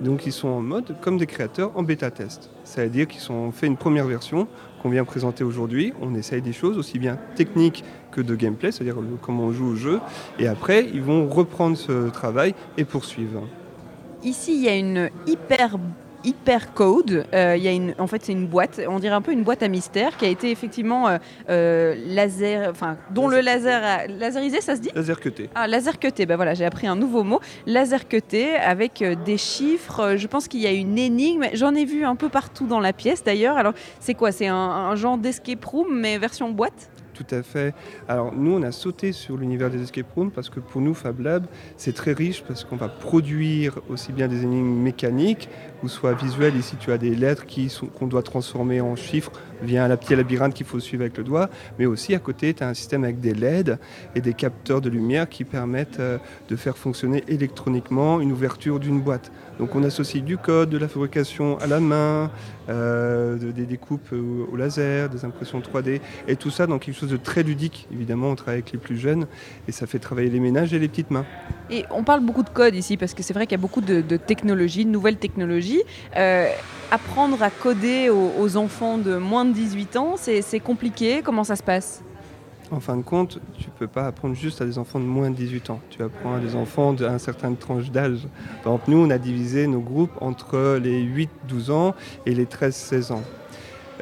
Donc 0.00 0.26
ils 0.26 0.32
sont 0.32 0.48
en 0.48 0.60
mode, 0.60 0.94
comme 1.00 1.18
des 1.18 1.26
créateurs, 1.26 1.72
en 1.74 1.82
bêta-test. 1.82 2.50
Ça 2.62 2.84
veut 2.84 2.88
dire 2.88 3.08
qu'ils 3.08 3.32
ont 3.32 3.50
fait 3.50 3.66
une 3.66 3.76
première 3.76 4.06
version 4.06 4.46
qu'on 4.80 4.90
vient 4.90 5.04
présenter 5.04 5.42
aujourd'hui. 5.42 5.92
On 6.00 6.14
essaye 6.14 6.40
des 6.40 6.52
choses 6.52 6.78
aussi 6.78 7.00
bien 7.00 7.18
techniques 7.34 7.82
que 8.12 8.20
de 8.20 8.36
gameplay, 8.36 8.70
c'est-à-dire 8.70 8.96
comment 9.20 9.44
on 9.44 9.52
joue 9.52 9.66
au 9.66 9.74
jeu. 9.74 9.98
Et 10.38 10.46
après, 10.46 10.86
ils 10.92 11.02
vont 11.02 11.28
reprendre 11.28 11.76
ce 11.76 12.10
travail 12.10 12.54
et 12.76 12.84
poursuivre. 12.84 13.42
Ici, 14.22 14.54
il 14.56 14.64
y 14.64 14.68
a 14.68 14.76
une 14.76 15.10
hyper 15.26 15.78
hyper 16.24 16.74
code. 16.74 17.26
Euh, 17.34 17.56
il 17.56 17.62
y 17.62 17.68
a 17.68 17.72
une, 17.72 17.94
en 17.98 18.06
fait, 18.06 18.24
c'est 18.24 18.32
une 18.32 18.46
boîte. 18.46 18.80
On 18.88 18.98
dirait 18.98 19.14
un 19.14 19.22
peu 19.22 19.32
une 19.32 19.42
boîte 19.42 19.62
à 19.62 19.68
mystère 19.68 20.16
qui 20.16 20.24
a 20.24 20.28
été 20.28 20.50
effectivement 20.50 21.08
euh, 21.08 21.18
euh, 21.48 21.94
laser, 22.06 22.70
enfin, 22.70 22.96
dont 23.10 23.28
le 23.28 23.40
laser 23.40 23.82
a, 23.84 24.06
laserisé, 24.06 24.60
ça 24.60 24.76
se 24.76 24.80
dit? 24.80 24.90
Laser 24.94 25.20
cuté. 25.20 25.50
Ah, 25.54 25.66
laser 25.66 25.98
cuté, 25.98 26.26
ben 26.26 26.36
voilà, 26.36 26.54
j'ai 26.54 26.64
appris 26.64 26.86
un 26.86 26.96
nouveau 26.96 27.24
mot. 27.24 27.40
Laser 27.66 28.08
cuté 28.08 28.56
avec 28.56 29.02
euh, 29.02 29.14
des 29.14 29.38
chiffres. 29.38 30.16
Je 30.16 30.26
pense 30.26 30.48
qu'il 30.48 30.60
y 30.60 30.66
a 30.66 30.72
une 30.72 30.98
énigme. 30.98 31.46
J'en 31.54 31.74
ai 31.74 31.84
vu 31.84 32.04
un 32.04 32.16
peu 32.16 32.28
partout 32.28 32.66
dans 32.66 32.80
la 32.80 32.92
pièce 32.92 33.22
d'ailleurs. 33.24 33.56
Alors, 33.56 33.72
c'est 34.00 34.14
quoi? 34.14 34.32
C'est 34.32 34.48
un, 34.48 34.54
un 34.54 34.96
genre 34.96 35.18
d'escape 35.18 35.64
room, 35.64 35.98
mais 36.00 36.18
version 36.18 36.50
boîte? 36.50 36.90
Tout 37.18 37.34
à 37.34 37.42
fait. 37.42 37.74
Alors 38.06 38.32
nous, 38.32 38.52
on 38.52 38.62
a 38.62 38.70
sauté 38.70 39.10
sur 39.10 39.36
l'univers 39.36 39.70
des 39.70 39.82
escape 39.82 40.06
rooms 40.14 40.30
parce 40.30 40.48
que 40.48 40.60
pour 40.60 40.80
nous, 40.80 40.94
Fab 40.94 41.18
Lab, 41.18 41.46
c'est 41.76 41.92
très 41.92 42.12
riche 42.12 42.44
parce 42.46 42.62
qu'on 42.62 42.76
va 42.76 42.88
produire 42.88 43.80
aussi 43.88 44.12
bien 44.12 44.28
des 44.28 44.44
énigmes 44.44 44.80
mécaniques 44.82 45.48
ou 45.82 45.88
soit 45.88 46.12
visuelles. 46.12 46.54
Ici, 46.56 46.76
tu 46.78 46.92
as 46.92 46.98
des 46.98 47.16
lettres 47.16 47.44
qui 47.44 47.70
sont- 47.70 47.86
qu'on 47.86 48.06
doit 48.06 48.22
transformer 48.22 48.80
en 48.80 48.94
chiffres 48.94 49.32
via 49.62 49.84
un 49.84 49.96
petit 49.96 50.14
labyrinthe 50.16 50.54
qu'il 50.54 50.66
faut 50.66 50.80
suivre 50.80 51.02
avec 51.02 51.16
le 51.18 51.24
doigt. 51.24 51.48
Mais 51.78 51.86
aussi, 51.86 52.14
à 52.14 52.18
côté, 52.18 52.54
tu 52.54 52.62
as 52.62 52.68
un 52.68 52.74
système 52.74 53.04
avec 53.04 53.20
des 53.20 53.34
LED 53.34 53.78
et 54.14 54.20
des 54.20 54.34
capteurs 54.34 54.80
de 54.80 54.88
lumière 54.88 55.28
qui 55.28 55.44
permettent 55.44 56.00
euh, 56.00 56.18
de 56.48 56.56
faire 56.56 56.76
fonctionner 56.76 57.24
électroniquement 57.28 58.20
une 58.20 58.32
ouverture 58.32 58.78
d'une 58.80 59.00
boîte. 59.00 59.30
Donc 59.58 59.74
on 59.74 59.82
associe 59.82 60.22
du 60.22 60.38
code, 60.38 60.70
de 60.70 60.78
la 60.78 60.86
fabrication 60.86 61.58
à 61.58 61.66
la 61.66 61.80
main, 61.80 62.30
euh, 62.68 63.36
de- 63.36 63.50
des 63.50 63.66
découpes 63.66 64.12
au, 64.12 64.54
laser, 64.56 65.08
des 65.08 65.24
impressions 65.24 65.60
3D, 65.60 66.00
et 66.28 66.36
tout 66.36 66.50
ça 66.50 66.66
dans 66.68 66.78
quelque 66.78 66.94
chose 66.96 67.10
de 67.10 67.16
très 67.16 67.42
ludique. 67.42 67.88
Évidemment, 67.92 68.28
on 68.30 68.36
travaille 68.36 68.60
avec 68.60 68.70
les 68.72 68.78
plus 68.78 68.96
jeunes, 68.98 69.26
et 69.66 69.72
ça 69.72 69.86
fait 69.88 69.98
travailler 69.98 70.30
les 70.30 70.38
ménages 70.38 70.72
et 70.74 70.78
les 70.78 70.86
petites 70.88 71.10
mains. 71.10 71.24
Et 71.70 71.84
on 71.90 72.04
parle 72.04 72.20
beaucoup 72.24 72.44
de 72.44 72.50
code 72.50 72.76
ici 72.76 72.96
parce 72.96 73.14
que 73.14 73.22
c'est 73.24 73.34
vrai 73.34 73.46
qu'il 73.46 73.52
y 73.58 73.60
a 73.60 73.62
beaucoup 73.62 73.80
de, 73.80 74.00
de 74.00 74.16
technologies, 74.16 74.84
de 74.84 74.90
nouvelles 74.90 75.16
technologies. 75.18 75.82
Euh, 76.16 76.46
apprendre 76.90 77.42
à 77.42 77.50
coder 77.50 78.10
aux, 78.10 78.56
enfants 78.56 78.98
de 78.98 79.16
moins 79.16 79.44
de 79.44 79.52
18 79.52 79.96
ans, 79.96 80.14
c'est 80.16 80.60
compliqué. 80.60 81.22
Comment 81.22 81.44
ça 81.44 81.56
se 81.56 81.62
passe? 81.62 82.02
En 82.70 82.80
fin 82.80 82.96
de 82.98 83.02
compte, 83.02 83.40
tu 83.58 83.70
peux 83.78 83.86
pas 83.86 84.06
apprendre 84.06 84.34
juste 84.34 84.60
à 84.60 84.66
des 84.66 84.76
enfants 84.78 85.00
de 85.00 85.04
moins 85.04 85.30
de 85.30 85.36
18 85.36 85.70
ans. 85.70 85.80
Tu 85.88 86.02
apprends 86.02 86.34
à 86.34 86.38
des 86.38 86.54
enfants 86.54 86.92
d'un 86.92 87.18
certain 87.18 87.54
tranche 87.54 87.90
d'âge. 87.90 88.28
Par 88.62 88.74
exemple, 88.74 88.90
nous, 88.90 88.98
on 88.98 89.10
a 89.10 89.16
divisé 89.16 89.66
nos 89.66 89.80
groupes 89.80 90.12
entre 90.20 90.78
les 90.82 91.02
8-12 91.02 91.70
ans 91.70 91.94
et 92.26 92.34
les 92.34 92.44
13-16 92.44 93.12
ans. 93.12 93.22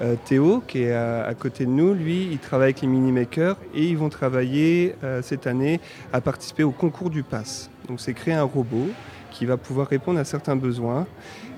Euh, 0.02 0.16
Théo, 0.26 0.62
qui 0.66 0.82
est 0.82 0.92
à, 0.92 1.24
à 1.24 1.34
côté 1.34 1.64
de 1.64 1.70
nous, 1.70 1.94
lui, 1.94 2.28
il 2.30 2.38
travaille 2.38 2.66
avec 2.66 2.82
les 2.82 2.88
mini-makers 2.88 3.56
et 3.74 3.84
ils 3.84 3.96
vont 3.96 4.08
travailler 4.08 4.94
euh, 5.04 5.22
cette 5.22 5.46
année 5.46 5.80
à 6.12 6.20
participer 6.20 6.64
au 6.64 6.72
concours 6.72 7.08
du 7.08 7.22
pass. 7.22 7.70
Donc 7.88 8.00
c'est 8.00 8.12
créer 8.14 8.34
un 8.34 8.42
robot 8.42 8.88
qui 9.36 9.44
va 9.44 9.58
pouvoir 9.58 9.88
répondre 9.88 10.18
à 10.18 10.24
certains 10.24 10.56
besoins. 10.56 11.06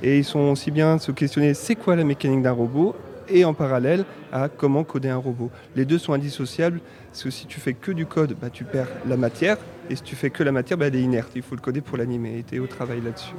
Et 0.02 0.18
ils 0.18 0.24
sont 0.24 0.50
aussi 0.50 0.70
bien 0.70 0.98
se 0.98 1.12
questionner 1.12 1.54
c'est 1.54 1.76
quoi 1.76 1.94
la 1.94 2.04
mécanique 2.04 2.42
d'un 2.42 2.52
robot 2.52 2.94
et 3.30 3.44
en 3.44 3.54
parallèle 3.54 4.04
à 4.32 4.48
comment 4.48 4.84
coder 4.84 5.08
un 5.08 5.16
robot. 5.16 5.50
Les 5.76 5.84
deux 5.84 5.98
sont 5.98 6.12
indissociables 6.12 6.80
parce 7.10 7.22
que 7.24 7.30
si 7.30 7.46
tu 7.46 7.58
fais 7.60 7.72
que 7.72 7.90
du 7.92 8.06
code, 8.06 8.36
bah, 8.40 8.50
tu 8.50 8.64
perds 8.64 8.88
la 9.08 9.16
matière 9.16 9.56
et 9.90 9.96
si 9.96 10.02
tu 10.02 10.14
fais 10.16 10.28
que 10.30 10.42
la 10.42 10.52
matière, 10.52 10.76
bah, 10.78 10.88
elle 10.88 10.96
est 10.96 11.00
inerte. 11.00 11.32
Il 11.34 11.42
faut 11.42 11.54
le 11.54 11.60
coder 11.60 11.80
pour 11.80 11.96
l'animer 11.96 12.38
et 12.38 12.42
Théo 12.42 12.66
travaille 12.66 13.00
là-dessus. 13.00 13.32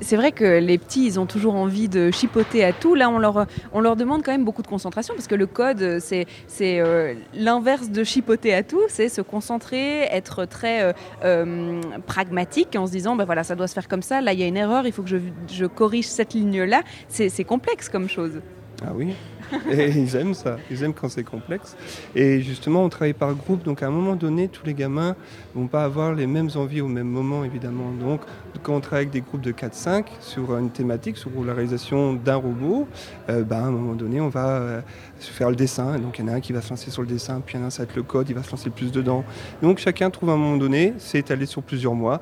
C'est 0.00 0.16
vrai 0.16 0.32
que 0.32 0.58
les 0.58 0.76
petits, 0.78 1.06
ils 1.06 1.20
ont 1.20 1.26
toujours 1.26 1.54
envie 1.54 1.88
de 1.88 2.10
chipoter 2.10 2.64
à 2.64 2.72
tout. 2.72 2.94
Là, 2.94 3.08
on 3.08 3.18
leur, 3.18 3.46
on 3.72 3.80
leur 3.80 3.94
demande 3.96 4.22
quand 4.24 4.32
même 4.32 4.44
beaucoup 4.44 4.62
de 4.62 4.66
concentration 4.66 5.14
parce 5.14 5.28
que 5.28 5.36
le 5.36 5.46
code, 5.46 6.00
c'est 6.00 6.26
euh, 6.60 7.14
l'inverse 7.34 7.90
de 7.90 8.02
chipoter 8.02 8.52
à 8.52 8.62
tout. 8.62 8.82
C'est 8.88 9.08
se 9.08 9.20
concentrer, 9.20 10.02
être 10.10 10.44
très 10.44 10.82
euh, 10.82 10.92
euh, 11.24 11.80
pragmatique 12.06 12.74
en 12.76 12.86
se 12.86 12.92
disant, 12.92 13.14
ben 13.14 13.24
voilà, 13.24 13.44
ça 13.44 13.54
doit 13.54 13.68
se 13.68 13.74
faire 13.74 13.88
comme 13.88 14.02
ça. 14.02 14.20
Là, 14.20 14.32
il 14.32 14.40
y 14.40 14.42
a 14.42 14.46
une 14.46 14.56
erreur, 14.56 14.86
il 14.86 14.92
faut 14.92 15.02
que 15.02 15.08
je, 15.08 15.18
je 15.50 15.66
corrige 15.66 16.08
cette 16.08 16.34
ligne-là. 16.34 16.82
C'est 17.08 17.44
complexe 17.44 17.88
comme 17.88 18.08
chose. 18.08 18.40
Ah 18.84 18.92
oui 18.94 19.14
ils 19.72 20.14
aiment 20.14 20.34
ça, 20.34 20.58
ils 20.70 20.82
aiment 20.82 20.92
quand 20.92 21.08
c'est 21.08 21.24
complexe. 21.24 21.76
Et 22.14 22.42
justement, 22.42 22.84
on 22.84 22.88
travaille 22.88 23.14
par 23.14 23.34
groupe, 23.34 23.64
donc 23.64 23.82
à 23.82 23.86
un 23.86 23.90
moment 23.90 24.14
donné, 24.14 24.48
tous 24.48 24.64
les 24.66 24.74
gamins 24.74 25.16
vont 25.54 25.66
pas 25.66 25.84
avoir 25.84 26.14
les 26.14 26.26
mêmes 26.26 26.50
envies 26.54 26.80
au 26.80 26.88
même 26.88 27.08
moment, 27.08 27.44
évidemment. 27.44 27.90
Donc, 27.92 28.20
quand 28.62 28.74
on 28.74 28.80
travaille 28.80 29.06
avec 29.06 29.12
des 29.12 29.20
groupes 29.22 29.40
de 29.40 29.52
4-5 29.52 30.04
sur 30.20 30.56
une 30.56 30.70
thématique, 30.70 31.16
sur 31.16 31.30
la 31.44 31.54
réalisation 31.54 32.12
d'un 32.12 32.36
robot, 32.36 32.86
euh, 33.30 33.42
ben, 33.42 33.56
à 33.56 33.66
un 33.66 33.70
moment 33.70 33.94
donné, 33.94 34.20
on 34.20 34.28
va 34.28 34.48
euh, 34.48 34.80
faire 35.18 35.50
le 35.50 35.56
dessin. 35.56 35.98
Donc, 35.98 36.18
il 36.18 36.26
y 36.26 36.28
en 36.28 36.32
a 36.32 36.36
un 36.36 36.40
qui 36.40 36.52
va 36.52 36.60
se 36.60 36.70
lancer 36.70 36.90
sur 36.90 37.02
le 37.02 37.08
dessin, 37.08 37.40
puis 37.44 37.56
il 37.56 37.58
y 37.58 37.62
en 37.62 37.64
a 37.64 37.68
un, 37.68 37.70
ça 37.70 37.84
va 37.84 37.88
être 37.88 37.96
le 37.96 38.02
code, 38.02 38.28
il 38.28 38.34
va 38.34 38.42
se 38.42 38.50
lancer 38.50 38.70
plus 38.70 38.92
dedans. 38.92 39.24
Donc, 39.62 39.78
chacun 39.78 40.10
trouve 40.10 40.30
à 40.30 40.34
un 40.34 40.36
moment 40.36 40.56
donné, 40.56 40.94
c'est 40.98 41.18
étalé 41.18 41.46
sur 41.46 41.62
plusieurs 41.62 41.94
mois, 41.94 42.20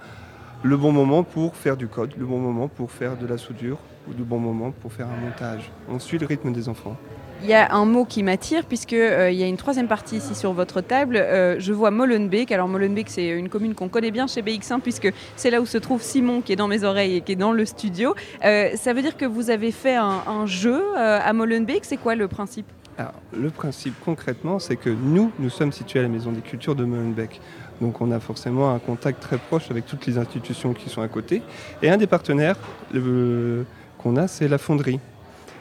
le 0.62 0.76
bon 0.76 0.92
moment 0.92 1.22
pour 1.22 1.56
faire 1.56 1.76
du 1.76 1.86
code, 1.86 2.12
le 2.18 2.26
bon 2.26 2.38
moment 2.38 2.68
pour 2.68 2.90
faire 2.90 3.16
de 3.16 3.26
la 3.26 3.38
soudure, 3.38 3.78
ou 4.08 4.12
le 4.16 4.24
bon 4.24 4.38
moment 4.38 4.72
pour 4.72 4.92
faire 4.92 5.06
un 5.06 5.24
montage. 5.24 5.70
On 5.88 5.98
suit 5.98 6.18
le 6.18 6.26
rythme 6.26 6.52
des 6.52 6.68
enfants. 6.68 6.96
il 7.42 7.48
y 7.48 7.54
a 7.54 7.74
un 7.74 7.84
mot 7.84 8.04
qui 8.04 8.22
m'attire 8.22 8.64
puisque 8.64 8.94
euh, 8.94 9.30
il 9.30 9.36
y 9.36 9.42
a 9.42 9.46
une 9.46 9.56
troisième 9.58 9.88
partie 9.88 10.16
ici 10.16 10.34
sur 10.34 10.52
votre 10.52 10.80
table. 10.80 11.16
Euh, 11.16 11.56
je 11.58 11.72
vois 11.72 11.90
Molenbeek. 11.90 12.50
Alors 12.52 12.68
Molenbeek, 12.68 13.10
c'est 13.10 13.28
une 13.28 13.48
commune 13.48 13.74
qu'on 13.74 13.88
connaît 13.88 14.10
bien 14.10 14.26
chez 14.26 14.42
BX1 14.42 14.80
puisque 14.80 15.12
c'est 15.36 15.50
là 15.50 15.60
où 15.60 15.66
se 15.66 15.78
trouve 15.78 16.02
Simon 16.02 16.40
qui 16.40 16.52
est 16.52 16.56
dans 16.56 16.68
mes 16.68 16.84
oreilles 16.84 17.16
et 17.16 17.20
qui 17.20 17.32
est 17.32 17.36
dans 17.36 17.52
le 17.52 17.64
studio. 17.64 18.14
Euh, 18.44 18.70
ça 18.76 18.92
veut 18.92 19.02
dire 19.02 19.16
que 19.16 19.26
vous 19.26 19.50
avez 19.50 19.70
fait 19.70 19.96
un, 19.96 20.22
un 20.26 20.46
jeu 20.46 20.82
à 20.96 21.32
Molenbeek. 21.32 21.84
C'est 21.84 21.98
quoi 21.98 22.14
le 22.14 22.28
principe? 22.28 22.66
Alors, 22.98 23.12
le 23.38 23.50
principe 23.50 23.94
concrètement, 24.02 24.58
c'est 24.58 24.76
que 24.76 24.88
nous, 24.88 25.30
nous 25.38 25.50
sommes 25.50 25.72
situés 25.72 25.98
à 25.98 26.02
la 26.02 26.08
Maison 26.08 26.32
des 26.32 26.40
Cultures 26.40 26.74
de 26.74 26.84
Molenbeek. 26.84 27.42
Donc 27.80 28.00
on 28.00 28.10
a 28.10 28.20
forcément 28.20 28.72
un 28.72 28.78
contact 28.78 29.20
très 29.20 29.38
proche 29.38 29.70
avec 29.70 29.86
toutes 29.86 30.06
les 30.06 30.18
institutions 30.18 30.72
qui 30.72 30.88
sont 30.88 31.02
à 31.02 31.08
côté. 31.08 31.42
Et 31.82 31.90
un 31.90 31.96
des 31.96 32.06
partenaires 32.06 32.56
qu'on 32.92 34.16
a, 34.16 34.28
c'est 34.28 34.48
la 34.48 34.58
fonderie. 34.58 35.00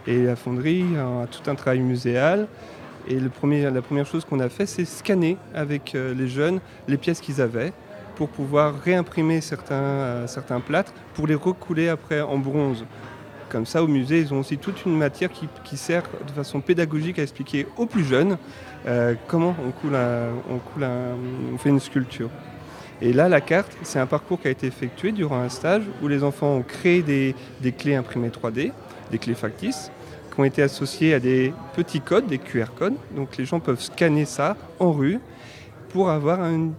Et 0.08 0.24
la 0.24 0.36
fonderie 0.36 0.86
a 0.98 1.28
tout 1.28 1.50
un 1.50 1.56
travail 1.56 1.80
muséal. 1.80 2.48
Et 3.08 3.20
la 3.20 3.30
première 3.82 4.06
chose 4.06 4.26
qu'on 4.26 4.40
a 4.40 4.50
fait, 4.50 4.66
c'est 4.66 4.86
scanner 4.86 5.38
avec 5.54 5.94
euh, 5.94 6.16
les 6.16 6.28
jeunes 6.28 6.60
les 6.88 6.98
pièces 6.98 7.20
qu'ils 7.20 7.40
avaient 7.40 7.72
pour 8.16 8.30
pouvoir 8.30 8.80
réimprimer 8.80 9.42
certains, 9.42 9.76
euh, 9.76 10.28
certains 10.28 10.60
plâtres 10.60 10.94
pour 11.14 11.28
les 11.28 11.36
recouler 11.36 11.90
après 11.90 12.22
en 12.22 12.38
bronze. 12.38 12.84
Comme 13.50 13.66
ça, 13.66 13.84
au 13.84 13.88
musée, 13.88 14.22
ils 14.22 14.34
ont 14.34 14.40
aussi 14.40 14.58
toute 14.58 14.86
une 14.86 14.98
matière 14.98 15.30
qui, 15.64 15.78
sert 15.78 16.04
de 16.26 16.32
façon 16.32 16.62
pédagogique 16.62 17.20
à 17.20 17.24
expliquer 17.24 17.68
aux 17.78 17.86
plus 17.86 18.04
jeunes 18.04 18.38
euh, 18.88 19.14
comment 19.28 19.56
on, 19.66 19.72
coule 19.72 19.98
fait 21.60 21.70
une 21.70 21.80
sculpture. 21.80 22.30
Et 23.02 23.14
là, 23.14 23.30
la 23.30 23.42
carte, 23.42 23.72
c'est 23.84 24.00
un 24.00 24.06
parcours 24.06 24.42
qui 24.42 24.48
a 24.48 24.52
été 24.52 24.68
effectué 24.68 25.12
durant 25.12 25.40
un 25.40 25.50
stage 25.50 25.84
où 26.02 26.08
les 26.08 26.24
enfants 26.24 26.56
ont 26.56 26.64
créé 26.64 27.02
des, 27.02 27.36
clés 27.72 27.96
imprimées 27.96 28.30
3D, 28.30 28.72
des 29.12 29.18
clés 29.18 29.36
factices, 29.36 29.92
qui 30.34 30.40
ont 30.40 30.46
été 30.46 30.62
associées 30.62 31.14
à 31.14 31.20
des 31.20 31.54
petits 31.76 32.02
codes, 32.02 32.28
des 32.28 32.40
QR 32.40 32.74
codes. 32.76 32.96
Donc 33.16 33.38
les 33.38 33.46
gens 33.46 33.60
peuvent 33.60 33.82
scanner 33.82 34.26
ça 34.26 34.56
en 34.80 34.92
rue 34.92 35.20
pour 35.90 36.10
avoir 36.10 36.42
un, 36.42 36.72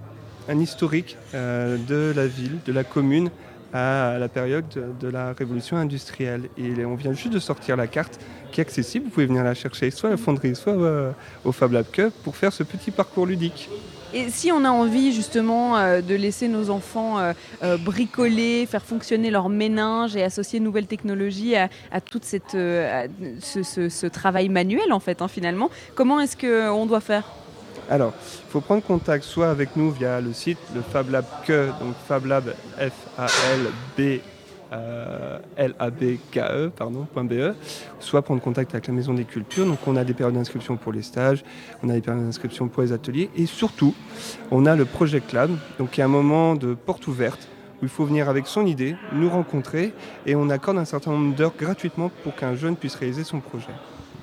un 0.49 0.59
historique 0.59 1.17
euh, 1.35 1.77
de 1.77 2.13
la 2.15 2.27
ville, 2.27 2.59
de 2.65 2.73
la 2.73 2.85
commune 2.85 3.31
à 3.77 4.19
la 4.19 4.29
période 4.29 4.65
de, 5.01 5.09
la 5.09 5.33
révolution 5.33 5.77
industrielle. 5.77 6.49
Et 6.57 6.85
on 6.85 6.95
vient 6.95 7.13
juste 7.13 7.33
de 7.33 7.39
sortir 7.39 7.77
la 7.77 7.87
carte 7.87 8.19
qui 8.51 8.61
est 8.61 8.63
accessible. 8.63 9.07
Vous 9.07 9.11
pouvez 9.11 9.27
venir 9.27 9.45
la 9.45 9.55
chercher 9.55 9.91
soit 9.91 10.09
à 10.09 10.13
la 10.13 10.17
fonderie, 10.17 10.55
soit 10.55 10.73
euh, 10.73 11.13
au 11.45 11.53
Fab 11.53 11.73
Lab 11.73 11.87
Cup 11.91 12.13
pour 12.25 12.37
faire 12.37 12.53
ce 12.53 12.63
petit 12.63 12.91
parcours 12.91 13.27
ludique. 13.27 13.69
Et 14.15 14.31
si 14.31 14.51
on 14.51 14.65
a 14.65 14.71
envie 14.71 15.13
justement 15.13 15.77
euh, 15.77 16.01
de 16.01 16.15
laisser 16.15 16.49
nos 16.49 16.71
enfants 16.71 17.19
euh, 17.19 17.77
bricoler, 17.77 18.67
faire 18.67 18.85
fonctionner 18.85 19.31
leur 19.31 19.49
méninge 19.49 20.17
et 20.17 20.23
associer 20.23 20.61
nouvelles 20.61 20.87
technologies 20.87 21.57
à, 21.57 21.69
à 21.91 22.01
tout 22.01 22.21
cette, 22.23 22.53
ce 22.53 24.07
travail 24.07 24.49
manuel 24.49 24.93
en 24.93 25.01
fait 25.01 25.21
hein, 25.21 25.29
finalement, 25.29 25.71
comment 25.95 26.21
est-ce 26.21 26.37
qu'on 26.37 26.87
doit 26.87 27.01
faire? 27.01 27.25
Alors, 27.89 28.13
il 28.19 28.51
faut 28.51 28.61
prendre 28.61 28.83
contact 28.83 29.25
soit 29.25 29.49
avec 29.49 29.77
nous 29.77 29.91
via 29.91 30.21
le 30.21 30.33
site, 30.33 30.59
le 30.75 30.83
Fab 30.83 31.11
Lab 31.11 31.25
que, 31.47 31.69
donc 31.81 31.95
Fab 32.09 32.27
Lab 32.27 32.55
F-A-L-B. 32.79 34.21
euh, 34.73 35.39
L-A-B-K-E, 35.57 36.71
pardon, 36.77 37.07
.be, 37.15 37.55
soit 38.01 38.23
prendre 38.23 38.43
contact 38.43 38.75
avec 38.75 38.89
la 38.89 38.95
Maison 38.95 39.15
des 39.15 39.25
Cultures. 39.25 39.65
Donc 39.67 39.79
on 39.87 39.95
a 39.95 40.05
des 40.05 40.15
périodes 40.15 40.35
d'inscription 40.35 40.77
pour 40.77 40.93
les 40.93 41.03
stages, 41.03 41.45
on 41.85 41.89
a 41.89 41.93
des 41.93 42.01
périodes 42.01 42.25
d'inscription 42.25 42.67
pour 42.69 42.83
les 42.83 42.93
ateliers, 42.93 43.31
et 43.37 43.47
surtout, 43.47 43.95
on 44.51 44.67
a 44.67 44.75
le 44.75 44.85
Project 44.85 45.33
Lab, 45.33 45.51
donc 45.79 45.93
qui 45.93 46.01
est 46.01 46.05
un 46.05 46.09
moment 46.09 46.57
de 46.57 46.75
porte 46.75 47.07
ouverte 47.07 47.47
où 47.81 47.85
il 47.85 47.89
faut 47.89 48.07
venir 48.07 48.29
avec 48.29 48.47
son 48.47 48.67
idée, 48.67 48.97
nous 49.13 49.29
rencontrer, 49.29 49.93
et 50.25 50.35
on 50.35 50.49
accorde 50.49 50.79
un 50.79 50.85
certain 50.85 51.11
nombre 51.13 51.37
d'heures 51.37 51.55
gratuitement 51.57 52.11
pour 52.25 52.35
qu'un 52.35 52.57
jeune 52.57 52.75
puisse 52.75 52.95
réaliser 52.95 53.23
son 53.23 53.41
projet. 53.41 53.73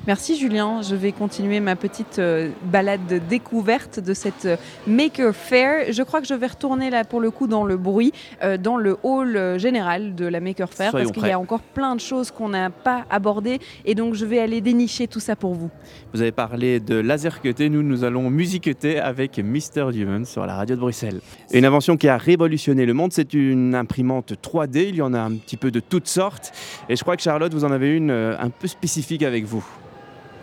Merci 0.05 0.35
Julien, 0.35 0.81
je 0.81 0.95
vais 0.95 1.13
continuer 1.13 1.61
ma 1.61 1.77
petite 1.77 2.19
euh, 2.19 2.49
balade 2.65 3.07
de 3.07 3.19
découverte 3.19 4.01
de 4.01 4.13
cette 4.13 4.45
euh, 4.45 4.57
Maker 4.85 5.33
Fair. 5.33 5.93
Je 5.93 6.03
crois 6.03 6.19
que 6.19 6.27
je 6.27 6.33
vais 6.33 6.47
retourner 6.47 6.89
là 6.89 7.05
pour 7.05 7.21
le 7.21 7.31
coup 7.31 7.47
dans 7.47 7.63
le 7.63 7.77
bruit, 7.77 8.11
euh, 8.43 8.57
dans 8.57 8.75
le 8.75 8.97
hall 9.03 9.37
euh, 9.37 9.57
général 9.57 10.13
de 10.13 10.25
la 10.25 10.41
Maker 10.41 10.67
Fair, 10.67 10.91
Soyons 10.91 11.07
parce 11.07 11.17
qu'il 11.17 11.29
y 11.29 11.31
a 11.31 11.39
encore 11.39 11.61
plein 11.61 11.95
de 11.95 12.01
choses 12.01 12.31
qu'on 12.31 12.49
n'a 12.49 12.69
pas 12.69 13.05
abordées 13.09 13.59
et 13.85 13.95
donc 13.95 14.13
je 14.13 14.25
vais 14.25 14.39
aller 14.39 14.59
dénicher 14.59 15.07
tout 15.07 15.21
ça 15.21 15.37
pour 15.37 15.53
vous. 15.53 15.69
Vous 16.13 16.21
avez 16.21 16.33
parlé 16.33 16.81
de 16.81 16.95
laser 16.95 17.39
cutter, 17.39 17.69
nous, 17.69 17.81
nous 17.81 18.03
allons 18.03 18.29
musiqueter 18.29 18.99
avec 18.99 19.39
Mr. 19.39 19.89
Human 19.93 20.25
sur 20.25 20.45
la 20.45 20.55
radio 20.55 20.75
de 20.75 20.81
Bruxelles. 20.81 21.21
Une 21.53 21.63
invention 21.63 21.95
qui 21.95 22.09
a 22.09 22.17
révolutionné 22.17 22.85
le 22.85 22.93
monde, 22.93 23.13
c'est 23.13 23.33
une 23.33 23.73
imprimante 23.73 24.33
3D, 24.33 24.89
il 24.89 24.95
y 24.97 25.01
en 25.01 25.13
a 25.13 25.21
un 25.21 25.31
petit 25.31 25.55
peu 25.55 25.71
de 25.71 25.79
toutes 25.79 26.09
sortes. 26.09 26.51
Et 26.89 26.97
je 26.97 27.03
crois 27.03 27.15
que 27.15 27.23
Charlotte, 27.23 27.53
vous 27.53 27.63
en 27.63 27.71
avez 27.71 27.95
une 27.95 28.11
un 28.11 28.49
peu 28.49 28.67
spécifique 28.67 29.23
avec 29.23 29.45
vous. 29.45 29.63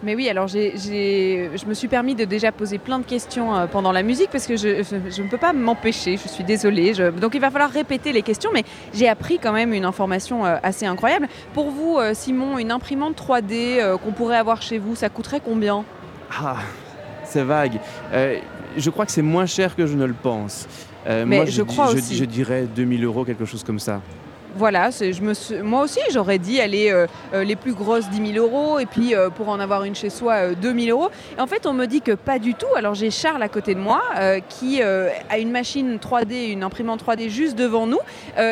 Mais 0.03 0.15
oui, 0.15 0.29
alors 0.31 0.49
j'ai- 0.49 0.73
j'ai- 0.79 1.51
je 1.55 1.67
me 1.67 1.75
suis 1.75 1.87
permis 1.89 2.15
de 2.15 2.25
déjà 2.25 2.53
poser 2.53 2.79
plein 2.79 2.99
de 2.99 3.05
questions 3.05 3.55
euh, 3.55 3.67
pendant 3.67 3.93
la 3.93 4.03
musique 4.03 4.31
parce 4.31 4.47
que 4.47 4.57
je, 4.57 4.83
je- 4.83 5.11
je 5.11 5.23
ne 5.23 5.29
peux 5.29 5.37
pas 5.37 5.53
m'empêcher, 5.53 6.17
je 6.17 6.27
suis 6.27 6.43
désolée. 6.45 6.95
Je- 6.95 7.11
donc 7.11 7.35
il 7.35 7.41
va 7.41 7.51
falloir 7.51 7.71
répéter 7.71 8.13
les 8.13 8.23
questions, 8.23 8.51
mais 8.55 8.65
j'ai 8.95 9.09
appris 9.09 9.39
quand 9.39 9.53
même 9.53 9.75
une 9.75 9.85
information 9.85 10.47
euh, 10.47 10.57
assez 10.63 10.87
incroyable. 10.87 11.29
Pour 11.53 11.71
vous, 11.71 11.99
euh, 11.99 12.13
Simon, 12.15 12.57
une 12.59 12.71
imprimante 12.71 13.15
3D 13.15 13.79
euh, 13.79 13.99
qu'on 13.99 14.13
pourrait 14.13 14.39
avoir 14.39 14.63
chez 14.63 14.79
vous, 14.79 14.95
ça 14.95 15.11
coûterait 15.11 15.41
combien? 15.45 15.85
Ah, 16.33 16.57
c'est 17.25 17.43
vague. 17.45 17.79
Euh, 18.15 18.39
je 18.79 18.89
crois 18.89 19.05
que 19.05 19.13
c'est 19.13 19.21
moins 19.23 19.47
cher 19.47 19.77
que 19.77 19.87
je 19.87 19.97
ne 19.97 20.07
le 20.07 20.15
pense. 20.15 20.67
Euh, 21.07 21.25
Mais 21.27 21.37
moi, 21.37 21.45
je 21.47 21.63
crois 21.63 21.91
aussi. 21.93 22.17
je 22.17 22.25
dirais 22.25 22.67
2000 22.75 23.05
euros, 23.05 23.25
quelque 23.25 23.45
chose 23.45 23.65
comme 23.65 23.79
ça. 23.79 24.01
Voilà, 24.57 24.91
moi 25.63 25.83
aussi 25.83 26.01
j'aurais 26.13 26.39
dit 26.39 26.61
aller 26.61 26.91
euh, 26.91 27.07
euh, 27.35 27.45
les 27.45 27.57
plus 27.57 27.73
grosses 27.73 28.09
10 28.11 28.33
000 28.35 28.45
euros 28.45 28.79
et 28.79 28.87
puis 28.87 29.15
euh, 29.15 29.31
pour 29.31 29.49
en 29.49 29.61
avoir 29.61 29.85
une 29.85 29.95
chez 29.95 30.11
soi 30.11 30.35
euh, 30.35 30.55
2 30.55 30.79
000 30.87 30.99
euros. 30.99 31.11
En 31.39 31.47
fait 31.47 31.67
on 31.67 31.73
me 31.73 31.87
dit 31.87 32.01
que 32.01 32.13
pas 32.13 32.39
du 32.39 32.55
tout. 32.55 32.67
Alors 32.77 32.95
j'ai 32.95 33.11
Charles 33.11 33.43
à 33.43 33.49
côté 33.49 33.75
de 33.75 33.81
moi 33.81 34.03
qui 34.49 34.83
a 34.83 35.39
une 35.39 35.51
machine 35.51 35.97
3D, 35.97 36.51
une 36.51 36.63
imprimante 36.63 37.05
3D 37.05 37.29
juste 37.29 37.57
devant 37.57 37.87
nous. 37.87 37.99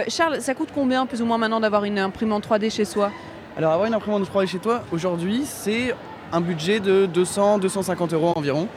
Charles, 0.09 0.40
ça 0.40 0.55
coûte 0.55 0.68
combien 0.74 1.07
plus 1.07 1.22
ou 1.22 1.26
moins 1.26 1.38
maintenant 1.38 1.61
d'avoir 1.61 1.84
une 1.84 1.99
imprimante 1.99 2.46
3D 2.49 2.70
chez 2.72 2.84
soi? 2.84 3.11
Alors 3.57 3.72
avoir 3.72 3.88
une 3.88 3.94
imprimante 3.94 4.28
3D 4.30 4.46
chez 4.46 4.59
toi, 4.59 4.82
aujourd'hui, 4.92 5.42
c'est 5.44 5.94
un 6.32 6.40
budget 6.40 6.80
de 6.80 7.09
200-250 7.12 8.14
euros 8.14 8.32
environ. 8.36 8.68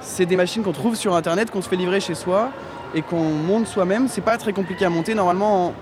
C'est 0.00 0.26
des 0.26 0.36
machines 0.36 0.62
qu'on 0.62 0.72
trouve 0.72 0.94
sur 0.94 1.14
Internet, 1.16 1.50
qu'on 1.50 1.62
se 1.62 1.68
fait 1.68 1.76
livrer 1.76 2.00
chez 2.00 2.14
soi 2.14 2.50
et 2.94 3.02
qu'on 3.02 3.30
monte 3.30 3.66
soi-même. 3.66 4.08
C'est 4.08 4.20
pas 4.20 4.38
très 4.38 4.52
compliqué 4.52 4.84
à 4.84 4.90
monter. 4.90 5.14
Normalement, 5.14 5.66
en 5.66 5.74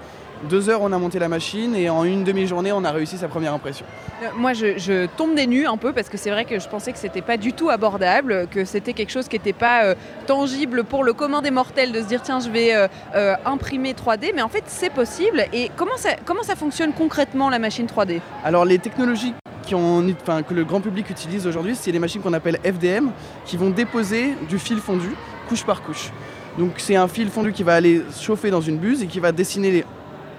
deux 0.44 0.68
heures, 0.70 0.82
on 0.82 0.92
a 0.92 0.98
monté 0.98 1.18
la 1.18 1.28
machine 1.28 1.74
et 1.74 1.88
en 1.90 2.04
une 2.04 2.24
demi-journée, 2.24 2.72
on 2.72 2.84
a 2.84 2.90
réussi 2.92 3.16
sa 3.16 3.28
première 3.28 3.52
impression. 3.54 3.84
Euh, 4.22 4.26
Moi, 4.36 4.52
je, 4.52 4.78
je 4.78 5.06
tombe 5.16 5.34
des 5.34 5.46
nues 5.46 5.66
un 5.66 5.76
peu 5.76 5.92
parce 5.92 6.08
que 6.08 6.16
c'est 6.16 6.30
vrai 6.30 6.44
que 6.44 6.58
je 6.58 6.68
pensais 6.68 6.92
que 6.92 6.98
c'était 6.98 7.22
pas 7.22 7.36
du 7.36 7.52
tout 7.52 7.70
abordable, 7.70 8.46
que 8.50 8.64
c'était 8.64 8.92
quelque 8.92 9.10
chose 9.10 9.28
qui 9.28 9.36
n'était 9.36 9.52
pas 9.52 9.84
euh, 9.84 9.94
tangible 10.26 10.84
pour 10.84 11.04
le 11.04 11.12
commun 11.12 11.42
des 11.42 11.50
mortels 11.50 11.92
de 11.92 12.00
se 12.00 12.06
dire 12.06 12.22
tiens, 12.22 12.40
je 12.40 12.50
vais 12.50 12.70
euh, 12.74 13.34
imprimer 13.44 13.92
3D, 13.94 14.32
mais 14.34 14.42
en 14.42 14.48
fait, 14.48 14.64
c'est 14.66 14.90
possible. 14.92 15.44
Et 15.52 15.70
comment 15.76 15.96
ça, 15.96 16.10
comment 16.24 16.42
ça 16.42 16.56
fonctionne 16.56 16.92
concrètement 16.92 17.50
la 17.50 17.58
machine 17.58 17.86
3D 17.86 18.20
Alors 18.44 18.64
les 18.64 18.78
technologies 18.78 19.34
qui 19.62 19.74
ont- 19.74 20.04
enfin, 20.22 20.42
que 20.42 20.54
le 20.54 20.64
grand 20.64 20.80
public 20.80 21.10
utilise 21.10 21.46
aujourd'hui, 21.46 21.74
c'est 21.74 21.90
les 21.90 21.98
machines 21.98 22.20
qu'on 22.22 22.32
appelle 22.34 22.58
FDM, 22.64 23.08
qui 23.44 23.56
vont 23.56 23.70
déposer 23.70 24.34
du 24.48 24.58
fil 24.58 24.78
fondu, 24.78 25.08
couche 25.48 25.64
par 25.64 25.82
couche. 25.82 26.10
Donc 26.58 26.74
c'est 26.78 26.96
un 26.96 27.08
fil 27.08 27.28
fondu 27.28 27.52
qui 27.52 27.62
va 27.64 27.74
aller 27.74 28.02
chauffer 28.18 28.50
dans 28.50 28.60
une 28.60 28.78
buse 28.78 29.02
et 29.02 29.06
qui 29.06 29.18
va 29.20 29.32
dessiner 29.32 29.70
les- 29.70 29.84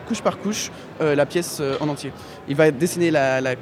couche 0.07 0.21
par 0.21 0.39
couche 0.39 0.71
euh, 1.01 1.15
la 1.15 1.25
pièce 1.25 1.59
euh, 1.59 1.75
en 1.79 1.89
entier. 1.89 2.11
Il 2.47 2.55
va 2.55 2.71
dessiner 2.71 3.11
la, 3.11 3.55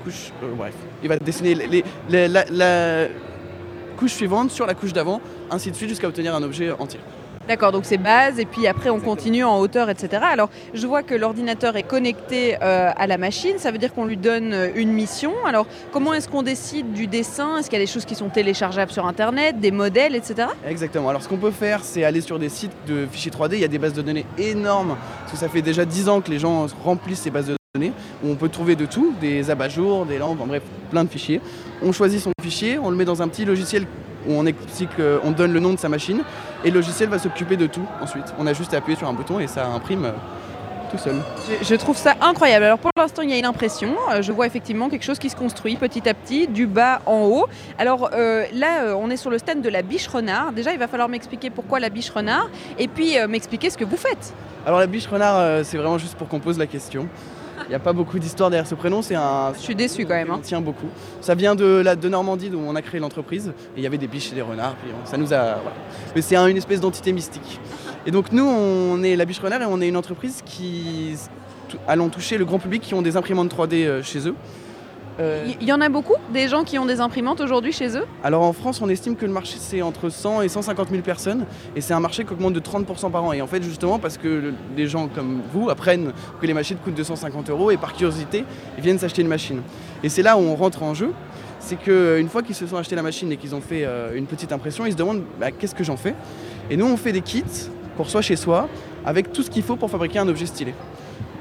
couche 3.97 4.11
suivante 4.13 4.51
sur 4.51 4.65
la 4.65 4.73
couche 4.73 4.93
d'avant, 4.93 5.21
ainsi 5.49 5.71
de 5.71 5.75
suite 5.75 5.89
jusqu'à 5.89 6.07
obtenir 6.07 6.35
un 6.35 6.43
objet 6.43 6.71
entier. 6.71 6.99
D'accord, 7.47 7.71
donc 7.71 7.85
c'est 7.85 7.99
base 7.99 8.39
et 8.39 8.45
puis 8.45 8.65
après 8.65 8.89
on 8.89 8.99
continue 8.99 9.43
en 9.43 9.59
hauteur, 9.59 9.91
etc. 9.91 10.23
Alors 10.31 10.49
je 10.73 10.87
vois 10.87 11.03
que 11.03 11.13
l'ordinateur 11.13 11.75
est 11.75 11.83
connecté 11.83 12.55
euh, 12.63 12.89
à 12.95 13.05
la 13.05 13.19
machine, 13.19 13.59
ça 13.59 13.69
veut 13.69 13.77
dire 13.77 13.93
qu'on 13.93 14.05
lui 14.05 14.17
donne 14.17 14.51
euh, 14.51 14.69
une 14.75 14.91
mission. 14.91 15.31
Alors 15.45 15.67
comment 15.91 16.15
est-ce 16.15 16.27
qu'on 16.27 16.41
décide 16.41 16.91
du 16.93 17.05
dessin? 17.05 17.57
Est-ce 17.57 17.69
qu'il 17.69 17.77
y 17.77 17.81
a 17.81 17.85
des 17.85 17.91
choses 17.91 18.05
qui 18.05 18.15
sont 18.15 18.29
téléchargeables 18.29 18.91
sur 18.91 19.05
Internet, 19.05 19.59
des 19.59 19.69
modèles, 19.69 20.15
etc. 20.15 20.47
Exactement. 20.67 21.09
Alors 21.09 21.21
ce 21.21 21.29
qu'on 21.29 21.37
peut 21.37 21.51
faire, 21.51 21.83
c'est 21.83 22.03
aller 22.03 22.21
sur 22.21 22.39
des 22.39 22.49
sites 22.49 22.75
de 22.87 23.05
fichiers 23.11 23.31
3D. 23.31 23.53
Il 23.53 23.59
y 23.59 23.63
a 23.63 23.67
des 23.67 23.77
bases 23.77 23.93
de 23.93 24.01
données 24.01 24.25
énormes, 24.39 24.97
parce 25.19 25.33
que 25.33 25.37
ça 25.37 25.47
fait 25.47 25.61
déjà 25.61 25.85
10 25.85 26.09
ans 26.09 26.21
que 26.21 26.31
les 26.31 26.39
gens 26.39 26.65
remplissent 26.83 27.21
ces 27.21 27.29
bases 27.29 27.47
de 27.47 27.55
données, 27.75 27.93
où 28.23 28.29
on 28.31 28.35
peut 28.35 28.49
trouver 28.49 28.75
de 28.75 28.87
tout, 28.87 29.13
des 29.21 29.51
abat-jours, 29.51 30.07
des 30.07 30.17
lampes, 30.17 30.41
en 30.41 30.47
bref, 30.47 30.63
plein 30.89 31.03
de 31.03 31.09
fichiers. 31.09 31.41
On 31.83 31.91
choisit 31.91 32.21
son 32.21 32.31
fichier, 32.41 32.79
on 32.79 32.89
le 32.89 32.95
met 32.95 33.05
dans 33.05 33.21
un 33.21 33.27
petit 33.27 33.45
logiciel 33.45 33.85
où 34.28 34.34
on 34.34 34.45
explique, 34.45 34.89
euh, 34.99 35.19
on 35.23 35.32
donne 35.32 35.53
le 35.53 35.59
nom 35.59 35.73
de 35.73 35.80
sa 35.80 35.89
machine, 35.89 36.23
et 36.63 36.69
le 36.69 36.76
logiciel 36.76 37.09
va 37.09 37.19
s'occuper 37.19 37.57
de 37.57 37.67
tout 37.67 37.86
ensuite. 38.01 38.34
On 38.39 38.47
a 38.47 38.53
juste 38.53 38.73
à 38.73 38.78
appuyer 38.78 38.97
sur 38.97 39.07
un 39.07 39.13
bouton 39.13 39.39
et 39.39 39.47
ça 39.47 39.67
imprime 39.67 40.05
euh, 40.05 40.11
tout 40.91 40.97
seul. 40.97 41.15
Je, 41.61 41.65
je 41.65 41.76
trouve 41.76 41.97
ça 41.97 42.13
incroyable. 42.21 42.65
Alors 42.65 42.78
pour 42.78 42.91
l'instant, 42.95 43.23
il 43.23 43.30
y 43.30 43.34
a 43.34 43.38
une 43.38 43.45
impression. 43.45 43.95
Euh, 44.11 44.21
Je 44.21 44.32
vois 44.32 44.45
effectivement 44.45 44.88
quelque 44.88 45.03
chose 45.03 45.17
qui 45.19 45.30
se 45.30 45.36
construit 45.36 45.76
petit 45.78 46.07
à 46.07 46.13
petit, 46.13 46.47
du 46.47 46.67
bas 46.67 47.01
en 47.05 47.23
haut. 47.23 47.47
Alors 47.80 48.11
euh, 48.13 48.45
là, 48.53 48.84
euh, 48.84 48.93
on 48.97 49.09
est 49.09 49.17
sur 49.17 49.32
le 49.32 49.38
stand 49.39 49.61
de 49.61 49.69
la 49.69 49.82
biche 49.82 50.07
renard. 50.07 50.53
Déjà, 50.53 50.73
il 50.73 50.80
va 50.80 50.88
falloir 50.88 51.09
m'expliquer 51.09 51.49
pourquoi 51.49 51.80
la 51.80 51.89
biche 51.89 52.11
renard, 52.11 52.49
et 52.78 52.88
puis 52.88 53.15
m'expliquer 53.28 53.69
ce 53.69 53.78
que 53.78 53.86
vous 53.86 53.97
faites. 53.97 54.34
Alors 54.65 54.80
la 54.80 54.88
biche 54.88 55.07
renard, 55.07 55.63
c'est 55.65 55.78
vraiment 55.78 55.97
juste 55.97 56.15
pour 56.15 56.28
qu'on 56.28 56.39
pose 56.39 56.57
la 56.57 56.67
question. 56.67 57.07
Il 57.68 57.70
n'y 57.70 57.76
a 57.76 57.80
pas 57.80 57.93
beaucoup 57.93 58.20
d'histoire 58.20 58.49
derrière 58.51 58.68
ce 58.68 58.76
prénom, 58.76 59.01
c'est 59.01 59.16
un... 59.16 59.51
Je 59.55 59.59
suis 59.59 59.74
déçu 59.76 60.05
quand 60.05 60.13
même. 60.13 60.30
On 60.32 60.38
tient 60.38 60.61
beaucoup. 60.61 60.86
Ça 61.20 61.34
vient 61.34 61.55
de, 61.55 61.66
la, 61.84 61.95
de 61.95 62.07
Normandie, 62.09 62.49
d'où 62.49 62.59
on 62.59 62.76
a 62.76 62.82
créé 62.84 62.99
l'entreprise. 62.99 63.47
Et 63.76 63.80
il 63.80 63.84
y 63.84 63.88
avait 63.88 63.97
des 63.97 64.07
biches 64.07 64.32
et 64.32 64.36
des 64.36 64.43
renards, 64.43 64.76
puis 64.76 64.91
on- 64.93 65.05
ça 65.09 65.18
nous 65.18 65.34
a... 65.34 65.55
Voilà. 65.55 65.74
Mais 66.16 66.22
c'est 66.22 66.36
un- 66.36 66.45
une 66.47 66.57
espèce 66.57 66.80
d'entité 66.80 67.11
mystique. 67.11 67.59
Et 68.05 68.11
donc 68.11 68.32
nous, 68.32 68.45
on 68.45 69.01
est 69.01 69.16
la 69.16 69.26
biche 69.26 69.39
renard 69.39 69.63
et 69.63 69.66
on 69.66 69.82
est 69.82 69.88
une 69.88 69.97
entreprise 69.97 70.43
qui 70.45 71.16
allons 71.88 72.09
toucher 72.09 72.38
le 72.38 72.45
grand 72.45 72.59
public 72.59 72.84
qui 72.84 72.93
ont 72.93 73.01
des 73.01 73.18
imprimantes 73.18 73.51
3D 73.51 73.84
euh, 73.86 74.03
chez 74.03 74.28
eux. 74.28 74.36
Euh, 75.20 75.47
Il 75.61 75.68
y 75.68 75.72
en 75.72 75.82
a 75.82 75.89
beaucoup 75.89 76.16
des 76.34 76.47
gens 76.47 76.63
qui 76.63 76.78
ont 76.78 76.86
des 76.86 76.99
imprimantes 76.99 77.39
aujourd'hui 77.41 77.72
chez 77.72 77.97
eux? 77.97 78.05
Alors 78.24 78.43
en 78.43 78.53
France, 78.53 78.82
on 78.82 78.89
estime 78.89 79.16
que 79.16 79.26
le 79.26 79.32
marché 79.32 79.55
c'est 79.59 79.82
entre 79.82 80.09
100 80.09 80.41
et 80.41 80.49
150 80.49 80.89
000 80.89 81.01
personnes 81.01 81.45
et 81.76 81.82
c'est 81.82 81.93
un 81.93 81.99
marché 81.99 82.26
qui 82.26 82.34
augmente 82.34 82.53
de 82.53 82.59
30% 82.59 83.11
par 83.11 83.24
an. 83.24 83.34
Et 83.34 83.41
en 83.41 83.47
fait, 83.47 83.63
justement, 83.63 83.99
parce 83.99 84.18
que 84.18 84.53
les 84.76 84.88
gens 84.88 85.07
comme 85.07 85.41
vous 85.53 85.70
apprennent 85.70 86.11
que 86.41 86.45
les 86.45 86.53
machines 86.53 86.78
coûtent 86.78 86.95
250 86.95 87.49
euros 87.49 87.72
et 87.72 87.78
par 87.78 87.93
curiosité, 87.93 88.43
ils 88.78 88.84
viennent 88.84 88.99
s'acheter 88.99 89.22
une 89.22 89.28
machine. 89.28 89.61
Et 90.03 90.09
c'est 90.09 90.24
là 90.24 90.38
où 90.38 90.41
on 90.41 90.55
rentre 90.55 90.84
en 90.84 90.93
jeu. 90.93 91.11
C'est 91.59 91.78
qu'une 91.78 92.30
fois 92.30 92.43
qu'ils 92.43 92.53
se 92.53 92.68
sont 92.68 92.78
achetés 92.78 92.95
la 92.95 93.01
machine 93.01 93.32
et 93.32 93.38
qu'ils 93.38 93.55
ont 93.55 93.61
fait 93.61 93.86
euh, 93.86 94.16
une 94.16 94.28
petite 94.28 94.51
impression, 94.51 94.86
ils 94.86 94.91
se 94.91 94.97
demandent 94.97 95.24
bah, 95.39 95.49
qu'est-ce 95.51 95.74
que 95.74 95.84
j'en 95.84 95.97
fais? 95.97 96.13
Et 96.70 96.78
nous, 96.78 96.86
on 96.86 96.97
fait 96.97 97.11
des 97.11 97.22
kits 97.22 97.43
pour 97.97 98.09
soi 98.09 98.22
chez 98.22 98.36
soi 98.36 98.68
avec 99.05 99.32
tout 99.32 99.41
ce 99.41 99.49
qu'il 99.49 99.63
faut 99.63 99.76
pour 99.76 99.89
fabriquer 99.89 100.20
un 100.20 100.28
objet 100.28 100.45
stylé. 100.45 100.74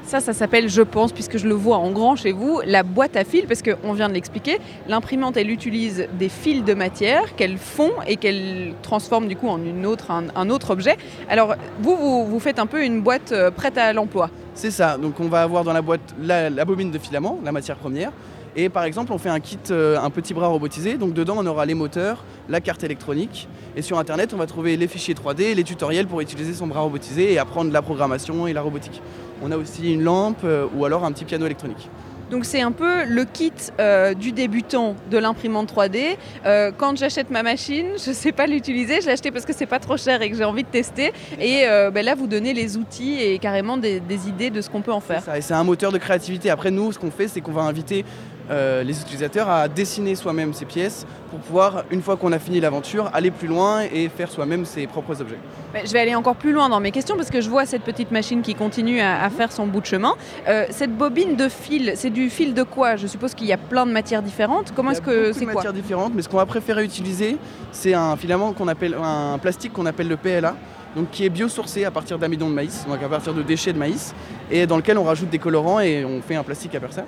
Ça, 0.05 0.19
ça 0.19 0.33
s'appelle, 0.33 0.69
je 0.69 0.83
pense, 0.83 1.11
puisque 1.11 1.37
je 1.37 1.47
le 1.47 1.55
vois 1.55 1.77
en 1.77 1.89
grand 1.89 2.15
chez 2.15 2.31
vous, 2.31 2.61
la 2.63 2.83
boîte 2.83 3.15
à 3.15 3.23
fils, 3.23 3.45
parce 3.47 3.63
qu'on 3.63 3.93
vient 3.93 4.07
de 4.07 4.13
l'expliquer. 4.13 4.59
L'imprimante, 4.87 5.35
elle 5.35 5.49
utilise 5.49 6.07
des 6.19 6.29
fils 6.29 6.63
de 6.63 6.75
matière 6.75 7.35
qu'elle 7.35 7.57
fond 7.57 7.89
et 8.07 8.15
qu'elle 8.17 8.75
transforme 8.83 9.27
du 9.27 9.35
coup 9.35 9.47
en 9.47 9.57
une 9.57 9.83
autre, 9.87 10.11
un, 10.11 10.49
autre 10.51 10.69
objet. 10.69 10.97
Alors, 11.27 11.55
vous, 11.81 11.95
vous, 11.97 12.25
vous 12.27 12.39
faites 12.39 12.59
un 12.59 12.67
peu 12.67 12.83
une 12.83 13.01
boîte 13.01 13.31
euh, 13.31 13.49
prête 13.49 13.79
à 13.79 13.93
l'emploi. 13.93 14.29
C'est 14.53 14.69
ça, 14.69 14.97
donc 14.97 15.19
on 15.19 15.27
va 15.27 15.41
avoir 15.41 15.63
dans 15.63 15.73
la 15.73 15.81
boîte 15.81 16.13
la, 16.21 16.51
la 16.51 16.65
bobine 16.65 16.91
de 16.91 16.99
filament, 16.99 17.39
la 17.43 17.51
matière 17.51 17.77
première. 17.77 18.11
Et 18.55 18.69
par 18.69 18.83
exemple, 18.83 19.11
on 19.11 19.17
fait 19.17 19.29
un 19.29 19.39
kit, 19.39 19.57
euh, 19.71 19.99
un 19.99 20.09
petit 20.09 20.33
bras 20.33 20.47
robotisé. 20.47 20.97
Donc 20.97 21.13
dedans, 21.13 21.35
on 21.37 21.45
aura 21.45 21.65
les 21.65 21.73
moteurs, 21.73 22.23
la 22.49 22.61
carte 22.61 22.83
électronique. 22.83 23.47
Et 23.75 23.81
sur 23.81 23.99
Internet, 23.99 24.33
on 24.33 24.37
va 24.37 24.45
trouver 24.45 24.77
les 24.77 24.87
fichiers 24.87 25.13
3D, 25.13 25.53
les 25.53 25.63
tutoriels 25.63 26.07
pour 26.07 26.21
utiliser 26.21 26.53
son 26.53 26.67
bras 26.67 26.81
robotisé 26.81 27.33
et 27.33 27.37
apprendre 27.37 27.71
la 27.71 27.81
programmation 27.81 28.47
et 28.47 28.53
la 28.53 28.61
robotique. 28.61 29.01
On 29.41 29.51
a 29.51 29.57
aussi 29.57 29.93
une 29.93 30.03
lampe 30.03 30.43
euh, 30.45 30.67
ou 30.75 30.85
alors 30.85 31.03
un 31.03 31.11
petit 31.11 31.25
piano 31.25 31.45
électronique. 31.45 31.89
Donc 32.31 32.45
c'est 32.45 32.61
un 32.61 32.71
peu 32.71 33.05
le 33.05 33.23
kit 33.23 33.53
euh, 33.79 34.13
du 34.13 34.31
débutant 34.31 34.95
de 35.11 35.17
l'imprimante 35.17 35.71
3D. 35.71 36.17
Euh, 36.45 36.71
quand 36.75 36.97
j'achète 36.97 37.29
ma 37.29 37.43
machine, 37.43 37.85
je 38.03 38.09
ne 38.09 38.15
sais 38.15 38.31
pas 38.31 38.47
l'utiliser, 38.47 39.01
je 39.01 39.05
l'ai 39.05 39.13
acheté 39.13 39.31
parce 39.31 39.45
que 39.45 39.53
c'est 39.53 39.67
pas 39.67 39.79
trop 39.79 39.97
cher 39.97 40.21
et 40.21 40.29
que 40.31 40.35
j'ai 40.35 40.43
envie 40.43 40.63
de 40.63 40.69
tester. 40.69 41.13
Et 41.39 41.67
euh, 41.67 41.91
ben 41.91 42.03
là, 42.03 42.15
vous 42.15 42.27
donnez 42.27 42.53
les 42.53 42.77
outils 42.77 43.21
et 43.21 43.37
carrément 43.37 43.77
des, 43.77 43.99
des 43.99 44.27
idées 44.27 44.49
de 44.49 44.61
ce 44.61 44.69
qu'on 44.69 44.81
peut 44.81 44.93
en 44.93 45.01
faire. 45.01 45.21
C'est 45.39 45.53
un 45.53 45.63
moteur 45.63 45.91
de 45.91 45.99
créativité. 45.99 46.49
Après, 46.49 46.71
nous, 46.71 46.91
ce 46.91 46.99
qu'on 46.99 47.11
fait, 47.11 47.27
c'est 47.27 47.41
qu'on 47.41 47.51
va 47.51 47.61
inviter 47.61 48.05
euh, 48.49 48.83
les 48.83 49.01
utilisateurs 49.01 49.49
à 49.49 49.67
dessiner 49.67 50.15
soi-même 50.15 50.53
ces 50.53 50.65
pièces 50.65 51.05
pour 51.29 51.39
pouvoir, 51.39 51.83
une 51.91 52.01
fois 52.01 52.15
qu'on 52.15 52.31
a 52.31 52.39
fini 52.39 52.59
l'aventure, 52.59 53.09
aller 53.13 53.31
plus 53.31 53.47
loin 53.47 53.81
et 53.81 54.09
faire 54.09 54.29
soi-même 54.29 54.65
ses 54.65 54.87
propres 54.87 55.19
objets. 55.21 55.37
Ben, 55.73 55.81
je 55.85 55.91
vais 55.91 55.99
aller 55.99 56.15
encore 56.15 56.35
plus 56.35 56.51
loin 56.53 56.69
dans 56.69 56.79
mes 56.79 56.91
questions 56.91 57.15
parce 57.17 57.29
que 57.29 57.41
je 57.41 57.49
vois 57.49 57.65
cette 57.65 57.81
petite 57.81 58.11
machine 58.11 58.41
qui 58.41 58.55
continue 58.55 59.01
à, 59.01 59.23
à 59.23 59.29
faire 59.29 59.51
son 59.51 59.67
bout 59.67 59.81
de 59.81 59.85
chemin. 59.85 60.13
Euh, 60.47 60.65
cette 60.69 60.95
bobine 60.95 61.35
de 61.35 61.49
fil, 61.49 61.93
c'est 61.95 62.09
du 62.09 62.29
fil 62.29 62.53
de 62.53 62.63
quoi? 62.63 62.95
Je 62.95 63.07
suppose 63.07 63.33
qu'il 63.33 63.47
y 63.47 63.53
a 63.53 63.57
plein 63.57 63.85
de 63.85 63.91
matières 63.91 64.21
différentes. 64.21 64.73
Comment 64.75 64.91
est-ce 64.91 65.01
que 65.01 65.33
c'est 65.33 65.45
quoi? 65.45 65.55
matières 65.55 65.73
différentes, 65.73 66.13
mais 66.15 66.21
ce 66.21 66.29
qu'on 66.29 66.37
va 66.37 66.45
préférer 66.45 66.83
utiliser, 66.83 67.37
c'est 67.71 67.93
un 67.93 68.15
filament 68.15 68.53
qu'on 68.53 68.67
appelle 68.67 68.95
un 69.01 69.37
plastique 69.37 69.73
qu'on 69.73 69.85
appelle 69.85 70.07
le 70.07 70.17
PLA, 70.17 70.55
donc 70.95 71.09
qui 71.11 71.25
est 71.25 71.29
biosourcé 71.29 71.83
à 71.83 71.91
partir 71.91 72.17
d'amidon 72.17 72.49
de 72.49 72.53
maïs, 72.53 72.85
donc 72.87 73.01
à 73.03 73.09
partir 73.09 73.33
de 73.33 73.41
déchets 73.41 73.73
de 73.73 73.77
maïs, 73.79 74.13
et 74.49 74.65
dans 74.65 74.77
lequel 74.77 74.97
on 74.97 75.03
rajoute 75.03 75.29
des 75.29 75.39
colorants 75.39 75.79
et 75.79 76.05
on 76.05 76.21
fait 76.21 76.35
un 76.35 76.43
plastique 76.43 76.73
à 76.75 76.79
faire 76.79 76.93
ça. 76.93 77.03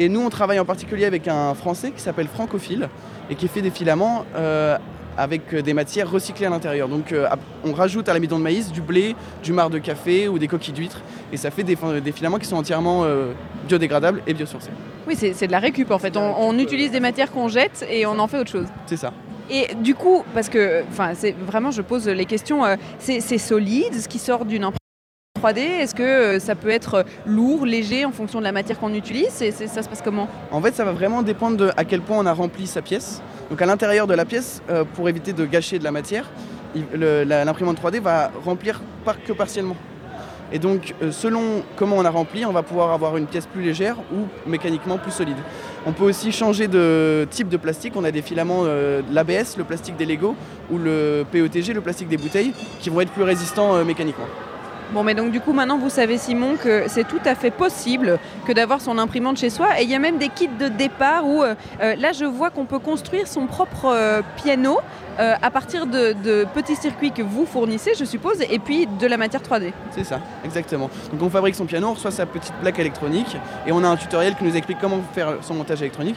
Et 0.00 0.08
nous, 0.08 0.20
on 0.20 0.30
travaille 0.30 0.60
en 0.60 0.64
particulier 0.64 1.04
avec 1.04 1.26
un 1.26 1.54
Français 1.54 1.90
qui 1.90 2.00
s'appelle 2.00 2.28
Francophile 2.28 2.88
et 3.30 3.34
qui 3.34 3.48
fait 3.48 3.62
des 3.62 3.70
filaments 3.70 4.24
euh, 4.36 4.78
avec 5.16 5.52
des 5.52 5.74
matières 5.74 6.08
recyclées 6.08 6.46
à 6.46 6.50
l'intérieur. 6.50 6.88
Donc 6.88 7.10
euh, 7.10 7.26
on 7.64 7.72
rajoute 7.72 8.08
à 8.08 8.14
l'amidon 8.14 8.38
de 8.38 8.44
maïs 8.44 8.70
du 8.70 8.80
blé, 8.80 9.16
du 9.42 9.52
marc 9.52 9.70
de 9.70 9.78
café 9.78 10.28
ou 10.28 10.38
des 10.38 10.46
coquilles 10.46 10.72
d'huîtres, 10.72 11.00
et 11.32 11.36
ça 11.36 11.50
fait 11.50 11.64
des, 11.64 11.76
des 12.00 12.12
filaments 12.12 12.38
qui 12.38 12.46
sont 12.46 12.56
entièrement 12.56 13.02
euh, 13.02 13.32
biodégradables 13.66 14.22
et 14.28 14.34
biosourcés. 14.34 14.70
Oui, 15.08 15.16
c'est 15.16 15.46
de 15.48 15.52
la 15.52 15.58
récup 15.58 15.90
en 15.90 15.98
fait. 15.98 16.16
On, 16.16 16.34
on 16.38 16.56
utilise 16.60 16.92
des 16.92 17.00
matières 17.00 17.32
qu'on 17.32 17.48
jette 17.48 17.84
et 17.90 18.06
on 18.06 18.18
en 18.20 18.28
fait 18.28 18.38
autre 18.38 18.52
chose. 18.52 18.66
C'est 18.86 18.96
ça. 18.96 19.12
Et 19.50 19.74
du 19.74 19.94
coup, 19.96 20.22
parce 20.34 20.48
que, 20.48 20.84
enfin, 20.90 21.12
c'est 21.14 21.32
vraiment, 21.32 21.70
je 21.72 21.82
pose 21.82 22.06
les 22.06 22.26
questions. 22.26 22.64
euh, 22.64 22.76
c'est 23.00 23.38
solide, 23.38 23.94
ce 23.94 24.06
qui 24.06 24.18
sort 24.18 24.44
d'une 24.44 24.62
imprimante 24.62 24.77
3D. 25.42 25.58
Est-ce 25.58 25.94
que 25.94 26.02
euh, 26.02 26.38
ça 26.40 26.54
peut 26.54 26.70
être 26.70 27.04
lourd, 27.26 27.64
léger 27.66 28.04
en 28.04 28.12
fonction 28.12 28.38
de 28.38 28.44
la 28.44 28.52
matière 28.52 28.78
qu'on 28.78 28.94
utilise? 28.94 29.28
C'est- 29.30 29.50
Ça 29.50 29.82
se 29.82 29.88
passe 29.88 30.02
comment? 30.02 30.28
En 30.50 30.60
fait, 30.60 30.74
ça 30.74 30.84
va 30.84 30.92
vraiment 30.92 31.22
dépendre 31.22 31.56
de 31.56 31.70
à 31.76 31.84
quel 31.84 32.00
point 32.00 32.16
on 32.18 32.26
a 32.26 32.32
rempli 32.32 32.66
sa 32.66 32.82
pièce. 32.82 33.22
Donc 33.50 33.60
à 33.62 33.66
l'intérieur 33.66 34.06
de 34.06 34.14
la 34.14 34.24
pièce, 34.24 34.62
euh, 34.70 34.84
pour 34.94 35.08
éviter 35.08 35.32
de 35.32 35.44
gâcher 35.46 35.78
de 35.78 35.84
la 35.84 35.90
matière, 35.90 36.30
l'imprimante 36.94 37.78
3D 37.80 38.00
va 38.00 38.30
remplir 38.44 38.80
que 39.26 39.32
partiellement. 39.32 39.76
Et 40.52 40.58
donc, 40.58 40.94
euh, 41.02 41.12
selon 41.12 41.62
comment 41.76 41.96
on 41.96 42.04
a 42.04 42.10
rempli, 42.10 42.44
on 42.46 42.52
va 42.52 42.62
pouvoir 42.62 42.92
avoir 42.92 43.16
une 43.18 43.26
pièce 43.26 43.46
plus 43.46 43.62
légère 43.62 43.96
ou 44.12 44.26
mécaniquement 44.48 44.96
plus 44.96 45.10
solide. 45.12 45.36
On 45.86 45.92
peut 45.92 46.04
aussi 46.04 46.32
changer 46.32 46.68
de 46.68 47.26
type 47.30 47.48
de 47.50 47.56
plastique. 47.58 47.92
On 47.96 48.04
a 48.04 48.10
des 48.10 48.22
filaments, 48.22 48.62
euh, 48.64 49.02
l'ABS, 49.12 49.56
le 49.58 49.64
plastique 49.64 49.96
des 49.96 50.06
Lego, 50.06 50.34
ou 50.70 50.78
le 50.78 51.24
PETG, 51.30 51.74
le 51.74 51.80
plastique 51.82 52.08
des 52.08 52.16
bouteilles, 52.16 52.52
qui 52.80 52.88
vont 52.90 53.00
être 53.02 53.12
plus 53.12 53.24
résistants 53.24 53.84
mécaniquement. 53.84 54.26
Bon, 54.92 55.02
mais 55.02 55.14
donc 55.14 55.30
du 55.32 55.40
coup, 55.40 55.52
maintenant, 55.52 55.76
vous 55.76 55.90
savez, 55.90 56.16
Simon, 56.16 56.56
que 56.56 56.84
c'est 56.88 57.06
tout 57.06 57.20
à 57.26 57.34
fait 57.34 57.50
possible 57.50 58.18
que 58.46 58.52
d'avoir 58.52 58.80
son 58.80 58.96
imprimante 58.96 59.36
chez 59.36 59.50
soi. 59.50 59.78
Et 59.78 59.84
il 59.84 59.90
y 59.90 59.94
a 59.94 59.98
même 59.98 60.16
des 60.16 60.30
kits 60.30 60.48
de 60.48 60.68
départ 60.68 61.26
où, 61.26 61.42
euh, 61.42 61.54
euh, 61.82 61.94
là, 61.96 62.12
je 62.12 62.24
vois 62.24 62.48
qu'on 62.48 62.64
peut 62.64 62.78
construire 62.78 63.28
son 63.28 63.46
propre 63.46 63.86
euh, 63.86 64.22
piano 64.36 64.78
à 65.20 65.50
partir 65.50 65.88
de, 65.88 66.44
petits 66.54 66.76
circuits 66.76 67.10
que 67.10 67.22
vous 67.22 67.44
fournissez, 67.44 67.90
je 67.98 68.04
suppose, 68.04 68.40
et 68.40 68.60
puis 68.60 68.86
de 68.86 69.04
la 69.08 69.16
matière 69.16 69.42
3D. 69.42 69.72
C'est 69.90 70.04
ça, 70.04 70.20
exactement. 70.44 70.90
Donc 71.10 71.20
on 71.20 71.28
fabrique 71.28 71.56
son 71.56 71.66
piano, 71.66 71.88
on 71.88 71.94
reçoit 71.94 72.12
sa 72.12 72.24
petite 72.24 72.52
plaque 72.60 72.78
électronique 72.78 73.36
et 73.66 73.72
on 73.72 73.82
a 73.82 73.88
un 73.88 73.96
tutoriel 73.96 74.36
qui 74.36 74.44
nous 74.44 74.54
explique 74.54 74.78
comment 74.80 75.00
faire 75.12 75.38
son 75.40 75.54
montage 75.54 75.82
électronique. 75.82 76.14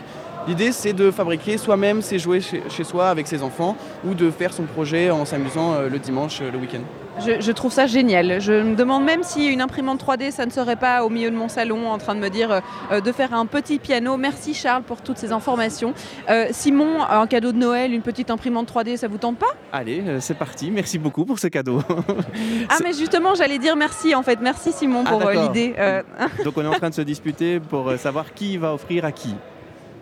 L'idée 0.48 0.72
c'est 0.72 0.94
de 0.94 1.10
fabriquer 1.10 1.58
soi-même 1.58 2.04
ses 2.04 2.20
jouets 2.20 2.42
chez, 2.42 2.62
chez 2.70 2.84
soi 2.84 3.10
avec 3.10 3.26
ses 3.26 3.42
enfants 3.42 3.76
ou 4.06 4.14
de 4.14 4.30
faire 4.30 4.54
son 4.54 4.66
projet 4.66 5.10
en 5.10 5.26
s'amusant 5.26 5.80
le 5.80 5.98
dimanche, 5.98 6.40
le 6.40 6.60
week-end. 6.60 6.82
Je, 7.20 7.42
je 7.42 7.52
trouve 7.52 7.72
ça 7.72 7.88
génial. 7.88 8.40
Je 8.40 8.54
me 8.54 8.76
demande 8.76 9.04
même 9.04 9.24
si 9.24 9.48
une 9.48 9.62
imprimante 9.62 10.04
3D, 10.04 10.32
ça 10.32 10.46
ne 10.46 10.52
serait 10.52 10.76
pas 10.78 11.04
au 11.04 11.10
milieu 11.10 11.30
de 11.30 11.36
mon 11.36 11.50
salon 11.50 11.90
en 11.90 11.98
train 11.98 12.16
de 12.16 12.20
me 12.20 12.30
dire 12.30 12.62
euh, 12.92 13.02
de 13.02 13.12
faire 13.12 13.34
un 13.34 13.46
petit 13.46 13.80
piano. 13.80 14.18
Merci 14.18 14.54
Charles 14.54 14.84
pour 14.84 15.02
toutes 15.02 15.18
ces 15.18 15.32
informations. 15.32 15.94
Euh, 16.30 16.48
Simon, 16.52 17.02
un 17.04 17.28
cadeau 17.28 17.52
de 17.52 17.58
Noël, 17.58 17.94
une 17.94 18.02
petite 18.02 18.32
imprimante 18.32 18.72
3D, 18.72 18.98
ça 18.98 19.08
vous 19.08 19.18
tente 19.18 19.38
pas? 19.38 19.54
Allez, 19.74 20.02
euh, 20.08 20.20
c'est 20.20 20.36
parti. 20.38 20.72
Merci 20.72 20.98
beaucoup 21.00 21.26
pour 21.26 21.40
ce 21.40 21.48
cadeau. 21.48 21.82
Ah 22.70 22.78
mais 22.84 22.94
justement, 22.94 23.36
j'allais 23.36 23.58
dire 23.60 23.76
merci 23.76 24.16
en 24.16 24.24
fait. 24.24 24.40
Merci 24.42 24.72
Simon 24.72 25.04
Ah, 25.06 25.10
pour 25.12 25.30
l'idée. 25.30 25.74
Donc 26.44 26.54
on 26.58 26.64
est 26.64 26.68
en 26.68 26.72
train 26.74 26.90
de 26.90 26.94
se 26.96 27.02
disputer 27.02 27.60
pour 27.60 27.92
savoir 27.98 28.34
qui 28.34 28.58
va 28.58 28.74
offrir 28.74 29.06
à 29.06 29.12
qui. 29.12 29.36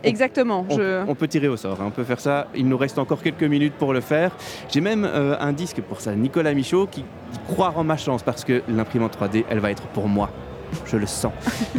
Exactement. 0.04 0.66
On, 0.70 0.76
je- 0.78 1.04
on 1.08 1.16
peut 1.16 1.28
tirer 1.28 1.48
au 1.48 1.58
sort, 1.58 1.80
hein, 1.82 1.86
on 1.88 1.92
peut 1.92 2.04
faire 2.04 2.20
ça. 2.20 2.48
Il 2.56 2.68
nous 2.68 2.78
reste 2.78 2.98
encore 3.00 3.22
quelques 3.22 3.44
minutes 3.44 3.74
pour 3.78 3.94
le 3.94 4.02
faire. 4.02 4.32
J'ai 4.70 4.82
même 4.82 5.06
euh, 5.06 5.36
un 5.40 5.54
disque 5.54 5.82
pour 5.82 6.02
ça, 6.02 6.14
Nicolas 6.16 6.54
Michaud, 6.54 6.88
qui, 6.88 7.02
qui 7.32 7.40
croit 7.48 7.74
en 7.76 7.84
ma 7.84 7.98
chance 7.98 8.24
parce 8.24 8.44
que 8.44 8.62
l'imprimante 8.68 9.18
3D, 9.20 9.44
elle 9.50 9.60
va 9.60 9.72
être 9.72 9.84
pour 9.88 10.08
moi. 10.08 10.30
Je 10.86 10.98
le 10.98 11.06
sens. 11.08 11.34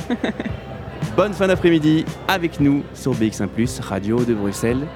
Bonne 1.17 1.33
fin 1.33 1.47
d'après-midi 1.49 2.05
avec 2.29 2.61
nous 2.61 2.83
sur 2.95 3.13
BX1 3.15 3.83
Radio 3.83 4.25
de 4.25 4.35
Bruxelles. 4.35 4.87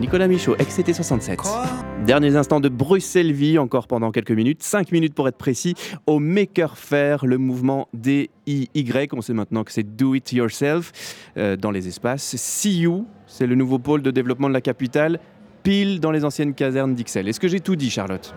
Nicolas 0.00 0.26
Michaud, 0.26 0.56
XCT67. 0.56 1.38
Derniers 2.06 2.36
instants 2.36 2.60
de 2.60 2.70
Bruxelles 2.70 3.32
Vie, 3.32 3.58
encore 3.58 3.86
pendant 3.86 4.10
quelques 4.10 4.30
minutes, 4.30 4.62
5 4.62 4.90
minutes 4.90 5.14
pour 5.14 5.28
être 5.28 5.36
précis, 5.36 5.74
au 6.06 6.18
Maker 6.18 6.78
Faire, 6.78 7.26
le 7.26 7.36
mouvement 7.36 7.88
DIY. 7.92 8.28
On 9.12 9.20
sait 9.20 9.34
maintenant 9.34 9.64
que 9.64 9.72
c'est 9.72 9.82
Do 9.82 10.14
It 10.14 10.32
Yourself 10.32 10.92
euh, 11.36 11.56
dans 11.56 11.70
les 11.70 11.88
espaces. 11.88 12.64
You, 12.64 13.06
c'est 13.26 13.46
le 13.46 13.54
nouveau 13.54 13.78
pôle 13.78 14.00
de 14.00 14.10
développement 14.10 14.48
de 14.48 14.54
la 14.54 14.62
capitale, 14.62 15.20
pile 15.62 16.00
dans 16.00 16.10
les 16.10 16.24
anciennes 16.24 16.54
casernes 16.54 16.94
d'Ixelles. 16.94 17.28
Est-ce 17.28 17.40
que 17.40 17.48
j'ai 17.48 17.60
tout 17.60 17.76
dit, 17.76 17.90
Charlotte? 17.90 18.34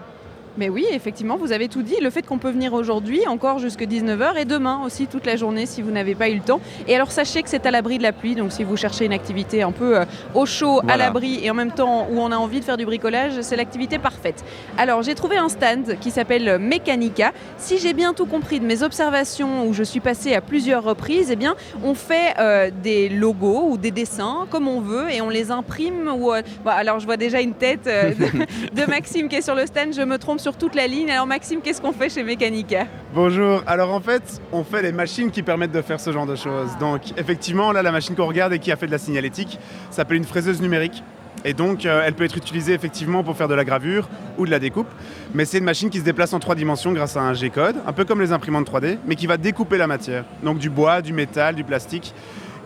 Mais 0.58 0.70
oui, 0.70 0.86
effectivement, 0.92 1.38
vous 1.38 1.52
avez 1.52 1.68
tout 1.68 1.84
dit. 1.84 1.96
Le 2.02 2.10
fait 2.10 2.22
qu'on 2.22 2.38
peut 2.38 2.52
venir 2.52 2.74
aujourd'hui, 2.74 3.28
encore 3.28 3.60
jusque 3.60 3.82
19h, 3.82 4.38
et 4.38 4.46
demain 4.46 4.82
aussi 4.86 5.08
toute 5.08 5.26
la 5.26 5.36
journée 5.36 5.66
si 5.66 5.82
vous 5.82 5.92
n'avez 5.92 6.16
pas 6.16 6.30
eu 6.30 6.36
le 6.36 6.42
temps. 6.42 6.62
Et 6.88 6.96
alors 6.96 7.12
sachez 7.12 7.44
que 7.44 7.50
c'est 7.50 7.66
à 7.66 7.72
l'abri 7.72 7.98
de 7.98 8.04
la 8.04 8.14
pluie, 8.14 8.36
donc 8.36 8.52
si 8.52 8.64
vous 8.64 8.78
cherchez 8.78 9.06
une 9.06 9.14
activité 9.14 9.64
un 9.64 9.72
peu 9.72 9.98
euh, 9.98 10.06
au 10.34 10.46
chaud, 10.46 10.82
à 10.88 10.98
l'abri, 10.98 11.40
et 11.44 11.52
en 11.52 11.54
même 11.54 11.72
temps 11.72 12.08
où 12.10 12.20
on 12.20 12.32
a 12.32 12.38
envie 12.38 12.60
de 12.60 12.66
faire 12.66 12.78
du 12.78 12.86
bricolage, 12.86 13.42
c'est 13.42 13.56
l'activité 13.56 14.00
parfaite. 14.00 14.44
Alors 14.78 15.04
j'ai 15.04 15.16
trouvé 15.16 15.38
un 15.38 15.50
stand 15.50 15.98
qui 16.00 16.12
s'appelle 16.12 16.58
Mechanica. 16.60 17.32
Si 17.58 17.78
j'ai 17.78 17.94
bien 17.94 18.14
tout 18.14 18.26
compris 18.26 18.60
de 18.60 18.66
mes 18.66 18.84
observations, 18.84 19.68
où 19.68 19.74
je 19.74 19.84
suis 19.84 20.00
passée 20.00 20.34
à 20.34 20.42
plusieurs 20.42 20.84
reprises, 20.84 21.30
eh 21.32 21.36
bien 21.36 21.56
on 21.84 21.94
fait 21.94 22.34
euh, 22.40 22.70
des 22.84 23.10
logos 23.10 23.70
ou 23.70 23.78
des 23.78 23.92
dessins 23.92 24.48
comme 24.50 24.68
on 24.68 24.80
veut, 24.80 25.12
et 25.12 25.22
on 25.22 25.30
les 25.30 25.52
imprime. 25.52 26.12
Ou, 26.16 26.34
euh, 26.34 26.42
bon, 26.64 26.72
alors 26.72 27.00
je 27.00 27.06
vois 27.06 27.18
déjà 27.18 27.42
une 27.42 27.54
tête 27.54 27.88
euh, 27.88 28.14
de, 28.14 28.82
de 28.82 28.90
Maxime 28.90 29.28
qui 29.28 29.36
est 29.36 29.42
sur 29.42 29.56
le 29.56 29.66
stand, 29.66 29.94
je 29.94 30.02
me 30.02 30.18
trompe 30.18 30.40
sur 30.46 30.56
toute 30.56 30.76
la 30.76 30.86
ligne. 30.86 31.10
Alors 31.10 31.26
Maxime, 31.26 31.60
qu'est-ce 31.60 31.82
qu'on 31.82 31.92
fait 31.92 32.08
chez 32.08 32.22
Mechanica 32.22 32.86
Bonjour, 33.16 33.64
alors 33.66 33.92
en 33.92 34.00
fait, 34.00 34.40
on 34.52 34.64
fait 34.64 34.84
les 34.84 34.92
machines 34.92 35.32
qui 35.32 35.42
permettent 35.42 35.72
de 35.72 35.82
faire 35.82 36.00
ce 36.00 36.12
genre 36.12 36.28
de 36.28 36.36
choses. 36.36 36.70
Donc 36.80 37.02
effectivement, 37.18 37.72
là, 37.72 37.82
la 37.82 37.92
machine 37.92 38.16
qu'on 38.16 38.28
regarde 38.28 38.54
et 38.54 38.60
qui 38.60 38.72
a 38.72 38.76
fait 38.76 38.86
de 38.86 38.92
la 38.92 39.00
signalétique 39.00 39.58
s'appelle 39.90 40.18
une 40.18 40.24
fraiseuse 40.24 40.62
numérique. 40.62 41.02
Et 41.46 41.54
donc, 41.54 41.88
euh, 41.88 42.04
elle 42.06 42.14
peut 42.14 42.26
être 42.26 42.38
utilisée 42.38 42.74
effectivement 42.74 43.24
pour 43.24 43.36
faire 43.36 43.48
de 43.48 43.56
la 43.56 43.66
gravure 43.66 44.08
ou 44.38 44.46
de 44.46 44.52
la 44.52 44.60
découpe. 44.60 44.88
Mais 45.34 45.46
c'est 45.46 45.58
une 45.58 45.64
machine 45.64 45.90
qui 45.90 45.98
se 45.98 46.04
déplace 46.04 46.32
en 46.32 46.40
trois 46.40 46.54
dimensions 46.54 46.94
grâce 46.94 47.18
à 47.18 47.22
un 47.22 47.34
G-code, 47.34 47.78
un 47.84 47.94
peu 47.94 48.06
comme 48.06 48.22
les 48.22 48.32
imprimantes 48.32 48.70
3D, 48.70 49.00
mais 49.08 49.16
qui 49.16 49.26
va 49.26 49.38
découper 49.38 49.80
la 49.80 49.88
matière. 49.88 50.26
Donc 50.44 50.60
du 50.60 50.70
bois, 50.70 51.02
du 51.02 51.12
métal, 51.12 51.56
du 51.56 51.64
plastique. 51.64 52.14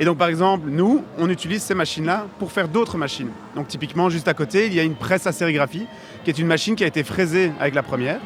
Et 0.01 0.05
donc, 0.05 0.17
par 0.17 0.29
exemple, 0.29 0.69
nous, 0.69 1.03
on 1.17 1.29
utilise 1.29 1.61
ces 1.61 1.75
machines-là 1.75 2.27
pour 2.39 2.53
faire 2.53 2.69
d'autres 2.69 2.97
machines. 2.97 3.31
Donc, 3.55 3.67
typiquement, 3.67 4.09
juste 4.09 4.29
à 4.29 4.33
côté, 4.33 4.67
il 4.67 4.73
y 4.73 4.79
a 4.79 4.83
une 4.83 4.95
presse 4.95 5.27
à 5.27 5.33
sérigraphie, 5.33 5.87
qui 6.23 6.29
est 6.29 6.39
une 6.39 6.47
machine 6.47 6.75
qui 6.75 6.85
a 6.85 6.87
été 6.87 7.03
fraisée 7.03 7.51
avec 7.59 7.75
la 7.75 7.83
première 7.83 8.21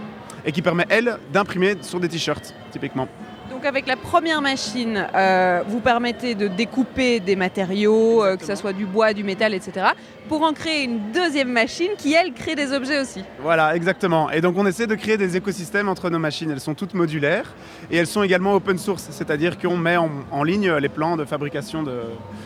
et 0.46 0.52
qui 0.52 0.62
permet, 0.62 0.86
elle, 0.90 1.18
d'imprimer 1.32 1.76
sur 1.82 2.00
des 2.00 2.10
t-shirts, 2.10 2.54
typiquement. 2.72 3.08
Donc 3.50 3.66
avec 3.66 3.88
la 3.88 3.96
première 3.96 4.42
machine, 4.42 5.08
euh, 5.16 5.64
vous 5.68 5.80
permettez 5.80 6.36
de 6.36 6.48
découper 6.48 7.20
des 7.20 7.36
matériaux, 7.36 8.24
euh, 8.24 8.36
que 8.36 8.46
ce 8.46 8.56
soit 8.56 8.74
du 8.74 8.86
bois, 8.86 9.14
du 9.14 9.24
métal, 9.24 9.54
etc., 9.54 9.88
pour 10.30 10.44
en 10.44 10.54
créer 10.54 10.84
une 10.84 11.12
deuxième 11.12 11.50
machine 11.50 11.92
qui, 11.98 12.14
elle, 12.14 12.34
crée 12.34 12.56
des 12.56 12.74
objets 12.74 13.00
aussi. 13.00 13.24
Voilà, 13.42 13.76
exactement. 13.76 14.30
Et 14.32 14.42
donc 14.42 14.58
on 14.58 14.66
essaie 14.66 14.88
de 14.88 14.96
créer 14.96 15.18
des 15.18 15.38
écosystèmes 15.38 15.90
entre 15.90 16.10
nos 16.10 16.20
machines. 16.20 16.52
Elles 16.52 16.60
sont 16.60 16.74
toutes 16.74 16.94
modulaires 16.94 17.54
et 17.92 17.98
elles 17.98 18.08
sont 18.08 18.24
également 18.24 18.54
open 18.54 18.78
source, 18.78 19.08
c'est-à-dire 19.12 19.58
qu'on 19.58 19.78
met 19.78 19.98
en, 19.98 20.10
en 20.32 20.44
ligne 20.44 20.72
les 20.74 20.90
plans 20.90 21.18
de 21.18 21.26
fabrication 21.26 21.84
de, 21.84 22.02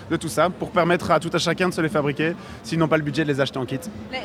de 0.09 0.15
tout 0.15 0.29
ça 0.29 0.49
pour 0.49 0.71
permettre 0.71 1.11
à 1.11 1.19
tout 1.19 1.29
à 1.33 1.39
chacun 1.39 1.69
de 1.69 1.73
se 1.73 1.81
les 1.81 1.89
fabriquer 1.89 2.33
s'ils 2.63 2.79
n'ont 2.79 2.87
pas 2.87 2.97
le 2.97 3.03
budget 3.03 3.23
de 3.23 3.31
les 3.31 3.41
acheter 3.41 3.59
en 3.59 3.65
kit. 3.65 3.79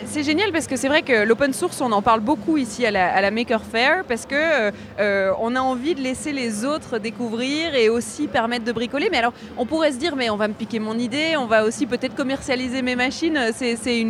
C'est 0.06 0.22
génial 0.22 0.52
parce 0.52 0.66
que 0.66 0.76
c'est 0.76 0.88
vrai 0.88 1.02
que 1.02 1.24
l'open 1.24 1.52
source, 1.52 1.80
on 1.80 1.92
en 1.92 2.02
parle 2.02 2.20
beaucoup 2.20 2.56
ici 2.56 2.86
à 2.86 2.90
la, 2.90 3.12
à 3.12 3.20
la 3.20 3.30
Maker 3.30 3.62
Faire 3.62 4.04
parce 4.04 4.26
que 4.26 4.72
euh, 4.98 5.32
on 5.40 5.56
a 5.56 5.60
envie 5.60 5.94
de 5.94 6.00
laisser 6.00 6.32
les 6.32 6.64
autres 6.64 6.98
découvrir 6.98 7.74
et 7.74 7.88
aussi 7.88 8.26
permettre 8.26 8.64
de 8.64 8.72
bricoler. 8.72 9.08
Mais 9.10 9.18
alors, 9.18 9.32
on 9.56 9.66
pourrait 9.66 9.92
se 9.92 9.98
dire, 9.98 10.16
mais 10.16 10.30
on 10.30 10.36
va 10.36 10.48
me 10.48 10.54
piquer 10.54 10.78
mon 10.78 10.98
idée, 10.98 11.36
on 11.36 11.46
va 11.46 11.64
aussi 11.64 11.86
peut-être 11.86 12.14
commercialiser 12.14 12.82
mes 12.82 12.96
machines. 12.96 13.41
C'est 13.52 13.76
c'est 13.76 14.06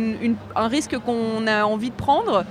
un 0.55 0.67
risque 0.67 0.97
qu'on 0.99 1.47
a 1.47 1.63
envie 1.63 1.89
de 1.89 1.95
prendre. 1.95 2.45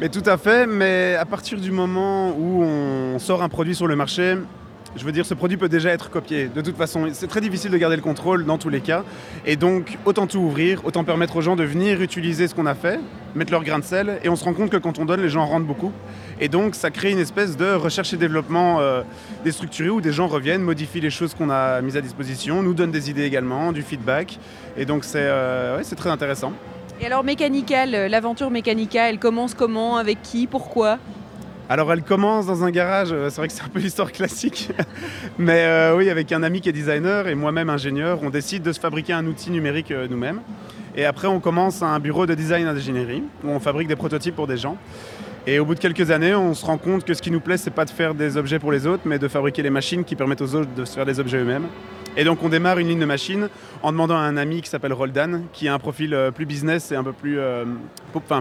Mais 0.00 0.08
tout 0.08 0.22
à 0.26 0.36
fait, 0.36 0.66
mais 0.66 1.14
à 1.14 1.24
partir 1.24 1.58
du 1.58 1.70
moment 1.70 2.30
où 2.30 2.62
on 2.62 3.18
sort 3.18 3.42
un 3.42 3.48
produit 3.48 3.74
sur 3.74 3.86
le 3.86 3.96
marché, 3.96 4.36
je 4.96 5.04
veux 5.04 5.12
dire, 5.12 5.24
ce 5.26 5.34
produit 5.34 5.56
peut 5.56 5.68
déjà 5.68 5.90
être 5.90 6.10
copié. 6.10 6.48
De 6.48 6.60
toute 6.60 6.76
façon, 6.76 7.08
c'est 7.12 7.26
très 7.26 7.40
difficile 7.40 7.70
de 7.70 7.76
garder 7.76 7.96
le 7.96 8.02
contrôle 8.02 8.44
dans 8.44 8.58
tous 8.58 8.68
les 8.68 8.80
cas. 8.80 9.04
Et 9.44 9.56
donc, 9.56 9.98
autant 10.04 10.26
tout 10.26 10.38
ouvrir, 10.38 10.84
autant 10.84 11.04
permettre 11.04 11.36
aux 11.36 11.40
gens 11.42 11.56
de 11.56 11.64
venir 11.64 12.02
utiliser 12.02 12.48
ce 12.48 12.54
qu'on 12.54 12.66
a 12.66 12.74
fait, 12.74 12.98
mettre 13.34 13.52
leur 13.52 13.62
grain 13.62 13.78
de 13.78 13.84
sel. 13.84 14.18
Et 14.24 14.28
on 14.28 14.36
se 14.36 14.44
rend 14.44 14.54
compte 14.54 14.70
que 14.70 14.76
quand 14.76 14.98
on 14.98 15.04
donne, 15.04 15.22
les 15.22 15.28
gens 15.28 15.42
en 15.42 15.46
rendent 15.46 15.66
beaucoup. 15.66 15.92
Et 16.40 16.48
donc, 16.48 16.74
ça 16.74 16.90
crée 16.90 17.10
une 17.10 17.18
espèce 17.18 17.56
de 17.56 17.72
recherche 17.72 18.12
et 18.12 18.16
développement 18.16 18.80
euh, 18.80 19.02
déstructuré 19.44 19.88
où 19.88 20.00
des 20.00 20.12
gens 20.12 20.26
reviennent, 20.26 20.62
modifient 20.62 21.00
les 21.00 21.10
choses 21.10 21.34
qu'on 21.34 21.48
a 21.48 21.80
mises 21.80 21.96
à 21.96 22.02
disposition, 22.02 22.62
nous 22.62 22.74
donnent 22.74 22.90
des 22.90 23.08
idées 23.08 23.24
également, 23.24 23.72
du 23.72 23.82
feedback. 23.82 24.38
Et 24.76 24.84
donc, 24.84 25.04
c'est 25.04 25.18
euh, 25.22 25.78
ouais, 25.78 25.84
très 25.84 26.10
intéressant. 26.10 26.52
Et 27.00 27.06
alors, 27.06 27.24
Mécanical, 27.24 27.94
euh, 27.94 28.08
l'aventure 28.08 28.50
Mécanica, 28.50 29.10
elle 29.10 29.18
commence 29.18 29.54
comment 29.54 29.96
Avec 29.96 30.22
qui 30.22 30.46
Pourquoi? 30.46 30.98
Alors 31.68 31.92
elle 31.92 32.02
commence 32.02 32.46
dans 32.46 32.62
un 32.62 32.70
garage, 32.70 33.08
euh, 33.10 33.28
c'est 33.28 33.38
vrai 33.38 33.48
que 33.48 33.52
c'est 33.52 33.64
un 33.64 33.68
peu 33.68 33.80
l'histoire 33.80 34.12
classique, 34.12 34.70
mais 35.38 35.64
euh, 35.64 35.96
oui, 35.96 36.08
avec 36.10 36.30
un 36.30 36.44
ami 36.44 36.60
qui 36.60 36.68
est 36.68 36.72
designer 36.72 37.26
et 37.26 37.34
moi-même 37.34 37.70
ingénieur, 37.70 38.20
on 38.22 38.30
décide 38.30 38.62
de 38.62 38.70
se 38.70 38.78
fabriquer 38.78 39.14
un 39.14 39.26
outil 39.26 39.50
numérique 39.50 39.92
nous-mêmes. 40.08 40.42
Et 40.94 41.04
après 41.04 41.26
on 41.26 41.40
commence 41.40 41.82
un 41.82 41.98
bureau 41.98 42.24
de 42.24 42.34
design 42.34 42.62
et 42.62 42.72
d'ingénierie 42.72 43.24
où 43.42 43.50
on 43.50 43.58
fabrique 43.58 43.88
des 43.88 43.96
prototypes 43.96 44.36
pour 44.36 44.46
des 44.46 44.56
gens. 44.56 44.76
Et 45.48 45.60
au 45.60 45.64
bout 45.64 45.76
de 45.76 45.80
quelques 45.80 46.10
années, 46.10 46.34
on 46.34 46.54
se 46.54 46.66
rend 46.66 46.76
compte 46.76 47.04
que 47.04 47.14
ce 47.14 47.22
qui 47.22 47.30
nous 47.30 47.38
plaît, 47.38 47.56
c'est 47.56 47.70
pas 47.70 47.84
de 47.84 47.90
faire 47.90 48.14
des 48.16 48.36
objets 48.36 48.58
pour 48.58 48.72
les 48.72 48.84
autres, 48.84 49.04
mais 49.04 49.20
de 49.20 49.28
fabriquer 49.28 49.62
les 49.62 49.70
machines 49.70 50.02
qui 50.04 50.16
permettent 50.16 50.42
aux 50.42 50.56
autres 50.56 50.74
de 50.74 50.84
se 50.84 50.94
faire 50.94 51.06
des 51.06 51.20
objets 51.20 51.38
eux-mêmes. 51.38 51.68
Et 52.16 52.24
donc 52.24 52.42
on 52.42 52.48
démarre 52.48 52.78
une 52.78 52.88
ligne 52.88 53.00
de 53.00 53.04
machines 53.04 53.48
en 53.82 53.92
demandant 53.92 54.16
à 54.16 54.20
un 54.20 54.36
ami 54.36 54.62
qui 54.62 54.70
s'appelle 54.70 54.92
Roldan, 54.92 55.42
qui 55.52 55.68
a 55.68 55.74
un 55.74 55.78
profil 55.78 56.14
euh, 56.14 56.30
plus 56.30 56.46
business 56.46 56.90
et 56.92 56.96
un 56.96 57.04
peu 57.04 57.12
plus... 57.12 57.38
euh, 57.38 57.64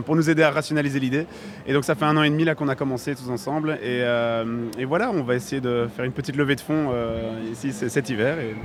pour, 0.06 0.16
nous 0.16 0.30
aider 0.30 0.44
à 0.44 0.52
rationaliser 0.52 1.00
l'idée. 1.00 1.28
Et 1.68 1.74
donc 1.74 1.84
ça 1.84 1.96
fait 1.96 2.06
un 2.06 2.16
an 2.18 2.24
et 2.24 2.30
demi 2.30 2.46
là 2.46 2.56
qu'on 2.56 2.68
a 2.68 2.76
commencé 2.76 3.16
tous 3.16 3.30
ensemble. 3.30 3.78
Et, 3.82 4.02
euh, 4.02 4.46
voilà, 4.88 5.12
on 5.12 5.24
va 5.24 5.36
essayer 5.36 5.62
de 5.62 5.88
faire 5.96 6.06
une 6.06 6.12
petite 6.12 6.36
levée 6.36 6.56
de 6.56 6.62
fonds 6.62 6.92
euh, 6.94 7.40
ici 7.52 7.74
cet 7.74 8.10
hiver. 8.10 8.38
Et... 8.40 8.56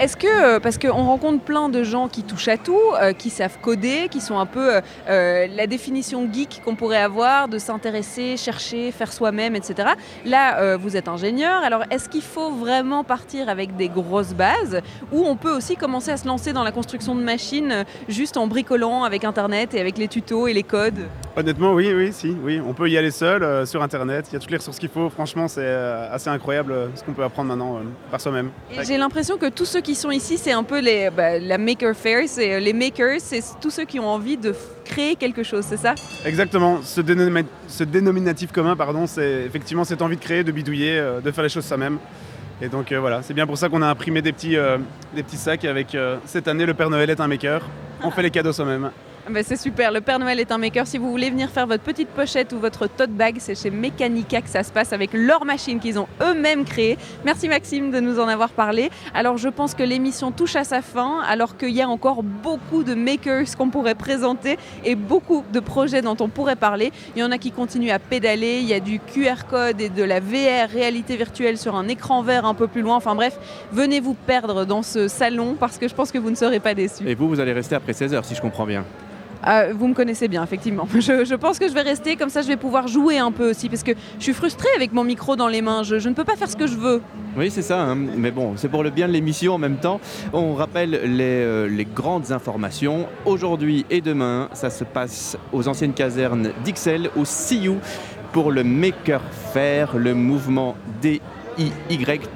Est-ce 0.00 0.16
que, 0.16 0.58
parce 0.58 0.78
qu'on 0.78 1.04
rencontre 1.04 1.44
plein 1.44 1.68
de 1.68 1.82
gens 1.82 2.08
qui 2.08 2.24
touchent 2.24 2.48
à 2.48 2.56
tout, 2.56 2.80
qui 3.18 3.30
savent 3.30 3.58
coder, 3.60 4.08
qui 4.10 4.20
sont 4.20 4.38
un 4.38 4.46
peu 4.46 4.80
la 5.06 5.66
définition 5.66 6.28
geek 6.32 6.62
qu'on 6.64 6.74
pourrait 6.74 7.02
avoir, 7.02 7.48
de 7.48 7.58
s'intéresser, 7.58 8.36
chercher, 8.36 8.90
faire 8.92 9.12
soi-même, 9.12 9.54
etc. 9.54 9.90
Là, 10.24 10.76
vous 10.76 10.96
êtes 10.96 11.08
ingénieur, 11.08 11.62
alors 11.62 11.84
est-ce 11.90 12.08
qu'il 12.08 12.22
faut 12.22 12.50
vraiment 12.50 13.04
partir 13.04 13.48
avec 13.48 13.76
des 13.76 13.88
grosses 13.88 14.31
bases 14.32 14.80
ou 15.12 15.24
on 15.24 15.36
peut 15.36 15.54
aussi 15.54 15.76
commencer 15.76 16.10
à 16.10 16.16
se 16.16 16.26
lancer 16.26 16.52
dans 16.52 16.64
la 16.64 16.72
construction 16.72 17.14
de 17.14 17.22
machines 17.22 17.72
euh, 17.72 17.84
juste 18.08 18.36
en 18.36 18.46
bricolant 18.46 19.04
avec 19.04 19.24
Internet 19.24 19.74
et 19.74 19.80
avec 19.80 19.98
les 19.98 20.08
tutos 20.08 20.46
et 20.46 20.52
les 20.52 20.62
codes 20.62 21.08
Honnêtement, 21.34 21.72
oui, 21.72 21.90
oui, 21.94 22.12
si, 22.12 22.36
oui. 22.44 22.60
On 22.60 22.74
peut 22.74 22.90
y 22.90 22.98
aller 22.98 23.10
seul 23.10 23.42
euh, 23.42 23.64
sur 23.64 23.82
Internet. 23.82 24.26
Il 24.30 24.34
y 24.34 24.36
a 24.36 24.38
toutes 24.38 24.50
les 24.50 24.58
ressources 24.58 24.78
qu'il 24.78 24.90
faut. 24.90 25.08
Franchement, 25.08 25.48
c'est 25.48 25.62
euh, 25.64 26.12
assez 26.12 26.28
incroyable 26.28 26.72
euh, 26.72 26.88
ce 26.94 27.02
qu'on 27.02 27.14
peut 27.14 27.24
apprendre 27.24 27.48
maintenant 27.48 27.80
par 28.10 28.20
soi-même. 28.20 28.50
J'ai 28.82 28.98
l'impression 28.98 29.38
que 29.38 29.48
tous 29.48 29.64
ceux 29.64 29.80
qui 29.80 29.94
sont 29.94 30.10
ici, 30.10 30.36
c'est 30.36 30.52
un 30.52 30.62
peu 30.62 30.80
les, 30.80 31.08
bah, 31.08 31.38
la 31.38 31.56
Maker 31.56 31.96
Faire, 31.96 32.24
c'est 32.26 32.60
les 32.60 32.74
makers, 32.74 33.18
c'est 33.18 33.42
tous 33.62 33.70
ceux 33.70 33.84
qui 33.84 33.98
ont 33.98 34.08
envie 34.08 34.36
de 34.36 34.54
créer 34.84 35.16
quelque 35.16 35.42
chose, 35.42 35.64
c'est 35.66 35.78
ça? 35.78 35.94
Exactement. 36.26 36.80
Ce, 36.82 37.00
ce 37.68 37.84
dénominatif 37.84 38.52
commun, 38.52 38.76
pardon, 38.76 39.06
c'est 39.06 39.44
effectivement 39.46 39.84
cette 39.84 40.02
envie 40.02 40.16
de 40.16 40.22
créer, 40.22 40.44
de 40.44 40.52
bidouiller, 40.52 41.02
de 41.24 41.30
faire 41.30 41.44
les 41.44 41.50
choses 41.50 41.64
soi-même. 41.64 41.98
Et 42.62 42.68
donc 42.68 42.92
euh, 42.92 43.00
voilà, 43.00 43.22
c'est 43.22 43.34
bien 43.34 43.44
pour 43.44 43.58
ça 43.58 43.68
qu'on 43.68 43.82
a 43.82 43.88
imprimé 43.88 44.22
des 44.22 44.32
petits, 44.32 44.56
euh, 44.56 44.78
des 45.16 45.24
petits 45.24 45.36
sacs 45.36 45.64
avec 45.64 45.96
euh, 45.96 46.18
cette 46.24 46.46
année 46.46 46.64
le 46.64 46.74
Père 46.74 46.90
Noël 46.90 47.10
est 47.10 47.20
un 47.20 47.26
maker. 47.26 47.68
On 48.04 48.10
fait 48.12 48.22
les 48.22 48.30
cadeaux 48.30 48.52
soi-même. 48.52 48.92
Ah 49.24 49.30
bah, 49.30 49.44
c'est 49.44 49.56
super, 49.56 49.92
le 49.92 50.00
Père 50.00 50.18
Noël 50.18 50.40
est 50.40 50.50
un 50.50 50.58
maker. 50.58 50.84
Si 50.84 50.98
vous 50.98 51.08
voulez 51.08 51.30
venir 51.30 51.48
faire 51.48 51.68
votre 51.68 51.84
petite 51.84 52.08
pochette 52.08 52.52
ou 52.52 52.58
votre 52.58 52.88
tote 52.88 53.12
bag, 53.12 53.36
c'est 53.38 53.54
chez 53.54 53.70
Mechanica 53.70 54.42
que 54.42 54.48
ça 54.48 54.64
se 54.64 54.72
passe 54.72 54.92
avec 54.92 55.10
leur 55.12 55.44
machine 55.44 55.78
qu'ils 55.78 55.96
ont 56.00 56.08
eux-mêmes 56.20 56.64
créée. 56.64 56.98
Merci 57.24 57.48
Maxime 57.48 57.92
de 57.92 58.00
nous 58.00 58.18
en 58.18 58.26
avoir 58.26 58.48
parlé. 58.48 58.90
Alors 59.14 59.36
je 59.36 59.48
pense 59.48 59.74
que 59.74 59.84
l'émission 59.84 60.32
touche 60.32 60.56
à 60.56 60.64
sa 60.64 60.82
fin, 60.82 61.20
alors 61.20 61.56
qu'il 61.56 61.70
y 61.70 61.82
a 61.82 61.88
encore 61.88 62.24
beaucoup 62.24 62.82
de 62.82 62.94
makers 62.94 63.56
qu'on 63.56 63.70
pourrait 63.70 63.94
présenter 63.94 64.58
et 64.84 64.96
beaucoup 64.96 65.44
de 65.52 65.60
projets 65.60 66.02
dont 66.02 66.16
on 66.18 66.28
pourrait 66.28 66.56
parler. 66.56 66.90
Il 67.14 67.20
y 67.20 67.24
en 67.24 67.30
a 67.30 67.38
qui 67.38 67.52
continuent 67.52 67.92
à 67.92 68.00
pédaler, 68.00 68.58
il 68.60 68.66
y 68.66 68.74
a 68.74 68.80
du 68.80 68.98
QR 68.98 69.46
code 69.48 69.80
et 69.80 69.88
de 69.88 70.02
la 70.02 70.18
VR, 70.18 70.68
réalité 70.68 71.16
virtuelle 71.16 71.58
sur 71.58 71.76
un 71.76 71.86
écran 71.86 72.22
vert 72.22 72.44
un 72.44 72.54
peu 72.54 72.66
plus 72.66 72.82
loin. 72.82 72.96
Enfin 72.96 73.14
bref, 73.14 73.38
venez 73.70 74.00
vous 74.00 74.14
perdre 74.14 74.64
dans 74.64 74.82
ce 74.82 75.06
salon 75.06 75.54
parce 75.54 75.78
que 75.78 75.86
je 75.86 75.94
pense 75.94 76.10
que 76.10 76.18
vous 76.18 76.30
ne 76.30 76.34
serez 76.34 76.58
pas 76.58 76.74
déçus. 76.74 77.08
Et 77.08 77.14
vous, 77.14 77.28
vous 77.28 77.38
allez 77.38 77.52
rester 77.52 77.76
après 77.76 77.92
16h, 77.92 78.24
si 78.24 78.34
je 78.34 78.40
comprends 78.40 78.66
bien. 78.66 78.84
Ah, 79.42 79.72
vous 79.72 79.88
me 79.88 79.94
connaissez 79.94 80.28
bien, 80.28 80.42
effectivement. 80.44 80.86
Je, 80.94 81.34
pense 81.34 81.58
que 81.58 81.68
je 81.68 81.74
vais 81.74 81.82
rester, 81.82 82.16
comme 82.16 82.28
ça 82.28 82.42
je 82.42 82.48
vais 82.48 82.56
pouvoir 82.56 82.86
jouer 82.86 83.18
un 83.18 83.32
peu 83.32 83.50
aussi, 83.50 83.68
parce 83.68 83.82
que 83.82 83.92
je 84.18 84.22
suis 84.22 84.32
frustrée 84.32 84.68
avec 84.76 84.92
mon 84.92 85.02
micro 85.02 85.34
dans 85.34 85.48
les 85.48 85.62
mains. 85.62 85.82
Je, 85.82 86.08
ne 86.08 86.14
peux 86.14 86.24
pas 86.24 86.36
faire 86.36 86.48
ce 86.48 86.56
que 86.56 86.66
je 86.66 86.76
veux. 86.76 87.02
Oui, 87.36 87.50
c'est 87.50 87.62
ça, 87.62 87.80
hein. 87.80 87.96
mais 87.96 88.30
bon, 88.30 88.54
c'est 88.56 88.68
pour 88.68 88.84
le 88.84 88.90
bien 88.90 89.08
de 89.08 89.12
l'émission 89.12 89.54
en 89.54 89.58
même 89.58 89.78
temps. 89.78 90.00
On 90.32 90.54
rappelle 90.54 90.90
les, 90.90 91.24
euh, 91.24 91.68
les 91.68 91.84
grandes 91.84 92.30
informations. 92.30 93.06
Aujourd'hui 93.24 93.84
et 93.90 94.00
demain, 94.00 94.48
ça 94.52 94.70
se 94.70 94.84
passe 94.84 95.36
aux 95.52 95.66
anciennes 95.66 95.94
casernes 95.94 96.52
d'Ixelles, 96.64 97.10
au 97.16 97.24
CIU, 97.24 97.78
pour 98.32 98.52
le 98.52 98.62
Maker 98.62 99.20
Faire, 99.52 99.96
le 99.96 100.14
mouvement 100.14 100.76
DIY, 101.00 101.20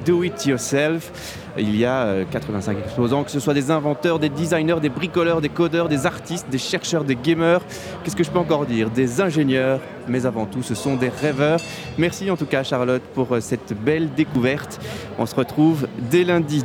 Do 0.04 0.24
It 0.24 0.44
Yourself. 0.44 1.12
Il 1.58 1.76
y 1.76 1.84
a 1.84 2.02
euh, 2.02 2.24
85 2.30 2.78
exposants, 2.78 3.24
que 3.24 3.30
ce 3.30 3.40
soit 3.40 3.54
des 3.54 3.70
inventeurs, 3.70 4.18
des 4.18 4.28
designers, 4.28 4.80
des 4.80 4.88
bricoleurs, 4.88 5.40
des 5.40 5.48
codeurs, 5.48 5.88
des 5.88 6.04
artistes, 6.04 6.48
des 6.50 6.58
chercheurs, 6.58 7.04
des 7.04 7.16
gamers. 7.16 7.60
Qu'est-ce 8.04 8.16
que 8.16 8.24
je 8.24 8.30
peux 8.30 8.38
encore 8.38 8.66
dire? 8.66 8.90
Des 8.90 9.20
ingénieurs, 9.20 9.80
mais 10.06 10.26
avant 10.26 10.46
tout, 10.46 10.62
ce 10.62 10.74
sont 10.74 10.96
des 10.96 11.08
rêveurs. 11.08 11.60
Merci 11.96 12.30
en 12.30 12.36
tout 12.36 12.46
cas, 12.46 12.62
Charlotte, 12.62 13.02
pour 13.14 13.34
euh, 13.34 13.40
cette 13.40 13.72
belle 13.72 14.10
découverte. 14.14 14.80
On 15.18 15.26
se 15.26 15.34
retrouve 15.34 15.88
dès 16.10 16.24
lundi. 16.24 16.62